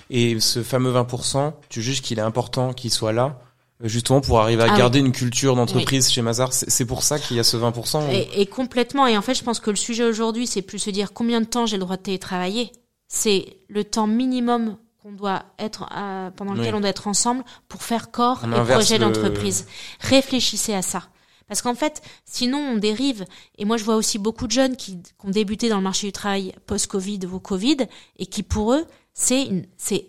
Et 0.10 0.38
ce 0.42 0.64
fameux 0.64 0.92
20%, 0.92 1.54
tu 1.70 1.82
juges 1.82 2.02
qu'il 2.02 2.20
est 2.20 2.22
important 2.22 2.74
qu'il 2.74 2.92
soit 2.92 3.14
là, 3.14 3.40
justement 3.84 4.22
pour 4.22 4.40
arriver 4.40 4.64
à 4.64 4.74
Ah 4.74 4.78
garder 4.78 5.00
une 5.00 5.12
culture 5.12 5.56
d'entreprise 5.56 6.10
chez 6.10 6.22
Mazar. 6.22 6.52
C'est 6.54 6.86
pour 6.86 7.04
ça 7.04 7.20
qu'il 7.20 7.38
y 7.38 7.40
a 7.40 7.44
ce 7.44 7.58
20%. 7.58 8.08
ou- 8.08 8.12
Et, 8.12 8.42
et 8.42 8.46
complètement. 8.48 9.06
Et 9.08 9.18
en 9.18 9.22
fait, 9.22 9.36
je 9.36 9.44
pense 9.44 9.60
que 9.60 9.70
le 9.70 9.76
sujet 9.76 10.04
aujourd'hui, 10.04 10.48
c'est 10.48 10.62
plus 10.62 10.80
se 10.80 10.90
dire 10.90 11.14
combien 11.14 11.42
de 11.42 11.46
temps 11.46 11.66
j'ai 11.66 11.78
le 11.78 11.82
droit 11.84 11.98
de 11.98 12.02
télétravailler. 12.02 12.72
C'est 13.08 13.58
le 13.70 13.84
temps 13.84 14.08
minimum 14.08 14.78
qu'on 15.02 15.12
doit 15.12 15.44
être 15.60 15.88
euh, 15.96 16.30
pendant 16.32 16.54
lequel 16.54 16.74
Oui. 16.74 16.78
on 16.78 16.82
doit 16.82 16.90
être 16.90 17.08
ensemble 17.08 17.44
pour 17.70 17.84
faire 17.84 18.12
corps 18.12 18.42
On 18.44 18.52
et 18.52 18.66
projet 18.66 18.98
le- 18.98 19.06
d'entreprise. 19.06 19.68
Réfléchissez 20.00 20.74
à 20.74 20.82
ça. 20.82 21.04
Parce 21.48 21.62
qu'en 21.62 21.76
fait, 21.76 22.02
sinon 22.26 22.58
on 22.58 22.76
dérive. 22.76 23.24
Et 23.58 23.64
moi, 23.64 23.78
je 23.78 23.86
vois 23.86 23.96
aussi 23.96 24.18
beaucoup 24.20 24.48
de 24.48 24.52
jeunes 24.52 24.76
qui, 24.76 24.98
qui 25.02 25.14
ont 25.26 25.30
débuté 25.30 25.70
dans 25.70 25.78
le 25.78 25.84
marché 25.84 26.08
du 26.08 26.12
travail 26.12 26.54
post-Covid 26.66 27.20
ou 27.32 27.40
Covid 27.40 27.78
et 28.20 28.26
qui, 28.26 28.44
pour 28.44 28.74
eux, 28.74 28.86
c'est, 29.14 29.48
c'est- 29.78 30.08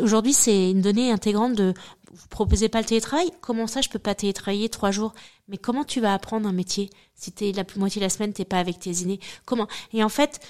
aujourd'hui, 0.00 0.32
c'est 0.32 0.70
une 0.70 0.80
donnée 0.80 1.10
intégrante 1.10 1.54
de 1.56 1.74
vous 2.14 2.28
proposez 2.28 2.68
pas 2.68 2.80
le 2.80 2.86
télétravail? 2.86 3.30
Comment 3.40 3.66
ça, 3.66 3.80
je 3.80 3.88
peux 3.88 3.98
pas 3.98 4.14
télétravailler 4.14 4.68
trois 4.68 4.90
jours? 4.90 5.12
Mais 5.48 5.58
comment 5.58 5.84
tu 5.84 6.00
vas 6.00 6.14
apprendre 6.14 6.48
un 6.48 6.52
métier? 6.52 6.90
Si 7.14 7.32
t'es 7.32 7.52
la 7.52 7.64
moitié 7.76 8.00
de 8.00 8.04
la 8.04 8.10
semaine, 8.10 8.32
t'es 8.32 8.44
pas 8.44 8.58
avec 8.58 8.78
tes 8.78 9.02
aînés 9.02 9.20
Comment? 9.44 9.68
Et 9.92 10.02
en 10.02 10.08
fait, 10.08 10.40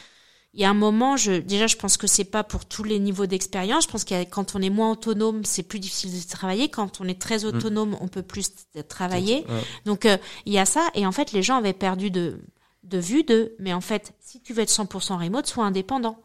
il 0.52 0.60
y 0.60 0.64
a 0.64 0.70
un 0.70 0.74
moment, 0.74 1.16
je, 1.16 1.32
déjà, 1.32 1.66
je 1.66 1.76
pense 1.76 1.96
que 1.96 2.06
c'est 2.06 2.24
pas 2.24 2.44
pour 2.44 2.64
tous 2.64 2.84
les 2.84 3.00
niveaux 3.00 3.26
d'expérience. 3.26 3.84
Je 3.84 3.88
pense 3.88 4.04
que 4.04 4.24
quand 4.24 4.54
on 4.54 4.62
est 4.62 4.70
moins 4.70 4.92
autonome, 4.92 5.44
c'est 5.44 5.64
plus 5.64 5.80
difficile 5.80 6.12
de 6.12 6.28
travailler. 6.28 6.68
Quand 6.68 7.00
on 7.00 7.08
est 7.08 7.20
très 7.20 7.44
autonome, 7.44 7.96
on 8.00 8.08
peut 8.08 8.22
plus 8.22 8.50
travailler. 8.88 9.44
Ouais. 9.48 9.62
Donc, 9.84 10.06
euh, 10.06 10.16
il 10.46 10.52
y 10.52 10.58
a 10.58 10.64
ça. 10.64 10.88
Et 10.94 11.06
en 11.06 11.12
fait, 11.12 11.32
les 11.32 11.42
gens 11.42 11.56
avaient 11.56 11.72
perdu 11.72 12.10
de, 12.10 12.40
de 12.84 12.98
vue 12.98 13.24
de, 13.24 13.56
mais 13.58 13.72
en 13.72 13.80
fait, 13.80 14.12
si 14.20 14.40
tu 14.40 14.52
veux 14.52 14.62
être 14.62 14.70
100% 14.70 15.18
remote, 15.18 15.46
sois 15.46 15.64
indépendant. 15.64 16.18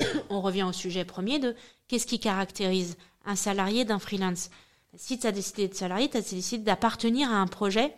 on 0.30 0.40
revient 0.40 0.64
au 0.64 0.72
sujet 0.72 1.04
premier 1.04 1.38
de 1.38 1.54
qu'est-ce 1.88 2.06
qui 2.06 2.18
caractérise 2.18 2.96
un 3.24 3.36
salarié 3.36 3.84
d'un 3.84 3.98
freelance? 3.98 4.50
Si 4.96 5.18
tu 5.18 5.26
as 5.26 5.32
décidé 5.32 5.68
de 5.68 5.74
salarié, 5.74 6.08
tu 6.08 6.16
as 6.16 6.20
décidé 6.20 6.64
d'appartenir 6.64 7.30
à 7.30 7.36
un 7.36 7.46
projet 7.46 7.94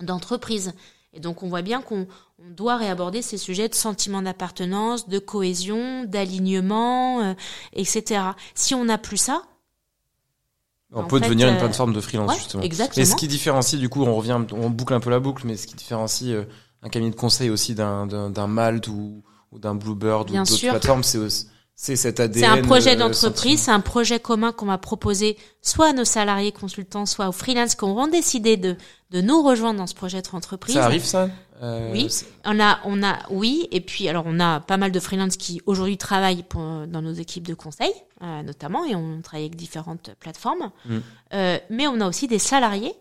d'entreprise. 0.00 0.72
Et 1.12 1.20
donc 1.20 1.42
on 1.42 1.48
voit 1.48 1.62
bien 1.62 1.80
qu'on 1.80 2.06
on 2.38 2.50
doit 2.50 2.76
réaborder 2.76 3.22
ces 3.22 3.38
sujets 3.38 3.68
de 3.68 3.74
sentiment 3.74 4.20
d'appartenance, 4.20 5.08
de 5.08 5.18
cohésion, 5.18 6.04
d'alignement, 6.04 7.20
euh, 7.22 7.34
etc. 7.72 8.20
Si 8.54 8.74
on 8.74 8.84
n'a 8.84 8.98
plus 8.98 9.16
ça, 9.16 9.42
On 10.92 11.04
peut 11.04 11.18
fait, 11.18 11.24
devenir 11.24 11.48
une 11.48 11.54
euh, 11.54 11.58
plateforme 11.60 11.94
de 11.94 12.00
freelance, 12.00 12.30
ouais, 12.30 12.36
justement. 12.36 12.62
exactement. 12.62 13.02
Et 13.02 13.06
ce 13.06 13.16
qui 13.16 13.28
différencie, 13.28 13.80
du 13.80 13.88
coup, 13.88 14.04
on 14.04 14.14
revient, 14.14 14.38
on 14.52 14.68
boucle 14.68 14.92
un 14.92 15.00
peu 15.00 15.08
la 15.10 15.20
boucle, 15.20 15.46
mais 15.46 15.56
ce 15.56 15.66
qui 15.66 15.74
différencie 15.76 16.30
euh, 16.34 16.44
un 16.82 16.88
cabinet 16.90 17.10
de 17.10 17.16
conseil 17.16 17.48
aussi 17.48 17.74
d'un, 17.74 18.06
d'un, 18.06 18.46
Malte 18.46 18.88
ou, 18.88 19.22
ou 19.52 19.58
d'un 19.58 19.74
Bluebird 19.74 20.28
ou 20.28 20.32
Bien 20.32 20.42
d'autres 20.42 20.56
sûr. 20.56 20.70
plateformes, 20.72 21.02
c'est 21.02 21.18
aussi- 21.18 21.46
c'est 21.78 21.94
cet 21.94 22.20
ADN. 22.20 22.42
C'est 22.42 22.58
un 22.58 22.62
projet 22.62 22.94
euh, 22.94 22.98
d'entreprise, 22.98 23.60
c'est 23.60 23.70
un 23.70 23.80
projet 23.80 24.18
commun 24.18 24.50
qu'on 24.50 24.64
va 24.64 24.78
proposer 24.78 25.36
soit 25.60 25.90
à 25.90 25.92
nos 25.92 26.06
salariés 26.06 26.50
consultants, 26.50 27.04
soit 27.04 27.28
aux 27.28 27.32
freelances 27.32 27.74
qui 27.74 27.84
auront 27.84 28.08
décidé 28.08 28.56
de, 28.56 28.76
de 29.10 29.20
nous 29.20 29.42
rejoindre 29.42 29.78
dans 29.78 29.86
ce 29.86 29.94
projet 29.94 30.22
d'entreprise. 30.22 30.74
Ça 30.74 30.86
arrive, 30.86 31.04
ça? 31.04 31.28
Euh, 31.62 31.92
Oui. 31.92 32.08
On 32.46 32.58
a, 32.60 32.78
on 32.86 33.02
a, 33.02 33.18
oui, 33.30 33.68
et 33.72 33.82
puis 33.82 34.08
alors 34.08 34.24
on 34.26 34.40
a 34.40 34.60
pas 34.60 34.78
mal 34.78 34.90
de 34.90 35.00
freelances 35.00 35.36
qui 35.36 35.60
aujourd'hui 35.66 35.98
travaillent 35.98 36.44
pour, 36.44 36.62
dans 36.86 37.02
nos 37.02 37.12
équipes 37.12 37.46
de 37.46 37.54
conseil, 37.54 37.92
euh, 38.22 38.42
notamment, 38.42 38.86
et 38.86 38.94
on 38.94 39.20
travaille 39.20 39.44
avec 39.44 39.56
différentes 39.56 40.14
plateformes. 40.18 40.70
Mm. 40.86 40.96
Euh, 41.34 41.58
mais 41.68 41.86
on 41.86 42.00
a 42.00 42.08
aussi 42.08 42.26
des 42.26 42.38
salariés 42.38 42.94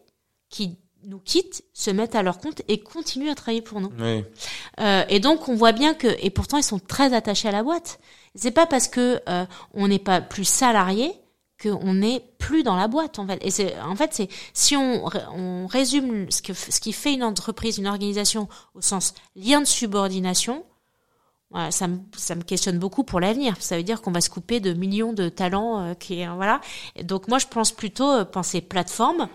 qui 0.50 0.78
nous 1.08 1.20
quittent, 1.20 1.64
se 1.74 1.92
mettent 1.92 2.16
à 2.16 2.24
leur 2.24 2.40
compte 2.40 2.62
et 2.68 2.80
continuent 2.80 3.30
à 3.30 3.36
travailler 3.36 3.62
pour 3.62 3.82
nous. 3.82 3.92
Oui. 4.00 4.24
Euh, 4.80 5.04
et 5.10 5.20
donc 5.20 5.48
on 5.50 5.56
voit 5.56 5.72
bien 5.72 5.94
que 5.94 6.08
et 6.20 6.30
pourtant 6.30 6.58
ils 6.58 6.64
sont 6.64 6.80
très 6.80 7.14
attachés 7.14 7.48
à 7.48 7.52
la 7.52 7.64
boîte. 7.64 8.00
C'est 8.36 8.52
pas 8.52 8.66
parce 8.66 8.88
que 8.88 9.22
euh, 9.30 9.46
on 9.74 9.88
n'est 9.88 10.00
pas 10.00 10.22
plus 10.22 10.46
salarié 10.46 11.14
qu'on 11.62 11.94
n'est 11.94 12.22
plus 12.38 12.64
dans 12.64 12.76
la 12.76 12.88
boîte 12.88 13.20
en 13.20 13.28
fait. 13.28 13.44
Et 13.46 13.52
c'est 13.52 13.80
en 13.80 13.96
fait 13.96 14.14
c'est 14.14 14.28
si 14.54 14.76
on, 14.76 15.06
on 15.34 15.68
résume 15.68 16.30
ce 16.30 16.42
que 16.42 16.54
ce 16.54 16.80
qui 16.80 16.94
fait 16.94 17.14
une 17.14 17.24
entreprise, 17.24 17.78
une 17.78 17.88
organisation 17.88 18.48
au 18.74 18.82
sens 18.82 19.14
lien 19.36 19.62
de 19.62 19.66
subordination. 19.66 20.64
Voilà, 21.52 21.72
ça 21.72 21.88
me 21.88 22.00
ça 22.18 22.36
me 22.36 22.42
questionne 22.42 22.80
beaucoup 22.80 23.04
pour 23.04 23.20
l'avenir. 23.20 23.56
Ça 23.60 23.78
veut 23.78 23.84
dire 23.84 24.02
qu'on 24.02 24.12
va 24.12 24.20
se 24.20 24.30
couper 24.30 24.60
de 24.60 24.74
millions 24.74 25.14
de 25.14 25.30
talents 25.30 25.80
euh, 25.80 25.94
qui 25.94 26.26
voilà. 26.26 26.60
Et 26.96 27.04
donc 27.04 27.28
moi 27.28 27.38
je 27.38 27.48
pense 27.48 27.72
plutôt 27.72 28.12
euh, 28.12 28.26
penser 28.26 28.62
plateforme. 28.62 29.30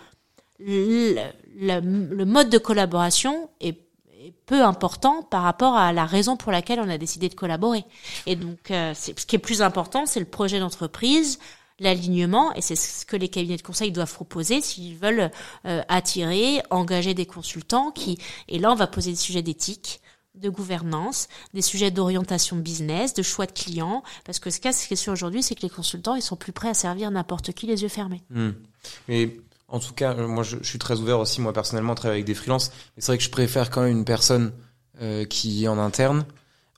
Le, 0.60 1.16
le, 1.56 1.80
le 2.14 2.24
mode 2.24 2.50
de 2.50 2.58
collaboration 2.58 3.50
est 3.60 3.78
peu 4.46 4.62
important 4.62 5.22
par 5.22 5.42
rapport 5.42 5.76
à 5.76 5.92
la 5.92 6.04
raison 6.04 6.36
pour 6.36 6.52
laquelle 6.52 6.80
on 6.80 6.88
a 6.88 6.98
décidé 6.98 7.28
de 7.28 7.34
collaborer. 7.34 7.84
Et 8.26 8.36
donc, 8.36 8.70
euh, 8.70 8.94
ce 8.94 9.12
qui 9.12 9.36
est 9.36 9.40
plus 9.40 9.62
important, 9.62 10.06
c'est 10.06 10.20
le 10.20 10.26
projet 10.26 10.58
d'entreprise, 10.58 11.38
l'alignement, 11.78 12.52
et 12.54 12.60
c'est 12.60 12.76
ce 12.76 13.06
que 13.06 13.16
les 13.16 13.28
cabinets 13.28 13.56
de 13.56 13.62
conseil 13.62 13.92
doivent 13.92 14.12
proposer 14.12 14.60
s'ils 14.60 14.96
veulent 14.96 15.30
euh, 15.66 15.82
attirer, 15.88 16.62
engager 16.70 17.14
des 17.14 17.26
consultants 17.26 17.90
qui, 17.90 18.18
et 18.48 18.58
là, 18.58 18.72
on 18.72 18.74
va 18.74 18.86
poser 18.86 19.12
des 19.12 19.16
sujets 19.16 19.42
d'éthique 19.42 20.00
de 20.34 20.48
gouvernance, 20.48 21.28
des 21.54 21.62
sujets 21.62 21.90
d'orientation 21.90 22.56
business, 22.56 23.14
de 23.14 23.22
choix 23.22 23.46
de 23.46 23.52
clients, 23.52 24.02
parce 24.24 24.38
que 24.38 24.50
ce 24.50 24.60
qui 24.60 24.68
est 24.68 24.96
sûr 24.96 25.12
aujourd'hui, 25.12 25.42
c'est 25.42 25.54
que 25.54 25.62
les 25.62 25.70
consultants, 25.70 26.14
ils 26.14 26.22
sont 26.22 26.36
plus 26.36 26.52
prêts 26.52 26.68
à 26.68 26.74
servir 26.74 27.10
n'importe 27.10 27.52
qui 27.52 27.66
les 27.66 27.82
yeux 27.82 27.88
fermés. 27.88 28.22
Hmm. 28.30 28.50
En 29.70 29.78
tout 29.78 29.94
cas, 29.94 30.14
euh, 30.14 30.26
moi, 30.26 30.42
je, 30.42 30.56
je 30.60 30.68
suis 30.68 30.78
très 30.78 30.98
ouvert 31.00 31.18
aussi, 31.20 31.40
moi, 31.40 31.52
personnellement, 31.52 31.92
à 31.92 31.96
travailler 31.96 32.18
avec 32.20 32.26
des 32.26 32.34
freelances. 32.34 32.70
Mais 32.96 33.02
c'est 33.02 33.06
vrai 33.12 33.18
que 33.18 33.24
je 33.24 33.30
préfère 33.30 33.70
quand 33.70 33.82
même 33.82 33.92
une 33.92 34.04
personne 34.04 34.52
euh, 35.00 35.24
qui 35.24 35.64
est 35.64 35.68
en 35.68 35.78
interne, 35.78 36.24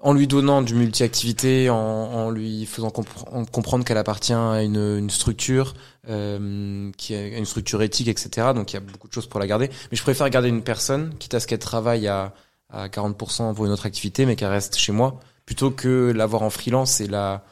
en 0.00 0.12
lui 0.12 0.26
donnant 0.26 0.62
du 0.62 0.74
multi-activité, 0.74 1.70
en, 1.70 1.76
en 1.76 2.30
lui 2.30 2.66
faisant 2.66 2.88
compre- 2.88 3.24
en 3.32 3.44
comprendre 3.44 3.84
qu'elle 3.84 3.98
appartient 3.98 4.32
à 4.32 4.62
une, 4.62 4.76
une 4.98 5.10
structure, 5.10 5.74
euh, 6.08 6.90
qui 6.96 7.14
a 7.14 7.38
une 7.38 7.44
structure 7.46 7.82
éthique, 7.82 8.08
etc. 8.08 8.48
Donc, 8.54 8.72
il 8.72 8.74
y 8.74 8.76
a 8.76 8.80
beaucoup 8.80 9.08
de 9.08 9.12
choses 9.12 9.26
pour 9.26 9.40
la 9.40 9.46
garder. 9.46 9.68
Mais 9.90 9.96
je 9.96 10.02
préfère 10.02 10.28
garder 10.30 10.48
une 10.48 10.62
personne, 10.62 11.14
quitte 11.18 11.34
à 11.34 11.40
ce 11.40 11.46
qu'elle 11.46 11.58
travaille 11.60 12.08
à, 12.08 12.34
à 12.68 12.88
40% 12.88 13.54
pour 13.54 13.64
une 13.66 13.72
autre 13.72 13.86
activité, 13.86 14.26
mais 14.26 14.36
qu'elle 14.36 14.48
reste 14.50 14.76
chez 14.76 14.92
moi, 14.92 15.20
plutôt 15.46 15.70
que 15.70 16.12
l'avoir 16.14 16.42
en 16.42 16.50
freelance 16.50 17.00
et 17.00 17.06
la 17.06 17.44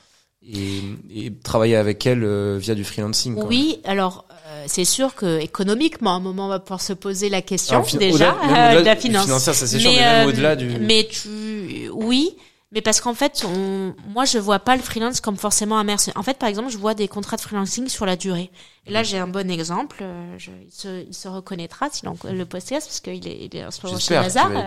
et, 0.42 0.80
et 1.10 1.32
travailler 1.34 1.76
avec 1.76 2.06
elle 2.06 2.24
euh, 2.24 2.56
via 2.58 2.74
du 2.74 2.82
freelancing. 2.82 3.34
quoi. 3.34 3.44
Oui, 3.46 3.80
alors 3.84 4.26
c'est 4.66 4.84
sûr 4.84 5.14
que 5.14 5.40
économiquement, 5.40 6.12
à 6.12 6.14
un 6.14 6.20
moment, 6.20 6.46
on 6.46 6.48
va 6.48 6.58
pouvoir 6.58 6.80
se 6.80 6.92
poser 6.92 7.28
la 7.28 7.42
question 7.42 7.82
déjà 7.98 8.34
euh, 8.34 8.80
de 8.80 8.84
la 8.84 8.96
finance. 8.96 9.26
ça 9.38 9.54
c'est 9.54 9.66
sûr, 9.66 9.90
mais 9.90 9.96
même 9.96 10.26
euh, 10.26 10.28
au-delà 10.28 10.56
du. 10.56 10.66
Mais 10.80 11.08
tu, 11.10 11.88
oui, 11.92 12.36
mais 12.72 12.80
parce 12.80 13.00
qu'en 13.00 13.14
fait, 13.14 13.44
on, 13.44 13.94
moi, 14.08 14.24
je 14.24 14.38
vois 14.38 14.60
pas 14.60 14.76
le 14.76 14.82
freelance 14.82 15.20
comme 15.20 15.36
forcément 15.36 15.78
un 15.78 15.84
mercenaire. 15.84 16.16
En 16.16 16.22
fait, 16.22 16.38
par 16.38 16.48
exemple, 16.48 16.70
je 16.70 16.78
vois 16.78 16.94
des 16.94 17.08
contrats 17.08 17.36
de 17.36 17.42
freelancing 17.42 17.88
sur 17.88 18.06
la 18.06 18.16
durée. 18.16 18.50
Et 18.86 18.92
là, 18.92 19.02
j'ai 19.02 19.18
un 19.18 19.26
bon 19.26 19.50
exemple. 19.50 19.98
euh, 20.00 20.34
Je, 20.38 20.50
il, 20.64 20.72
se, 20.72 21.04
il 21.06 21.12
se 21.14 21.28
reconnaîtra 21.28 21.88
en 22.06 22.16
le 22.32 22.44
podcast 22.44 22.86
parce 22.86 23.00
qu'il 23.00 23.28
est, 23.28 23.44
il 23.44 23.54
est 23.54 23.64
en 23.64 23.70
ce 23.70 23.84
moment 23.86 23.98
chez 23.98 24.14
Lazare 24.14 24.50
euh, 24.56 24.62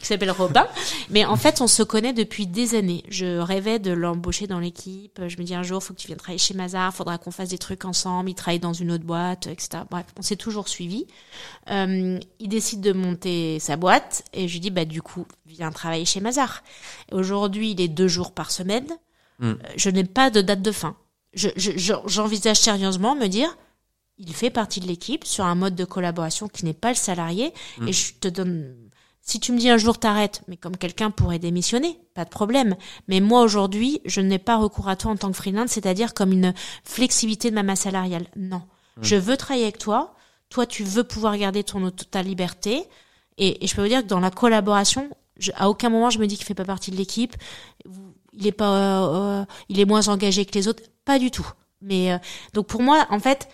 qui 0.00 0.06
s'appelle 0.06 0.30
Robin. 0.32 0.66
Mais 1.08 1.24
en 1.24 1.36
fait, 1.36 1.62
on 1.62 1.66
se 1.66 1.82
connaît 1.82 2.12
depuis 2.12 2.46
des 2.46 2.74
années. 2.74 3.02
Je 3.08 3.38
rêvais 3.38 3.78
de 3.78 3.90
l'embaucher 3.90 4.46
dans 4.46 4.58
l'équipe. 4.60 5.18
Je 5.26 5.38
me 5.38 5.44
dis 5.44 5.54
un 5.54 5.62
jour, 5.62 5.82
faut 5.82 5.94
que 5.94 5.98
tu 5.98 6.08
viennes 6.08 6.18
travailler 6.18 6.38
chez 6.38 6.52
Mazar. 6.52 6.92
Faudra 6.94 7.16
qu'on 7.16 7.30
fasse 7.30 7.48
des 7.48 7.58
trucs 7.58 7.86
ensemble. 7.86 8.28
Il 8.28 8.34
travaille 8.34 8.60
dans 8.60 8.74
une 8.74 8.92
autre 8.92 9.04
boîte, 9.04 9.46
etc. 9.46 9.84
Bref, 9.90 10.04
on 10.18 10.22
s'est 10.22 10.36
toujours 10.36 10.68
suivi. 10.68 11.06
Euh, 11.70 12.20
il 12.40 12.48
décide 12.48 12.82
de 12.82 12.92
monter 12.92 13.58
sa 13.60 13.76
boîte 13.76 14.24
et 14.34 14.46
je 14.46 14.52
lui 14.52 14.60
dis, 14.60 14.70
bah 14.70 14.84
du 14.84 15.00
coup, 15.00 15.26
viens 15.46 15.70
travailler 15.72 16.04
chez 16.04 16.20
Mazar. 16.20 16.62
Et 17.10 17.14
Aujourd'hui, 17.14 17.70
il 17.70 17.80
est 17.80 17.88
deux 17.88 18.08
jours 18.08 18.32
par 18.32 18.50
semaine. 18.50 18.86
Mm. 19.38 19.46
Euh, 19.48 19.54
Je 19.76 19.88
n'ai 19.88 20.04
pas 20.04 20.28
de 20.28 20.42
date 20.42 20.60
de 20.60 20.70
fin. 20.70 20.96
Je- 21.34 21.48
je- 21.56 21.76
je- 21.76 21.94
J'envisage 22.06 22.58
sérieusement 22.58 23.14
me 23.14 23.26
dire, 23.26 23.56
il 24.18 24.32
fait 24.34 24.50
partie 24.50 24.80
de 24.80 24.86
l'équipe 24.86 25.24
sur 25.24 25.44
un 25.44 25.54
mode 25.54 25.74
de 25.74 25.84
collaboration 25.84 26.48
qui 26.48 26.64
n'est 26.64 26.72
pas 26.74 26.90
le 26.90 26.94
salarié. 26.96 27.52
Mm. 27.78 27.88
Et 27.88 27.92
je 27.92 28.14
te 28.14 28.28
donne, 28.28 28.74
si 29.20 29.40
tu 29.40 29.52
me 29.52 29.58
dis 29.58 29.68
un 29.70 29.76
jour 29.78 29.98
t'arrêtes, 29.98 30.42
mais 30.48 30.56
comme 30.56 30.76
quelqu'un 30.76 31.10
pourrait 31.10 31.38
démissionner, 31.38 31.98
pas 32.14 32.24
de 32.24 32.30
problème. 32.30 32.76
Mais 33.08 33.20
moi 33.20 33.40
aujourd'hui, 33.42 34.00
je 34.04 34.20
n'ai 34.20 34.38
pas 34.38 34.56
recours 34.56 34.88
à 34.88 34.96
toi 34.96 35.10
en 35.12 35.16
tant 35.16 35.30
que 35.30 35.36
freelance, 35.36 35.70
c'est-à-dire 35.72 36.14
comme 36.14 36.32
une 36.32 36.54
flexibilité 36.84 37.50
de 37.50 37.54
ma 37.56 37.62
masse 37.62 37.80
salariale. 37.80 38.26
Non. 38.36 38.62
Je 39.02 39.16
veux 39.16 39.36
travailler 39.36 39.64
avec 39.64 39.78
toi. 39.78 40.14
Toi, 40.50 40.66
tu 40.66 40.84
veux 40.84 41.02
pouvoir 41.02 41.36
garder 41.36 41.64
ton 41.64 41.90
ta 41.90 42.22
liberté. 42.22 42.84
Et, 43.38 43.64
et 43.64 43.66
je 43.66 43.74
peux 43.74 43.82
vous 43.82 43.88
dire 43.88 44.02
que 44.02 44.06
dans 44.06 44.20
la 44.20 44.30
collaboration, 44.30 45.10
je, 45.38 45.50
à 45.56 45.68
aucun 45.68 45.88
moment 45.88 46.10
je 46.10 46.20
me 46.20 46.26
dis 46.28 46.36
qu'il 46.36 46.46
fait 46.46 46.54
pas 46.54 46.64
partie 46.64 46.92
de 46.92 46.96
l'équipe. 46.96 47.34
Vous- 47.84 48.14
Il 48.36 48.46
est 48.46 48.52
pas, 48.52 49.06
euh, 49.06 49.44
il 49.68 49.80
est 49.80 49.84
moins 49.84 50.08
engagé 50.08 50.44
que 50.44 50.54
les 50.54 50.68
autres. 50.68 50.82
Pas 51.04 51.18
du 51.18 51.30
tout. 51.30 51.46
Mais 51.80 52.12
euh, 52.12 52.18
donc 52.52 52.66
pour 52.66 52.82
moi, 52.82 53.06
en 53.10 53.20
fait, 53.20 53.48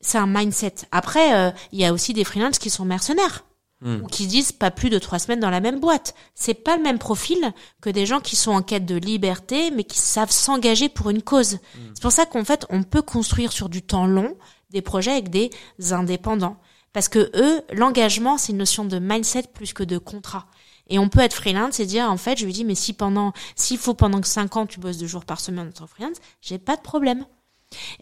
c'est 0.00 0.18
un 0.18 0.26
mindset. 0.26 0.74
Après, 0.92 1.34
euh, 1.34 1.50
il 1.72 1.80
y 1.80 1.84
a 1.84 1.92
aussi 1.92 2.12
des 2.12 2.24
freelances 2.24 2.58
qui 2.58 2.70
sont 2.70 2.84
mercenaires 2.84 3.44
Hmm. 3.84 4.00
ou 4.02 4.06
qui 4.06 4.24
se 4.24 4.28
disent 4.30 4.52
pas 4.52 4.70
plus 4.70 4.88
de 4.88 4.98
trois 4.98 5.18
semaines 5.18 5.40
dans 5.40 5.50
la 5.50 5.60
même 5.60 5.78
boîte. 5.78 6.14
C'est 6.34 6.54
pas 6.54 6.76
le 6.76 6.82
même 6.82 6.98
profil 6.98 7.52
que 7.82 7.90
des 7.90 8.06
gens 8.06 8.20
qui 8.20 8.34
sont 8.34 8.52
en 8.52 8.62
quête 8.62 8.86
de 8.86 8.94
liberté, 8.94 9.70
mais 9.72 9.84
qui 9.84 9.98
savent 9.98 10.30
s'engager 10.30 10.88
pour 10.88 11.10
une 11.10 11.22
cause. 11.22 11.58
C'est 11.92 12.00
pour 12.00 12.12
ça 12.12 12.24
qu'en 12.24 12.44
fait, 12.44 12.66
on 12.70 12.82
peut 12.82 13.02
construire 13.02 13.52
sur 13.52 13.68
du 13.68 13.82
temps 13.82 14.06
long 14.06 14.36
des 14.70 14.80
projets 14.80 15.10
avec 15.10 15.28
des 15.28 15.50
indépendants. 15.90 16.56
Parce 16.94 17.08
que 17.08 17.30
eux, 17.34 17.62
l'engagement, 17.72 18.38
c'est 18.38 18.52
une 18.52 18.58
notion 18.58 18.86
de 18.86 18.98
mindset 18.98 19.48
plus 19.52 19.74
que 19.74 19.82
de 19.82 19.98
contrat. 19.98 20.46
Et 20.90 20.98
on 20.98 21.08
peut 21.08 21.20
être 21.20 21.34
freelance 21.34 21.80
et 21.80 21.86
dire, 21.86 22.04
en 22.10 22.16
fait, 22.18 22.38
je 22.38 22.44
lui 22.44 22.52
dis, 22.52 22.64
mais 22.64 22.74
si 22.74 22.92
pendant, 22.92 23.32
s'il 23.56 23.78
faut 23.78 23.94
pendant 23.94 24.20
que 24.20 24.26
cinq 24.28 24.56
ans, 24.56 24.66
tu 24.66 24.80
bosses 24.80 24.98
deux 24.98 25.06
jours 25.06 25.24
par 25.24 25.40
semaine 25.40 25.68
en 25.68 25.72
tant 25.72 25.84
que 25.86 25.90
freelance, 25.90 26.16
j'ai 26.42 26.58
pas 26.58 26.76
de 26.76 26.82
problème. 26.82 27.24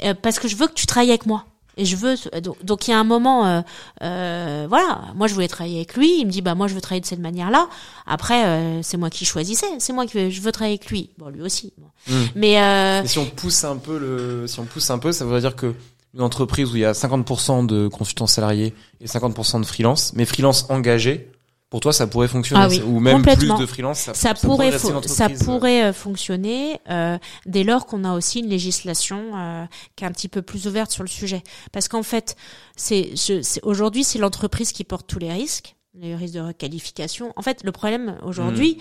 Euh, 0.03 0.15
parce 0.15 0.39
que 0.39 0.49
je 0.49 0.57
veux 0.57 0.67
que 0.67 0.75
tu 0.75 0.87
travailles 0.87 1.11
avec 1.11 1.27
moi. 1.27 1.45
Et 1.79 1.87
je 1.87 1.97
veux, 1.97 2.17
donc, 2.43 2.63
donc 2.63 2.87
il 2.87 2.91
y 2.91 2.95
a 2.95 2.99
un 2.99 3.05
moment, 3.05 3.47
euh, 3.47 3.61
euh, 4.03 4.67
voilà, 4.69 5.05
moi 5.15 5.27
je 5.27 5.33
voulais 5.33 5.49
travailler 5.49 5.77
avec 5.77 5.97
lui, 5.97 6.19
il 6.21 6.27
me 6.27 6.31
dit, 6.31 6.43
bah 6.43 6.55
moi 6.55 6.69
je 6.69 6.75
veux 6.75 6.83
travailler 6.83 7.01
de 7.01 7.07
cette 7.07 7.21
manière-là. 7.21 7.67
Après, 8.05 8.45
euh, 8.45 8.83
c'est 8.83 8.99
moi 8.99 9.09
qui 9.09 9.25
choisissais, 9.25 9.67
c'est 9.79 9.95
moi 9.95 10.05
qui 10.05 10.19
veux- 10.19 10.29
je 10.29 10.41
veux 10.43 10.53
travailler 10.53 10.75
avec 10.75 10.91
lui. 10.91 11.09
Bon, 11.17 11.29
lui 11.31 11.41
aussi. 11.41 11.73
bon. 11.79 11.87
Mm. 12.09 12.25
Mais 12.35 12.61
euh, 12.61 13.03
Et 13.03 13.07
si 13.09 13.19
on 13.19 13.25
pousse 13.25 13.65
un 13.65 13.79
peu 13.79 13.99
le, 13.99 14.47
si 14.47 14.61
on 14.61 14.67
pousse 14.67 14.91
un 14.91 14.99
peu, 14.99 15.13
ça 15.13 15.25
voudrait 15.25 15.41
dire 15.41 15.57
que 15.57 15.75
une 16.15 16.21
entreprise 16.21 16.71
où 16.71 16.77
il 16.77 16.81
y 16.81 16.85
a 16.85 16.93
50% 16.93 17.65
de 17.65 17.89
consultants 17.89 18.27
salariés 18.27 18.75
et 19.01 19.07
50% 19.07 19.61
de 19.61 19.65
freelance, 19.65 20.13
mais 20.15 20.27
freelance 20.27 20.67
engagés, 20.69 21.31
pour 21.73 21.81
toi 21.81 21.95
ça 21.95 22.07
pourrait 22.07 22.29
fonctionner 22.29 22.61
Ah 22.63 22.69
oui, 22.69 22.83
ou 22.83 23.01
même 23.01 23.23
plus 23.23 23.49
de 23.49 23.65
freelance, 23.65 24.01
ça, 24.01 24.13
ça, 24.13 24.35
pourrait, 24.35 24.79
ça 24.79 25.25
euh, 25.25 25.39
pourrait 25.43 25.85
euh, 25.85 25.93
fonctionner 25.95 26.79
euh, 26.91 27.17
dès 27.47 27.65
lors 27.65 27.87
qu'on 27.87 28.05
a 28.05 28.13
aussi 28.13 28.41
une 28.41 28.49
législation 28.51 29.31
euh, 29.35 29.65
qui 29.97 30.05
est 30.05 30.07
un 30.07 30.11
petit 30.11 30.29
peu 30.29 30.43
plus 30.43 30.67
ouverte 30.67 30.91
sur 30.91 31.03
le 31.03 31.09
sujet. 31.09 31.43
Parce 31.73 31.89
qu'en 31.89 32.03
fait, 32.03 32.37
c'est 32.77 33.15
aujourd'hui 33.63 34.05
c'est 34.05 34.19
l'entreprise 34.19 34.73
qui 34.73 34.85
porte 34.85 35.07
tous 35.07 35.19
les 35.19 35.33
risques, 35.33 35.75
les 35.95 36.15
risques 36.15 36.35
de 36.35 36.41
requalification. 36.41 37.33
En 37.37 37.43
fait, 37.43 37.65
le 37.65 37.73
problème 37.73 38.19
aujourd'hui. 38.23 38.77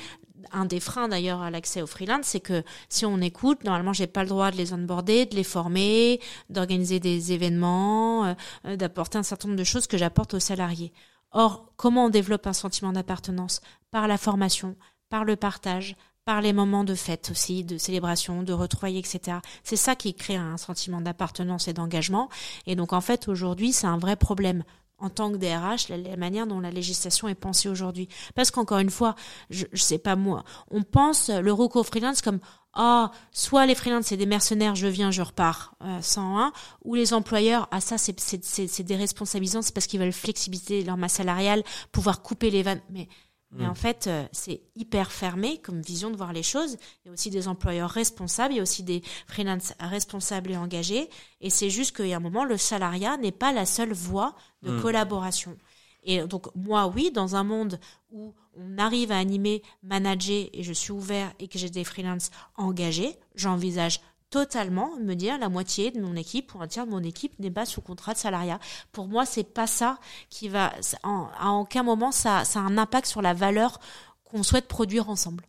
Un 0.54 0.66
des 0.66 0.82
freins 0.82 1.08
d'ailleurs 1.08 1.42
à 1.42 1.52
l'accès 1.52 1.82
au 1.82 1.88
freelance, 1.88 2.26
c'est 2.26 2.40
que 2.42 2.64
si 2.90 3.06
on 3.06 3.22
écoute, 3.22 3.64
normalement 3.64 3.94
j'ai 3.94 4.08
pas 4.08 4.24
le 4.24 4.30
droit 4.30 4.52
de 4.52 4.58
les 4.58 4.74
onboarder, 4.74 5.28
de 5.28 5.36
les 5.36 5.46
former, 5.46 6.20
d'organiser 6.50 7.00
des 7.00 7.32
événements, 7.32 8.36
euh, 8.66 8.76
d'apporter 8.76 9.18
un 9.20 9.24
certain 9.24 9.48
nombre 9.48 9.60
de 9.60 9.64
choses 9.64 9.88
que 9.88 9.98
j'apporte 9.98 10.34
aux 10.34 10.40
salariés. 10.40 10.92
Or, 11.32 11.72
comment 11.78 12.06
on 12.06 12.10
développe 12.10 12.48
un 12.48 12.54
sentiment 12.54 12.92
d'appartenance? 12.92 13.62
Par 13.90 14.08
la 14.08 14.18
formation, 14.18 14.76
par 15.10 15.26
le 15.26 15.36
partage, 15.36 15.96
par 16.26 16.42
les 16.42 16.54
moments 16.54 16.84
de 16.84 16.96
fête 16.96 17.30
aussi, 17.32 17.64
de 17.64 17.78
célébration, 17.78 18.44
de 18.44 18.54
retrouvailles, 18.54 18.98
etc. 19.00 19.38
C'est 19.64 19.76
ça 19.76 19.96
qui 19.96 20.14
crée 20.14 20.36
un 20.36 20.58
sentiment 20.58 21.02
d'appartenance 21.02 21.68
et 21.68 21.74
d'engagement. 21.74 22.30
Et 22.68 22.76
donc, 22.76 22.94
en 22.94 23.02
fait, 23.02 23.28
aujourd'hui, 23.28 23.74
c'est 23.74 23.88
un 23.88 23.98
vrai 23.98 24.16
problème 24.16 24.64
en 25.00 25.10
tant 25.10 25.32
que 25.32 25.38
DRH, 25.38 25.90
la, 25.90 25.98
la 25.98 26.16
manière 26.16 26.46
dont 26.46 26.60
la 26.60 26.70
législation 26.70 27.28
est 27.28 27.36
pensée 27.36 27.68
aujourd'hui. 27.68 28.08
Parce 28.36 28.52
qu'encore 28.52 28.78
une 28.78 28.92
fois, 28.92 29.16
je, 29.50 29.66
je 29.74 29.82
sais 29.82 29.98
pas 29.98 30.16
moi, 30.16 30.44
on 30.70 30.84
pense 30.84 31.30
le 31.30 31.52
recours 31.52 31.88
freelance 31.88 32.22
comme 32.22 32.40
ah, 32.74 33.12
soit 33.32 33.66
les 33.66 33.76
freelances 33.76 34.06
c'est 34.08 34.18
des 34.18 34.26
mercenaires, 34.26 34.76
je 34.76 34.88
viens, 34.88 35.12
je 35.12 35.22
repars, 35.22 35.76
euh, 35.84 36.02
101, 36.02 36.54
ou 36.86 36.96
les 36.96 37.14
employeurs, 37.14 37.68
ah 37.72 37.82
ça 37.82 37.98
c'est 37.98 38.20
c'est 38.20 38.44
c'est 38.44 38.68
c'est 38.68 38.84
déresponsabilisant, 38.84 39.62
c'est 39.62 39.74
parce 39.74 39.88
qu'ils 39.88 40.00
veulent 40.00 40.14
flexibiliser 40.14 40.84
leur 40.84 40.98
masse 40.98 41.14
salariale, 41.14 41.64
pouvoir 41.92 42.22
couper 42.22 42.50
les 42.50 42.64
vannes, 42.64 42.82
mais 42.90 43.08
mais 43.54 43.68
en 43.68 43.76
fait, 43.76 44.08
euh, 44.08 44.26
c'est 44.32 44.62
hyper 44.78 45.12
fermé 45.12 45.58
comme 45.58 45.82
vision 45.82 46.10
de 46.10 46.16
voir 46.16 46.32
les 46.32 46.42
choses. 46.42 46.78
Il 47.04 47.08
y 47.08 47.10
a 47.10 47.12
aussi 47.12 47.30
des 47.30 47.50
employeurs 47.50 47.90
responsables, 47.90 48.54
il 48.54 48.58
y 48.58 48.60
a 48.62 48.64
aussi 48.64 48.82
des 48.82 49.04
freelances 49.28 49.74
responsables 49.82 50.52
et 50.52 50.56
engagés. 50.56 51.10
Et 51.42 51.50
c'est 51.50 51.70
juste 51.70 51.94
qu'il 51.94 52.08
y 52.08 52.14
a 52.14 52.16
un 52.16 52.22
moment, 52.22 52.46
le 52.46 52.56
salariat 52.56 53.18
n'est 53.18 53.34
pas 53.34 53.52
la 53.52 53.66
seule 53.66 53.92
voie 53.92 54.36
de 54.62 54.72
Mm. 54.72 54.82
collaboration. 54.82 55.58
Et 56.04 56.22
donc, 56.24 56.48
moi, 56.56 56.88
oui, 56.88 57.12
dans 57.12 57.36
un 57.36 57.44
monde 57.44 57.80
où 58.12 58.34
on 58.58 58.78
arrive 58.78 59.12
à 59.12 59.18
animer, 59.18 59.62
manager, 59.84 60.48
et 60.54 60.64
je 60.64 60.74
suis 60.74 60.92
ouvert 60.92 61.32
et 61.40 61.48
que 61.48 61.58
j'ai 61.58 61.70
des 61.70 61.84
freelances 61.84 62.32
engagés, 62.58 63.16
j'envisage 63.36 64.02
totalement 64.30 64.96
me 64.98 65.14
dire 65.14 65.38
la 65.38 65.50
moitié 65.50 65.92
de 65.92 66.02
mon 66.02 66.16
équipe 66.16 66.56
ou 66.56 66.62
un 66.62 66.68
tiers 66.68 66.86
de 66.86 66.92
mon 66.92 67.04
équipe 67.04 67.38
n'est 67.40 67.52
pas 67.52 67.66
sous 67.66 67.82
contrat 67.82 68.14
de 68.14 68.18
salariat. 68.18 68.60
Pour 68.92 69.08
moi, 69.08 69.26
c'est 69.26 69.44
pas 69.44 69.68
ça 69.68 70.00
qui 70.30 70.48
va, 70.48 70.74
à 71.04 71.52
aucun 71.52 71.84
moment 71.84 72.12
ça 72.12 72.40
a 72.40 72.60
un 72.60 72.78
impact 72.78 73.08
sur 73.08 73.22
la 73.22 73.34
valeur 73.34 73.80
qu'on 74.24 74.44
souhaite 74.44 74.68
produire 74.68 75.10
ensemble. 75.10 75.44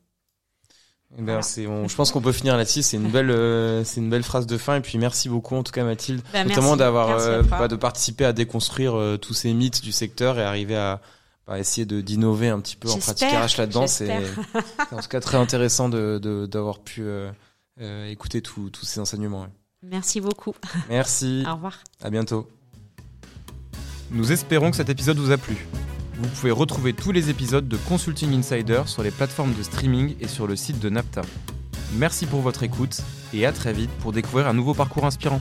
Eh 1.19 1.23
ben, 1.23 1.41
je 1.43 1.95
pense 1.95 2.11
qu'on 2.11 2.23
peut 2.23 2.33
finir 2.33 2.57
là-dessus. 2.57 2.83
C'est 2.83 2.97
une 2.97 3.11
belle, 3.11 3.31
euh, 3.31 3.85
c'est 3.85 4.01
une 4.01 4.09
belle 4.09 4.23
phrase 4.23 4.47
de 4.47 4.57
fin. 4.57 4.77
Et 4.77 4.81
puis 4.81 4.97
merci 4.99 5.29
beaucoup 5.29 5.55
en 5.57 5.63
tout 5.63 5.73
cas 5.73 5.85
Mathilde, 5.85 6.23
Bah, 6.33 6.45
notamment 6.45 6.77
d'avoir, 6.77 7.11
euh, 7.11 7.43
bah, 7.43 7.69
de 7.69 7.77
participer 7.77 8.25
à 8.25 8.33
déconstruire 8.33 8.95
euh, 8.97 9.19
tous 9.19 9.35
ces 9.35 9.53
mythes 9.53 9.83
du 9.83 9.93
secteur 9.93 10.39
et 10.39 10.43
arriver 10.43 10.77
à 10.77 11.01
bah, 11.47 11.59
essayer 11.59 11.85
de 11.85 12.01
d'innover 12.01 12.49
un 12.49 12.61
petit 12.61 12.77
peu 12.77 12.89
en 12.89 12.97
pratique 12.99 13.29
RH 13.29 13.59
là-dedans. 13.59 13.87
C'est, 13.87 14.11
en 14.91 15.01
tout 15.01 15.09
cas 15.09 15.21
très 15.21 15.37
intéressant 15.37 15.89
de, 15.91 16.19
de- 16.23 16.47
d'avoir 16.47 16.79
pu 16.79 17.03
euh, 17.03 17.31
euh, 17.81 18.09
écouter 18.09 18.41
tous 18.41 18.71
tous 18.71 18.87
ces 18.87 18.99
enseignements. 19.01 19.43
ouais. 19.43 19.49
Merci 19.83 20.21
beaucoup. 20.21 20.55
Merci. 20.89 21.45
Au 21.47 21.55
revoir. 21.55 21.79
À 22.03 22.09
bientôt. 22.09 22.49
Nous 24.13 24.31
espérons 24.33 24.71
que 24.71 24.77
cet 24.77 24.89
épisode 24.89 25.19
vous 25.19 25.31
a 25.33 25.37
plu. 25.37 25.67
Vous 26.19 26.29
pouvez 26.29 26.51
retrouver 26.51 26.93
tous 26.93 27.11
les 27.11 27.31
épisodes 27.31 27.67
de 27.67 27.77
Consulting 27.77 28.39
Insider 28.39 28.83
sur 28.87 29.03
les 29.03 29.11
plateformes 29.11 29.55
de 29.55 29.63
streaming 29.63 30.15
et 30.21 30.29
sur 30.29 30.47
le 30.47 30.57
site 30.57 30.79
de 30.79 30.91
NAPTA. 30.91 31.23
Merci 31.95 32.27
pour 32.27 32.41
votre 32.41 32.63
écoute 32.63 33.01
et 33.33 33.47
à 33.47 33.53
très 33.53 33.73
vite 33.73 33.91
pour 34.01 34.13
découvrir 34.13 34.47
un 34.47 34.53
nouveau 34.53 34.75
parcours 34.75 35.07
inspirant. 35.07 35.41